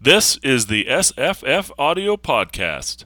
This 0.00 0.36
is 0.44 0.66
the 0.66 0.84
SFF 0.84 1.72
Audio 1.76 2.16
Podcast. 2.16 3.04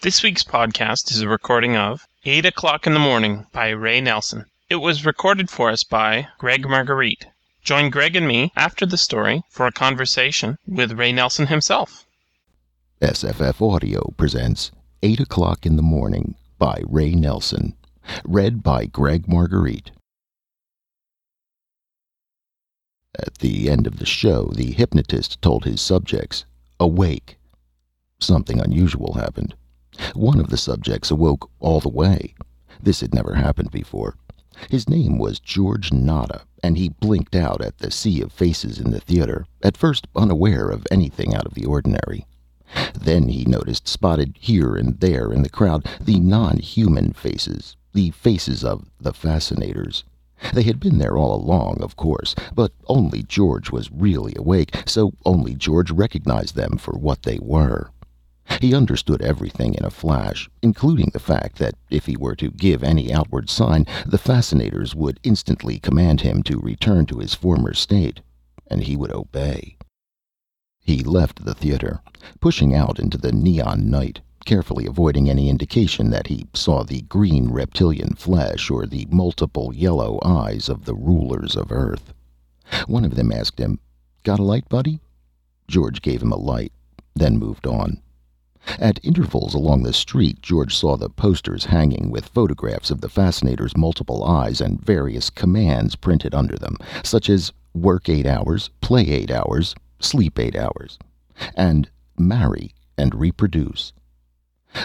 This 0.00 0.22
week's 0.22 0.42
podcast 0.42 1.10
is 1.10 1.20
a 1.20 1.28
recording 1.28 1.76
of 1.76 2.06
8 2.24 2.46
O'Clock 2.46 2.86
in 2.86 2.94
the 2.94 2.98
Morning 2.98 3.46
by 3.52 3.68
Ray 3.68 4.00
Nelson. 4.00 4.46
It 4.70 4.76
was 4.76 5.04
recorded 5.04 5.50
for 5.50 5.68
us 5.68 5.84
by 5.84 6.28
Gregg 6.38 6.66
Margarite. 6.66 7.26
Join 7.62 7.90
Gregg 7.90 8.16
and 8.16 8.26
me 8.26 8.52
after 8.56 8.86
the 8.86 8.96
story 8.96 9.42
for 9.50 9.66
a 9.66 9.72
conversation 9.72 10.56
with 10.66 10.92
Ray 10.92 11.12
Nelson 11.12 11.48
himself. 11.48 12.06
SFF 13.02 13.60
Audio 13.60 14.14
presents 14.16 14.70
8 15.04 15.20
O'Clock 15.20 15.66
in 15.66 15.76
the 15.76 15.82
Morning 15.82 16.34
by 16.58 16.80
Ray 16.88 17.14
Nelson. 17.14 17.76
Read 18.24 18.62
by 18.62 18.86
Gregg 18.86 19.28
Margarite. 19.28 19.90
At 23.18 23.34
the 23.34 23.68
end 23.68 23.86
of 23.86 23.98
the 23.98 24.06
show, 24.06 24.50
the 24.54 24.72
hypnotist 24.72 25.42
told 25.42 25.66
his 25.66 25.82
subjects, 25.82 26.46
Awake. 26.80 27.36
Something 28.18 28.60
unusual 28.60 29.12
happened. 29.12 29.54
One 30.14 30.40
of 30.40 30.48
the 30.48 30.56
subjects 30.56 31.10
awoke 31.10 31.50
all 31.60 31.80
the 31.80 31.90
way. 31.90 32.34
This 32.82 33.00
had 33.02 33.14
never 33.14 33.34
happened 33.34 33.70
before. 33.70 34.16
His 34.70 34.88
name 34.88 35.18
was 35.18 35.38
George 35.38 35.92
Nada, 35.92 36.44
and 36.62 36.78
he 36.78 36.88
blinked 36.88 37.36
out 37.36 37.60
at 37.60 37.76
the 37.76 37.90
sea 37.90 38.22
of 38.22 38.32
faces 38.32 38.78
in 38.80 38.90
the 38.90 39.00
theater, 39.00 39.44
at 39.62 39.76
first 39.76 40.06
unaware 40.16 40.70
of 40.70 40.86
anything 40.90 41.34
out 41.34 41.44
of 41.44 41.52
the 41.52 41.66
ordinary. 41.66 42.24
Then 42.94 43.28
he 43.28 43.44
noticed 43.44 43.86
spotted 43.86 44.36
here 44.40 44.74
and 44.74 44.98
there 45.00 45.32
in 45.32 45.42
the 45.42 45.48
crowd 45.48 45.86
the 46.00 46.18
non 46.18 46.58
human 46.58 47.12
faces, 47.12 47.76
the 47.92 48.10
faces 48.10 48.64
of 48.64 48.90
the 49.00 49.12
fascinators. 49.12 50.04
They 50.52 50.64
had 50.64 50.80
been 50.80 50.98
there 50.98 51.16
all 51.16 51.34
along, 51.34 51.78
of 51.80 51.96
course, 51.96 52.34
but 52.54 52.72
only 52.86 53.22
George 53.22 53.70
was 53.70 53.90
really 53.92 54.34
awake, 54.36 54.76
so 54.86 55.12
only 55.24 55.54
George 55.54 55.90
recognized 55.90 56.54
them 56.56 56.76
for 56.76 56.98
what 56.98 57.22
they 57.22 57.38
were. 57.40 57.90
He 58.60 58.74
understood 58.74 59.22
everything 59.22 59.74
in 59.74 59.84
a 59.84 59.90
flash, 59.90 60.50
including 60.60 61.10
the 61.12 61.18
fact 61.18 61.58
that 61.58 61.76
if 61.90 62.06
he 62.06 62.16
were 62.16 62.36
to 62.36 62.50
give 62.50 62.82
any 62.82 63.12
outward 63.12 63.48
sign, 63.48 63.86
the 64.04 64.18
fascinators 64.18 64.94
would 64.94 65.18
instantly 65.22 65.78
command 65.78 66.20
him 66.20 66.42
to 66.42 66.58
return 66.58 67.06
to 67.06 67.20
his 67.20 67.34
former 67.34 67.72
state, 67.72 68.20
and 68.66 68.82
he 68.82 68.96
would 68.96 69.12
obey. 69.12 69.76
He 70.84 71.02
left 71.02 71.46
the 71.46 71.54
theater, 71.54 72.02
pushing 72.40 72.74
out 72.74 72.98
into 72.98 73.16
the 73.16 73.32
neon 73.32 73.88
night, 73.88 74.20
carefully 74.44 74.84
avoiding 74.84 75.30
any 75.30 75.48
indication 75.48 76.10
that 76.10 76.26
he 76.26 76.46
saw 76.52 76.84
the 76.84 77.00
green 77.02 77.50
reptilian 77.50 78.14
flesh 78.14 78.70
or 78.70 78.84
the 78.84 79.08
multiple 79.10 79.74
yellow 79.74 80.18
eyes 80.22 80.68
of 80.68 80.84
the 80.84 80.94
rulers 80.94 81.56
of 81.56 81.72
Earth. 81.72 82.12
One 82.86 83.06
of 83.06 83.14
them 83.14 83.32
asked 83.32 83.58
him, 83.58 83.78
Got 84.24 84.40
a 84.40 84.42
light, 84.42 84.68
buddy? 84.68 85.00
George 85.68 86.02
gave 86.02 86.20
him 86.20 86.32
a 86.32 86.36
light, 86.36 86.72
then 87.14 87.38
moved 87.38 87.66
on. 87.66 88.02
At 88.78 89.00
intervals 89.02 89.54
along 89.54 89.84
the 89.84 89.92
street, 89.94 90.42
George 90.42 90.76
saw 90.76 90.98
the 90.98 91.08
posters 91.08 91.64
hanging 91.64 92.10
with 92.10 92.28
photographs 92.28 92.90
of 92.90 93.00
the 93.00 93.08
fascinator's 93.08 93.74
multiple 93.74 94.22
eyes 94.22 94.60
and 94.60 94.84
various 94.84 95.30
commands 95.30 95.96
printed 95.96 96.34
under 96.34 96.56
them, 96.56 96.76
such 97.02 97.30
as 97.30 97.52
work 97.72 98.10
eight 98.10 98.26
hours, 98.26 98.68
play 98.82 99.08
eight 99.08 99.30
hours, 99.30 99.74
sleep 100.04 100.38
eight 100.38 100.54
hours, 100.54 100.98
and 101.56 101.90
marry 102.18 102.74
and 102.96 103.14
reproduce. 103.14 103.92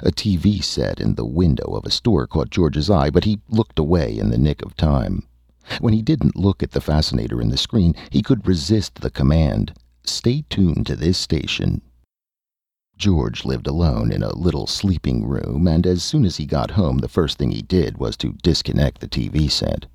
A 0.01 0.11
TV 0.11 0.63
set 0.63 0.99
in 0.99 1.15
the 1.15 1.25
window 1.25 1.75
of 1.75 1.85
a 1.85 1.91
store 1.91 2.25
caught 2.25 2.49
George's 2.49 2.89
eye, 2.89 3.09
but 3.09 3.25
he 3.25 3.39
looked 3.49 3.77
away 3.77 4.17
in 4.17 4.29
the 4.29 4.37
nick 4.37 4.61
of 4.61 4.75
time. 4.75 5.27
When 5.79 5.93
he 5.93 6.01
didn't 6.01 6.35
look 6.35 6.63
at 6.63 6.71
the 6.71 6.81
fascinator 6.81 7.41
in 7.41 7.49
the 7.49 7.57
screen, 7.57 7.93
he 8.09 8.21
could 8.21 8.47
resist 8.47 8.95
the 8.95 9.11
command, 9.11 9.73
Stay 10.03 10.45
tuned 10.49 10.87
to 10.87 10.95
this 10.95 11.17
station 11.17 11.81
George 12.99 13.45
lived 13.45 13.65
alone 13.65 14.11
in 14.11 14.21
a 14.21 14.35
little 14.35 14.67
sleeping 14.67 15.25
room, 15.25 15.69
and 15.69 15.87
as 15.87 16.03
soon 16.03 16.25
as 16.25 16.35
he 16.35 16.45
got 16.45 16.71
home 16.71 16.97
the 16.97 17.07
first 17.07 17.37
thing 17.37 17.49
he 17.49 17.61
did 17.61 17.97
was 17.97 18.17
to 18.17 18.35
disconnect 18.43 18.99
the 18.99 19.07
TV 19.07 19.49
set. 19.49 19.85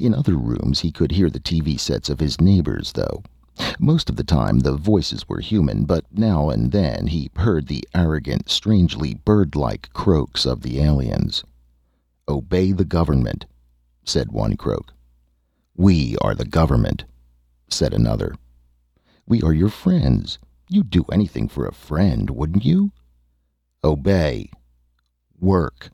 In 0.00 0.14
other 0.14 0.36
rooms 0.36 0.78
he 0.78 0.92
could 0.92 1.10
hear 1.10 1.28
the 1.28 1.40
TV 1.40 1.78
sets 1.80 2.08
of 2.08 2.20
his 2.20 2.40
neighbors, 2.40 2.92
though. 2.92 3.24
Most 3.78 4.10
of 4.10 4.16
the 4.16 4.24
time 4.24 4.60
the 4.60 4.76
voices 4.76 5.28
were 5.28 5.40
human, 5.40 5.84
but 5.84 6.04
now 6.12 6.50
and 6.50 6.72
then 6.72 7.08
he 7.08 7.30
heard 7.36 7.66
the 7.66 7.86
arrogant, 7.94 8.48
strangely 8.48 9.14
bird-like 9.14 9.92
croaks 9.92 10.46
of 10.46 10.62
the 10.62 10.80
aliens. 10.80 11.44
Obey 12.28 12.72
the 12.72 12.84
government, 12.84 13.46
said 14.04 14.32
one 14.32 14.56
croak. 14.56 14.92
We 15.76 16.16
are 16.20 16.34
the 16.34 16.44
government, 16.44 17.04
said 17.68 17.92
another. 17.92 18.34
We 19.26 19.42
are 19.42 19.52
your 19.52 19.70
friends, 19.70 20.38
You'd 20.68 20.90
do 20.90 21.04
anything 21.12 21.48
for 21.48 21.66
a 21.66 21.74
friend, 21.74 22.30
wouldn't 22.30 22.64
you? 22.64 22.92
Obey. 23.82 24.50
Work. 25.38 25.90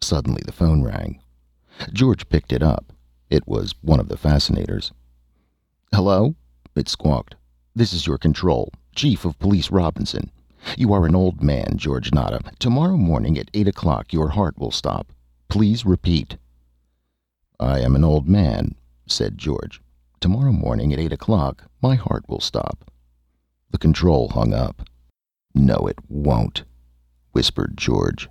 Suddenly 0.00 0.42
the 0.46 0.52
phone 0.52 0.82
rang. 0.82 1.20
George 1.92 2.28
picked 2.28 2.52
it 2.52 2.62
up. 2.62 2.92
It 3.30 3.48
was 3.48 3.74
one 3.80 3.98
of 3.98 4.08
the 4.08 4.16
fascinators. 4.16 4.92
Hello? 5.92 6.36
It 6.76 6.88
squawked. 6.88 7.36
This 7.76 7.92
is 7.92 8.06
your 8.06 8.18
control. 8.18 8.72
Chief 8.96 9.24
of 9.24 9.38
Police 9.38 9.70
Robinson. 9.70 10.30
You 10.76 10.92
are 10.92 11.06
an 11.06 11.14
old 11.14 11.40
man, 11.40 11.74
George 11.76 12.12
Nada. 12.12 12.40
Tomorrow 12.58 12.96
morning 12.96 13.38
at 13.38 13.50
eight 13.54 13.68
o'clock 13.68 14.12
your 14.12 14.30
heart 14.30 14.58
will 14.58 14.72
stop. 14.72 15.12
Please 15.48 15.86
repeat. 15.86 16.36
I 17.60 17.78
am 17.78 17.94
an 17.94 18.02
old 18.02 18.28
man, 18.28 18.74
said 19.06 19.38
George. 19.38 19.80
Tomorrow 20.18 20.52
morning 20.52 20.92
at 20.92 20.98
eight 20.98 21.12
o'clock 21.12 21.70
my 21.80 21.94
heart 21.94 22.28
will 22.28 22.40
stop. 22.40 22.90
The 23.70 23.78
control 23.78 24.30
hung 24.30 24.52
up. 24.52 24.88
No, 25.54 25.86
it 25.86 25.98
won't, 26.08 26.64
whispered 27.30 27.76
George. 27.76 28.28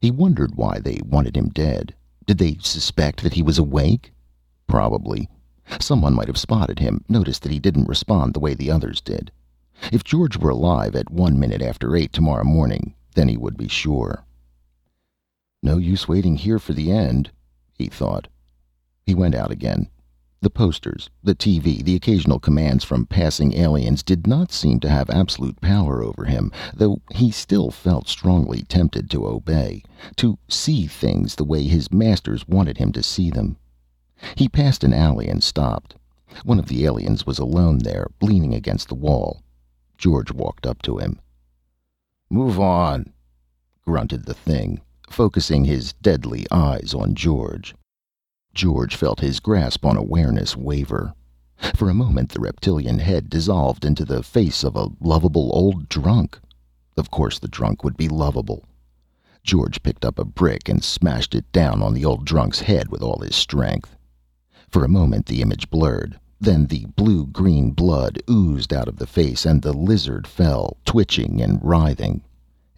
He 0.00 0.10
wondered 0.10 0.56
why 0.56 0.80
they 0.80 0.98
wanted 1.04 1.36
him 1.36 1.50
dead. 1.50 1.94
Did 2.26 2.38
they 2.38 2.56
suspect 2.62 3.22
that 3.22 3.34
he 3.34 3.42
was 3.42 3.58
awake? 3.58 4.12
Probably. 4.66 5.28
Someone 5.80 6.14
might 6.14 6.28
have 6.28 6.38
spotted 6.38 6.78
him, 6.78 7.04
noticed 7.08 7.42
that 7.42 7.52
he 7.52 7.58
didn't 7.58 7.88
respond 7.88 8.34
the 8.34 8.40
way 8.40 8.54
the 8.54 8.70
others 8.70 9.00
did. 9.00 9.30
If 9.92 10.04
George 10.04 10.36
were 10.36 10.50
alive 10.50 10.96
at 10.96 11.10
one 11.10 11.38
minute 11.38 11.62
after 11.62 11.96
eight 11.96 12.12
tomorrow 12.12 12.44
morning, 12.44 12.94
then 13.14 13.28
he 13.28 13.36
would 13.36 13.56
be 13.56 13.68
sure. 13.68 14.24
No 15.62 15.78
use 15.78 16.08
waiting 16.08 16.36
here 16.36 16.58
for 16.58 16.72
the 16.72 16.90
end, 16.90 17.30
he 17.78 17.86
thought. 17.86 18.28
He 19.04 19.14
went 19.14 19.34
out 19.34 19.50
again, 19.50 19.90
the 20.42 20.48
posters, 20.48 21.10
the 21.22 21.34
TV, 21.34 21.84
the 21.84 21.94
occasional 21.94 22.38
commands 22.38 22.82
from 22.82 23.04
passing 23.04 23.52
aliens 23.52 24.02
did 24.02 24.26
not 24.26 24.50
seem 24.50 24.80
to 24.80 24.88
have 24.88 25.10
absolute 25.10 25.60
power 25.60 26.02
over 26.02 26.24
him, 26.24 26.50
though 26.72 27.02
he 27.12 27.30
still 27.30 27.70
felt 27.70 28.08
strongly 28.08 28.62
tempted 28.62 29.10
to 29.10 29.26
obey, 29.26 29.82
to 30.16 30.38
see 30.48 30.86
things 30.86 31.34
the 31.34 31.44
way 31.44 31.64
his 31.64 31.92
masters 31.92 32.48
wanted 32.48 32.78
him 32.78 32.90
to 32.92 33.02
see 33.02 33.28
them. 33.28 33.58
He 34.36 34.48
passed 34.48 34.84
an 34.84 34.92
alley 34.92 35.28
and 35.28 35.42
stopped. 35.42 35.96
One 36.44 36.58
of 36.58 36.66
the 36.66 36.84
aliens 36.84 37.26
was 37.26 37.38
alone 37.38 37.78
there, 37.78 38.06
leaning 38.20 38.54
against 38.54 38.88
the 38.88 38.94
wall. 38.94 39.42
George 39.98 40.32
walked 40.32 40.66
up 40.66 40.80
to 40.82 40.98
him. 40.98 41.20
Move 42.30 42.60
on, 42.60 43.12
grunted 43.82 44.24
the 44.24 44.34
thing, 44.34 44.80
focusing 45.10 45.64
his 45.64 45.92
deadly 45.94 46.46
eyes 46.50 46.94
on 46.94 47.14
George. 47.14 47.74
George 48.54 48.94
felt 48.94 49.20
his 49.20 49.40
grasp 49.40 49.84
on 49.84 49.96
awareness 49.96 50.56
waver. 50.56 51.12
For 51.74 51.90
a 51.90 51.94
moment 51.94 52.30
the 52.30 52.40
reptilian 52.40 52.98
head 52.98 53.28
dissolved 53.28 53.84
into 53.84 54.04
the 54.04 54.22
face 54.22 54.64
of 54.64 54.76
a 54.76 54.88
lovable 55.00 55.50
old 55.52 55.88
drunk. 55.88 56.38
Of 56.96 57.10
course 57.10 57.38
the 57.38 57.48
drunk 57.48 57.84
would 57.84 57.96
be 57.96 58.08
lovable. 58.08 58.64
George 59.42 59.82
picked 59.82 60.04
up 60.04 60.18
a 60.18 60.24
brick 60.24 60.68
and 60.68 60.82
smashed 60.82 61.34
it 61.34 61.50
down 61.52 61.82
on 61.82 61.94
the 61.94 62.04
old 62.04 62.24
drunk's 62.24 62.60
head 62.60 62.88
with 62.88 63.02
all 63.02 63.20
his 63.20 63.36
strength. 63.36 63.96
For 64.70 64.84
a 64.84 64.88
moment 64.88 65.26
the 65.26 65.42
image 65.42 65.68
blurred. 65.68 66.18
Then 66.40 66.66
the 66.66 66.86
blue 66.96 67.26
green 67.26 67.72
blood 67.72 68.22
oozed 68.30 68.72
out 68.72 68.86
of 68.86 68.96
the 68.96 69.06
face 69.06 69.44
and 69.44 69.60
the 69.60 69.72
lizard 69.72 70.26
fell, 70.26 70.76
twitching 70.84 71.42
and 71.42 71.58
writhing. 71.62 72.22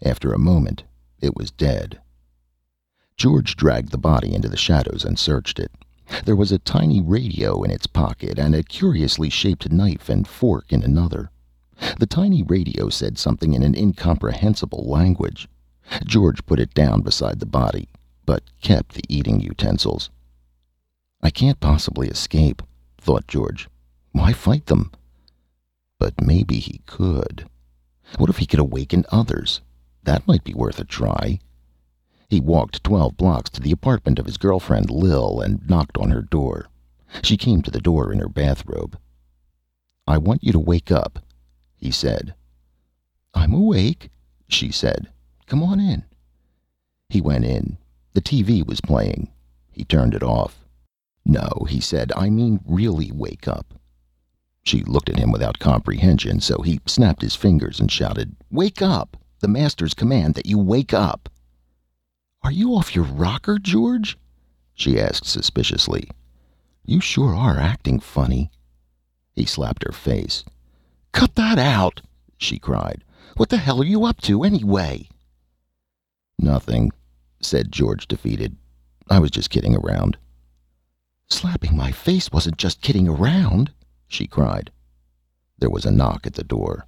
After 0.01 0.33
a 0.33 0.39
moment 0.39 0.83
it 1.21 1.35
was 1.37 1.51
dead. 1.51 1.99
George 3.15 3.55
dragged 3.55 3.91
the 3.91 3.97
body 3.99 4.33
into 4.33 4.49
the 4.49 4.57
shadows 4.57 5.05
and 5.05 5.19
searched 5.19 5.59
it. 5.59 5.71
There 6.25 6.35
was 6.35 6.51
a 6.51 6.57
tiny 6.57 6.99
radio 6.99 7.61
in 7.61 7.69
its 7.69 7.85
pocket 7.85 8.39
and 8.39 8.55
a 8.55 8.63
curiously 8.63 9.29
shaped 9.29 9.71
knife 9.71 10.09
and 10.09 10.27
fork 10.27 10.73
in 10.73 10.81
another. 10.83 11.29
The 11.99 12.07
tiny 12.07 12.41
radio 12.41 12.89
said 12.89 13.17
something 13.17 13.53
in 13.53 13.61
an 13.61 13.75
incomprehensible 13.75 14.83
language. 14.85 15.47
George 16.05 16.45
put 16.45 16.59
it 16.59 16.73
down 16.73 17.01
beside 17.01 17.39
the 17.39 17.45
body, 17.45 17.87
but 18.25 18.43
kept 18.61 18.95
the 18.95 19.03
eating 19.07 19.39
utensils. 19.39 20.09
I 21.25 21.29
can't 21.29 21.61
possibly 21.61 22.09
escape, 22.09 22.61
thought 22.97 23.27
George. 23.27 23.69
Why 24.11 24.33
fight 24.33 24.65
them? 24.65 24.91
But 25.97 26.21
maybe 26.21 26.59
he 26.59 26.81
could. 26.85 27.47
What 28.17 28.29
if 28.29 28.39
he 28.39 28.45
could 28.45 28.59
awaken 28.59 29.05
others? 29.09 29.61
That 30.03 30.27
might 30.27 30.43
be 30.43 30.53
worth 30.53 30.81
a 30.81 30.83
try. 30.83 31.39
He 32.29 32.41
walked 32.41 32.83
twelve 32.83 33.15
blocks 33.15 33.49
to 33.51 33.61
the 33.61 33.71
apartment 33.71 34.19
of 34.19 34.25
his 34.25 34.35
girlfriend 34.35 34.89
Lil 34.89 35.39
and 35.39 35.65
knocked 35.69 35.97
on 35.97 36.11
her 36.11 36.21
door. 36.21 36.67
She 37.21 37.37
came 37.37 37.61
to 37.61 37.71
the 37.71 37.79
door 37.79 38.11
in 38.11 38.19
her 38.19 38.27
bathrobe. 38.27 38.99
"I 40.05 40.17
want 40.17 40.43
you 40.43 40.51
to 40.51 40.59
wake 40.59 40.91
up," 40.91 41.19
he 41.77 41.89
said. 41.89 42.35
"I'm 43.33 43.53
awake," 43.53 44.09
she 44.49 44.71
said. 44.71 45.09
"Come 45.45 45.63
on 45.63 45.79
in." 45.79 46.03
He 47.07 47.21
went 47.21 47.45
in. 47.45 47.77
The 48.11 48.21
TV 48.21 48.61
was 48.61 48.81
playing. 48.81 49.31
He 49.71 49.85
turned 49.85 50.13
it 50.13 50.23
off. 50.23 50.62
"No," 51.25 51.65
he 51.69 51.79
said. 51.79 52.11
"I 52.17 52.29
mean 52.29 52.59
really 52.65 53.11
wake 53.11 53.47
up." 53.47 53.73
She 54.61 54.83
looked 54.83 55.09
at 55.09 55.17
him 55.17 55.31
without 55.31 55.59
comprehension, 55.59 56.41
so 56.41 56.61
he 56.61 56.79
snapped 56.85 57.21
his 57.21 57.35
fingers 57.35 57.79
and 57.79 57.89
shouted, 57.89 58.35
"Wake 58.51 58.81
up! 58.81 59.15
The 59.39 59.47
Master's 59.47 59.93
command 59.93 60.35
that 60.35 60.45
you 60.45 60.57
wake 60.57 60.93
up!" 60.93 61.29
"Are 62.41 62.51
you 62.51 62.75
off 62.75 62.93
your 62.93 63.05
rocker, 63.05 63.57
George?" 63.57 64.17
she 64.73 64.99
asked 64.99 65.25
suspiciously. 65.25 66.09
"You 66.85 66.99
sure 66.99 67.33
are 67.33 67.57
acting 67.57 68.01
funny." 68.01 68.51
He 69.33 69.45
slapped 69.45 69.83
her 69.85 69.93
face. 69.93 70.43
"Cut 71.13 71.35
that 71.35 71.57
out!" 71.57 72.01
she 72.37 72.59
cried. 72.59 73.03
"What 73.37 73.47
the 73.47 73.57
hell 73.57 73.81
are 73.81 73.85
you 73.85 74.03
up 74.03 74.19
to, 74.21 74.43
anyway?" 74.43 75.07
"Nothing," 76.37 76.91
said 77.39 77.71
George, 77.71 78.07
defeated. 78.07 78.57
"I 79.09 79.19
was 79.19 79.31
just 79.31 79.49
kidding 79.49 79.75
around." 79.75 80.17
"Slapping 81.35 81.75
my 81.75 81.91
face 81.91 82.31
wasn't 82.31 82.57
just 82.57 82.79
kidding 82.79 83.07
around," 83.07 83.71
she 84.07 84.27
cried. 84.27 84.69
There 85.57 85.71
was 85.71 85.83
a 85.83 85.91
knock 85.91 86.27
at 86.27 86.35
the 86.35 86.43
door. 86.43 86.85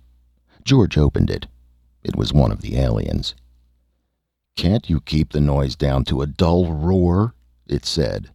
George 0.64 1.00
opened 1.00 1.32
it. 1.32 1.48
It 2.04 2.16
was 2.16 2.32
one 2.32 2.52
of 2.52 2.62
the 2.62 2.78
aliens. 2.78 3.34
"Can't 4.56 4.88
you 4.88 5.02
keep 5.02 5.32
the 5.32 5.42
noise 5.42 5.76
down 5.76 6.06
to 6.06 6.22
a 6.22 6.28
dull 6.28 6.72
roar?" 6.72 7.34
it 7.66 7.86
said. 7.86 8.30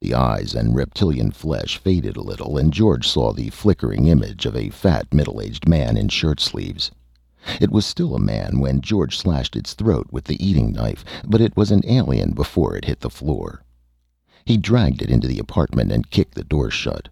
The 0.00 0.12
eyes 0.12 0.54
and 0.54 0.74
reptilian 0.76 1.30
flesh 1.30 1.78
faded 1.78 2.18
a 2.18 2.22
little, 2.22 2.58
and 2.58 2.70
George 2.70 3.08
saw 3.08 3.32
the 3.32 3.48
flickering 3.48 4.08
image 4.08 4.44
of 4.44 4.54
a 4.54 4.68
fat, 4.68 5.14
middle 5.14 5.40
aged 5.40 5.66
man 5.66 5.96
in 5.96 6.10
shirt 6.10 6.40
sleeves. 6.40 6.90
It 7.58 7.70
was 7.70 7.86
still 7.86 8.14
a 8.14 8.20
man 8.20 8.60
when 8.60 8.82
George 8.82 9.16
slashed 9.16 9.56
its 9.56 9.72
throat 9.72 10.08
with 10.12 10.24
the 10.24 10.46
eating 10.46 10.72
knife, 10.72 11.06
but 11.26 11.40
it 11.40 11.56
was 11.56 11.70
an 11.70 11.80
alien 11.86 12.32
before 12.32 12.76
it 12.76 12.84
hit 12.84 13.00
the 13.00 13.08
floor. 13.08 13.62
He 14.46 14.56
dragged 14.56 15.02
it 15.02 15.10
into 15.10 15.26
the 15.26 15.40
apartment 15.40 15.90
and 15.90 16.08
kicked 16.08 16.36
the 16.36 16.44
door 16.44 16.70
shut. 16.70 17.08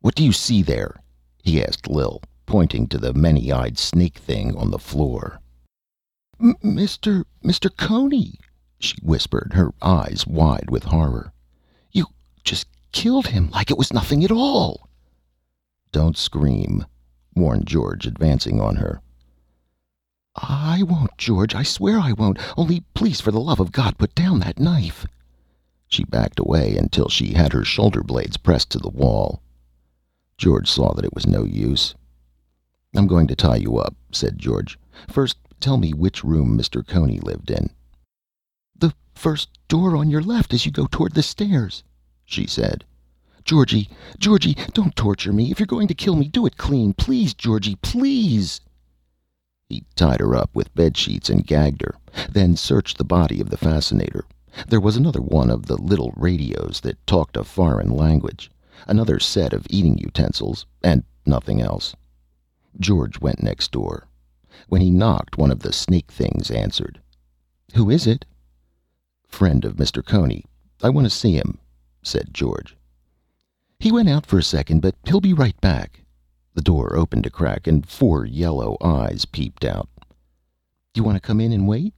"What 0.00 0.14
do 0.14 0.24
you 0.24 0.30
see 0.30 0.62
there?" 0.62 1.02
he 1.42 1.60
asked 1.60 1.88
Lil, 1.88 2.22
pointing 2.46 2.86
to 2.86 2.98
the 2.98 3.12
many 3.12 3.50
eyed 3.50 3.76
snake 3.76 4.16
thing 4.16 4.56
on 4.56 4.70
the 4.70 4.78
floor. 4.78 5.40
"Mr. 6.40 7.24
Mr. 7.42 7.76
Coney," 7.76 8.38
she 8.78 8.94
whispered, 9.02 9.54
her 9.54 9.74
eyes 9.82 10.24
wide 10.24 10.70
with 10.70 10.84
horror. 10.84 11.32
"You 11.90 12.06
just 12.44 12.68
killed 12.92 13.26
him 13.26 13.50
like 13.50 13.72
it 13.72 13.78
was 13.78 13.92
nothing 13.92 14.22
at 14.22 14.30
all. 14.30 14.88
Don't 15.90 16.16
scream, 16.16 16.86
warned 17.34 17.66
George, 17.66 18.06
advancing 18.06 18.60
on 18.60 18.76
her. 18.76 19.02
I 20.36 20.84
won't, 20.84 21.18
George. 21.18 21.56
I 21.56 21.64
swear 21.64 21.98
I 21.98 22.12
won't. 22.12 22.38
Only 22.56 22.84
please, 22.94 23.20
for 23.20 23.32
the 23.32 23.40
love 23.40 23.58
of 23.58 23.72
God, 23.72 23.98
put 23.98 24.14
down 24.14 24.38
that 24.40 24.60
knife. 24.60 25.06
She 25.88 26.04
backed 26.04 26.38
away 26.38 26.76
until 26.76 27.08
she 27.08 27.34
had 27.34 27.52
her 27.52 27.64
shoulder 27.64 28.02
blades 28.02 28.36
pressed 28.36 28.70
to 28.70 28.78
the 28.78 28.88
wall. 28.88 29.40
George 30.38 30.70
saw 30.70 30.92
that 30.94 31.04
it 31.04 31.14
was 31.14 31.26
no 31.26 31.44
use. 31.44 31.94
I'm 32.94 33.06
going 33.06 33.26
to 33.28 33.36
tie 33.36 33.56
you 33.56 33.78
up, 33.78 33.94
said 34.12 34.38
George. 34.38 34.78
First, 35.08 35.36
tell 35.60 35.76
me 35.76 35.92
which 35.92 36.24
room 36.24 36.56
Mr. 36.58 36.86
Coney 36.86 37.20
lived 37.20 37.50
in. 37.50 37.70
The 38.78 38.94
first 39.14 39.48
door 39.68 39.96
on 39.96 40.10
your 40.10 40.22
left 40.22 40.52
as 40.52 40.66
you 40.66 40.72
go 40.72 40.86
toward 40.90 41.14
the 41.14 41.22
stairs 41.22 41.82
she 42.28 42.44
said. 42.44 42.84
"Georgie, 43.44 43.88
Georgie, 44.18 44.56
don't 44.72 44.96
torture 44.96 45.32
me. 45.32 45.52
If 45.52 45.60
you're 45.60 45.66
going 45.66 45.86
to 45.86 45.94
kill 45.94 46.16
me, 46.16 46.26
do 46.26 46.44
it 46.44 46.56
clean. 46.56 46.92
Please, 46.92 47.34
Georgie, 47.34 47.76
please." 47.76 48.60
He 49.68 49.84
tied 49.94 50.18
her 50.18 50.34
up 50.34 50.50
with 50.52 50.74
bed 50.74 50.96
sheets 50.96 51.30
and 51.30 51.46
gagged 51.46 51.82
her, 51.82 51.94
then 52.28 52.56
searched 52.56 52.98
the 52.98 53.04
body 53.04 53.40
of 53.40 53.50
the 53.50 53.56
fascinator. 53.56 54.24
There 54.68 54.80
was 54.80 54.96
another 54.96 55.20
one 55.20 55.50
of 55.50 55.66
the 55.66 55.76
little 55.76 56.12
radios 56.16 56.80
that 56.80 57.06
talked 57.06 57.36
a 57.36 57.44
foreign 57.44 57.90
language, 57.90 58.50
another 58.86 59.20
set 59.20 59.52
of 59.52 59.66
eating 59.68 59.98
utensils, 59.98 60.64
and 60.82 61.04
nothing 61.26 61.60
else. 61.60 61.94
George 62.80 63.20
went 63.20 63.42
next 63.42 63.70
door. 63.70 64.08
When 64.68 64.80
he 64.80 64.90
knocked, 64.90 65.36
one 65.36 65.50
of 65.50 65.60
the 65.60 65.72
snake 65.72 66.10
things 66.10 66.50
answered. 66.50 67.00
"Who 67.74 67.90
is 67.90 68.06
it?" 68.06 68.24
"Friend 69.28 69.64
of 69.64 69.76
Mr. 69.76 70.04
Coney. 70.04 70.44
I 70.82 70.88
want 70.88 71.04
to 71.04 71.10
see 71.10 71.34
him 71.34 71.58
said 72.02 72.32
George. 72.32 72.76
"He 73.78 73.92
went 73.92 74.08
out 74.08 74.24
for 74.24 74.38
a 74.38 74.42
second, 74.42 74.80
but 74.80 74.94
he'll 75.04 75.20
be 75.20 75.34
right 75.34 75.60
back." 75.60 76.02
The 76.54 76.62
door 76.62 76.96
opened 76.96 77.26
a 77.26 77.30
crack 77.30 77.66
and 77.66 77.86
four 77.86 78.24
yellow 78.24 78.78
eyes 78.80 79.26
peeped 79.26 79.64
out. 79.64 79.90
"You 80.94 81.02
want 81.02 81.16
to 81.16 81.20
come 81.20 81.40
in 81.40 81.52
and 81.52 81.68
wait?" 81.68 81.94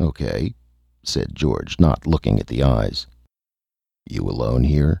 "Okay," 0.00 0.54
said 1.08 1.34
George, 1.34 1.80
not 1.80 2.06
looking 2.06 2.38
at 2.38 2.46
the 2.46 2.62
eyes. 2.62 3.06
"You 4.08 4.28
alone 4.28 4.64
here?" 4.64 5.00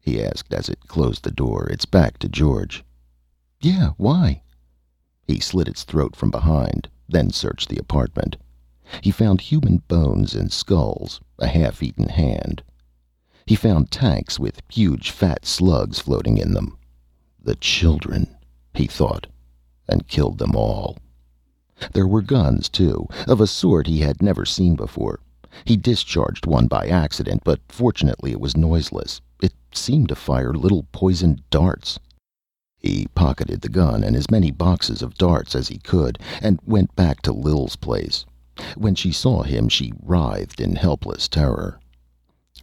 he 0.00 0.22
asked 0.22 0.54
as 0.54 0.68
it 0.68 0.88
closed 0.88 1.22
the 1.22 1.30
door, 1.30 1.68
its 1.68 1.84
back 1.84 2.18
to 2.18 2.28
George. 2.28 2.82
"Yeah, 3.60 3.90
why?" 3.96 4.42
He 5.26 5.40
slit 5.40 5.68
its 5.68 5.84
throat 5.84 6.16
from 6.16 6.30
behind, 6.30 6.88
then 7.08 7.30
searched 7.30 7.68
the 7.68 7.78
apartment. 7.78 8.36
He 9.00 9.10
found 9.10 9.40
human 9.40 9.82
bones 9.88 10.34
and 10.34 10.52
skulls, 10.52 11.20
a 11.38 11.46
half 11.46 11.82
eaten 11.82 12.08
hand. 12.08 12.62
He 13.46 13.54
found 13.54 13.90
tanks 13.90 14.38
with 14.38 14.62
huge 14.70 15.10
fat 15.10 15.44
slugs 15.44 15.98
floating 15.98 16.38
in 16.38 16.54
them. 16.54 16.78
The 17.38 17.56
children, 17.56 18.36
he 18.72 18.86
thought, 18.86 19.26
and 19.86 20.08
killed 20.08 20.38
them 20.38 20.54
all. 20.54 20.96
There 21.92 22.06
were 22.06 22.22
guns, 22.22 22.68
too, 22.68 23.08
of 23.26 23.40
a 23.40 23.46
sort 23.46 23.86
he 23.86 24.00
had 24.00 24.22
never 24.22 24.44
seen 24.44 24.76
before. 24.76 25.20
He 25.64 25.76
discharged 25.76 26.46
one 26.46 26.66
by 26.66 26.88
accident, 26.88 27.42
but 27.44 27.60
fortunately 27.68 28.32
it 28.32 28.40
was 28.40 28.56
noiseless. 28.56 29.20
It 29.42 29.52
seemed 29.72 30.08
to 30.08 30.14
fire 30.14 30.52
little 30.52 30.86
poisoned 30.92 31.42
darts. 31.50 31.98
He 32.78 33.06
pocketed 33.14 33.60
the 33.60 33.68
gun 33.68 34.04
and 34.04 34.14
as 34.14 34.30
many 34.30 34.50
boxes 34.50 35.00
of 35.00 35.14
darts 35.14 35.54
as 35.54 35.68
he 35.68 35.78
could, 35.78 36.18
and 36.42 36.60
went 36.66 36.94
back 36.96 37.22
to 37.22 37.32
Lil's 37.32 37.76
place. 37.76 38.26
When 38.76 38.94
she 38.94 39.10
saw 39.10 39.42
him, 39.42 39.68
she 39.68 39.92
writhed 40.02 40.60
in 40.60 40.76
helpless 40.76 41.28
terror. 41.28 41.80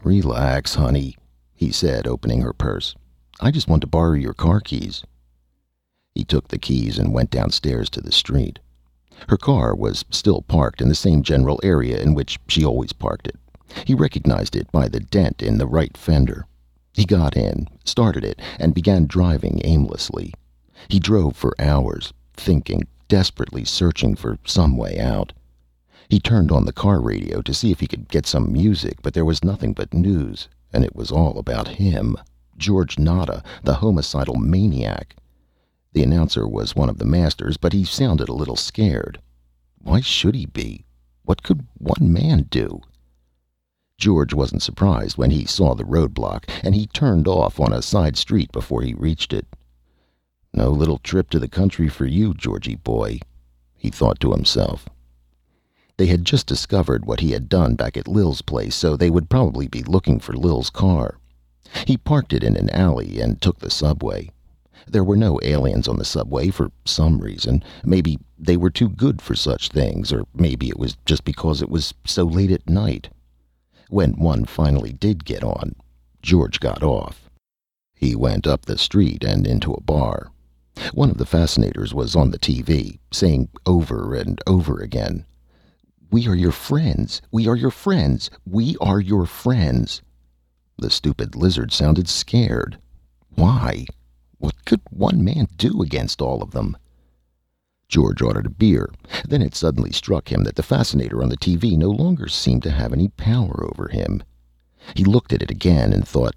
"Relax, 0.04 0.76
honey," 0.76 1.16
he 1.54 1.72
said, 1.72 2.08
opening 2.08 2.42
her 2.42 2.54
purse. 2.54 2.96
"I 3.40 3.52
just 3.52 3.68
want 3.68 3.82
to 3.82 3.88
borrow 3.88 4.14
your 4.14 4.34
car 4.34 4.60
keys." 4.60 5.04
He 6.14 6.24
took 6.24 6.48
the 6.48 6.60
keys 6.60 6.98
and 6.98 7.14
went 7.14 7.32
downstairs 7.32 7.90
to 7.92 8.02
the 8.02 8.12
street. 8.12 8.60
Her 9.30 9.38
car 9.38 9.76
was 9.76 10.06
still 10.10 10.42
parked 10.42 10.82
in 10.82 10.90
the 10.90 10.96
same 10.96 11.24
general 11.24 11.60
area 11.64 12.02
in 12.02 12.14
which 12.14 12.40
she 12.48 12.66
always 12.66 12.94
parked 12.94 13.28
it. 13.28 13.38
He 13.86 13.94
recognized 13.94 14.56
it 14.56 14.72
by 14.72 14.88
the 14.88 15.00
dent 15.00 15.42
in 15.42 15.58
the 15.58 15.68
right 15.68 15.96
fender. 15.96 16.46
He 16.94 17.06
got 17.06 17.38
in, 17.38 17.68
started 17.86 18.24
it, 18.26 18.42
and 18.60 18.74
began 18.74 19.06
driving 19.06 19.62
aimlessly. 19.64 20.34
He 20.90 21.00
drove 21.00 21.36
for 21.36 21.56
hours, 21.60 22.12
thinking, 22.34 22.84
desperately 23.08 23.64
searching 23.64 24.16
for 24.16 24.38
some 24.46 24.76
way 24.76 25.00
out. 25.00 25.34
He 26.10 26.20
turned 26.20 26.52
on 26.52 26.66
the 26.66 26.74
car 26.74 27.00
radio 27.00 27.42
to 27.42 27.54
see 27.54 27.72
if 27.72 27.80
he 27.80 27.88
could 27.88 28.10
get 28.10 28.26
some 28.26 28.52
music, 28.52 29.02
but 29.02 29.14
there 29.14 29.24
was 29.24 29.44
nothing 29.44 29.74
but 29.74 29.94
news, 29.94 30.50
and 30.74 30.84
it 30.84 30.96
was 30.96 31.12
all 31.12 31.40
about 31.40 31.68
him, 31.68 32.18
George 32.58 33.00
Nada, 33.00 33.44
the 33.64 33.76
homicidal 33.76 34.36
maniac. 34.36 35.16
The 35.94 36.04
announcer 36.04 36.48
was 36.48 36.76
one 36.76 36.90
of 36.90 37.00
the 37.00 37.06
masters, 37.06 37.58
but 37.58 37.74
he 37.74 37.84
sounded 37.84 38.30
a 38.30 38.34
little 38.34 38.56
scared. 38.56 39.20
Why 39.80 40.00
should 40.00 40.36
he 40.36 40.46
be? 40.46 40.86
What 41.24 41.44
could 41.44 41.68
one 41.78 42.14
man 42.14 42.48
do? 42.50 42.82
George 43.98 44.34
wasn't 44.34 44.64
surprised 44.64 45.18
when 45.18 45.32
he 45.32 45.46
saw 45.46 45.76
the 45.76 45.84
roadblock, 45.84 46.46
and 46.64 46.74
he 46.74 46.88
turned 46.88 47.28
off 47.28 47.60
on 47.60 47.74
a 47.74 47.82
side 47.82 48.18
street 48.18 48.52
before 48.52 48.82
he 48.82 48.94
reached 48.94 49.34
it. 49.34 49.46
No 50.54 50.70
little 50.70 50.98
trip 50.98 51.30
to 51.30 51.40
the 51.40 51.48
country 51.48 51.88
for 51.88 52.06
you, 52.06 52.34
Georgie 52.34 52.76
boy, 52.76 53.20
he 53.78 53.90
thought 53.90 54.20
to 54.22 54.32
himself. 54.32 54.88
They 55.98 56.08
had 56.08 56.26
just 56.26 56.48
discovered 56.48 57.06
what 57.06 57.20
he 57.20 57.32
had 57.32 57.48
done 57.50 57.76
back 57.76 57.96
at 57.96 58.08
Lil's 58.08 58.42
place, 58.42 58.76
so 58.76 58.98
they 58.98 59.10
would 59.10 59.30
probably 59.30 59.68
be 59.68 59.84
looking 59.84 60.20
for 60.20 60.34
Lil's 60.34 60.70
car. 60.70 61.20
He 61.86 61.98
parked 61.98 62.34
it 62.34 62.44
in 62.44 62.58
an 62.58 62.70
alley 62.72 63.20
and 63.20 63.42
took 63.42 63.60
the 63.60 63.70
subway. 63.70 64.32
There 64.88 65.04
were 65.04 65.18
no 65.18 65.40
aliens 65.44 65.88
on 65.88 65.98
the 65.98 66.06
subway 66.06 66.50
for 66.50 66.72
some 66.86 67.20
reason. 67.20 67.64
Maybe 67.84 68.20
they 68.38 68.58
were 68.58 68.70
too 68.70 68.90
good 68.90 69.22
for 69.22 69.36
such 69.36 69.70
things, 69.70 70.12
or 70.12 70.24
maybe 70.34 70.70
it 70.70 70.80
was 70.80 70.98
just 71.06 71.24
because 71.24 71.62
it 71.62 71.70
was 71.70 71.94
so 72.06 72.24
late 72.24 72.52
at 72.52 72.70
night. 72.70 73.10
When 73.90 74.14
one 74.14 74.46
finally 74.46 74.94
did 74.94 75.26
get 75.26 75.44
on, 75.44 75.76
George 76.22 76.60
got 76.60 76.82
off. 76.82 77.30
He 77.94 78.16
went 78.16 78.48
up 78.48 78.66
the 78.66 78.78
street 78.78 79.24
and 79.24 79.46
into 79.46 79.74
a 79.74 79.82
bar. 79.82 80.32
One 80.94 81.12
of 81.12 81.18
the 81.18 81.26
fascinators 81.26 81.94
was 81.94 82.16
on 82.16 82.32
the 82.32 82.40
TV, 82.40 83.00
saying 83.12 83.50
over 83.66 84.16
and 84.16 84.42
over 84.48 84.80
again, 84.80 85.26
We 86.10 86.28
are 86.28 86.36
your 86.36 86.52
friends. 86.52 87.22
We 87.32 87.48
are 87.48 87.56
your 87.56 87.72
friends. 87.72 88.30
We 88.46 88.76
are 88.82 89.00
your 89.00 89.26
friends. 89.26 90.02
The 90.78 90.90
stupid 90.90 91.36
lizard 91.36 91.72
sounded 91.72 92.08
scared. 92.10 92.80
Why? 93.36 93.86
What 94.42 94.66
could 94.66 94.82
one 94.90 95.24
man 95.24 95.48
do 95.56 95.84
against 95.84 96.20
all 96.20 96.42
of 96.42 96.50
them? 96.50 96.76
George 97.88 98.24
ordered 98.24 98.48
a 98.48 98.50
beer. 98.50 98.92
Then 99.24 99.44
it 99.44 99.54
suddenly 99.54 99.92
struck 99.92 100.32
him 100.32 100.44
that 100.46 100.56
the 100.56 100.64
fascinator 100.64 101.22
on 101.22 101.30
the 101.30 101.38
TV 101.38 101.78
no 101.78 101.92
longer 101.92 102.28
seemed 102.28 102.64
to 102.64 102.72
have 102.72 102.92
any 102.92 103.10
power 103.10 103.64
over 103.70 103.90
him. 103.90 104.24
He 104.96 105.04
looked 105.04 105.32
at 105.32 105.44
it 105.44 105.52
again 105.52 105.94
and 105.94 106.08
thought, 106.08 106.34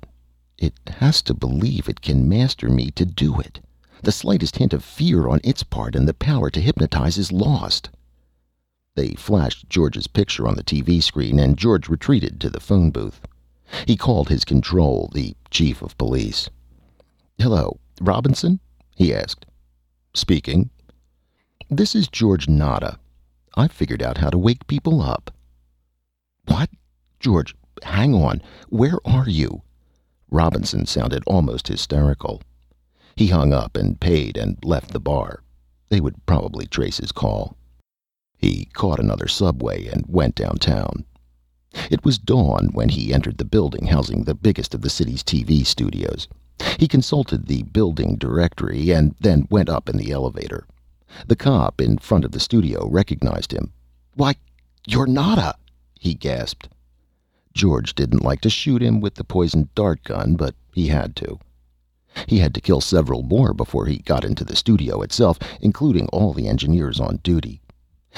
It 0.58 0.74
has 0.98 1.22
to 1.22 1.32
believe 1.32 1.88
it 1.88 2.02
can 2.02 2.28
master 2.28 2.68
me 2.68 2.90
to 2.90 3.06
do 3.06 3.40
it. 3.40 3.60
The 4.02 4.12
slightest 4.12 4.56
hint 4.56 4.74
of 4.74 4.84
fear 4.84 5.26
on 5.26 5.40
its 5.42 5.62
part 5.62 5.96
and 5.96 6.06
the 6.06 6.12
power 6.12 6.50
to 6.50 6.60
hypnotize 6.60 7.16
is 7.16 7.32
lost. 7.32 7.88
They 8.96 9.14
flashed 9.14 9.70
George's 9.70 10.08
picture 10.08 10.46
on 10.46 10.56
the 10.56 10.62
TV 10.62 11.02
screen 11.02 11.38
and 11.38 11.56
George 11.56 11.88
retreated 11.88 12.38
to 12.42 12.50
the 12.50 12.60
phone 12.60 12.90
booth. 12.90 13.22
He 13.86 13.96
called 13.96 14.28
his 14.28 14.44
control, 14.44 15.10
the 15.14 15.34
chief 15.50 15.80
of 15.80 15.96
police. 15.96 16.50
"Hello, 17.38 17.78
Robinson?" 18.00 18.58
he 18.96 19.14
asked. 19.14 19.46
"Speaking." 20.14 20.70
"This 21.70 21.94
is 21.94 22.08
George 22.08 22.48
Nada. 22.48 22.98
I've 23.56 23.70
figured 23.70 24.02
out 24.02 24.18
how 24.18 24.30
to 24.30 24.38
wake 24.38 24.66
people 24.66 25.00
up." 25.00 25.30
"What? 26.46 26.70
George, 27.20 27.54
hang 27.84 28.12
on. 28.12 28.42
Where 28.68 28.98
are 29.06 29.28
you?" 29.28 29.62
Robinson 30.28 30.86
sounded 30.86 31.22
almost 31.26 31.68
hysterical. 31.68 32.42
He 33.14 33.28
hung 33.28 33.52
up 33.52 33.76
and 33.76 34.00
paid 34.00 34.36
and 34.36 34.58
left 34.64 34.90
the 34.90 34.98
bar. 34.98 35.44
They 35.88 36.00
would 36.00 36.26
probably 36.26 36.66
trace 36.66 36.96
his 36.96 37.12
call. 37.12 37.56
He 38.36 38.64
caught 38.72 38.98
another 38.98 39.28
subway 39.28 39.86
and 39.86 40.04
went 40.08 40.34
downtown. 40.34 41.04
It 41.90 42.04
was 42.04 42.18
dawn 42.18 42.70
when 42.72 42.88
he 42.88 43.14
entered 43.14 43.38
the 43.38 43.44
building 43.44 43.86
housing 43.86 44.24
the 44.24 44.34
biggest 44.34 44.74
of 44.74 44.80
the 44.80 44.90
city's 44.90 45.22
TV 45.22 45.64
studios. 45.64 46.26
He 46.78 46.88
consulted 46.88 47.46
the 47.46 47.62
building 47.64 48.16
directory 48.16 48.90
and 48.90 49.14
then 49.20 49.48
went 49.50 49.68
up 49.68 49.88
in 49.88 49.96
the 49.96 50.12
elevator. 50.12 50.66
The 51.26 51.36
cop 51.36 51.80
in 51.80 51.98
front 51.98 52.24
of 52.24 52.32
the 52.32 52.40
studio 52.40 52.88
recognized 52.88 53.52
him. 53.52 53.72
"Why, 54.14 54.34
you're 54.86 55.06
Nada!" 55.06 55.54
he 55.98 56.14
gasped. 56.14 56.68
George 57.52 57.94
didn't 57.94 58.24
like 58.24 58.40
to 58.40 58.50
shoot 58.50 58.82
him 58.82 59.00
with 59.00 59.14
the 59.14 59.24
poisoned 59.24 59.74
dart 59.74 60.02
gun, 60.04 60.34
but 60.34 60.54
he 60.72 60.88
had 60.88 61.14
to. 61.16 61.38
He 62.28 62.38
had 62.38 62.54
to 62.54 62.60
kill 62.60 62.80
several 62.80 63.22
more 63.22 63.52
before 63.52 63.86
he 63.86 63.98
got 63.98 64.24
into 64.24 64.44
the 64.44 64.56
studio 64.56 65.02
itself, 65.02 65.38
including 65.60 66.06
all 66.08 66.32
the 66.32 66.48
engineers 66.48 67.00
on 67.00 67.18
duty. 67.22 67.60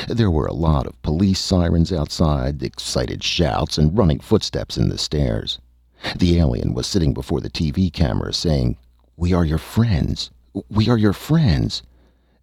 There 0.08 0.30
were 0.30 0.46
a 0.46 0.52
lot 0.52 0.86
of 0.86 1.00
police 1.00 1.40
sirens 1.40 1.92
outside, 1.92 2.62
excited 2.62 3.24
shouts, 3.24 3.78
and 3.78 3.96
running 3.96 4.20
footsteps 4.20 4.76
in 4.76 4.90
the 4.90 4.98
stairs. 4.98 5.58
The 6.14 6.38
alien 6.38 6.72
was 6.72 6.86
sitting 6.86 7.12
before 7.12 7.40
the 7.40 7.50
TV 7.50 7.92
camera 7.92 8.32
saying, 8.32 8.76
"We 9.16 9.32
are 9.32 9.44
your 9.44 9.58
friends. 9.58 10.30
We 10.70 10.88
are 10.88 10.96
your 10.96 11.12
friends," 11.12 11.82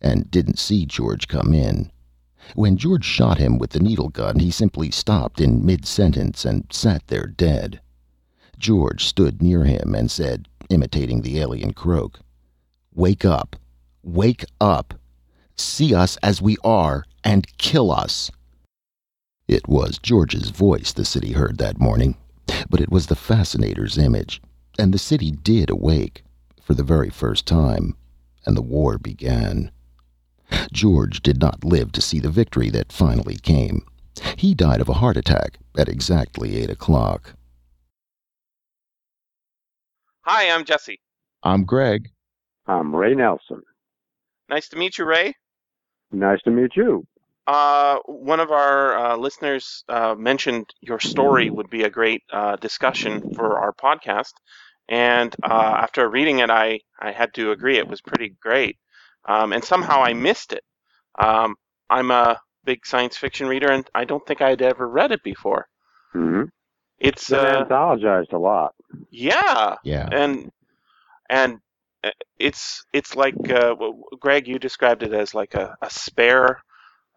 and 0.02 0.30
didn't 0.30 0.60
see 0.60 0.86
George 0.86 1.28
come 1.28 1.54
in. 1.54 1.90
When 2.56 2.76
George 2.76 3.06
shot 3.06 3.38
him 3.38 3.58
with 3.58 3.70
the 3.70 3.80
needle 3.80 4.10
gun, 4.10 4.40
he 4.40 4.52
simply 4.52 4.92
stopped 4.92 5.40
in 5.40 5.66
mid 5.66 5.86
sentence 5.86 6.44
and 6.44 6.66
sat 6.72 7.08
there 7.08 7.26
dead. 7.26 7.80
George 8.60 9.06
stood 9.06 9.42
near 9.42 9.64
him 9.64 9.96
and 9.96 10.12
said, 10.12 10.50
imitating 10.70 11.22
the 11.22 11.40
alien 11.40 11.74
croak, 11.74 12.20
"Wake 12.94 13.24
up! 13.24 13.56
Wake 14.04 14.46
up! 14.60 14.94
See 15.56 15.96
us 15.96 16.18
as 16.22 16.42
we 16.42 16.58
are 16.64 17.06
and 17.24 17.48
kill 17.58 17.92
us!" 17.92 18.30
It 19.48 19.68
was 19.68 20.00
George's 20.00 20.50
voice 20.50 20.92
the 20.92 21.06
city 21.06 21.32
heard 21.32 21.58
that 21.60 21.80
morning, 21.80 22.18
but 22.70 22.82
it 22.82 22.92
was 22.92 23.08
the 23.08 23.16
fascinator's 23.16 23.98
image, 23.98 24.42
and 24.78 24.94
the 24.94 25.00
city 25.00 25.32
did 25.32 25.70
awake 25.70 26.24
for 26.62 26.74
the 26.74 26.84
very 26.84 27.10
first 27.10 27.46
time, 27.46 27.96
and 28.46 28.56
the 28.58 28.62
war 28.62 28.98
began. 28.98 29.72
George 30.72 31.22
did 31.22 31.40
not 31.40 31.64
live 31.64 31.92
to 31.92 32.02
see 32.02 32.20
the 32.20 32.30
victory 32.30 32.70
that 32.70 32.92
finally 32.92 33.36
came. 33.36 33.86
He 34.38 34.54
died 34.54 34.82
of 34.82 34.90
a 34.90 34.94
heart 34.94 35.18
attack 35.18 35.58
at 35.78 35.90
exactly 35.90 36.58
eight 36.58 36.70
o'clock. 36.70 37.34
Hi, 40.22 40.50
I'm 40.50 40.64
Jesse. 40.64 41.02
I'm 41.44 41.66
Gregg. 41.66 42.10
I'm 42.68 42.96
Ray 42.96 43.16
Nelson. 43.16 43.62
Nice 44.50 44.70
to 44.70 44.78
meet 44.78 44.98
you, 44.98 45.06
Ray. 45.06 45.34
Nice 46.12 46.42
to 46.44 46.52
meet 46.52 46.76
you. 46.76 47.06
Uh, 47.48 47.98
one 48.06 48.40
of 48.40 48.52
our 48.52 48.96
uh, 48.98 49.18
listeners 49.18 49.84
uh, 49.90 50.16
mentioned 50.18 50.66
your 50.82 51.00
story 51.00 51.50
would 51.50 51.70
be 51.70 51.84
a 51.84 51.90
great 51.90 52.24
uh, 52.32 52.56
discussion 52.58 53.22
for 53.36 53.60
our 53.60 53.74
podcast, 53.74 54.32
and 54.88 55.36
uh, 55.44 55.76
after 55.78 56.10
reading 56.10 56.40
it, 56.40 56.50
I 56.50 56.80
I 57.00 57.12
had 57.12 57.34
to 57.36 57.52
agree 57.52 57.78
it 57.78 57.88
was 57.88 58.02
pretty 58.02 58.36
great, 58.42 58.78
um, 59.28 59.52
and 59.54 59.64
somehow 59.64 60.02
I 60.04 60.14
missed 60.14 60.54
it. 60.54 60.64
Um, 61.20 61.56
I'm 61.90 62.12
a 62.12 62.40
big 62.64 62.86
science 62.86 63.18
fiction 63.18 63.48
reader, 63.48 63.72
and 63.72 63.88
I 63.94 64.06
don't 64.06 64.26
think 64.26 64.42
I'd 64.42 64.62
ever 64.62 64.88
read 64.88 65.12
it 65.12 65.24
before. 65.24 65.68
Mm-hmm. 66.16 66.44
It's 67.00 67.32
uh, 67.32 67.64
anthologized 67.64 68.34
a 68.34 68.38
lot. 68.38 68.74
yeah, 69.10 69.76
Yeah. 69.84 70.08
and 70.12 70.52
and 71.30 71.60
uh, 72.04 72.12
it's 72.40 72.84
it's 72.94 73.16
like 73.16 73.36
uh, 73.50 73.76
Gregg, 74.20 74.48
you 74.48 74.60
described 74.60 75.04
it 75.04 75.14
as 75.14 75.34
like 75.34 75.56
a, 75.56 75.76
a 75.82 75.90
spare. 75.90 76.62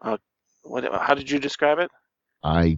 Uh, 0.01 0.17
what? 0.63 0.83
How 0.83 1.13
did 1.13 1.29
you 1.29 1.39
describe 1.39 1.79
it? 1.79 1.89
I 2.43 2.77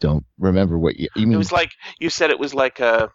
don't 0.00 0.24
remember 0.38 0.78
what 0.78 0.96
you, 0.96 1.08
you 1.16 1.26
mean. 1.26 1.34
It 1.34 1.38
was 1.38 1.52
like 1.52 1.70
you 1.98 2.10
said. 2.10 2.30
It 2.30 2.38
was 2.38 2.54
like 2.54 2.80
a 2.80 3.10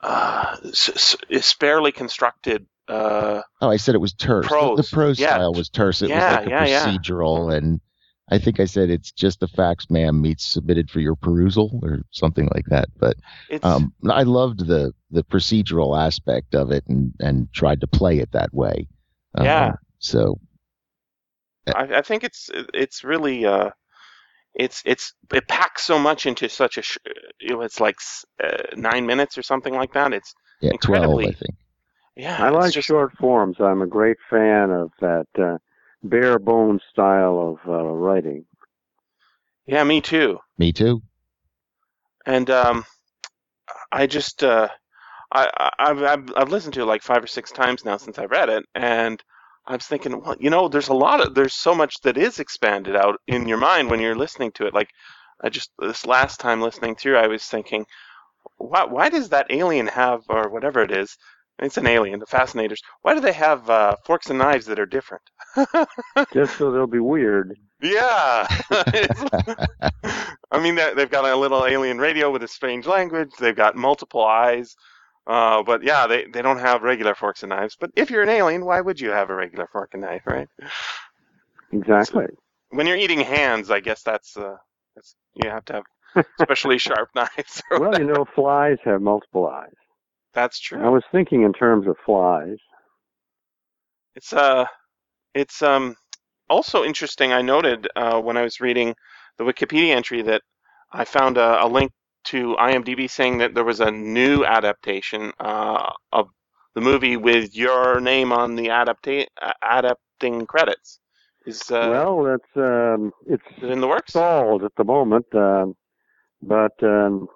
uh, 0.00 0.56
s- 0.64 1.16
s- 1.30 1.46
sparely 1.46 1.92
constructed. 1.92 2.66
Uh, 2.86 3.42
oh, 3.60 3.68
I 3.70 3.76
said 3.76 3.94
it 3.94 3.98
was 4.00 4.12
terse. 4.14 4.46
The- 4.48 4.50
The, 4.50 4.56
Prose. 4.76 4.90
prose 4.90 5.18
Yeah. 5.18 5.34
style 5.34 5.52
was 5.52 5.68
terse. 5.68 6.02
It 6.02 6.08
Yeah, 6.10 6.38
was 6.38 6.46
like 6.46 6.46
a 6.46 6.68
yeah. 6.68 6.86
procedural, 6.86 7.54
and 7.54 7.80
I 8.30 8.38
think 8.38 8.60
I 8.60 8.64
said 8.66 8.90
it's 8.90 9.10
just 9.12 9.40
the 9.40 9.48
facts, 9.48 9.90
ma'am, 9.90 10.20
meets 10.20 10.44
submitted 10.46 10.90
for 10.90 11.00
your 11.00 11.16
perusal 11.16 11.80
or 11.82 12.02
something 12.12 12.48
like 12.54 12.66
that. 12.66 12.88
But 12.98 13.16
it's 13.50 13.64
um, 13.64 13.92
I 14.08 14.22
loved 14.22 14.66
the 14.66 14.92
the 15.10 15.24
procedural 15.24 15.98
aspect 15.98 16.54
of 16.54 16.70
it, 16.70 16.84
and 16.86 17.12
and 17.20 17.52
tried 17.52 17.80
to 17.80 17.86
play 17.86 18.18
it 18.18 18.32
that 18.32 18.52
way. 18.54 18.88
Um, 19.34 19.44
Yeah. 19.46 19.72
So 19.98 20.38
I, 21.76 21.98
I 21.98 22.02
think 22.02 22.24
it's 22.24 22.50
it's 22.74 23.04
really 23.04 23.44
uh, 23.46 23.70
it's 24.54 24.82
it's 24.84 25.14
it 25.32 25.46
packs 25.48 25.84
so 25.84 25.98
much 25.98 26.26
into 26.26 26.48
such 26.48 26.78
a 26.78 26.82
sh- 26.82 26.98
you 27.40 27.50
know, 27.50 27.60
it's 27.62 27.80
like 27.80 27.96
uh, 28.42 28.62
nine 28.76 29.06
minutes 29.06 29.38
or 29.38 29.42
something 29.42 29.74
like 29.74 29.92
that. 29.94 30.12
It's 30.12 30.34
yeah, 30.60 30.72
twelve, 30.82 31.20
I 31.20 31.32
think. 31.32 31.54
yeah. 32.16 32.36
I 32.38 32.50
like 32.50 32.72
just- 32.72 32.86
short 32.88 33.12
forms. 33.18 33.56
I'm 33.60 33.82
a 33.82 33.86
great 33.86 34.16
fan 34.28 34.70
of 34.70 34.90
that 35.00 35.26
uh, 35.38 35.58
bare 36.02 36.38
bones 36.38 36.82
style 36.90 37.58
of 37.64 37.70
uh, 37.70 37.84
writing. 37.84 38.44
Yeah, 39.66 39.84
me 39.84 40.00
too. 40.00 40.38
Me 40.56 40.72
too. 40.72 41.02
and 42.26 42.48
um, 42.50 42.84
I 43.92 44.06
just 44.06 44.42
uh, 44.42 44.68
I, 45.30 45.48
I 45.56 45.70
I've, 45.78 46.02
I've 46.02 46.32
I've 46.36 46.48
listened 46.50 46.74
to 46.74 46.82
it 46.82 46.86
like 46.86 47.02
five 47.02 47.22
or 47.22 47.26
six 47.26 47.52
times 47.52 47.84
now 47.84 47.96
since 47.98 48.18
I 48.18 48.24
read 48.24 48.48
it, 48.48 48.64
and 48.74 49.22
I 49.68 49.74
was 49.74 49.86
thinking, 49.86 50.20
well, 50.20 50.36
you 50.40 50.50
know, 50.50 50.68
there's 50.68 50.88
a 50.88 50.94
lot 50.94 51.20
of 51.24 51.34
there's 51.34 51.54
so 51.54 51.74
much 51.74 52.00
that 52.02 52.16
is 52.18 52.40
expanded 52.40 52.96
out 52.96 53.20
in 53.28 53.46
your 53.48 53.58
mind 53.58 53.90
when 53.90 54.00
you're 54.00 54.16
listening 54.16 54.50
to 54.52 54.66
it. 54.66 54.74
Like 54.74 54.90
I 55.42 55.50
just 55.50 55.70
this 55.78 56.06
last 56.06 56.40
time 56.40 56.60
listening 56.62 56.96
through, 56.96 57.18
I 57.18 57.28
was 57.28 57.44
thinking, 57.44 57.86
why 58.58 58.84
why 58.84 59.10
does 59.10 59.28
that 59.30 59.46
alien 59.50 59.88
have 59.88 60.22
or 60.28 60.50
whatever 60.50 60.82
it 60.82 60.90
is? 60.92 61.16
It's 61.60 61.76
an 61.76 61.88
alien, 61.88 62.20
the 62.20 62.26
fascinators. 62.26 62.80
Why 63.02 63.14
do 63.14 63.20
they 63.20 63.32
have 63.32 63.68
uh, 63.68 63.96
forks 64.06 64.30
and 64.30 64.38
knives 64.38 64.66
that 64.66 64.78
are 64.80 64.86
different? 64.86 65.22
Just 66.32 66.56
so 66.56 66.70
they'll 66.70 66.86
be 66.86 67.00
weird. 67.00 67.56
Yeah. 67.82 68.46
I 70.50 70.60
mean, 70.60 70.74
they- 70.76 70.94
they've 70.94 71.10
got 71.10 71.24
a 71.24 71.36
little 71.36 71.66
alien 71.66 71.98
radio 71.98 72.30
with 72.30 72.42
a 72.42 72.48
strange 72.48 72.86
language. 72.86 73.30
They've 73.38 73.56
got 73.56 73.76
multiple 73.76 74.24
eyes. 74.24 74.74
Uh, 75.28 75.62
but 75.62 75.82
yeah, 75.82 76.06
they, 76.06 76.24
they 76.24 76.40
don't 76.40 76.58
have 76.58 76.82
regular 76.82 77.14
forks 77.14 77.42
and 77.42 77.50
knives. 77.50 77.76
But 77.78 77.90
if 77.94 78.10
you're 78.10 78.22
an 78.22 78.30
alien, 78.30 78.64
why 78.64 78.80
would 78.80 78.98
you 78.98 79.10
have 79.10 79.28
a 79.28 79.34
regular 79.34 79.68
fork 79.70 79.90
and 79.92 80.00
knife, 80.02 80.22
right? 80.26 80.48
Exactly. 81.70 82.24
When 82.70 82.86
you're 82.86 82.96
eating 82.96 83.20
hands, 83.20 83.70
I 83.70 83.80
guess 83.80 84.02
that's, 84.02 84.36
uh, 84.38 84.56
that's 84.96 85.14
you 85.34 85.50
have 85.50 85.64
to 85.66 85.72
have 86.14 86.26
especially 86.40 86.78
sharp 86.78 87.10
knives. 87.14 87.62
Well, 87.76 87.98
you 87.98 88.06
know, 88.06 88.24
flies 88.34 88.78
have 88.84 89.02
multiple 89.02 89.46
eyes. 89.46 89.74
that's 90.32 90.58
true. 90.58 90.82
I 90.82 90.88
was 90.88 91.04
thinking 91.12 91.42
in 91.42 91.52
terms 91.52 91.86
of 91.86 91.96
flies. 92.06 92.56
It's 94.16 94.32
uh, 94.32 94.64
it's 95.34 95.62
um, 95.62 95.94
also 96.48 96.84
interesting. 96.84 97.32
I 97.32 97.42
noted 97.42 97.86
uh, 97.94 98.20
when 98.20 98.36
I 98.36 98.42
was 98.42 98.60
reading 98.60 98.94
the 99.36 99.44
Wikipedia 99.44 99.94
entry 99.94 100.22
that 100.22 100.42
I 100.92 101.04
found 101.04 101.36
a, 101.36 101.64
a 101.64 101.68
link 101.68 101.92
to 102.28 102.56
IMDb 102.58 103.10
saying 103.10 103.38
that 103.38 103.54
there 103.54 103.64
was 103.64 103.80
a 103.80 103.90
new 103.90 104.44
adaptation 104.44 105.32
uh, 105.40 105.90
of 106.12 106.28
the 106.74 106.80
movie 106.80 107.16
with 107.16 107.56
your 107.56 108.00
name 108.00 108.32
on 108.32 108.54
the 108.54 108.66
adapta- 108.66 109.26
uh, 109.40 109.52
adapting 109.62 110.46
credits. 110.46 111.00
Is 111.46 111.70
uh, 111.70 111.88
well, 111.90 112.26
it's 112.34 112.56
um, 112.56 113.12
it's 113.26 113.42
is 113.56 113.64
it 113.64 113.70
in 113.70 113.80
the 113.80 113.88
works? 113.88 114.12
stalled 114.12 114.64
at 114.64 114.74
the 114.76 114.84
moment, 114.84 115.26
um, 115.34 115.74
but 116.42 116.72
um, 116.82 117.28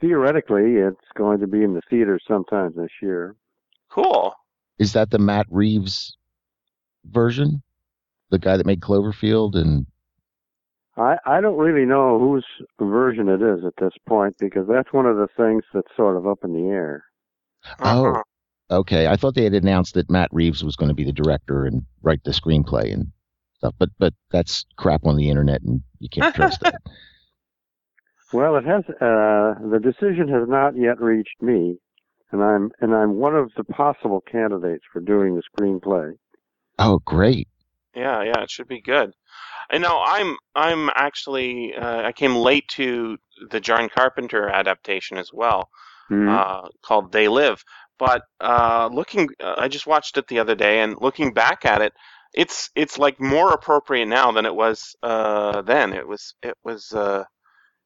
theoretically, 0.00 0.76
it's 0.76 0.96
going 1.14 1.40
to 1.40 1.46
be 1.46 1.62
in 1.62 1.74
the 1.74 1.82
theater 1.90 2.18
sometime 2.26 2.72
this 2.74 2.90
year. 3.02 3.36
Cool. 3.90 4.34
Is 4.78 4.94
that 4.94 5.10
the 5.10 5.18
Matt 5.18 5.46
Reeves 5.50 6.16
version? 7.04 7.62
The 8.30 8.38
guy 8.38 8.56
that 8.56 8.64
made 8.64 8.80
Cloverfield 8.80 9.54
and 9.54 9.86
I, 10.96 11.16
I 11.24 11.40
don't 11.40 11.56
really 11.56 11.86
know 11.86 12.18
whose 12.18 12.44
version 12.78 13.28
it 13.28 13.40
is 13.40 13.64
at 13.64 13.74
this 13.80 13.94
point 14.06 14.36
because 14.38 14.66
that's 14.68 14.92
one 14.92 15.06
of 15.06 15.16
the 15.16 15.28
things 15.36 15.64
that's 15.72 15.94
sort 15.96 16.16
of 16.16 16.26
up 16.26 16.40
in 16.44 16.52
the 16.52 16.68
air. 16.68 17.04
Uh-huh. 17.78 18.22
okay, 18.70 19.06
I 19.06 19.16
thought 19.16 19.34
they 19.34 19.44
had 19.44 19.54
announced 19.54 19.94
that 19.94 20.10
Matt 20.10 20.28
Reeves 20.32 20.62
was 20.62 20.76
going 20.76 20.88
to 20.88 20.94
be 20.94 21.04
the 21.04 21.12
director 21.12 21.64
and 21.64 21.82
write 22.02 22.24
the 22.24 22.32
screenplay 22.32 22.92
and 22.92 23.12
stuff, 23.56 23.74
but 23.78 23.90
but 23.98 24.14
that's 24.30 24.66
crap 24.76 25.06
on 25.06 25.16
the 25.16 25.30
internet 25.30 25.62
and 25.62 25.82
you 25.98 26.08
can't 26.08 26.34
trust 26.34 26.60
that. 26.60 26.82
Well, 28.32 28.56
it 28.56 28.64
has. 28.64 28.84
Uh, 28.88 29.54
the 29.70 29.80
decision 29.82 30.28
has 30.28 30.48
not 30.48 30.76
yet 30.76 31.00
reached 31.00 31.40
me, 31.40 31.78
and 32.32 32.42
I'm 32.42 32.70
and 32.80 32.94
I'm 32.94 33.14
one 33.14 33.36
of 33.36 33.52
the 33.56 33.64
possible 33.64 34.22
candidates 34.30 34.84
for 34.92 35.00
doing 35.00 35.36
the 35.36 35.42
screenplay. 35.54 36.14
Oh, 36.78 36.98
great. 37.04 37.48
Yeah, 37.94 38.22
yeah, 38.22 38.42
it 38.42 38.50
should 38.50 38.68
be 38.68 38.80
good. 38.80 39.12
I 39.70 39.78
know 39.78 40.02
I'm 40.04 40.36
I'm 40.54 40.90
actually 40.94 41.74
uh, 41.74 42.02
I 42.02 42.12
came 42.12 42.34
late 42.36 42.68
to 42.72 43.18
the 43.50 43.60
John 43.60 43.88
Carpenter 43.88 44.48
adaptation 44.48 45.18
as 45.18 45.30
well, 45.32 45.68
Mhm. 46.10 46.28
uh, 46.28 46.68
called 46.82 47.12
They 47.12 47.28
Live. 47.28 47.62
But 47.98 48.22
uh, 48.40 48.88
looking, 48.92 49.28
uh, 49.40 49.54
I 49.58 49.68
just 49.68 49.86
watched 49.86 50.16
it 50.18 50.26
the 50.26 50.40
other 50.40 50.54
day, 50.54 50.80
and 50.80 50.96
looking 51.00 51.32
back 51.32 51.64
at 51.64 51.80
it, 51.82 51.92
it's 52.34 52.70
it's 52.74 52.98
like 52.98 53.20
more 53.20 53.52
appropriate 53.52 54.06
now 54.06 54.32
than 54.32 54.46
it 54.46 54.54
was 54.54 54.96
uh, 55.02 55.62
then. 55.62 55.92
It 55.92 56.06
was 56.06 56.34
it 56.42 56.56
was 56.64 56.92
uh, 56.92 57.24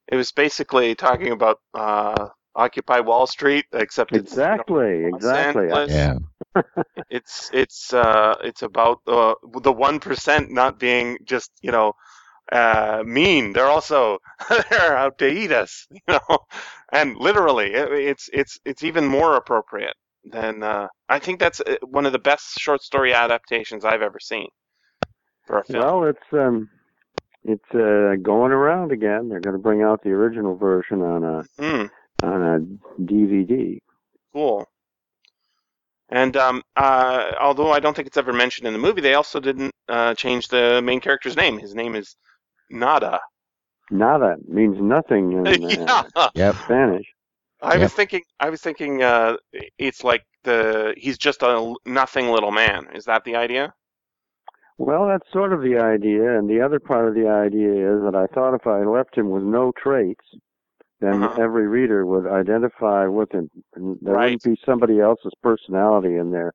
it 0.09 0.17
was 0.17 0.33
basically 0.33 0.95
talking 0.95 1.33
about 1.33 1.59
uh, 1.75 2.29
Occupy 2.55 3.01
Wall 3.01 3.27
Street, 3.27 3.67
except 3.73 4.15
it's 4.15 4.35
you 4.35 4.39
know, 4.39 4.45
exactly, 4.53 5.05
exactly. 5.05 5.67
Yeah. 5.89 6.15
It's 7.11 7.51
it's 7.53 7.93
uh 7.93 8.37
it's 8.43 8.63
about 8.63 9.01
uh, 9.07 9.35
the 9.63 9.73
one 9.73 10.01
percent 10.01 10.51
not 10.51 10.79
being 10.79 11.19
just 11.25 11.51
you 11.63 11.71
know 11.73 11.93
uh 12.53 13.03
mean. 13.07 13.53
They're 13.53 13.67
also 13.67 14.19
they're 14.71 14.97
out 14.97 15.19
to 15.19 15.29
eat 15.29 15.53
us 15.53 15.87
you 15.91 16.01
know? 16.09 16.39
And 16.93 17.17
literally 17.17 17.73
it, 17.75 17.93
it's 17.93 18.31
it's 18.33 18.59
it's 18.65 18.85
even 18.85 19.07
more 19.07 19.37
appropriate 19.37 19.97
than 20.25 20.63
uh 20.63 20.89
i 21.09 21.19
think 21.21 21.39
that's 21.41 21.61
uh, 21.61 21.77
one 21.83 22.07
of 22.07 22.13
the 22.13 22.19
best 22.19 22.59
short 22.59 22.83
story 22.83 23.15
adaptations 23.15 23.85
i've 23.85 24.03
ever 24.03 24.19
seen 24.21 24.49
for 25.47 25.59
a 25.59 25.65
film. 25.65 25.87
Well, 25.87 26.05
it's 26.05 26.33
um, 26.33 26.69
it's 27.45 27.75
uh, 27.75 28.17
going 28.23 28.53
around 28.53 28.93
again. 28.93 29.29
They're 29.29 29.41
going 29.41 29.57
to 29.57 29.63
bring 29.63 29.83
out 29.83 30.03
the 30.03 30.11
original 30.11 30.57
version 30.57 31.03
on 31.03 31.25
a 31.25 31.45
Hmm, 31.59 31.87
on 32.23 32.43
a 32.43 33.03
DVD. 33.03 33.81
cool 34.33 34.67
and 36.11 36.37
um 36.37 36.63
uh 36.77 37.33
although 37.41 37.73
i 37.73 37.81
don't 37.81 37.95
think 37.97 38.09
it's 38.09 38.17
ever 38.17 38.33
mentioned 38.33 38.67
in 38.67 38.73
the 38.73 38.79
movie 38.79 39.01
they 39.01 39.15
also 39.15 39.41
didn't 39.41 39.73
uh 39.89 40.15
change 40.15 40.49
the 40.49 40.81
main 40.83 41.01
character's 41.01 41.37
name 41.37 41.59
his 41.59 41.75
name 41.75 41.95
is 41.97 42.17
nada 42.71 43.21
Nada 43.91 44.37
means 44.49 44.77
nothing 44.81 45.33
in 45.33 45.65
uh, 46.17 46.31
yeah 46.35 46.53
Yep. 46.53 46.57
Spanish. 46.63 47.07
I 47.63 47.79
Yep. 47.79 47.79
was 47.79 47.93
thinking. 47.93 48.23
I 48.41 48.51
was 48.51 48.61
thinking. 48.61 49.03
Uh, 49.03 49.37
it's 49.79 50.05
like 50.05 50.25
the 50.45 50.95
he's 50.97 51.19
just 51.19 51.43
a 51.43 51.75
nothing 51.87 52.29
little 52.29 52.53
man. 52.53 52.89
Is 52.95 53.05
that 53.07 53.25
the 53.25 53.37
idea? 53.37 53.75
Well, 54.79 55.09
that's 55.09 55.31
sort 55.33 55.53
of 55.53 55.63
the 55.63 55.79
idea, 55.79 56.39
and 56.39 56.49
the 56.49 56.61
other 56.61 56.81
part 56.81 57.09
of 57.09 57.15
the 57.15 57.29
idea 57.29 57.97
is 57.97 58.03
that 58.05 58.15
I 58.15 58.27
thought 58.35 58.55
if 58.55 58.67
I 58.67 58.85
left 58.85 59.17
him 59.17 59.31
with 59.31 59.43
no 59.43 59.73
traits, 59.73 60.25
then 61.01 61.29
Uh-huh. 61.29 61.39
every 61.39 61.67
reader 61.69 62.07
would 62.07 62.27
identify 62.27 63.07
with 63.07 63.33
him, 63.33 63.51
and 63.75 63.99
there 64.03 64.19
Right. 64.19 64.19
wouldn't 64.19 64.43
be 64.43 64.57
somebody 64.65 65.01
else's 65.01 65.33
personality 65.43 66.17
in 66.17 66.31
there 66.31 66.53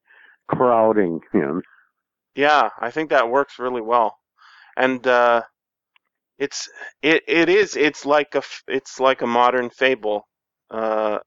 crowding 0.47 1.21
him. 1.33 1.63
Yeah, 2.35 2.69
I 2.79 2.91
think 2.91 3.09
that 3.09 3.29
works 3.29 3.59
really 3.59 3.81
well, 3.81 4.17
and 4.77 5.05
uh, 5.07 5.43
it's 6.39 6.69
it 7.01 7.23
it 7.27 7.49
is 7.49 7.75
it's 7.77 8.05
like 8.05 8.35
a 8.35 8.43
it's 8.67 8.99
like 8.99 9.21
a 9.21 9.27
modern 9.27 9.69
fable, 9.69 10.27
uh, 10.71 11.19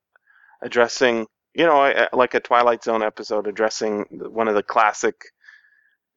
addressing 0.63 1.27
you 1.55 1.67
know 1.67 2.09
like 2.13 2.35
a 2.35 2.41
Twilight 2.41 2.85
Zone 2.85 3.03
episode 3.03 3.47
addressing 3.49 4.05
one 4.11 4.49
of 4.49 4.55
the 4.55 4.63
classic, 4.65 5.17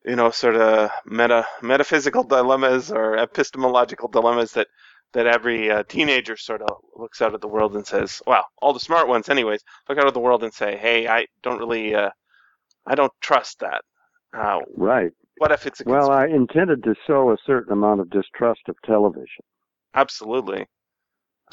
you 0.06 0.16
know, 0.16 0.32
sort 0.32 0.56
of 0.56 0.90
meta 1.06 1.46
metaphysical 1.62 2.24
dilemmas 2.24 2.92
or 2.92 3.18
epistemological 3.18 4.08
dilemmas 4.10 4.54
that 4.54 4.68
that 5.14 5.28
every 5.28 5.72
uh, 5.72 5.84
teenager 5.88 6.38
sort 6.38 6.62
of 6.62 6.70
looks 6.96 7.22
out 7.22 7.34
at 7.34 7.42
the 7.42 7.48
world 7.48 7.76
and 7.76 7.86
says, 7.88 8.22
well, 8.28 8.46
all 8.62 8.74
the 8.74 8.80
smart 8.80 9.08
ones, 9.08 9.30
anyways, 9.30 9.64
look 9.88 9.98
out 9.98 10.08
at 10.08 10.14
the 10.14 10.20
world 10.20 10.44
and 10.44 10.54
say, 10.54 10.78
hey, 10.78 11.08
I 11.08 11.26
don't 11.44 11.60
really, 11.60 11.96
uh, 11.96 12.10
I 12.86 12.96
don't 12.96 13.14
trust 13.22 13.60
that. 13.60 13.82
Uh, 14.38 14.60
Right. 14.76 15.12
what 15.38 15.52
if 15.52 15.66
it's 15.66 15.80
a 15.82 15.84
Well, 15.86 16.08
cons- 16.08 16.10
I 16.10 16.28
intended 16.28 16.84
to 16.84 16.96
sow 17.08 17.32
a 17.32 17.38
certain 17.46 17.74
amount 17.74 18.02
of 18.02 18.10
distrust 18.10 18.62
of 18.68 18.76
television. 18.86 19.44
absolutely, 19.94 20.68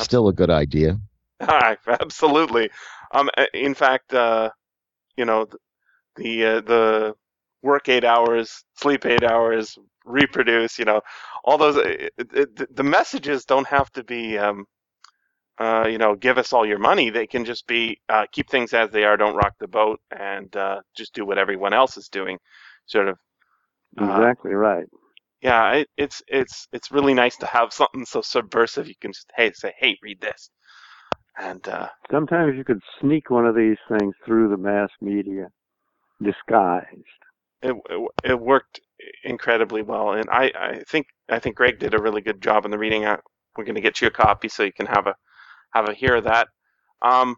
Still 0.00 0.28
a 0.28 0.32
good 0.32 0.50
idea. 0.50 0.98
Absolutely. 1.40 2.70
Um, 3.12 3.28
in 3.52 3.74
fact, 3.74 4.12
uh, 4.14 4.50
you 5.16 5.24
know, 5.24 5.44
th- 5.44 5.60
the 6.16 6.44
uh, 6.46 6.60
the 6.60 7.14
work 7.64 7.90
eight 7.90 8.04
hours, 8.04 8.64
sleep 8.76 9.06
eight 9.06 9.24
hours, 9.24 9.78
reproduce. 10.06 10.78
You 10.78 10.86
know, 10.86 11.02
all 11.44 11.58
those. 11.58 11.78
it, 11.78 12.12
it, 12.18 12.76
the 12.76 12.84
messages 12.84 13.46
don't 13.46 13.68
have 13.68 13.90
to 13.92 14.04
be, 14.04 14.38
um, 14.38 14.66
uh, 15.58 15.86
you 15.88 15.98
know, 15.98 16.16
give 16.16 16.38
us 16.38 16.52
all 16.54 16.66
your 16.66 16.80
money. 16.80 17.10
They 17.10 17.26
can 17.28 17.44
just 17.46 17.66
be 17.68 17.98
uh, 18.10 18.26
keep 18.32 18.50
things 18.50 18.74
as 18.74 18.90
they 18.92 19.04
are, 19.04 19.18
don't 19.18 19.36
rock 19.36 19.54
the 19.60 19.68
boat, 19.68 20.00
and 20.18 20.54
uh, 20.56 20.82
just 20.96 21.14
do 21.14 21.26
what 21.26 21.38
everyone 21.38 21.74
else 21.74 21.98
is 21.98 22.08
doing. 22.10 22.38
Sort 22.86 23.08
of. 23.08 23.18
Uh, 23.98 24.26
Exactly 24.26 24.52
right. 24.54 24.86
yeah, 25.42 25.72
it, 25.74 25.88
it's 25.98 26.22
it's 26.28 26.68
it's 26.72 26.92
really 26.92 27.14
nice 27.14 27.36
to 27.38 27.46
have 27.46 27.72
something 27.72 28.06
so 28.06 28.22
subversive. 28.22 28.88
You 28.88 28.96
can 29.00 29.12
just 29.12 29.32
hey 29.36 29.52
say, 29.54 29.74
hey, 29.78 29.98
read 30.02 30.20
this, 30.20 30.50
and 31.38 31.66
uh, 31.68 31.88
Sometimes 32.10 32.56
you 32.56 32.64
could 32.64 32.82
sneak 33.00 33.30
one 33.30 33.46
of 33.46 33.56
these 33.56 33.78
things 33.88 34.14
through 34.26 34.50
the 34.50 34.58
mass 34.58 34.90
media, 35.02 35.48
disguised. 36.22 37.23
It, 37.64 37.74
it 38.22 38.40
worked 38.40 38.80
incredibly 39.24 39.82
well. 39.82 40.12
And 40.12 40.28
I, 40.30 40.52
I 40.58 40.82
think 40.86 41.06
I 41.30 41.38
think 41.38 41.56
Gregg 41.56 41.78
did 41.78 41.94
a 41.94 42.02
really 42.02 42.20
good 42.20 42.42
job 42.42 42.64
in 42.64 42.70
the 42.70 42.78
reading. 42.78 43.02
We're 43.02 43.64
going 43.64 43.74
to 43.74 43.80
get 43.80 44.00
you 44.00 44.08
a 44.08 44.10
copy 44.10 44.48
so 44.48 44.62
you 44.62 44.72
can 44.72 44.86
have 44.86 45.06
a 45.06 45.14
have 45.72 45.88
a 45.88 45.94
hear 45.94 46.16
of 46.16 46.24
that. 46.24 46.48
Um, 47.02 47.36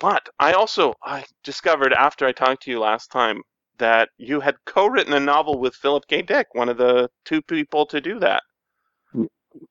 but 0.00 0.28
I 0.38 0.52
also 0.52 0.94
I 1.04 1.24
discovered 1.44 1.92
after 1.92 2.26
I 2.26 2.32
talked 2.32 2.62
to 2.62 2.70
you 2.70 2.80
last 2.80 3.12
time 3.12 3.42
that 3.78 4.08
you 4.16 4.40
had 4.40 4.56
co-written 4.64 5.12
a 5.12 5.20
novel 5.20 5.58
with 5.58 5.74
Philip 5.74 6.04
K. 6.08 6.22
Dick, 6.22 6.48
one 6.52 6.68
of 6.68 6.76
the 6.76 7.08
two 7.24 7.42
people 7.42 7.86
to 7.86 8.00
do 8.00 8.18
that. 8.20 8.42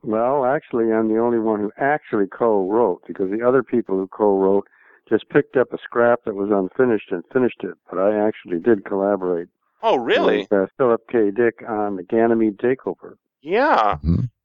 Well, 0.04 0.46
actually, 0.46 0.92
I'm 0.94 1.08
the 1.08 1.20
only 1.20 1.40
one 1.40 1.60
who 1.60 1.72
actually 1.78 2.28
co-wrote 2.28 3.02
because 3.08 3.32
the 3.32 3.46
other 3.46 3.64
people 3.64 3.96
who 3.96 4.08
co-wrote 4.08 4.68
just 5.10 5.28
picked 5.30 5.58
up 5.58 5.74
a 5.74 5.78
scrap 5.84 6.20
that 6.26 6.36
was 6.36 6.50
unfinished 6.52 7.12
and 7.12 7.24
finished 7.34 7.64
it. 7.64 7.74
But 7.90 8.00
I 8.00 8.28
actually 8.28 8.60
did 8.60 8.86
collaborate 8.86 9.48
Oh, 9.84 9.96
really? 9.98 10.40
with 10.40 10.54
uh, 10.54 10.68
Philip 10.78 11.02
K. 11.12 11.32
Dick 11.32 11.64
on 11.68 11.96
the 11.96 12.04
Ganymede 12.04 12.58
Takeover. 12.58 13.16
Yeah. 13.42 13.98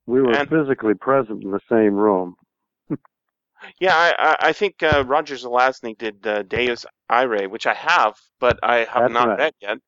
We 0.06 0.22
were 0.22 0.32
And- 0.34 0.48
physically 0.48 0.94
present 0.94 1.42
in 1.44 1.50
the 1.50 1.60
same 1.70 1.94
room. 1.94 2.36
Yeah, 3.80 3.96
I, 3.96 4.14
I, 4.18 4.36
I 4.48 4.52
think 4.52 4.82
uh, 4.82 5.02
Roger 5.06 5.34
Zelazny 5.34 5.96
did 5.96 6.24
uh, 6.26 6.42
Deus 6.42 6.84
Irae, 7.08 7.46
which 7.46 7.66
I 7.66 7.72
have, 7.74 8.14
but 8.38 8.58
I 8.62 8.84
have 8.84 9.04
That's 9.04 9.12
not 9.14 9.28
right. 9.28 9.38
read 9.38 9.54
yet. 9.60 9.78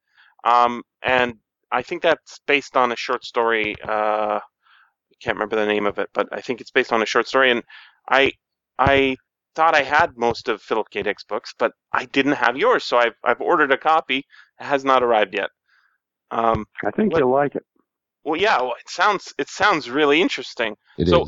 Um, 0.43 0.83
and 1.03 1.35
I 1.71 1.83
think 1.83 2.03
that's 2.03 2.41
based 2.47 2.77
on 2.79 2.93
a 2.93 2.97
short 2.97 3.25
story. 3.25 3.77
Uh, 3.87 4.41
I 4.41 5.15
can't 5.23 5.37
remember 5.37 5.57
the 5.57 5.67
name 5.67 5.87
of 5.87 5.99
it, 5.99 6.09
but 6.15 6.29
I 6.33 6.41
think 6.41 6.61
it's 6.63 6.71
based 6.71 6.93
on 6.95 7.03
a 7.03 7.07
short 7.07 7.29
story. 7.29 7.51
And 7.51 7.63
I 8.09 8.33
I 8.79 9.17
thought 9.59 9.75
I 9.75 9.83
had 9.83 10.17
most 10.17 10.49
of 10.49 10.63
Philip 10.63 10.89
K. 10.91 11.03
Dick's 11.03 11.25
books, 11.25 11.53
but 11.59 11.73
I 11.93 12.05
didn't 12.05 12.35
have 12.45 12.57
yours, 12.57 12.85
so 12.85 12.97
I've 12.97 13.17
I've 13.25 13.41
ordered 13.41 13.73
a 13.73 13.77
copy. 13.77 14.19
It 14.61 14.65
has 14.65 14.85
not 14.85 15.03
arrived 15.03 15.35
yet. 15.35 15.51
Um, 16.31 16.65
I 16.85 16.91
think 16.93 17.13
What- 17.13 17.19
you'll 17.19 17.33
like 17.33 17.55
it. 17.57 17.65
well, 18.25 18.41
yeah, 18.41 18.57
well, 18.63 18.75
it 18.79 18.89
sounds 18.89 19.35
it 19.37 19.49
sounds 19.49 19.91
really 19.91 20.21
interesting. 20.23 20.77
It 20.97 21.09
is. 21.09 21.11
So- 21.11 21.27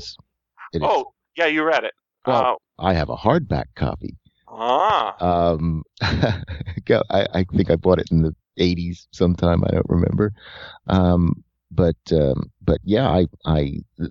It 0.73 0.79
is. 0.83 0.83
Oh, 0.89 1.13
yeah, 1.37 1.47
you 1.47 1.65
read 1.65 1.83
it. 1.85 1.95
Well- 2.25 2.59
I 2.79 2.95
have 2.95 3.09
a 3.11 3.17
hardback 3.17 3.67
copy. 3.75 4.17
uh, 4.49 4.53
ah, 4.53 5.17
Um, 5.53 5.83
I, 6.01 7.27
I 7.35 7.45
think 7.57 7.71
I 7.71 7.77
bought 7.77 7.99
it 7.99 8.11
in 8.13 8.23
the 8.23 8.35
80s 8.59 9.07
sometime. 9.13 9.63
I 9.65 9.71
don't 9.73 9.89
remember. 9.89 10.33
Um, 10.87 11.45
but 11.73 11.97
um, 12.13 12.51
but 12.63 12.79
yeah, 12.85 13.09
I 13.09 13.27
I 13.45 13.61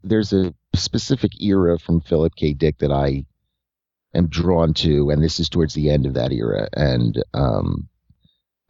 there's 0.03 0.33
a 0.33 0.53
specific 0.75 1.31
era 1.41 1.77
from 1.79 2.01
Philip 2.01 2.35
K. 2.35 2.53
Dick 2.53 2.77
that 2.79 2.91
I 2.91 3.25
am 4.13 4.27
drawn 4.27 4.73
to, 4.75 5.09
and 5.09 5.23
this 5.23 5.39
is 5.39 5.49
towards 5.49 5.73
the 5.73 5.89
end 5.89 6.05
of 6.05 6.15
that 6.15 6.31
era. 6.31 6.67
And 6.73 7.21
um, 7.33 7.87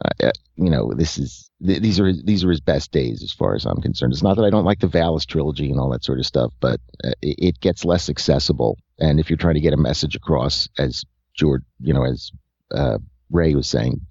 uh, 0.03 0.31
you 0.55 0.69
know, 0.69 0.93
this 0.93 1.17
is 1.17 1.49
th- 1.65 1.81
these 1.81 1.99
are 1.99 2.11
these 2.13 2.43
are 2.43 2.49
his 2.49 2.61
best 2.61 2.91
days 2.91 3.23
as 3.23 3.33
far 3.33 3.55
as 3.55 3.65
I'm 3.65 3.81
concerned. 3.81 4.13
It's 4.13 4.23
not 4.23 4.37
that 4.37 4.45
I 4.45 4.49
don't 4.49 4.65
like 4.65 4.79
the 4.79 4.87
Valis 4.87 5.25
trilogy 5.25 5.71
and 5.71 5.79
all 5.79 5.89
that 5.89 6.03
sort 6.03 6.19
of 6.19 6.25
stuff, 6.25 6.53
but 6.59 6.79
uh, 7.03 7.11
it, 7.21 7.35
it 7.39 7.59
gets 7.59 7.85
less 7.85 8.09
accessible. 8.09 8.77
And 8.99 9.19
if 9.19 9.29
you're 9.29 9.37
trying 9.37 9.55
to 9.55 9.61
get 9.61 9.73
a 9.73 9.77
message 9.77 10.15
across, 10.15 10.69
as 10.77 11.03
George, 11.35 11.63
you 11.79 11.93
know, 11.93 12.05
as 12.05 12.31
uh, 12.73 12.97
Ray 13.29 13.55
was 13.55 13.67
saying, 13.67 14.01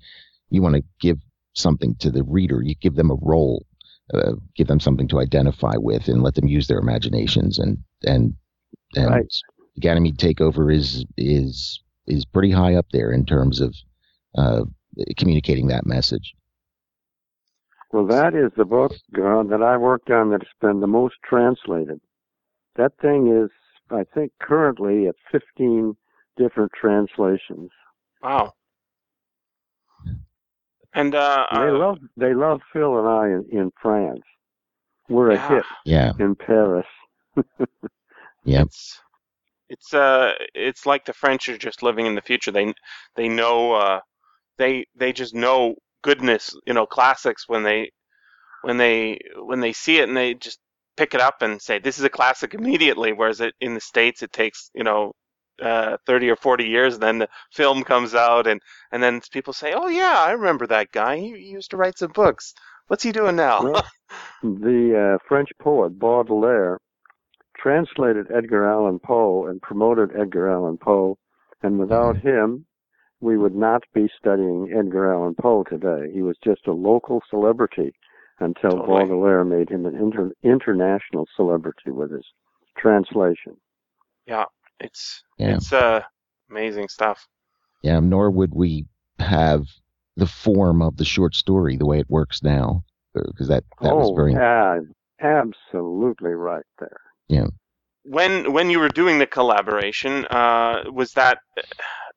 you 0.50 0.62
want 0.62 0.76
to 0.76 0.84
give 1.00 1.18
something 1.54 1.94
to 1.96 2.10
the 2.10 2.22
reader. 2.22 2.62
You 2.62 2.74
give 2.74 2.94
them 2.94 3.10
a 3.10 3.16
role, 3.20 3.64
uh, 4.12 4.32
give 4.56 4.66
them 4.66 4.80
something 4.80 5.08
to 5.08 5.20
identify 5.20 5.74
with, 5.76 6.08
and 6.08 6.22
let 6.22 6.34
them 6.34 6.48
use 6.48 6.66
their 6.66 6.78
imaginations. 6.78 7.58
And 7.58 7.78
and 8.04 8.34
and 8.94 9.10
Right. 9.10 9.34
Ganymede 9.78 10.18
Takeover 10.18 10.74
is 10.74 11.04
is 11.16 11.80
is 12.06 12.24
pretty 12.24 12.50
high 12.50 12.74
up 12.74 12.86
there 12.92 13.10
in 13.12 13.24
terms 13.26 13.60
of 13.60 13.74
uh, 14.36 14.64
communicating 15.16 15.68
that 15.68 15.86
message. 15.86 16.34
Well, 17.92 18.06
that 18.06 18.34
is 18.34 18.50
the 18.56 18.64
book 18.64 18.92
uh, 18.92 19.42
that 19.44 19.62
I 19.62 19.76
worked 19.76 20.10
on 20.10 20.30
that's 20.30 20.44
been 20.60 20.80
the 20.80 20.86
most 20.86 21.16
translated. 21.24 22.00
That 22.76 22.92
thing 23.00 23.28
is, 23.28 23.50
I 23.90 24.04
think, 24.14 24.32
currently 24.40 25.06
at 25.06 25.14
15 25.32 25.96
different 26.36 26.72
translations. 26.78 27.70
Wow. 28.22 28.52
And 30.94 31.14
uh, 31.14 31.46
they 31.52 31.58
uh, 31.58 31.72
love 31.72 31.98
they 32.16 32.34
love 32.34 32.60
Phil 32.72 32.98
and 32.98 33.08
I 33.08 33.26
in, 33.26 33.46
in 33.50 33.72
France. 33.80 34.22
We're 35.08 35.30
a 35.30 35.48
hit 35.48 35.64
Yeah, 35.84 36.12
in 36.18 36.34
Paris. 36.34 36.86
Yep. 38.44 38.66
It's 38.66 39.00
it's 39.68 39.94
uh 39.94 40.32
it's 40.54 40.86
like 40.86 41.04
the 41.04 41.12
French 41.12 41.48
are 41.48 41.58
just 41.58 41.82
living 41.82 42.06
in 42.06 42.14
the 42.14 42.22
future. 42.22 42.50
They 42.50 42.72
they 43.16 43.28
know 43.28 43.74
uh 43.74 44.00
they 44.58 44.86
they 44.96 45.12
just 45.12 45.34
know 45.34 45.76
goodness, 46.02 46.54
you 46.66 46.74
know, 46.74 46.86
classics 46.86 47.48
when 47.48 47.62
they 47.62 47.90
when 48.62 48.76
they 48.76 49.18
when 49.36 49.60
they 49.60 49.72
see 49.72 49.98
it 49.98 50.08
and 50.08 50.16
they 50.16 50.34
just 50.34 50.58
pick 50.96 51.14
it 51.14 51.20
up 51.20 51.42
and 51.42 51.62
say 51.62 51.78
this 51.78 51.98
is 51.98 52.04
a 52.04 52.10
classic 52.10 52.54
immediately. 52.54 53.12
Whereas 53.12 53.40
it, 53.40 53.54
in 53.60 53.74
the 53.74 53.80
states 53.80 54.22
it 54.22 54.32
takes 54.32 54.70
you 54.74 54.84
know 54.84 55.12
uh, 55.62 55.96
30 56.06 56.30
or 56.30 56.36
40 56.36 56.64
years, 56.64 56.94
and 56.94 57.02
then 57.02 57.18
the 57.18 57.28
film 57.52 57.82
comes 57.82 58.14
out, 58.14 58.46
and 58.46 58.60
and 58.92 59.02
then 59.02 59.20
people 59.32 59.52
say, 59.52 59.72
oh 59.74 59.88
yeah, 59.88 60.14
I 60.18 60.32
remember 60.32 60.66
that 60.68 60.92
guy. 60.92 61.16
He, 61.16 61.32
he 61.32 61.50
used 61.50 61.70
to 61.70 61.76
write 61.76 61.98
some 61.98 62.12
books. 62.12 62.54
What's 62.86 63.02
he 63.02 63.12
doing 63.12 63.36
now? 63.36 63.62
Well, 63.62 63.86
the 64.42 65.14
uh, 65.14 65.18
French 65.28 65.50
poet 65.60 65.98
Baudelaire 65.98 66.78
translated 67.58 68.26
Edgar 68.34 68.66
Allan 68.66 68.98
Poe 68.98 69.46
and 69.46 69.60
promoted 69.60 70.10
Edgar 70.18 70.48
Allan 70.50 70.78
Poe, 70.78 71.18
and 71.62 71.78
without 71.78 72.16
him, 72.16 72.64
we 73.20 73.36
would 73.36 73.54
not 73.54 73.82
be 73.92 74.08
studying 74.16 74.72
Edgar 74.76 75.12
Allan 75.12 75.34
Poe 75.34 75.64
today. 75.64 76.10
He 76.12 76.22
was 76.22 76.36
just 76.42 76.66
a 76.66 76.72
local 76.72 77.20
celebrity 77.28 77.92
until 78.38 78.70
Totally. 78.70 78.86
Baudelaire 78.86 79.44
made 79.44 79.68
him 79.68 79.86
an 79.86 79.96
inter- 79.96 80.32
international 80.44 81.26
celebrity 81.34 81.90
with 81.90 82.12
his 82.12 82.24
translation. 82.76 83.56
yeah, 84.26 84.44
it's 84.78 85.24
Yeah. 85.38 85.56
it's 85.56 85.72
uh 85.72 86.02
amazing 86.50 86.88
stuff. 86.88 87.26
yeah. 87.82 87.98
Nor 87.98 88.30
would 88.30 88.54
we 88.54 88.86
have 89.18 89.66
the 90.16 90.26
form 90.26 90.80
of 90.82 90.96
the 90.96 91.04
short 91.04 91.34
story 91.34 91.76
the 91.76 91.86
way 91.86 91.98
it 91.98 92.08
works 92.08 92.42
now, 92.44 92.84
because 93.14 93.48
that 93.48 93.64
that 93.82 93.96
was 93.96 94.10
oh, 94.10 94.14
very 94.14 94.32
yeah, 94.34 94.78
absolutely 95.20 96.30
right 96.30 96.64
there. 96.78 97.00
When 98.08 98.52
when 98.52 98.70
you 98.70 98.78
were 98.78 98.88
doing 98.88 99.18
the 99.18 99.26
collaboration, 99.26 100.24
uh, 100.26 100.84
was 100.90 101.12
that 101.12 101.38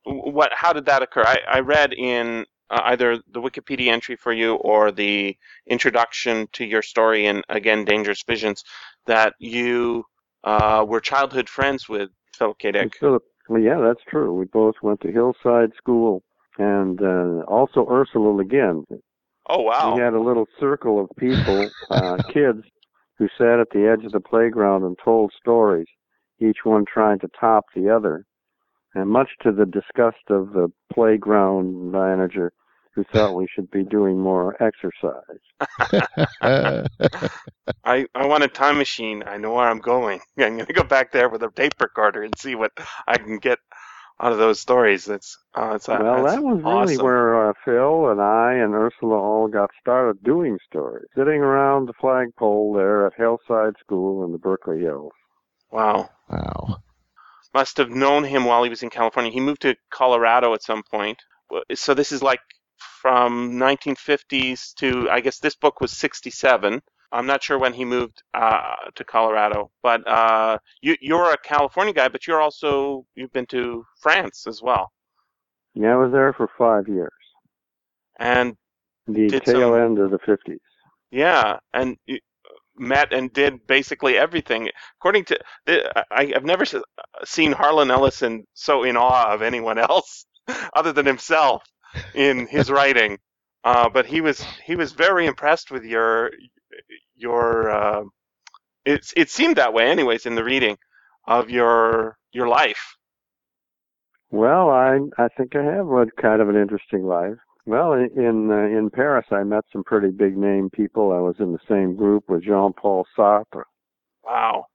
what? 0.04 0.50
How 0.54 0.72
did 0.72 0.86
that 0.86 1.02
occur? 1.02 1.22
I, 1.24 1.38
I 1.46 1.60
read 1.60 1.92
in 1.92 2.46
uh, 2.70 2.80
either 2.84 3.18
the 3.30 3.40
Wikipedia 3.40 3.88
entry 3.88 4.16
for 4.16 4.32
you 4.32 4.54
or 4.54 4.90
the 4.90 5.36
introduction 5.66 6.48
to 6.54 6.64
your 6.64 6.82
story 6.82 7.26
in 7.26 7.42
again 7.48 7.84
Dangerous 7.84 8.22
Visions 8.26 8.64
that 9.06 9.34
you 9.38 10.04
uh, 10.44 10.84
were 10.88 11.00
childhood 11.00 11.48
friends 11.48 11.88
with 11.88 12.10
Philip 12.34 12.58
K. 12.58 12.72
Dick. 12.72 12.96
Philip, 12.98 13.22
yeah, 13.50 13.78
that's 13.78 14.02
true. 14.08 14.34
We 14.34 14.46
both 14.46 14.76
went 14.82 15.00
to 15.02 15.12
Hillside 15.12 15.72
School 15.76 16.22
and 16.58 17.00
uh, 17.02 17.42
also 17.46 17.86
Ursula 17.90 18.30
Le 18.30 18.44
Guin. 18.44 18.84
Oh 19.48 19.62
wow! 19.62 19.94
We 19.94 20.00
had 20.00 20.14
a 20.14 20.20
little 20.20 20.46
circle 20.58 21.00
of 21.00 21.10
people, 21.18 21.68
uh, 21.90 22.16
kids, 22.32 22.62
who 23.22 23.28
sat 23.38 23.60
at 23.60 23.70
the 23.70 23.86
edge 23.86 24.04
of 24.04 24.10
the 24.10 24.18
playground 24.18 24.82
and 24.82 24.98
told 25.04 25.32
stories, 25.38 25.86
each 26.40 26.58
one 26.64 26.84
trying 26.84 27.20
to 27.20 27.28
top 27.38 27.66
the 27.72 27.88
other. 27.88 28.26
And 28.96 29.08
much 29.08 29.28
to 29.42 29.52
the 29.52 29.64
disgust 29.64 30.28
of 30.28 30.52
the 30.52 30.72
playground 30.92 31.92
manager, 31.92 32.52
who 32.96 33.04
thought 33.04 33.36
we 33.36 33.46
should 33.46 33.70
be 33.70 33.84
doing 33.84 34.18
more 34.18 34.60
exercise. 34.60 35.22
I, 37.84 38.06
I 38.12 38.26
want 38.26 38.42
a 38.42 38.48
time 38.48 38.76
machine. 38.76 39.22
I 39.24 39.36
know 39.36 39.52
where 39.52 39.68
I'm 39.68 39.78
going. 39.78 40.20
I'm 40.38 40.56
going 40.56 40.66
to 40.66 40.72
go 40.72 40.82
back 40.82 41.12
there 41.12 41.28
with 41.28 41.44
a 41.44 41.50
tape 41.54 41.80
recorder 41.80 42.24
and 42.24 42.36
see 42.36 42.56
what 42.56 42.72
I 43.06 43.18
can 43.18 43.38
get 43.38 43.60
out 44.22 44.32
of 44.32 44.38
those 44.38 44.60
stories. 44.60 45.04
That's 45.04 45.36
uh, 45.54 45.72
it's, 45.74 45.88
well, 45.88 46.22
that's 46.22 46.36
that 46.36 46.42
was 46.42 46.58
really 46.58 46.94
awesome. 46.94 47.04
where 47.04 47.50
uh, 47.50 47.52
Phil 47.64 48.10
and 48.10 48.20
I 48.20 48.54
and 48.54 48.74
Ursula 48.74 49.16
all 49.16 49.48
got 49.48 49.70
started 49.80 50.22
doing 50.22 50.58
stories, 50.66 51.06
sitting 51.16 51.40
around 51.40 51.86
the 51.86 51.92
flagpole 52.00 52.72
there 52.74 53.06
at 53.06 53.14
Hillside 53.16 53.74
School 53.80 54.24
in 54.24 54.32
the 54.32 54.38
Berkeley 54.38 54.80
Hills. 54.80 55.12
Wow. 55.70 56.10
wow. 56.28 56.82
Must 57.54 57.76
have 57.78 57.90
known 57.90 58.24
him 58.24 58.44
while 58.44 58.62
he 58.62 58.70
was 58.70 58.82
in 58.82 58.90
California. 58.90 59.32
He 59.32 59.40
moved 59.40 59.62
to 59.62 59.76
Colorado 59.90 60.54
at 60.54 60.62
some 60.62 60.82
point. 60.82 61.18
So 61.74 61.92
this 61.92 62.12
is 62.12 62.22
like 62.22 62.40
from 63.02 63.52
1950s 63.54 64.74
to 64.76 65.10
I 65.10 65.20
guess 65.20 65.38
this 65.38 65.56
book 65.56 65.80
was 65.80 65.92
67. 65.92 66.80
I'm 67.12 67.26
not 67.26 67.42
sure 67.42 67.58
when 67.58 67.74
he 67.74 67.84
moved 67.84 68.22
uh, 68.34 68.74
to 68.94 69.04
Colorado, 69.04 69.70
but 69.82 70.06
uh, 70.08 70.58
you, 70.80 70.96
you're 71.00 71.32
a 71.32 71.36
California 71.38 71.92
guy, 71.94 72.08
but 72.08 72.26
you're 72.26 72.40
also 72.40 73.04
you've 73.14 73.32
been 73.32 73.46
to 73.46 73.84
France 74.00 74.46
as 74.46 74.62
well, 74.62 74.90
Yeah, 75.74 75.92
I 75.94 75.96
was 75.96 76.12
there 76.12 76.32
for 76.32 76.48
five 76.58 76.88
years, 76.88 77.12
and 78.18 78.56
the 79.06 79.28
tail 79.40 79.72
some- 79.72 79.74
end 79.80 79.98
of 79.98 80.10
the 80.10 80.18
50s. 80.18 80.58
Yeah, 81.10 81.58
and 81.74 81.96
you 82.06 82.18
met 82.76 83.12
and 83.12 83.32
did 83.32 83.66
basically 83.66 84.16
everything. 84.16 84.70
According 84.98 85.26
to, 85.26 85.38
I, 85.68 86.32
I've 86.34 86.44
never 86.44 86.64
seen 87.24 87.52
Harlan 87.52 87.90
Ellison 87.90 88.46
so 88.54 88.84
in 88.84 88.96
awe 88.96 89.32
of 89.34 89.42
anyone 89.42 89.78
else 89.78 90.24
other 90.74 90.92
than 90.92 91.06
himself 91.06 91.62
in 92.14 92.46
his 92.46 92.70
writing. 92.70 93.18
Uh, 93.64 93.88
but 93.88 94.06
he 94.06 94.20
was 94.20 94.42
he 94.64 94.74
was 94.74 94.92
very 94.92 95.26
impressed 95.26 95.70
with 95.70 95.84
your 95.84 96.30
your. 97.16 97.70
Uh, 97.70 98.04
it 98.84 99.12
it 99.16 99.30
seemed 99.30 99.56
that 99.56 99.72
way, 99.72 99.90
anyways, 99.90 100.26
in 100.26 100.34
the 100.34 100.44
reading 100.44 100.76
of 101.26 101.50
your 101.50 102.16
your 102.32 102.48
life. 102.48 102.96
Well, 104.30 104.70
I 104.70 104.98
I 105.18 105.28
think 105.36 105.54
I 105.56 105.62
have 105.62 105.86
led 105.86 106.08
kind 106.20 106.42
of 106.42 106.48
an 106.48 106.56
interesting 106.56 107.04
life. 107.04 107.36
Well, 107.66 107.92
in 107.92 108.10
in, 108.16 108.50
uh, 108.50 108.78
in 108.78 108.90
Paris, 108.90 109.26
I 109.30 109.44
met 109.44 109.64
some 109.72 109.84
pretty 109.84 110.10
big 110.10 110.36
name 110.36 110.70
people. 110.70 111.12
I 111.12 111.20
was 111.20 111.36
in 111.38 111.52
the 111.52 111.58
same 111.68 111.94
group 111.96 112.24
with 112.28 112.42
Jean-Paul 112.44 113.06
Sartre. 113.16 113.64
Wow. 114.24 114.66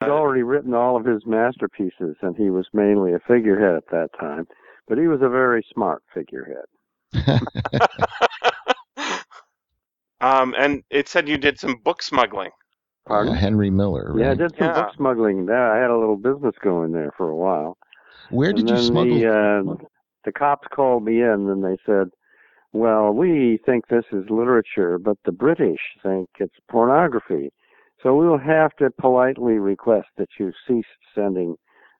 He'd 0.00 0.10
already 0.10 0.42
written 0.42 0.74
all 0.74 0.96
of 0.96 1.06
his 1.06 1.24
masterpieces, 1.26 2.16
and 2.22 2.36
he 2.36 2.50
was 2.50 2.66
mainly 2.74 3.14
a 3.14 3.20
figurehead 3.26 3.74
at 3.76 3.88
that 3.90 4.10
time. 4.20 4.46
But 4.86 4.98
he 4.98 5.06
was 5.08 5.22
a 5.22 5.28
very 5.30 5.64
smart 5.72 6.02
figurehead. 6.12 6.66
um, 10.24 10.54
and 10.56 10.82
it 10.90 11.08
said 11.08 11.28
you 11.28 11.36
did 11.36 11.58
some 11.58 11.76
book 11.84 12.02
smuggling. 12.02 12.50
Pardon? 13.06 13.34
Uh, 13.34 13.36
Henry 13.36 13.70
Miller. 13.70 14.14
Yeah, 14.18 14.30
I 14.30 14.34
did 14.34 14.56
some 14.56 14.68
Yeah. 14.68 14.82
book 14.84 14.94
smuggling 14.96 15.46
there. 15.46 15.72
I 15.72 15.78
had 15.80 15.90
a 15.90 15.96
little 15.96 16.16
business 16.16 16.54
going 16.62 16.92
there 16.92 17.12
for 17.16 17.28
a 17.28 17.36
while. 17.36 17.76
Where 18.30 18.50
and 18.50 18.58
did 18.58 18.70
you 18.70 18.76
smuggle? 18.78 19.18
the 19.18 19.28
uh, 19.28 19.86
the 20.24 20.32
cops 20.32 20.66
called 20.68 21.04
me 21.04 21.20
in 21.20 21.48
and 21.50 21.62
they 21.62 21.76
said, 21.84 22.08
"Well, 22.72 23.12
we 23.12 23.58
think 23.66 23.88
this 23.88 24.06
is 24.12 24.30
literature, 24.30 24.98
but 24.98 25.18
the 25.24 25.32
British 25.32 25.80
think 26.02 26.28
it's 26.38 26.56
pornography. 26.70 27.52
So 28.02 28.14
we 28.16 28.26
will 28.26 28.38
have 28.38 28.74
to 28.76 28.90
politely 28.90 29.58
request 29.58 30.08
that 30.16 30.28
you 30.38 30.52
cease 30.66 30.86
sending 31.14 31.56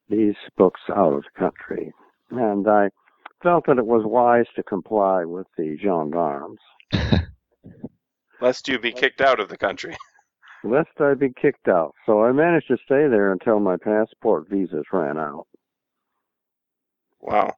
these 0.08 0.36
books 0.56 0.80
out 0.88 1.12
of 1.12 1.24
the 1.24 1.38
country." 1.38 1.92
And 2.30 2.66
I 2.66 2.88
felt 3.42 3.66
that 3.66 3.76
it 3.78 3.86
was 3.86 4.06
wise 4.06 4.46
to 4.56 4.62
comply 4.62 5.24
with 5.26 5.46
the 5.58 5.76
gendarmes, 5.76 6.60
Lest 8.44 8.68
you 8.68 8.78
be 8.78 8.92
kicked 8.92 9.22
out 9.22 9.40
of 9.40 9.48
the 9.48 9.56
country. 9.56 9.96
lest 10.64 11.00
I 11.00 11.14
be 11.14 11.32
kicked 11.40 11.66
out. 11.66 11.94
So 12.04 12.24
I 12.24 12.32
managed 12.32 12.68
to 12.68 12.76
stay 12.84 13.08
there 13.08 13.32
until 13.32 13.58
my 13.58 13.78
passport 13.78 14.50
visas 14.50 14.84
ran 14.92 15.16
out. 15.16 15.46
Wow. 17.22 17.54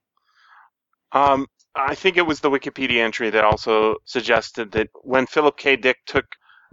Um, 1.11 1.49
I 1.75 1.97
think 1.97 2.17
it 2.17 2.27
was 2.27 2.39
the 2.39 2.51
Wikipedia 2.51 3.03
entry 3.03 3.31
that 3.31 3.43
also 3.43 3.97
suggested 4.05 4.71
that 4.73 4.91
when 5.03 5.27
Philip 5.27 5.57
K. 5.57 5.75
Dick 5.75 5.97
took 6.07 6.27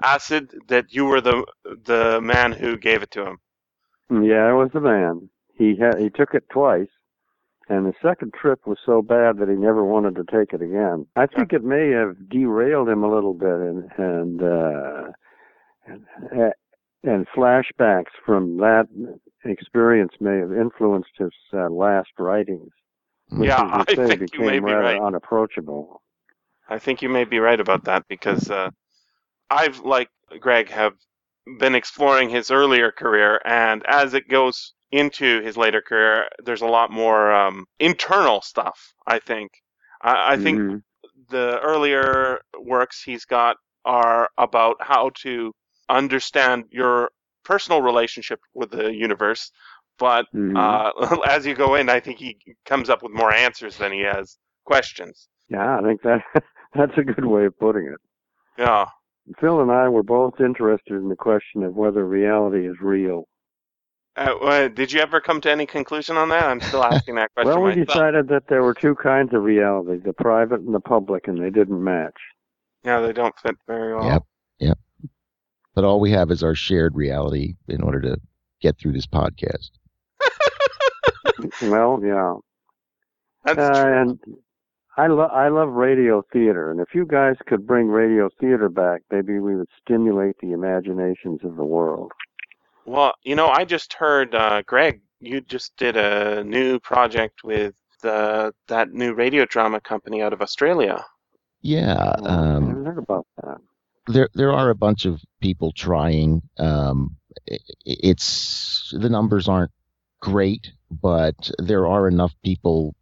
acid, 0.03 0.59
that 0.67 0.93
you 0.93 1.05
were 1.05 1.21
the 1.21 1.43
the 1.63 2.21
man 2.21 2.51
who 2.51 2.77
gave 2.77 3.01
it 3.01 3.09
to 3.11 3.25
him. 3.25 3.37
Yeah, 4.11 4.45
I 4.45 4.53
was 4.53 4.69
the 4.73 4.79
man. 4.79 5.27
He 5.55 5.75
had 5.75 5.97
he 5.97 6.11
took 6.11 6.35
it 6.35 6.43
twice, 6.51 6.89
And 7.73 7.87
the 7.87 7.93
second 8.03 8.33
trip 8.39 8.67
was 8.67 8.77
so 8.85 9.01
bad 9.01 9.39
that 9.39 9.49
he 9.49 9.55
never 9.55 9.83
wanted 9.83 10.15
to 10.15 10.23
take 10.25 10.53
it 10.53 10.61
again. 10.61 11.07
I 11.15 11.25
think 11.25 11.53
it 11.53 11.63
may 11.63 11.89
have 11.89 12.29
derailed 12.29 12.87
him 12.87 13.03
a 13.03 13.11
little 13.11 13.33
bit, 13.33 13.49
and 13.49 13.89
and 13.97 14.43
uh, 14.43 15.11
and, 15.87 16.53
and 17.03 17.27
flashbacks 17.35 18.11
from 18.23 18.57
that 18.57 18.87
experience 19.43 20.13
may 20.19 20.37
have 20.37 20.53
influenced 20.53 21.17
his 21.17 21.31
uh, 21.51 21.69
last 21.69 22.11
writings. 22.19 22.69
Which, 23.29 23.47
Yeah, 23.49 23.63
as 23.79 23.85
I 23.87 23.95
say, 23.95 24.17
think 24.17 24.33
you 24.35 24.41
may 24.41 24.59
be 24.59 24.65
rather 24.65 24.81
right. 24.81 25.01
unapproachable. 25.01 26.03
I 26.69 26.77
think 26.77 27.01
you 27.01 27.09
may 27.09 27.23
be 27.23 27.39
right 27.39 27.59
about 27.59 27.85
that 27.85 28.07
because 28.07 28.51
uh, 28.51 28.69
I've, 29.49 29.79
like 29.79 30.09
Gregg, 30.39 30.69
have 30.69 30.93
been 31.59 31.73
exploring 31.73 32.29
his 32.29 32.51
earlier 32.51 32.91
career, 32.91 33.41
and 33.45 33.83
as 33.87 34.13
it 34.13 34.29
goes 34.29 34.73
into 34.93 35.41
his 35.41 35.57
later 35.57 35.81
career, 35.81 36.27
there's 36.45 36.61
a 36.61 36.67
lot 36.67 36.91
more 36.91 37.33
um, 37.33 37.65
internal 37.79 38.41
stuff. 38.41 38.93
I 39.07 39.19
think. 39.19 39.51
I, 40.01 40.33
I 40.33 40.37
think 40.37 40.59
Mhm. 40.59 40.83
the 41.29 41.59
earlier 41.61 42.39
works 42.59 43.01
he's 43.03 43.25
got 43.25 43.57
are 43.85 44.29
about 44.37 44.77
how 44.81 45.11
to 45.23 45.53
understand 45.89 46.65
your 46.71 47.11
personal 47.43 47.81
relationship 47.81 48.39
with 48.53 48.71
the 48.71 48.93
universe. 48.93 49.51
But 49.99 50.25
Mhm. 50.35 50.55
uh, 50.55 50.91
as 51.27 51.45
you 51.45 51.55
go 51.55 51.75
in, 51.75 51.89
I 51.89 51.99
think 51.99 52.19
he 52.19 52.37
comes 52.65 52.89
up 52.89 53.03
with 53.03 53.13
more 53.13 53.33
answers 53.33 53.77
than 53.77 53.91
he 53.93 54.01
has 54.01 54.37
questions. 54.65 55.29
yeah, 55.49 55.79
I 55.79 55.81
think 55.83 56.01
that 56.03 56.21
that's 56.75 56.97
a 56.97 57.03
good 57.03 57.25
way 57.25 57.45
of 57.45 57.57
putting 57.59 57.87
it. 57.87 57.99
Yeah. 58.57 58.85
Phil 59.39 59.61
and 59.61 59.71
I 59.71 59.89
were 59.89 60.03
both 60.03 60.39
interested 60.41 60.95
in 60.95 61.09
the 61.09 61.15
question 61.15 61.63
of 61.63 61.75
whether 61.75 62.05
reality 62.07 62.67
is 62.67 62.75
real. 62.81 63.27
Uh, 64.15 64.35
uh, 64.41 64.67
did 64.67 64.91
you 64.91 64.99
ever 65.01 65.19
come 65.19 65.41
to 65.41 65.49
any 65.51 65.65
conclusion 65.65 66.17
on 66.17 66.29
that? 66.29 66.43
I'm 66.43 66.61
still 66.61 66.83
asking 66.83 67.15
that 67.15 67.33
question 67.33 67.49
Well, 67.53 67.63
we 67.63 67.69
myself. 67.71 67.87
decided 67.87 68.27
that 68.27 68.47
there 68.47 68.61
were 68.61 68.73
two 68.75 68.93
kinds 68.95 69.33
of 69.33 69.41
reality, 69.43 69.97
the 70.03 70.13
private 70.13 70.59
and 70.61 70.73
the 70.73 70.79
public, 70.79 71.27
and 71.27 71.41
they 71.43 71.49
didn't 71.49 71.83
match. 71.83 72.13
Yeah, 72.83 72.99
they 72.99 73.13
don't 73.13 73.33
fit 73.41 73.55
very 73.67 73.95
well. 73.95 74.05
Yep. 74.05 74.23
Yep. 74.59 74.77
But 75.73 75.83
all 75.83 75.99
we 75.99 76.11
have 76.11 76.29
is 76.29 76.43
our 76.43 76.53
shared 76.53 76.95
reality 76.95 77.55
in 77.67 77.81
order 77.81 77.99
to 78.01 78.17
get 78.61 78.77
through 78.77 78.91
this 78.93 79.07
podcast. 79.07 79.71
Well, 81.63 81.99
yeah. 82.03 82.35
That's 83.45 83.57
Uh, 83.59 83.83
true. 83.83 84.01
and 84.01 84.19
I 84.95 85.07
love 85.07 85.31
I 85.31 85.47
love 85.47 85.69
radio 85.69 86.23
theater, 86.31 86.69
and 86.69 86.79
if 86.79 86.93
you 86.93 87.05
guys 87.05 87.35
could 87.47 87.65
bring 87.65 87.87
radio 87.87 88.29
theater 88.39 88.69
back, 88.69 89.01
maybe 89.11 89.39
we 89.39 89.55
would 89.55 89.67
stimulate 89.81 90.35
the 90.39 90.51
imaginations 90.51 91.39
of 91.43 91.55
the 91.55 91.65
world. 91.65 92.11
Well, 92.85 93.13
you 93.23 93.35
know, 93.35 93.47
I 93.47 93.65
just 93.65 93.93
heard 93.93 94.35
uh, 94.35 94.61
Gregg. 94.63 95.01
You 95.19 95.41
just 95.41 95.75
did 95.77 95.95
a 95.95 96.43
new 96.43 96.79
project 96.79 97.43
with 97.43 97.75
the 98.01 98.53
that 98.67 98.91
new 98.91 99.13
radio 99.13 99.45
drama 99.45 99.79
company 99.79 100.21
out 100.21 100.33
of 100.33 100.41
Australia. 100.41 101.05
Yeah. 101.61 102.15
I 102.21 102.27
Um, 102.27 102.67
haven't 102.67 102.85
heard 102.85 102.97
about 102.97 103.25
that. 103.41 103.57
there 104.07 104.29
there 104.33 104.51
are 104.51 104.69
a 104.69 104.75
bunch 104.75 105.05
of 105.05 105.21
people 105.39 105.71
trying. 105.71 106.41
Um, 106.57 107.15
i- 107.49 107.53
i- 107.53 107.59
it's 107.85 108.93
the 108.99 109.09
numbers 109.09 109.47
aren't 109.47 109.71
great, 110.19 110.71
but 110.91 111.51
there 111.59 111.87
are 111.87 112.07
enough 112.07 112.33
people 112.43 112.95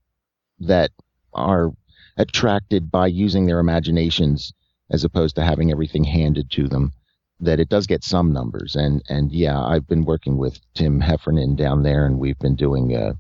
that 0.60 0.92
are 1.34 1.72
attracted 2.18 2.92
by 2.92 3.08
using 3.08 3.48
their 3.48 3.60
imaginations 3.60 4.54
as 4.92 5.04
opposed 5.04 5.36
to 5.38 5.44
having 5.44 5.72
everything 5.72 6.04
handed 6.04 6.52
to 6.52 6.68
them. 6.68 6.94
That 7.42 7.60
it 7.60 7.70
does 7.70 7.88
get 7.88 8.04
some 8.04 8.32
numbers, 8.32 8.76
and 8.76 9.02
and 9.10 9.32
yeah, 9.32 9.60
I've 9.60 9.88
been 9.88 10.06
working 10.06 10.38
with 10.38 10.60
Tim 10.76 11.00
Heffernan 11.02 11.56
down 11.56 11.84
there, 11.84 12.06
and 12.06 12.20
we've 12.20 12.38
been 12.40 12.56
doing 12.56 12.96
uh, 12.96 13.14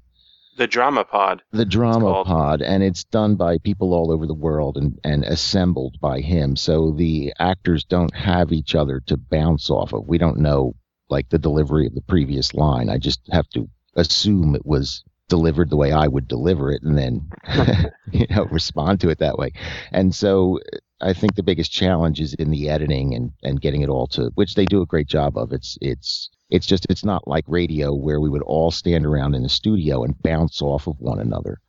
The 0.57 0.67
Drama 0.67 1.03
Pod. 1.03 1.41
the 1.51 1.65
drama 1.65 2.23
pod 2.23 2.61
and 2.61 2.83
it's 2.83 3.03
done 3.05 3.35
by 3.35 3.57
people 3.57 3.93
all 3.93 4.11
over 4.11 4.27
the 4.27 4.33
world 4.33 4.77
and, 4.77 4.99
and 5.03 5.23
assembled 5.23 5.99
by 5.99 6.19
him. 6.19 6.55
So 6.55 6.91
the 6.91 7.33
actors 7.39 7.83
don't 7.83 8.13
have 8.13 8.51
each 8.51 8.75
other 8.75 8.99
to 9.07 9.17
bounce 9.17 9.69
off 9.69 9.93
of. 9.93 10.07
We 10.07 10.17
don't 10.19 10.37
know 10.39 10.75
like 11.09 11.29
the 11.29 11.39
delivery 11.39 11.87
of 11.87 11.95
the 11.95 12.01
previous 12.01 12.53
line. 12.53 12.89
I 12.89 12.97
just 12.97 13.21
have 13.31 13.47
to 13.49 13.67
assume 13.95 14.53
it 14.55 14.65
was 14.65 15.03
delivered 15.29 15.69
the 15.69 15.77
way 15.77 15.93
i 15.93 16.07
would 16.07 16.27
deliver 16.27 16.71
it 16.73 16.83
and 16.83 16.97
then 16.97 17.29
you 18.11 18.27
know 18.29 18.43
respond 18.51 18.99
to 18.99 19.09
it 19.09 19.19
that 19.19 19.37
way. 19.37 19.51
And 19.91 20.13
so 20.13 20.59
i 21.01 21.13
think 21.13 21.35
the 21.35 21.43
biggest 21.43 21.71
challenge 21.71 22.19
is 22.19 22.33
in 22.35 22.49
the 22.51 22.69
editing 22.69 23.13
and 23.15 23.31
and 23.43 23.61
getting 23.61 23.81
it 23.81 23.89
all 23.89 24.07
to 24.07 24.31
which 24.35 24.55
they 24.55 24.65
do 24.65 24.81
a 24.81 24.85
great 24.85 25.07
job 25.07 25.37
of 25.37 25.51
it's 25.51 25.77
it's 25.81 26.29
it's 26.49 26.65
just 26.65 26.85
it's 26.89 27.05
not 27.05 27.27
like 27.27 27.43
radio 27.47 27.93
where 27.93 28.19
we 28.19 28.29
would 28.29 28.41
all 28.43 28.71
stand 28.71 29.05
around 29.05 29.35
in 29.35 29.43
the 29.43 29.49
studio 29.49 30.03
and 30.03 30.21
bounce 30.21 30.61
off 30.61 30.85
of 30.85 30.99
one 30.99 31.17
another. 31.19 31.59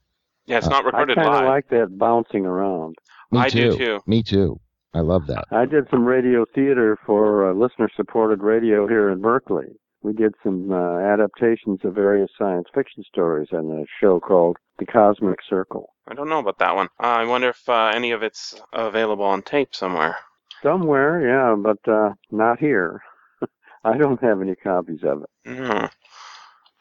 Yeah, 0.46 0.58
it's 0.58 0.66
Uh, 0.66 0.70
not 0.70 0.82
I 0.82 0.86
recorded 0.86 1.14
kind 1.16 1.28
of 1.28 1.34
live. 1.34 1.44
like 1.44 1.68
that 1.68 1.96
bouncing 1.98 2.44
around. 2.46 2.96
Me 3.30 3.38
I 3.38 3.48
too. 3.48 3.70
do 3.70 3.76
too. 3.78 4.00
Me 4.06 4.24
too. 4.24 4.58
I 4.92 4.98
love 5.00 5.28
that. 5.28 5.44
I 5.52 5.66
did 5.66 5.88
some 5.88 6.04
radio 6.04 6.44
theater 6.52 6.98
for 7.06 7.48
uh, 7.48 7.54
listener-supported 7.54 8.42
radio 8.42 8.88
here 8.88 9.08
in 9.08 9.20
Berkeley. 9.20 9.68
We 10.02 10.12
did 10.12 10.34
some 10.42 10.72
uh, 10.72 10.98
adaptations 10.98 11.80
of 11.84 11.94
various 11.94 12.30
science 12.36 12.66
fiction 12.74 13.04
stories 13.04 13.48
on 13.52 13.70
a 13.70 13.84
show 14.00 14.18
called 14.18 14.56
The 14.78 14.86
Cosmic 14.86 15.38
Circle. 15.48 15.90
I 16.08 16.14
don't 16.14 16.28
know 16.28 16.40
about 16.40 16.58
that 16.58 16.74
one. 16.74 16.88
Uh, 17.00 17.06
I 17.06 17.24
wonder 17.24 17.50
if 17.50 17.68
uh, 17.68 17.92
any 17.94 18.10
of 18.10 18.22
it's 18.24 18.60
available 18.72 19.24
on 19.24 19.42
tape 19.42 19.74
somewhere. 19.74 20.16
Somewhere, 20.62 21.20
yeah, 21.26 21.54
but 21.56 21.78
uh, 21.92 22.14
not 22.32 22.58
here. 22.58 23.00
I 23.84 23.96
don't 23.96 24.20
have 24.22 24.40
any 24.40 24.56
copies 24.56 25.00
of 25.04 25.22
it. 25.22 25.30
Mm. 25.48 25.90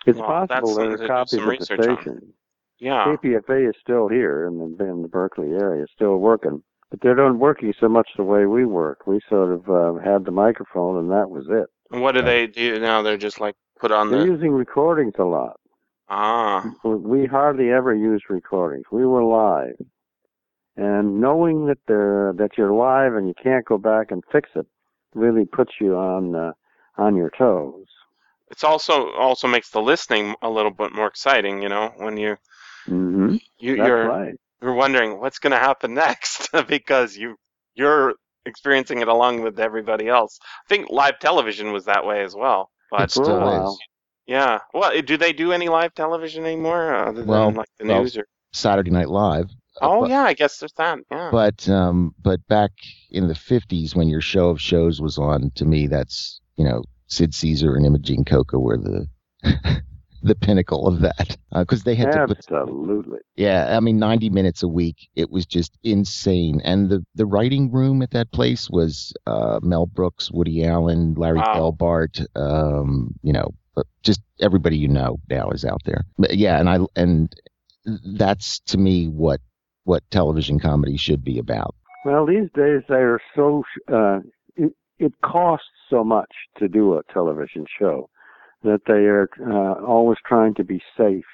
It's 0.08 0.18
Well, 0.18 0.28
possible 0.48 0.76
there 0.76 0.94
are 1.04 1.08
copies 1.08 1.32
some 1.32 1.40
at 1.42 1.46
the 1.46 1.50
research 1.52 1.88
on. 1.88 1.98
station. 1.98 2.34
Yeah. 2.80 3.06
KPFA 3.06 3.70
is 3.70 3.76
still 3.80 4.08
here 4.08 4.48
in 4.48 4.58
the, 4.58 4.84
in 4.86 5.04
the 5.04 5.08
Berkeley 5.08 5.52
area, 5.52 5.86
still 5.94 6.18
working. 6.18 6.64
But 6.90 7.02
they're 7.02 7.16
not 7.16 7.38
working 7.38 7.72
so 7.80 7.88
much 7.88 8.10
the 8.18 8.24
way 8.24 8.48
we 8.48 8.66
work. 8.66 9.06
We 9.06 9.20
sort 9.30 9.52
of 9.54 9.70
uh, 9.70 10.02
had 10.04 10.26
the 10.26 10.32
microphone 10.32 10.98
and 10.98 11.12
that 11.12 11.30
was 11.30 11.46
it. 11.50 11.68
And 11.92 12.02
what 12.02 12.14
do 12.14 12.24
they 12.24 12.48
do 12.48 12.80
now? 12.80 13.04
They're 13.04 13.18
just 13.18 13.40
like 13.40 13.56
put 13.80 13.92
on 13.92 14.10
They're 14.10 14.20
the 14.20 14.30
using 14.32 14.52
recordings 14.52 15.16
a 15.18 15.24
lot. 15.24 15.60
ah. 16.08 16.76
We 16.84 17.26
hardly 17.26 17.72
ever 17.72 17.94
use 17.96 18.24
recordings. 18.30 18.86
We 18.92 19.06
were 19.06 19.24
live. 19.24 19.78
And 20.78 21.22
knowing 21.22 21.68
that 21.68 21.80
they're, 21.88 22.34
that 22.38 22.58
you're 22.58 22.74
live 22.74 23.16
and 23.16 23.28
you 23.28 23.34
can't 23.42 23.66
go 23.66 23.78
back 23.78 24.12
and 24.12 24.24
fix 24.32 24.50
it 24.56 24.68
really 25.16 25.46
puts 25.46 25.74
you 25.80 25.96
on 25.98 26.36
uh, 26.36 26.54
on 26.98 27.16
your 27.16 27.32
toes. 27.38 27.88
It's 28.52 28.64
also 28.64 29.12
also 29.14 29.48
makes 29.48 29.70
the 29.72 29.82
listening 29.82 30.36
a 30.44 30.50
little 30.50 30.72
bit 30.72 30.94
more 30.94 31.08
exciting. 31.08 31.62
You 31.64 31.70
know, 31.70 31.94
when 31.98 32.18
you 32.18 32.38
hmm 32.88 33.38
you 33.60 33.76
That's 33.76 33.96
you're 33.96 34.04
right. 34.04 34.36
you're 34.62 34.74
wondering 34.74 35.20
what's 35.20 35.40
going 35.40 35.52
to 35.52 35.60
happen 35.60 35.94
next 36.06 36.50
because 36.68 37.18
you 37.18 37.38
you're 37.76 38.16
experiencing 38.46 39.02
it 39.02 39.08
along 39.08 39.42
with 39.42 39.60
everybody 39.60 40.08
else. 40.08 40.40
I 40.66 40.68
think 40.70 40.90
live 40.90 41.20
television 41.20 41.72
was 41.72 41.86
that 41.86 42.06
way 42.06 42.24
as 42.24 42.36
well. 42.36 42.70
But 42.90 43.04
It 43.04 43.12
still 43.12 43.26
For 43.26 43.38
a 43.38 43.46
while. 43.46 43.74
is. 43.74 43.80
yeah, 44.28 44.60
well, 44.74 45.02
do 45.02 45.16
they 45.18 45.34
do 45.34 45.52
any 45.54 45.70
live 45.70 45.94
television 45.94 46.46
anymore 46.46 46.94
uh, 46.96 47.10
other 47.10 47.24
than 47.24 47.54
like 47.56 47.70
the 47.80 47.86
well, 47.88 48.02
news 48.02 48.18
or? 48.18 48.26
Saturday 48.54 48.92
Night 48.92 49.10
Live. 49.10 49.46
Uh, 49.82 49.88
Oh 49.90 50.02
but, 50.02 50.10
yeah, 50.10 50.24
I 50.24 50.34
guess 50.34 50.58
there's 50.60 50.74
that. 50.74 51.00
Yeah. 51.10 51.30
But 51.32 51.70
um, 51.70 52.14
but 52.22 52.46
back 52.48 52.72
in 53.10 53.28
the 53.30 53.34
'50s, 53.34 53.96
when 53.96 54.10
your 54.10 54.20
show 54.22 54.50
of 54.50 54.60
shows 54.60 55.00
was 55.00 55.18
on, 55.18 55.52
to 55.56 55.64
me, 55.66 55.88
that's 55.88 56.42
you 56.58 56.66
know 56.66 56.84
Sid 57.08 57.34
Caesar 57.34 57.76
and 57.76 57.86
Imogene 57.86 58.26
Coca 58.26 58.60
were 58.60 58.78
the 58.78 59.08
the 60.24 60.36
pinnacle 60.36 60.88
of 60.88 61.02
that 61.02 61.38
because 61.54 61.84
they 61.84 61.96
had 61.96 62.12
to 62.12 62.28
put 62.28 62.38
Absolutely. 62.38 63.20
Yeah, 63.36 63.76
I 63.76 63.80
mean, 63.80 63.98
90 63.98 64.30
minutes 64.30 64.64
a 64.64 64.68
week. 64.68 65.10
It 65.16 65.32
was 65.32 65.46
just 65.46 65.78
insane. 65.84 66.62
And 66.64 66.90
the, 66.90 67.04
the 67.16 67.26
writing 67.26 67.72
room 67.72 68.02
at 68.02 68.12
that 68.12 68.32
place 68.32 68.70
was 68.70 69.14
uh, 69.26 69.60
Mel 69.64 69.86
Brooks, 69.86 70.32
Woody 70.32 70.66
Allen, 70.66 71.16
Larry 71.16 71.40
Wow. 71.40 71.74
Gelbart, 71.80 72.26
um, 72.36 73.16
you 73.24 73.34
know, 73.34 73.54
uh, 73.78 73.84
just 74.04 74.22
everybody 74.42 74.78
you 74.78 74.88
know 74.88 75.18
now 75.30 75.50
is 75.50 75.66
out 75.66 75.82
there. 75.86 76.04
But 76.18 76.38
yeah, 76.38 76.60
and 76.60 76.70
I 76.70 76.80
and 76.96 77.34
that's 77.86 78.60
to 78.68 78.78
me 78.78 79.08
what 79.08 79.40
what 79.86 80.04
television 80.12 80.60
comedy 80.60 80.98
should 80.98 81.24
be 81.24 81.40
about. 81.40 81.76
Well, 82.04 82.26
these 82.26 82.50
days 82.54 82.82
they 82.90 82.96
are 82.96 83.22
so 83.36 83.64
uh, 83.92 84.20
it, 84.56 84.74
it 85.00 85.14
costs 85.24 85.68
so 85.90 86.04
much 86.04 86.32
to 86.58 86.68
do 86.68 86.96
a 86.96 87.02
television 87.14 87.66
show 87.80 88.10
that 88.64 88.82
they 88.86 89.06
are 89.06 89.30
uh, 89.40 89.84
always 89.86 90.18
trying 90.26 90.54
to 90.56 90.64
be 90.64 90.82
safe. 90.98 91.26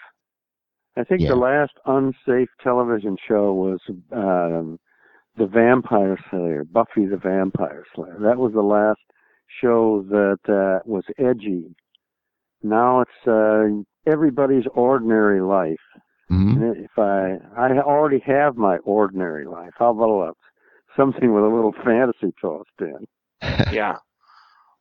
I 0.96 1.04
think 1.04 1.22
Yeah. 1.22 1.30
the 1.30 1.36
last 1.36 1.74
unsafe 1.86 2.50
television 2.62 3.18
show 3.28 3.54
was 3.54 3.80
um, 4.12 4.80
the 5.38 5.46
Vampire 5.46 6.18
Slayer, 6.30 6.64
Buffy 6.64 7.06
the 7.06 7.18
Vampire 7.18 7.86
Slayer. 7.94 8.18
That 8.20 8.38
was 8.38 8.54
the 8.54 8.62
last 8.64 9.00
show 9.62 10.04
that 10.10 10.40
uh, 10.48 10.80
was 10.86 11.04
edgy. 11.20 11.76
Now 12.64 13.02
it's 13.02 13.28
uh, 13.28 13.68
everybody's 14.12 14.66
ordinary 14.74 15.42
life. 15.42 15.86
hmm 16.30 16.64
And 16.64 16.78
if 16.78 16.98
I 16.98 17.38
I 17.56 17.78
already 17.80 18.20
have 18.26 18.56
my 18.58 18.78
ordinary 18.78 19.46
life, 19.46 19.74
how 19.78 19.92
about 19.92 20.38
something 20.96 21.32
with 21.34 21.44
a 21.44 21.48
little 21.56 21.76
fantasy 21.84 22.34
tossed 22.42 22.70
in? 22.80 23.06
yeah. 23.72 23.98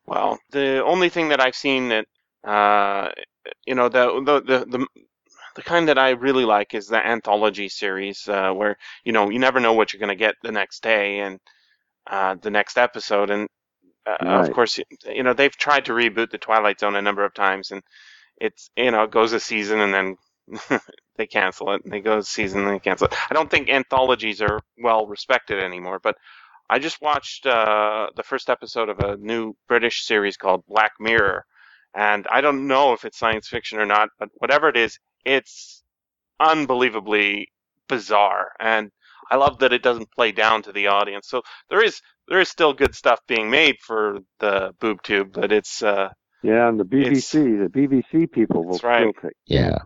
Well, 0.06 0.38
the 0.52 0.82
only 0.84 1.10
thing 1.10 1.28
that 1.28 1.40
I've 1.40 1.54
seen 1.56 1.88
that 1.90 2.06
uh, 2.46 3.10
you 3.66 3.76
know 3.76 3.90
the 3.90 4.06
the 4.24 4.40
the 4.42 4.66
the, 4.78 4.86
the 5.56 5.62
kind 5.62 5.88
that 5.88 5.98
I 5.98 6.10
really 6.10 6.44
like 6.44 6.74
is 6.74 6.88
the 6.88 7.04
anthology 7.04 7.68
series, 7.68 8.28
uh, 8.28 8.52
where 8.52 8.76
you 9.04 9.12
know 9.12 9.30
you 9.30 9.38
never 9.38 9.60
know 9.60 9.74
what 9.74 9.92
you're 9.92 10.00
going 10.00 10.16
to 10.16 10.24
get 10.26 10.36
the 10.42 10.52
next 10.52 10.82
day 10.82 11.20
and 11.20 11.40
uh, 12.10 12.36
the 12.42 12.50
next 12.50 12.78
episode. 12.78 13.30
And 13.30 13.48
uh, 14.06 14.18
Right. 14.20 14.30
of 14.30 14.50
course, 14.50 14.78
you, 14.78 14.84
you 15.06 15.22
know 15.24 15.34
they've 15.34 15.56
tried 15.56 15.86
to 15.86 15.92
reboot 15.92 16.30
the 16.30 16.38
Twilight 16.38 16.80
Zone 16.80 16.96
a 16.96 17.02
number 17.02 17.24
of 17.24 17.34
times, 17.34 17.72
and 17.72 17.82
it's 18.40 18.70
you 18.76 18.90
know 18.92 19.04
it 19.04 19.12
goes 19.12 19.32
a 19.34 19.40
season 19.40 19.80
and 19.80 19.94
then 19.94 20.80
they 21.18 21.26
cancel 21.26 21.72
it. 21.74 21.82
And 21.84 21.92
they 21.92 22.00
go 22.00 22.18
a 22.18 22.22
season 22.24 22.62
and 22.66 22.74
they 22.76 22.80
cancel 22.80 23.08
it. 23.08 23.14
I 23.30 23.34
don't 23.34 23.50
think 23.50 23.70
anthologies 23.70 24.42
are 24.42 24.60
well 24.82 25.06
respected 25.06 25.62
anymore, 25.62 26.00
but. 26.02 26.16
I 26.70 26.80
just 26.80 27.00
watched 27.02 27.46
uh, 27.46 28.08
the 28.16 28.22
first 28.24 28.50
episode 28.50 28.88
of 28.88 28.98
a 29.00 29.16
new 29.18 29.54
British 29.68 30.04
series 30.06 30.36
called 30.36 30.64
Black 30.68 30.92
Mirror, 31.00 31.44
and 31.96 32.26
I 32.30 32.42
don't 32.42 32.68
know 32.68 32.94
if 32.94 33.04
it's 33.06 33.18
science 33.18 33.48
fiction 33.48 33.80
or 33.80 33.86
not, 33.86 34.10
but 34.20 34.30
whatever 34.36 34.68
it 34.68 34.78
is, 34.78 34.98
it's 35.24 35.84
unbelievably 36.40 37.48
bizarre, 37.88 38.52
and 38.60 38.90
I 39.30 39.36
love 39.36 39.60
that 39.60 39.72
it 39.72 39.82
doesn't 39.82 40.12
play 40.12 40.32
down 40.32 40.62
to 40.64 40.72
the 40.72 40.88
audience. 40.88 41.28
So 41.28 41.42
there 41.70 41.82
is 41.84 42.00
there 42.28 42.40
is 42.40 42.48
still 42.48 42.72
good 42.74 42.94
stuff 42.94 43.20
being 43.28 43.50
made 43.50 43.76
for 43.80 44.20
the 44.40 44.72
boob 44.80 45.02
tube, 45.02 45.32
but 45.32 45.52
it's 45.52 45.82
uh, 45.82 46.10
Yeah, 46.42 46.68
and 46.68 46.80
the 46.80 46.84
BBC, 46.84 47.32
the 47.32 47.70
BBC 47.70 48.30
people 48.32 48.64
will 48.64 48.78
That's 48.78 48.84
right. 48.84 49.08
still 49.08 49.12
take. 49.14 49.32
Yeah. 49.46 49.78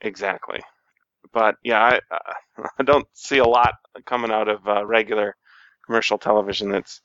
exactly. 0.00 0.60
But 1.32 1.56
yeah, 1.64 1.80
I 1.80 2.00
uh, 2.14 2.68
I 2.78 2.82
don't 2.84 3.06
see 3.14 3.38
a 3.38 3.44
lot 3.46 3.74
coming 4.06 4.30
out 4.32 4.48
of 4.48 4.66
uh, 4.68 4.86
regular 4.86 5.36
commercial 5.86 6.18
television 6.18 6.70
that's 6.70 7.00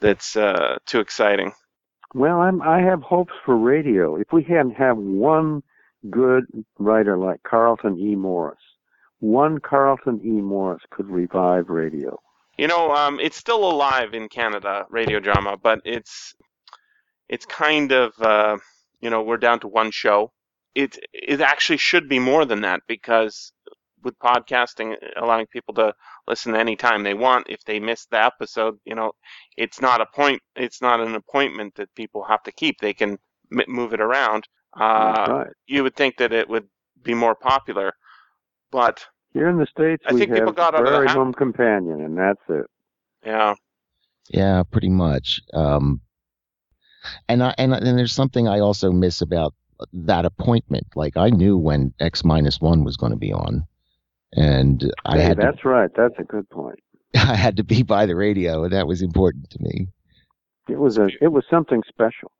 that's 0.00 0.36
uh, 0.36 0.78
too 0.86 1.00
exciting. 1.00 1.52
Well, 2.14 2.40
I'm, 2.40 2.60
I 2.62 2.80
have 2.82 3.02
hopes 3.02 3.32
for 3.44 3.56
radio. 3.56 4.16
If 4.16 4.32
we 4.32 4.42
hadn't 4.42 4.74
have 4.74 4.96
one 4.98 5.62
good 6.10 6.44
writer 6.78 7.16
like 7.16 7.42
Carlton 7.42 7.98
E. 7.98 8.14
Morse, 8.14 8.58
one 9.20 9.58
Carlton 9.60 10.20
E. 10.24 10.40
Morse 10.42 10.82
could 10.90 11.08
revive 11.08 11.68
radio. 11.68 12.18
You 12.58 12.66
know, 12.66 12.94
um, 12.94 13.18
it's 13.18 13.36
still 13.36 13.64
alive 13.70 14.12
in 14.12 14.28
Canada, 14.28 14.84
radio 14.90 15.20
drama, 15.20 15.56
but 15.56 15.80
it's 15.84 16.34
it's 17.28 17.46
kind 17.46 17.92
of 17.92 18.12
uh, 18.20 18.58
you 19.00 19.08
know 19.08 19.22
we're 19.22 19.38
down 19.38 19.60
to 19.60 19.68
one 19.68 19.90
show. 19.90 20.32
It 20.74 20.98
it 21.14 21.40
actually 21.40 21.78
should 21.78 22.08
be 22.08 22.18
more 22.18 22.44
than 22.44 22.60
that 22.60 22.82
because 22.86 23.52
with 24.02 24.18
podcasting 24.18 24.94
allowing 25.16 25.46
people 25.46 25.74
to 25.74 25.92
listen 26.26 26.54
anytime 26.54 27.02
they 27.02 27.14
want 27.14 27.46
if 27.48 27.62
they 27.64 27.80
miss 27.80 28.06
the 28.06 28.22
episode 28.22 28.78
you 28.84 28.94
know 28.94 29.12
it's 29.56 29.80
not 29.80 30.00
a 30.00 30.06
point 30.14 30.40
it's 30.56 30.80
not 30.82 31.00
an 31.00 31.14
appointment 31.14 31.74
that 31.74 31.94
people 31.94 32.24
have 32.24 32.42
to 32.42 32.52
keep 32.52 32.78
they 32.80 32.94
can 32.94 33.18
m- 33.52 33.64
move 33.68 33.92
it 33.94 34.00
around 34.00 34.46
uh, 34.80 35.26
right. 35.28 35.52
you 35.66 35.82
would 35.82 35.94
think 35.96 36.16
that 36.16 36.32
it 36.32 36.48
would 36.48 36.66
be 37.02 37.14
more 37.14 37.34
popular 37.34 37.92
but 38.70 39.04
Here 39.32 39.48
in 39.48 39.58
the 39.58 39.66
States, 39.66 40.02
I 40.06 40.12
we 40.12 40.20
think 40.20 40.32
people 40.32 40.46
have 40.48 40.56
got 40.56 40.74
out 40.74 40.80
of 40.80 40.86
the 40.86 40.90
Very 40.90 41.06
habit. 41.08 41.18
Home 41.18 41.32
Companion, 41.34 42.00
and 42.00 42.16
that's 42.16 42.40
it. 42.48 42.66
yeah 43.24 43.54
Yeah, 44.28 44.62
pretty 44.70 44.88
much. 44.88 45.40
Um, 45.52 46.00
and 47.28 47.42
I 47.42 47.54
and 47.58 47.74
and 47.74 47.98
there's 47.98 48.12
something 48.12 48.48
I 48.48 48.60
also 48.60 48.92
miss 48.92 49.20
about 49.20 49.54
that 49.92 50.24
appointment. 50.24 50.86
Like 50.94 51.16
I 51.16 51.30
knew 51.30 51.56
when 51.58 51.92
X 52.00 52.24
minus 52.24 52.60
one 52.60 52.84
was 52.84 52.96
going 52.96 53.12
to 53.12 53.18
be 53.18 53.32
on, 53.32 53.66
and 54.34 54.90
I 55.04 55.18
Hey, 55.18 55.24
had 55.24 55.40
to, 55.40 55.46
that's 55.46 55.64
right. 55.64 55.90
That's 55.96 56.14
a 56.18 56.24
good 56.24 56.48
point. 56.50 56.78
I 57.14 57.34
had 57.36 57.56
to 57.56 57.64
be 57.64 57.82
by 57.82 58.06
the 58.06 58.16
radio, 58.16 58.64
and 58.64 58.72
that 58.72 58.86
was 58.86 59.02
important 59.02 59.50
to 59.50 59.58
me. 59.62 59.88
It 60.68 60.78
was 60.78 60.98
a 60.98 61.08
it 61.20 61.28
was 61.28 61.44
something 61.50 61.82
special. 61.88 62.30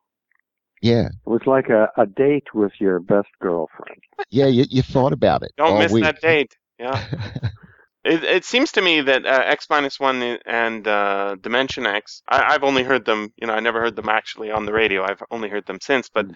Yeah, 0.81 1.07
It 1.07 1.31
was 1.31 1.43
like 1.47 1.69
a, 1.69 1.91
a 1.97 2.07
date 2.07 2.55
with 2.55 2.73
your 2.81 2.99
best 2.99 3.29
girlfriend. 3.41 4.01
yeah. 4.31 4.47
You 4.47 4.65
you 4.69 4.83
thought 4.83 5.13
about 5.13 5.43
it. 5.43 5.53
don't 5.57 5.79
miss 5.79 5.93
week. 5.93 6.03
that 6.05 6.21
date 6.21 6.57
yeah 6.79 7.05
It, 8.05 8.25
it 8.25 8.45
seems 8.45 8.73
to 8.73 8.83
me 8.83 9.01
that 9.03 9.25
uh, 9.25 9.43
X 9.45 9.69
minus 9.71 10.01
one 10.01 10.21
and 10.45 10.89
uh, 10.89 11.37
Dimension 11.41 11.87
X. 11.87 12.21
I, 12.29 12.55
I've 12.55 12.65
only 12.65 12.83
heard 12.83 13.05
them. 13.05 13.33
You 13.37 13.47
know, 13.47 13.53
I 13.55 13.61
never 13.61 13.81
heard 13.81 13.95
them 13.95 14.09
actually 14.09 14.51
on 14.51 14.67
the 14.67 14.73
radio. 14.73 15.05
I've 15.05 15.23
only 15.31 15.49
heard 15.49 15.67
them 15.67 15.79
since. 15.81 16.09
But 16.09 16.27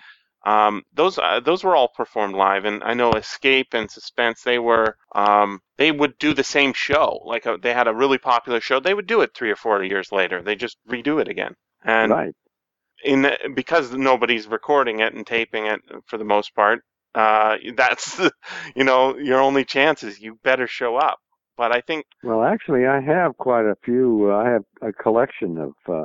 um, 0.47 0.85
those 0.95 1.19
uh, 1.19 1.41
those 1.41 1.65
were 1.65 1.75
all 1.75 1.89
performed 1.89 2.37
live, 2.37 2.65
and 2.67 2.85
I 2.85 2.95
know 2.95 3.15
Escape 3.15 3.75
and 3.75 3.91
Suspense. 3.91 4.43
They 4.43 4.61
were 4.61 4.97
um, 5.13 5.61
they 5.77 5.91
would 5.91 6.17
do 6.19 6.35
the 6.35 6.45
same 6.45 6.73
show. 6.73 7.21
Like 7.25 7.49
uh 7.49 7.57
they 7.61 7.75
had 7.75 7.89
a 7.89 7.95
really 7.95 8.19
popular 8.19 8.61
show. 8.61 8.79
They 8.79 8.95
would 8.95 9.09
do 9.09 9.23
it 9.23 9.35
three 9.35 9.51
or 9.51 9.57
four 9.57 9.83
years 9.83 10.13
later. 10.13 10.43
They 10.43 10.55
just 10.55 10.79
redo 10.89 11.21
it 11.21 11.27
again. 11.27 11.57
And 11.85 12.13
right. 12.13 12.35
in 13.03 13.23
the, 13.23 13.37
because 13.57 13.93
nobody's 13.93 14.47
recording 14.47 15.01
it 15.01 15.15
and 15.15 15.27
taping 15.27 15.67
it 15.67 15.81
for 16.07 16.17
the 16.17 16.25
most 16.25 16.55
part, 16.55 16.83
uh, 17.17 17.57
that's 17.75 18.21
you 18.77 18.85
know 18.85 19.17
your 19.17 19.41
only 19.41 19.65
chance 19.65 20.05
is 20.05 20.21
you 20.21 20.39
better 20.45 20.69
show 20.69 20.95
up. 20.95 21.19
But 21.57 21.73
I 21.73 21.81
think 21.81 22.07
Well, 22.23 22.45
actually, 22.45 22.87
I 22.87 23.01
have 23.01 23.37
quite 23.37 23.65
a 23.65 23.75
few. 23.85 24.31
Uh, 24.31 24.37
I 24.37 24.51
have 24.51 24.65
a 24.81 24.93
collection 24.93 25.59
of 25.59 25.73
uh, 25.93 26.05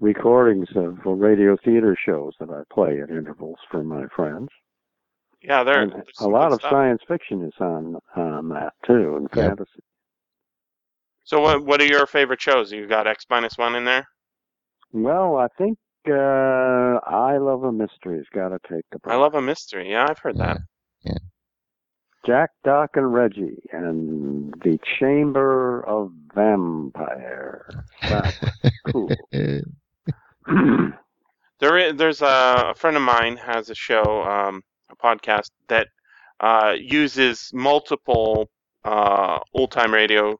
recordings 0.00 0.68
of 0.76 0.98
uh, 1.06 1.10
radio 1.10 1.56
theater 1.64 1.96
shows 2.04 2.34
that 2.40 2.50
I 2.50 2.62
play 2.72 3.00
at 3.00 3.10
intervals 3.10 3.58
for 3.70 3.82
my 3.82 4.06
friends. 4.14 4.48
yeah, 5.42 5.62
there 5.64 5.82
And 5.82 5.92
there's 5.92 6.20
a 6.20 6.28
lot 6.28 6.52
of 6.52 6.58
stuff. 6.60 6.72
science 6.72 7.00
fiction 7.08 7.42
is 7.44 7.54
on 7.60 7.96
on 8.14 8.48
that 8.50 8.72
too, 8.86 9.16
and 9.16 9.28
Yep. 9.34 9.46
fantasy. 9.48 9.82
So 11.24 11.40
what 11.40 11.64
what 11.64 11.80
are 11.80 11.86
your 11.86 12.06
favorite 12.06 12.40
shows? 12.40 12.72
You 12.72 12.86
got 12.86 13.06
X 13.06 13.24
minus 13.30 13.56
one 13.58 13.74
in 13.74 13.84
there? 13.84 14.06
Well, 14.92 15.36
I 15.36 15.48
think 15.58 15.78
uh, 16.08 16.12
I 17.04 17.38
Love 17.38 17.64
a 17.64 17.72
Mystery's 17.72 18.26
got 18.32 18.50
to 18.50 18.58
take 18.68 18.84
the. 18.92 18.98
I 19.10 19.16
love 19.16 19.34
a 19.34 19.42
mystery. 19.42 19.90
Yeah, 19.90 20.06
I've 20.08 20.18
heard 20.18 20.38
that. 20.38 20.60
Yeah. 21.04 21.18
Jack, 22.24 22.50
Doc, 22.64 22.90
and 22.94 23.12
Reggie, 23.12 23.62
and 23.72 24.52
the 24.64 24.78
Chamber 24.98 25.84
of 25.86 26.12
Vampire. 26.34 27.84
That 28.08 28.34
was 28.40 28.72
cool. 28.92 29.28
There 31.60 31.78
is, 31.78 31.94
there's 31.96 32.22
a, 32.22 32.70
a 32.70 32.74
friend 32.74 32.96
of 32.96 33.02
mine 33.02 33.36
has 33.36 33.70
a 33.70 33.74
show, 33.74 34.22
um, 34.22 34.62
a 34.90 34.96
podcast 34.96 35.50
that 35.68 35.88
uh, 36.40 36.74
uses 36.78 37.50
multiple 37.52 38.50
uh, 38.84 39.38
old 39.54 39.70
time 39.72 39.92
radio 39.94 40.38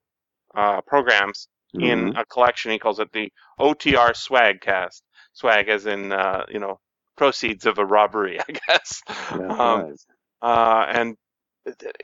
uh, 0.55 0.81
programs 0.81 1.47
in 1.79 2.11
Mhm. 2.11 2.15
a 2.15 2.25
collection. 2.25 2.71
He 2.71 2.79
calls 2.79 2.99
it 2.99 3.11
the 3.13 3.31
OTR 3.59 4.13
Swag 4.13 4.61
Cast. 4.61 5.03
Swag, 5.33 5.69
as 5.69 5.85
in 5.85 6.11
uh, 6.11 6.45
you 6.49 6.59
know 6.59 6.79
proceeds 7.17 7.65
of 7.65 7.77
a 7.79 7.85
robbery, 7.85 8.39
I 8.47 8.51
guess. 8.67 9.01
That's 9.31 9.59
Um, 9.59 9.85
uh, 10.41 10.85
and 10.89 11.15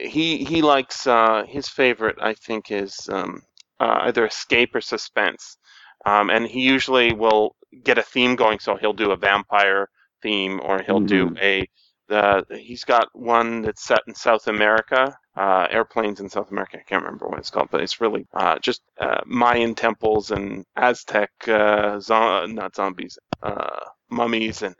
he 0.00 0.44
he 0.44 0.62
likes 0.62 1.06
uh, 1.06 1.44
his 1.48 1.68
favorite. 1.68 2.16
I 2.20 2.34
think 2.34 2.70
is 2.70 3.08
um, 3.10 3.42
uh, 3.80 4.00
either 4.02 4.26
escape 4.26 4.74
or 4.74 4.80
suspense. 4.80 5.56
Um, 6.04 6.30
and 6.30 6.46
he 6.46 6.60
usually 6.62 7.12
will 7.12 7.56
get 7.82 7.98
a 7.98 8.02
theme 8.02 8.36
going, 8.36 8.58
so 8.58 8.76
he'll 8.76 8.92
do 8.92 9.12
a 9.12 9.16
vampire 9.16 9.88
theme, 10.22 10.60
or 10.62 10.82
he'll 10.82 11.00
do 11.00 11.30
Mhm. 11.30 11.38
a. 11.40 11.68
The, 12.08 12.44
he's 12.60 12.84
got 12.84 13.08
one 13.14 13.62
that's 13.62 13.82
set 13.84 14.00
in 14.06 14.14
South 14.14 14.46
America, 14.46 15.16
uh, 15.36 15.66
airplanes 15.70 16.20
in 16.20 16.28
South 16.28 16.50
America. 16.50 16.78
I 16.78 16.82
can't 16.82 17.02
remember 17.02 17.26
what 17.28 17.38
it's 17.38 17.50
called, 17.50 17.68
but 17.70 17.80
it's 17.80 18.00
really 18.00 18.26
uh, 18.34 18.58
just 18.58 18.82
uh, 19.00 19.22
Mayan 19.26 19.74
temples 19.74 20.30
and 20.30 20.66
Aztec, 20.76 21.30
uh, 21.48 21.98
zo- 22.00 22.46
not 22.46 22.76
zombies, 22.76 23.18
uh, 23.42 23.80
mummies, 24.10 24.62
and 24.62 24.74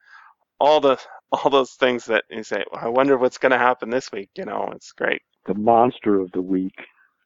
all 0.60 0.80
the 0.80 0.98
all 1.32 1.50
those 1.50 1.72
things 1.72 2.06
that 2.06 2.24
you 2.30 2.42
say. 2.42 2.64
I 2.74 2.88
wonder 2.88 3.16
what's 3.18 3.38
going 3.38 3.52
to 3.52 3.58
happen 3.58 3.90
this 3.90 4.12
week. 4.12 4.30
You 4.36 4.44
know, 4.44 4.70
it's 4.74 4.92
great. 4.92 5.22
The 5.46 5.54
monster 5.54 6.20
of 6.20 6.30
the 6.32 6.42
week. 6.42 6.74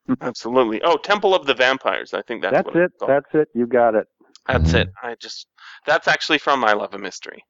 Absolutely. 0.21 0.81
Oh, 0.83 0.97
Temple 0.97 1.35
of 1.35 1.47
the 1.47 1.55
Vampires. 1.55 2.15
I 2.15 2.23
think 2.23 2.43
that's, 2.43 2.53
That's, 2.53 2.67
what 2.67 2.77
it. 2.77 2.93
it's. 2.95 3.07
That's 3.07 3.27
it. 3.35 3.49
You 3.55 3.67
got 3.67 3.95
it. 3.95 4.07
That's 4.47 4.73
it. 4.73 4.89
I 5.03 5.15
just 5.21 5.47
that's 5.87 6.09
actually 6.09 6.39
from 6.39 6.65
I 6.65 6.73
Love 6.73 6.95
a 6.95 6.99
Mystery. 6.99 7.45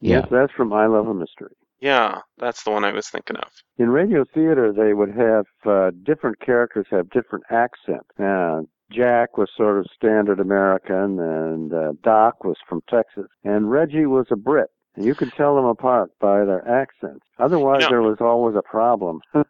Yeah. 0.00 0.18
Yes, 0.20 0.28
that's 0.30 0.52
from 0.52 0.72
I 0.72 0.86
Love 0.86 1.06
a 1.06 1.14
Mystery. 1.14 1.54
Yeah, 1.80 2.18
that's 2.38 2.64
the 2.64 2.70
one 2.70 2.84
I 2.84 2.92
was 2.92 3.08
thinking 3.08 3.36
of. 3.36 3.48
In 3.78 3.90
radio 3.90 4.24
theater, 4.34 4.72
they 4.72 4.92
would 4.92 5.10
have 5.16 5.46
uh, 5.64 5.90
different 6.04 6.40
characters 6.40 6.86
have 6.90 7.10
different 7.10 7.44
accents. 7.50 8.08
Uh, 8.20 8.62
Jack 8.90 9.38
was 9.38 9.48
sort 9.56 9.78
of 9.78 9.86
standard 9.96 10.38
American, 10.40 11.18
and 11.20 11.72
uh, 11.72 11.92
Doc 12.02 12.44
was 12.44 12.56
from 12.68 12.82
Texas, 12.90 13.26
and 13.44 13.70
Reggie 13.70 14.06
was 14.06 14.26
a 14.30 14.36
Brit. 14.36 14.68
And 14.96 15.04
you 15.04 15.14
could 15.14 15.32
tell 15.32 15.54
them 15.56 15.64
apart 15.64 16.10
by 16.20 16.44
their 16.44 16.66
accents. 16.68 17.24
Otherwise, 17.38 17.82
Yeah. 17.82 17.88
there 17.88 18.02
was 18.02 18.18
always 18.20 18.56
a 18.56 18.62
problem. 18.62 19.20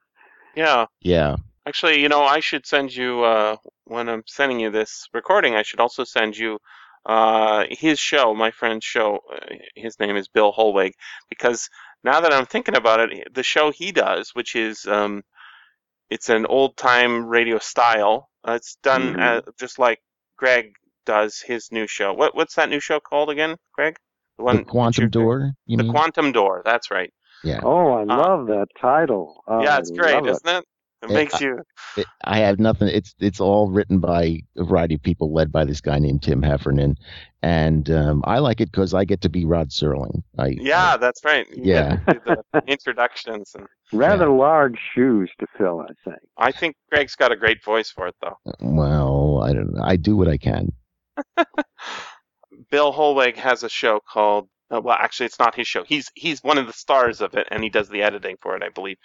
Yeah. 0.55 0.85
yeah. 1.01 1.37
Actually, 1.67 2.01
you 2.01 2.09
know, 2.09 2.23
I 2.25 2.41
should 2.41 2.67
send 2.67 2.95
you 2.95 3.23
uh, 3.23 3.57
when 3.85 4.09
I'm 4.09 4.23
sending 4.27 4.59
you 4.61 4.71
this 4.71 5.07
recording. 5.15 5.55
I 5.55 5.63
should 5.63 5.81
also 5.81 6.03
send 6.05 6.37
you 6.37 6.59
uh, 7.07 7.65
his 7.71 7.99
show, 8.01 8.35
my 8.35 8.51
friend's 8.51 8.85
show. 8.85 9.21
Uh, 9.33 9.55
his 9.77 9.99
name 10.01 10.17
is 10.17 10.29
Bill 10.29 10.53
Holweg, 10.53 10.93
because 11.29 11.69
now 12.03 12.21
that 12.21 12.33
I'm 12.33 12.47
thinking 12.47 12.77
about 12.77 13.01
it, 13.01 13.33
the 13.33 13.43
show 13.45 13.71
he 13.71 13.93
does, 13.93 14.31
which 14.35 14.57
is 14.57 14.85
um, 14.87 15.23
it's 16.11 16.29
an 16.29 16.47
old 16.47 16.77
time 16.77 17.27
radio 17.27 17.59
style. 17.59 18.29
Uh, 18.47 18.53
it's 18.55 18.77
done 18.83 19.15
Mhm. 19.15 19.21
uh, 19.21 19.43
just 19.59 19.79
like 19.79 20.01
Gregg 20.37 20.73
does 21.07 21.41
his 21.41 21.71
new 21.71 21.87
show. 21.87 22.13
What 22.13 22.35
what's 22.35 22.57
that 22.57 22.71
new 22.71 22.81
show 22.81 22.99
called 22.99 23.31
again, 23.31 23.57
Gregg? 23.73 23.97
The 24.39 24.45
The 24.53 24.65
quantum 24.65 25.03
you're- 25.03 25.11
door. 25.11 25.53
You 25.67 25.77
The 25.77 25.85
mean? 25.85 25.93
Quantum 25.93 26.33
Door. 26.33 26.63
That's 26.65 26.91
right. 26.91 27.13
Yeah. 27.45 27.61
Oh, 27.63 27.93
I 27.93 28.03
love 28.05 28.47
that 28.49 28.69
title. 28.81 29.43
Oh, 29.47 29.63
yeah, 29.63 29.79
it's 29.79 29.91
I 29.93 29.95
great, 29.95 30.15
love 30.15 30.27
it. 30.27 30.31
isn't 30.31 30.49
it? 30.49 30.65
It 31.03 31.11
Yeah, 31.11 31.15
makes 31.17 31.35
I- 31.35 31.41
you. 31.41 31.61
It, 31.97 32.07
I 32.25 32.39
have 32.39 32.59
nothing. 32.59 32.89
It's 32.89 33.15
it's 33.19 33.41
all 33.41 33.71
written 33.71 33.99
by 33.99 34.43
a 34.57 34.65
variety 34.65 34.95
of 34.95 35.03
people, 35.03 35.33
led 35.33 35.51
by 35.53 35.65
this 35.65 35.81
guy 35.81 35.99
named 35.99 36.23
Tim 36.23 36.43
Heffernan, 36.43 36.97
and 37.43 37.91
um, 37.91 38.23
I 38.27 38.39
like 38.39 38.61
it 38.61 38.71
because 38.71 38.95
I 38.95 39.05
get 39.05 39.21
to 39.23 39.29
be 39.29 39.45
Rod 39.45 39.69
Serling. 39.71 40.23
I 40.39 40.55
Yeah, 40.59 40.97
that's 40.97 41.25
right. 41.25 41.47
You 41.51 41.63
Yeah. 41.65 41.97
get 41.97 42.07
to 42.07 42.35
do 42.35 42.43
the 42.53 42.63
introductions, 42.67 43.53
and 43.57 43.67
Rather 43.93 44.29
large 44.31 44.79
shoes 44.95 45.31
to 45.41 45.47
fill, 45.59 45.81
I 45.83 45.93
think. 46.05 46.19
I 46.39 46.51
think 46.53 46.77
Gregg's 46.91 47.15
got 47.17 47.31
a 47.33 47.37
great 47.37 47.63
voice 47.63 47.91
for 47.91 48.07
it, 48.07 48.15
though. 48.23 48.39
well, 48.61 49.43
I 49.45 49.53
don't. 49.53 49.79
I 49.83 49.97
do 49.97 50.17
what 50.17 50.29
I 50.29 50.39
can. 50.39 50.73
Bill 52.71 52.93
Holweg 52.93 53.37
has 53.37 53.63
a 53.63 53.69
show 53.69 54.01
called. 54.01 54.49
Uh, 54.71 54.81
well, 54.81 54.97
actually, 54.99 55.27
it's 55.27 55.39
not 55.39 55.55
his 55.55 55.69
show. 55.69 55.85
He's 55.85 56.11
he's 56.15 56.43
one 56.43 56.57
of 56.57 56.67
the 56.67 56.73
stars 56.73 57.21
of 57.21 57.35
it, 57.35 57.47
and 57.51 57.63
he 57.63 57.69
does 57.69 57.89
the 57.91 58.03
editing 58.03 58.37
for 58.41 58.57
it, 58.57 58.63
I 58.63 58.71
believe. 58.71 58.97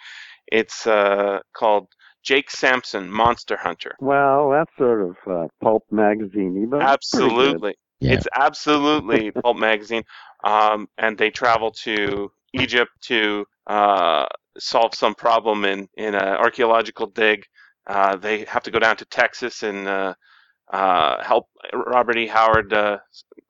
It's 0.50 0.86
uh, 0.86 1.40
called 1.54 1.88
Jake 2.22 2.50
Sampson, 2.50 3.10
Monster 3.10 3.56
Hunter. 3.56 3.94
Well, 4.00 4.50
that's 4.50 4.70
sort 4.76 5.02
of 5.02 5.16
uh, 5.26 5.48
pulp 5.62 5.84
magazine 5.90 6.68
but 6.68 6.82
it's 6.94 7.10
pretty 7.10 7.28
good. 7.28 7.38
Absolutely. 7.38 7.74
Yeah. 8.00 8.12
It's 8.12 8.28
absolutely 8.34 9.30
Pulp 9.42 9.56
Magazine. 9.56 10.04
Um, 10.44 10.88
and 10.98 11.18
they 11.18 11.30
travel 11.30 11.72
to 11.82 12.30
Egypt 12.52 12.90
to 13.02 13.44
uh, 13.66 14.26
solve 14.58 14.94
some 14.94 15.14
problem 15.14 15.64
in, 15.64 15.88
in 15.96 16.14
an 16.14 16.22
archaeological 16.22 17.06
dig. 17.06 17.44
Uh, 17.86 18.16
they 18.16 18.44
have 18.44 18.62
to 18.64 18.70
go 18.70 18.78
down 18.78 18.96
to 18.96 19.04
Texas 19.06 19.62
and 19.62 19.88
uh, 19.88 20.14
uh, 20.72 21.22
help 21.24 21.46
Robert 21.72 22.18
E. 22.18 22.26
Howard 22.26 22.72
uh, 22.72 22.98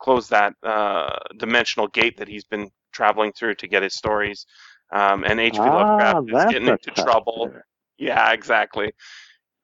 close 0.00 0.28
that 0.28 0.54
uh, 0.62 1.16
dimensional 1.38 1.88
gate 1.88 2.16
that 2.18 2.28
he's 2.28 2.44
been 2.44 2.70
traveling 2.92 3.32
through 3.32 3.56
to 3.56 3.68
get 3.68 3.82
his 3.82 3.94
stories. 3.94 4.46
Um, 4.92 5.24
and 5.24 5.40
H.P. 5.40 5.70
Ah, 5.70 5.70
Lovecraft 5.70 6.22
is 6.28 6.44
getting 6.46 6.68
into 6.68 6.90
trouble. 6.92 7.50
Yeah, 7.98 8.32
exactly. 8.32 8.92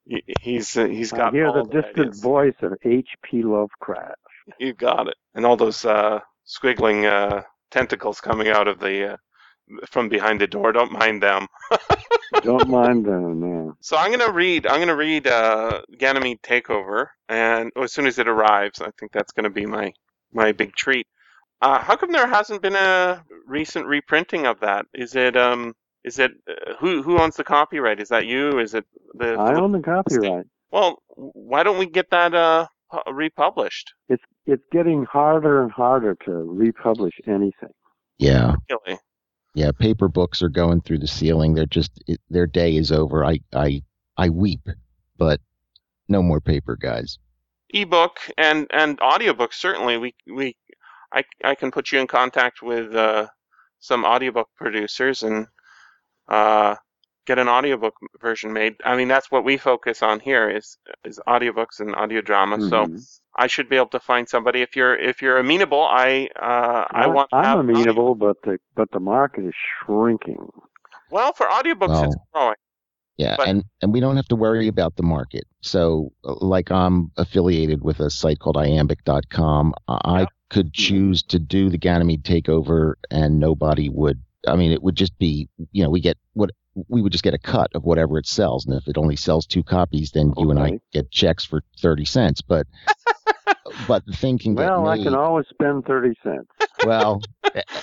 He- 0.07 0.25
He's 0.41 0.77
uh, 0.77 0.87
he's 0.87 1.13
I 1.13 1.23
got 1.23 1.33
hear 1.33 1.51
all 1.51 1.65
the 1.65 1.65
distant 1.65 2.15
ideas. 2.15 2.23
voice 2.23 2.57
of 2.63 2.75
H.P. 2.85 3.43
Lovecraft. 3.45 4.17
You 4.59 4.75
got 4.75 5.09
it. 5.09 5.17
And 5.35 5.47
all 5.47 5.57
those 5.57 5.85
uh, 5.85 6.21
squiggling 6.47 7.07
uh, 7.07 7.43
tentacles 7.71 8.21
coming 8.21 8.49
out 8.49 8.69
of 8.69 8.81
the 8.81 9.15
uh, 9.15 9.17
from 9.91 10.09
behind 10.09 10.41
the 10.41 10.47
door. 10.49 10.73
Don't 10.73 10.93
mind 10.93 11.23
them. 11.23 11.49
Don't 12.43 12.69
mind 12.69 13.07
them. 13.07 13.41
No. 13.41 13.77
So 13.81 13.97
I'm 13.97 14.11
gonna 14.13 14.33
read. 14.33 14.67
I'm 14.67 14.81
gonna 14.81 14.97
read 14.97 15.27
uh, 15.29 15.83
Ganymede 15.99 16.43
Takeover, 16.43 17.09
and 17.29 17.73
as 17.81 17.93
soon 17.93 18.07
as 18.09 18.19
it 18.19 18.29
arrives, 18.29 18.81
I 18.81 18.91
think 18.99 19.13
that's 19.13 19.33
gonna 19.33 19.51
be 19.51 19.67
my 19.67 19.93
my 20.33 20.53
big 20.53 20.75
treat. 20.77 21.07
Uh, 21.65 21.79
how 21.81 21.97
come 21.97 22.13
there 22.13 22.29
hasn't 22.29 22.63
been 22.63 22.77
a 22.77 23.25
recent 23.47 23.87
reprinting 23.87 24.47
of 24.47 24.61
that? 24.61 24.87
Is 24.95 25.15
it 25.17 25.37
um 25.37 25.75
is 26.05 26.19
it 26.19 26.33
uh, 26.49 26.75
who 26.81 27.03
who 27.03 27.19
owns 27.19 27.37
the 27.37 27.45
copyright? 27.45 28.01
Is 28.01 28.11
that 28.11 28.27
you? 28.27 28.59
Is 28.59 28.75
it 28.75 28.85
the 29.15 29.35
I 29.35 29.55
own 29.61 29.73
the 29.73 29.81
copyright. 29.81 30.47
well? 30.71 31.03
Why 31.09 31.63
don't 31.63 31.79
we 31.79 31.87
get 31.87 32.11
that 32.11 32.35
uh 32.35 32.67
republished? 33.11 33.95
It's 34.09 34.23
it's 34.47 34.65
getting 34.71 35.05
harder 35.05 35.63
and 35.63 35.73
harder 35.73 36.17
to 36.27 36.33
republish 36.33 37.15
anything. 37.27 37.73
Yeah, 38.19 38.57
Really? 38.71 38.99
yeah. 39.55 39.71
Paper 39.73 40.09
books 40.09 40.43
are 40.43 40.51
going 40.51 40.83
through 40.83 40.99
the 40.99 41.07
ceiling. 41.09 41.55
They're 41.55 41.67
just 41.67 41.93
it, 42.07 42.21
their 42.31 42.47
day 42.47 42.77
is 42.77 42.93
over. 42.93 43.25
I 43.25 43.41
I 43.55 43.83
I 44.17 44.29
weep, 44.29 44.69
but 45.17 45.41
no 46.09 46.23
more 46.23 46.41
paper, 46.41 46.77
guys. 46.77 47.19
ebook 47.71 48.19
and 48.39 48.67
and 48.71 49.01
audiobook 49.01 49.53
certainly 49.53 49.97
we 49.99 50.15
we 50.33 50.55
I 51.15 51.25
I 51.45 51.55
can 51.55 51.71
put 51.71 51.93
you 51.93 52.01
in 52.01 52.07
contact 52.09 52.63
with 52.63 52.95
uh, 52.95 53.29
some 53.81 54.05
audiobook 54.05 54.49
producers 54.57 55.23
and 55.23 55.47
uh, 56.29 56.75
get 57.27 57.39
an 57.39 57.49
audiobook 57.49 57.95
version 58.21 58.53
made. 58.53 58.75
I 58.85 58.97
mean 58.97 59.09
that's 59.09 59.31
what 59.31 59.45
we 59.45 59.57
focus 59.57 60.03
on 60.03 60.21
here 60.21 60.51
is 60.51 60.77
is 61.05 61.21
audiobooks 61.27 61.81
and 61.81 61.95
audio 61.95 62.21
drama. 62.21 62.61
So 62.61 62.87
Mhm. 62.87 63.07
I 63.37 63.47
should 63.49 63.69
be 63.69 63.77
able 63.77 63.89
to 63.99 64.01
find 64.01 64.29
somebody 64.29 64.63
if 64.63 64.77
you're 64.77 64.97
if 64.97 65.23
you're 65.23 65.39
amenable. 65.39 65.83
I 65.83 66.29
uh, 66.41 66.85
I 67.03 67.07
want 67.09 67.31
to 67.31 67.37
I'm 67.37 67.59
audio- 67.59 67.61
amenable, 67.71 68.15
but 68.15 68.37
the 68.43 68.59
but 68.75 68.91
the 68.93 69.01
market 69.01 69.45
is 69.45 69.55
shrinking. 69.85 70.51
Well, 71.11 71.33
for 71.33 71.47
audiobooks 71.47 72.03
it's 72.03 72.17
growing. 72.33 72.57
Yeah, 73.17 73.37
But- 73.37 73.49
and 73.49 73.65
and 73.81 73.93
we 73.93 74.01
don't 74.01 74.17
have 74.17 74.27
to 74.29 74.37
worry 74.37 74.67
about 74.69 74.97
the 74.97 75.03
market. 75.05 75.45
So, 75.63 76.13
uh, 76.25 76.35
like 76.41 76.71
I'm 76.73 77.11
affiliated 77.17 77.83
with 77.83 78.01
a 78.01 78.11
site 78.11 78.41
called 78.41 78.57
iambik.com. 78.57 79.75
I 79.89 80.21
Yeah. 80.23 80.27
could 80.51 80.73
choose 80.73 81.23
to 81.25 81.39
do 81.39 81.71
the 81.71 81.79
Ganymede 81.79 82.25
takeover, 82.25 82.95
and 83.11 83.39
nobody 83.39 83.89
would. 83.89 84.21
I 84.49 84.57
mean, 84.57 84.73
it 84.73 84.83
would 84.83 84.97
just 84.97 85.17
be, 85.19 85.49
you 85.73 85.83
know, 85.85 85.91
we 85.91 86.01
get 86.01 86.19
what 86.35 86.51
we 86.89 87.01
would 87.03 87.13
just 87.13 87.23
get 87.25 87.35
a 87.35 87.39
cut 87.39 87.71
of 87.75 87.85
whatever 87.85 88.19
it 88.19 88.27
sells, 88.27 88.67
and 88.67 88.75
if 88.75 88.89
it 88.89 88.99
only 88.99 89.15
sells 89.17 89.47
two 89.47 89.63
copies, 89.63 90.11
then 90.11 90.35
you 90.37 90.51
and 90.51 90.59
I 90.59 90.81
get 90.93 91.11
checks 91.13 91.45
for 91.45 91.63
thirty 91.81 92.05
cents. 92.05 92.43
But 92.43 92.67
but 93.89 94.05
the 94.07 94.13
thing 94.13 94.39
can 94.39 94.55
get 94.57 94.67
Well, 94.69 94.89
I 94.89 94.99
can 95.03 95.15
always 95.15 95.47
spend 95.49 95.85
thirty 95.87 96.15
cents. 96.23 96.49
well, 96.85 97.23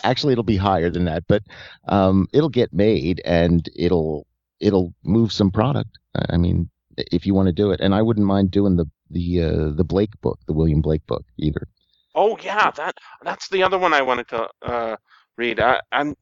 actually, 0.03 0.34
it'll 0.34 0.43
be 0.43 0.57
higher 0.57 0.89
than 0.89 1.05
that, 1.05 1.23
but 1.27 1.43
um, 1.88 2.27
it'll 2.34 2.49
get 2.49 2.73
made 2.73 3.21
and 3.23 3.67
it'll 3.75 4.27
it'll 4.62 4.93
move 5.03 5.32
some 5.34 5.51
product. 5.51 5.97
I 6.16 6.36
I 6.36 6.38
mean, 6.38 6.70
if 6.97 7.26
you 7.26 7.34
want 7.34 7.47
to 7.47 7.53
do 7.53 7.72
it, 7.72 7.82
and 7.82 7.93
I 7.95 8.01
wouldn't 8.01 8.26
mind 8.26 8.51
doing 8.51 8.78
the 8.78 8.86
the 9.09 9.43
uh, 9.43 9.70
the 9.76 9.84
Blake 9.84 10.20
book, 10.22 10.39
the 10.47 10.53
William 10.53 10.82
Blake 10.82 11.05
book 11.07 11.26
either. 11.38 11.68
Oh 12.16 12.38
yeah, 12.43 12.72
that 12.72 12.95
that's 13.24 13.49
the 13.49 13.64
other 13.64 13.78
one 13.78 13.93
I 13.93 14.01
wanted 14.01 14.28
to 14.30 14.49
uh, 14.62 14.95
read. 15.38 15.59
I, 15.59 15.82
I'm 15.91 16.16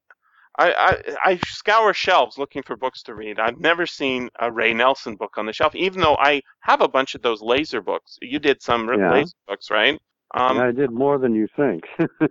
I, 0.58 0.74
I 0.74 1.32
I 1.32 1.40
scour 1.46 1.94
shelves 1.94 2.38
looking 2.38 2.64
for 2.64 2.76
books 2.76 3.04
to 3.04 3.16
read. 3.16 3.40
I've 3.40 3.60
never 3.60 3.86
seen 3.86 4.30
a 4.40 4.52
Ray 4.52 4.74
Nelson 4.74 5.16
book 5.16 5.38
on 5.38 5.46
the 5.46 5.54
shelf, 5.54 5.76
even 5.76 6.02
though 6.02 6.18
I 6.18 6.42
have 6.62 6.82
a 6.82 6.88
bunch 6.88 7.16
of 7.16 7.22
those 7.22 7.42
laser 7.42 7.82
books. 7.82 8.18
You 8.22 8.40
did 8.40 8.62
some 8.62 8.90
r- 8.90 8.98
Yeah. 8.98 9.12
laser 9.16 9.36
books, 9.48 9.72
right? 9.72 10.00
Um, 10.36 10.60
I 10.60 10.72
did 10.72 10.92
more 10.92 11.18
than 11.18 11.34
you 11.36 11.48
think. 11.56 11.84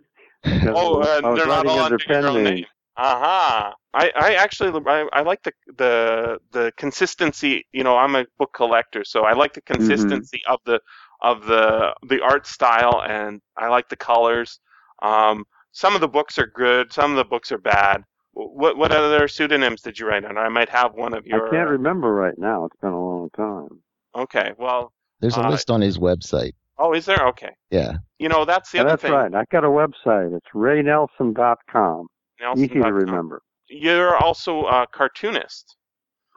Oh, 0.75 1.01
uh, 1.01 1.21
they're 1.35 1.47
not 1.47 1.67
writing 1.67 1.71
all 1.71 1.81
under 1.81 1.99
under 2.07 2.21
your 2.21 2.29
own 2.29 2.43
name. 2.45 2.65
Aha! 2.99 3.75
I, 3.95 4.13
I 4.17 4.35
actually 4.35 4.71
I, 4.87 5.09
I 5.13 5.23
like 5.23 5.43
the 5.45 5.53
the 5.79 6.39
the 6.53 6.73
consistency. 6.77 7.67
You 7.73 7.85
know, 7.85 7.97
I'm 7.97 8.17
a 8.17 8.27
book 8.39 8.53
collector, 8.55 9.05
so 9.05 9.25
I 9.25 9.35
like 9.35 9.55
the 9.55 9.63
Mm-hmm. 9.73 9.73
consistency 9.75 10.43
of 10.49 10.61
the 10.67 10.81
of 11.23 11.47
the 11.47 11.95
the 12.09 12.21
art 12.23 12.47
style, 12.47 13.03
and 13.09 13.41
I 13.57 13.69
like 13.69 13.89
the 13.89 13.97
colors. 13.97 14.61
Um, 15.03 15.45
some 15.73 15.95
of 15.95 16.01
the 16.01 16.09
books 16.09 16.39
are 16.39 16.47
good, 16.55 16.93
some 16.93 17.13
of 17.13 17.17
the 17.19 17.25
books 17.25 17.53
are 17.53 17.59
bad. 17.59 18.03
What 18.35 18.77
what 18.77 18.93
other 18.93 19.29
pseudonyms 19.29 19.83
did 19.83 19.99
you 19.99 20.07
write 20.09 20.25
under? 20.25 20.41
I 20.41 20.49
might 20.49 20.69
have 20.71 20.95
one 20.95 21.15
of 21.15 21.27
your. 21.27 21.47
I 21.47 21.51
can't 21.51 21.71
remember 21.71 22.13
right 22.13 22.39
now. 22.39 22.65
It's 22.67 22.77
been 22.81 22.93
a 22.93 23.01
long 23.01 23.31
time. 23.37 23.81
Okay, 24.17 24.53
well, 24.59 24.93
There's 25.21 25.37
a 25.37 25.41
Uh, 25.41 25.51
list 25.51 25.71
on 25.71 25.81
his 25.81 25.99
website. 25.99 26.55
oh, 26.79 26.93
is 26.95 27.07
there? 27.07 27.27
Okay, 27.29 27.53
Yeah, 27.71 27.99
you 28.19 28.29
know 28.29 28.45
that's 28.45 28.71
the 28.73 28.79
Yeah, 28.79 28.85
other 28.85 28.93
that's 28.93 29.03
thing. 29.03 29.13
right. 29.13 29.35
I 29.35 29.45
got 29.53 29.65
a 29.65 29.69
website. 29.69 30.37
It's 30.37 30.47
raynelson.com. 30.55 32.09
Nelson 32.41 32.65
Easy 32.65 32.75
to 32.75 32.93
remember. 32.93 33.43
You're 33.69 34.17
also 34.17 34.67
a 34.67 34.87
cartoonist. 34.93 35.77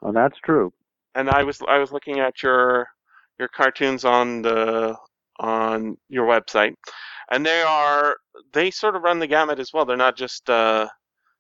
Oh, 0.03 0.11
that's 0.11 0.37
true. 0.43 0.73
and 1.15 1.29
I 1.29 1.43
was 1.43 1.61
I 1.67 1.77
was 1.77 1.91
looking 1.91 2.19
at 2.19 2.41
your 2.43 2.87
your 3.39 3.47
cartoons 3.49 4.05
on 4.05 4.41
the 4.41 4.95
on 5.39 5.97
your 6.09 6.27
website, 6.27 6.73
and 7.31 7.45
they 7.45 7.61
are 7.61 8.15
they 8.53 8.71
sort 8.71 8.95
of 8.95 9.03
run 9.03 9.19
the 9.19 9.27
gamut 9.27 9.59
as 9.59 9.71
well. 9.73 9.85
They're 9.85 9.97
not 9.97 10.17
just 10.17 10.49
uh, 10.49 10.87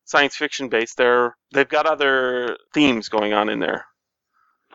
science 0.05 0.35
fiction 0.35 0.69
based. 0.69 0.97
They're 0.97 1.35
they've 1.53 1.67
got 1.67 1.85
other 1.85 2.57
themes 2.73 3.09
going 3.09 3.33
on 3.33 3.49
in 3.49 3.59
there. 3.59 3.85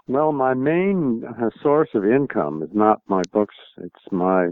Well, 0.09 0.33
my 0.33 0.55
main 0.55 1.25
uh, 1.25 1.51
source 1.63 1.89
of 1.95 2.05
income 2.05 2.63
is 2.63 2.71
not 2.73 3.01
my 3.09 3.23
books. 3.33 3.57
It's 3.79 4.13
my 4.13 4.49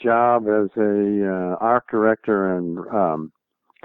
job 0.00 0.44
as 0.48 0.68
a 0.76 1.28
uh, 1.28 1.56
art 1.60 1.84
director 1.90 2.56
and 2.56 2.78
um, 2.90 3.32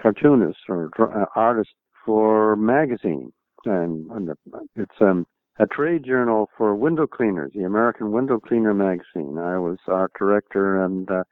cartoonist 0.02 0.60
or 0.70 0.90
uh, 1.00 1.26
artist 1.36 1.72
for 2.06 2.56
magazine, 2.56 3.32
and, 3.66 4.10
and 4.12 4.30
it's 4.76 5.02
um, 5.02 5.26
a 5.60 5.66
trade 5.66 6.06
journal 6.06 6.50
for 6.58 6.76
window 6.76 7.08
cleaners, 7.08 7.52
the 7.54 7.64
American 7.64 8.12
Window 8.12 8.40
Cleaner 8.40 8.74
magazine. 8.74 9.38
I 9.38 9.58
was 9.58 9.78
art 9.88 10.12
director 10.18 10.84
and 10.84 11.10
uh, 11.10 11.24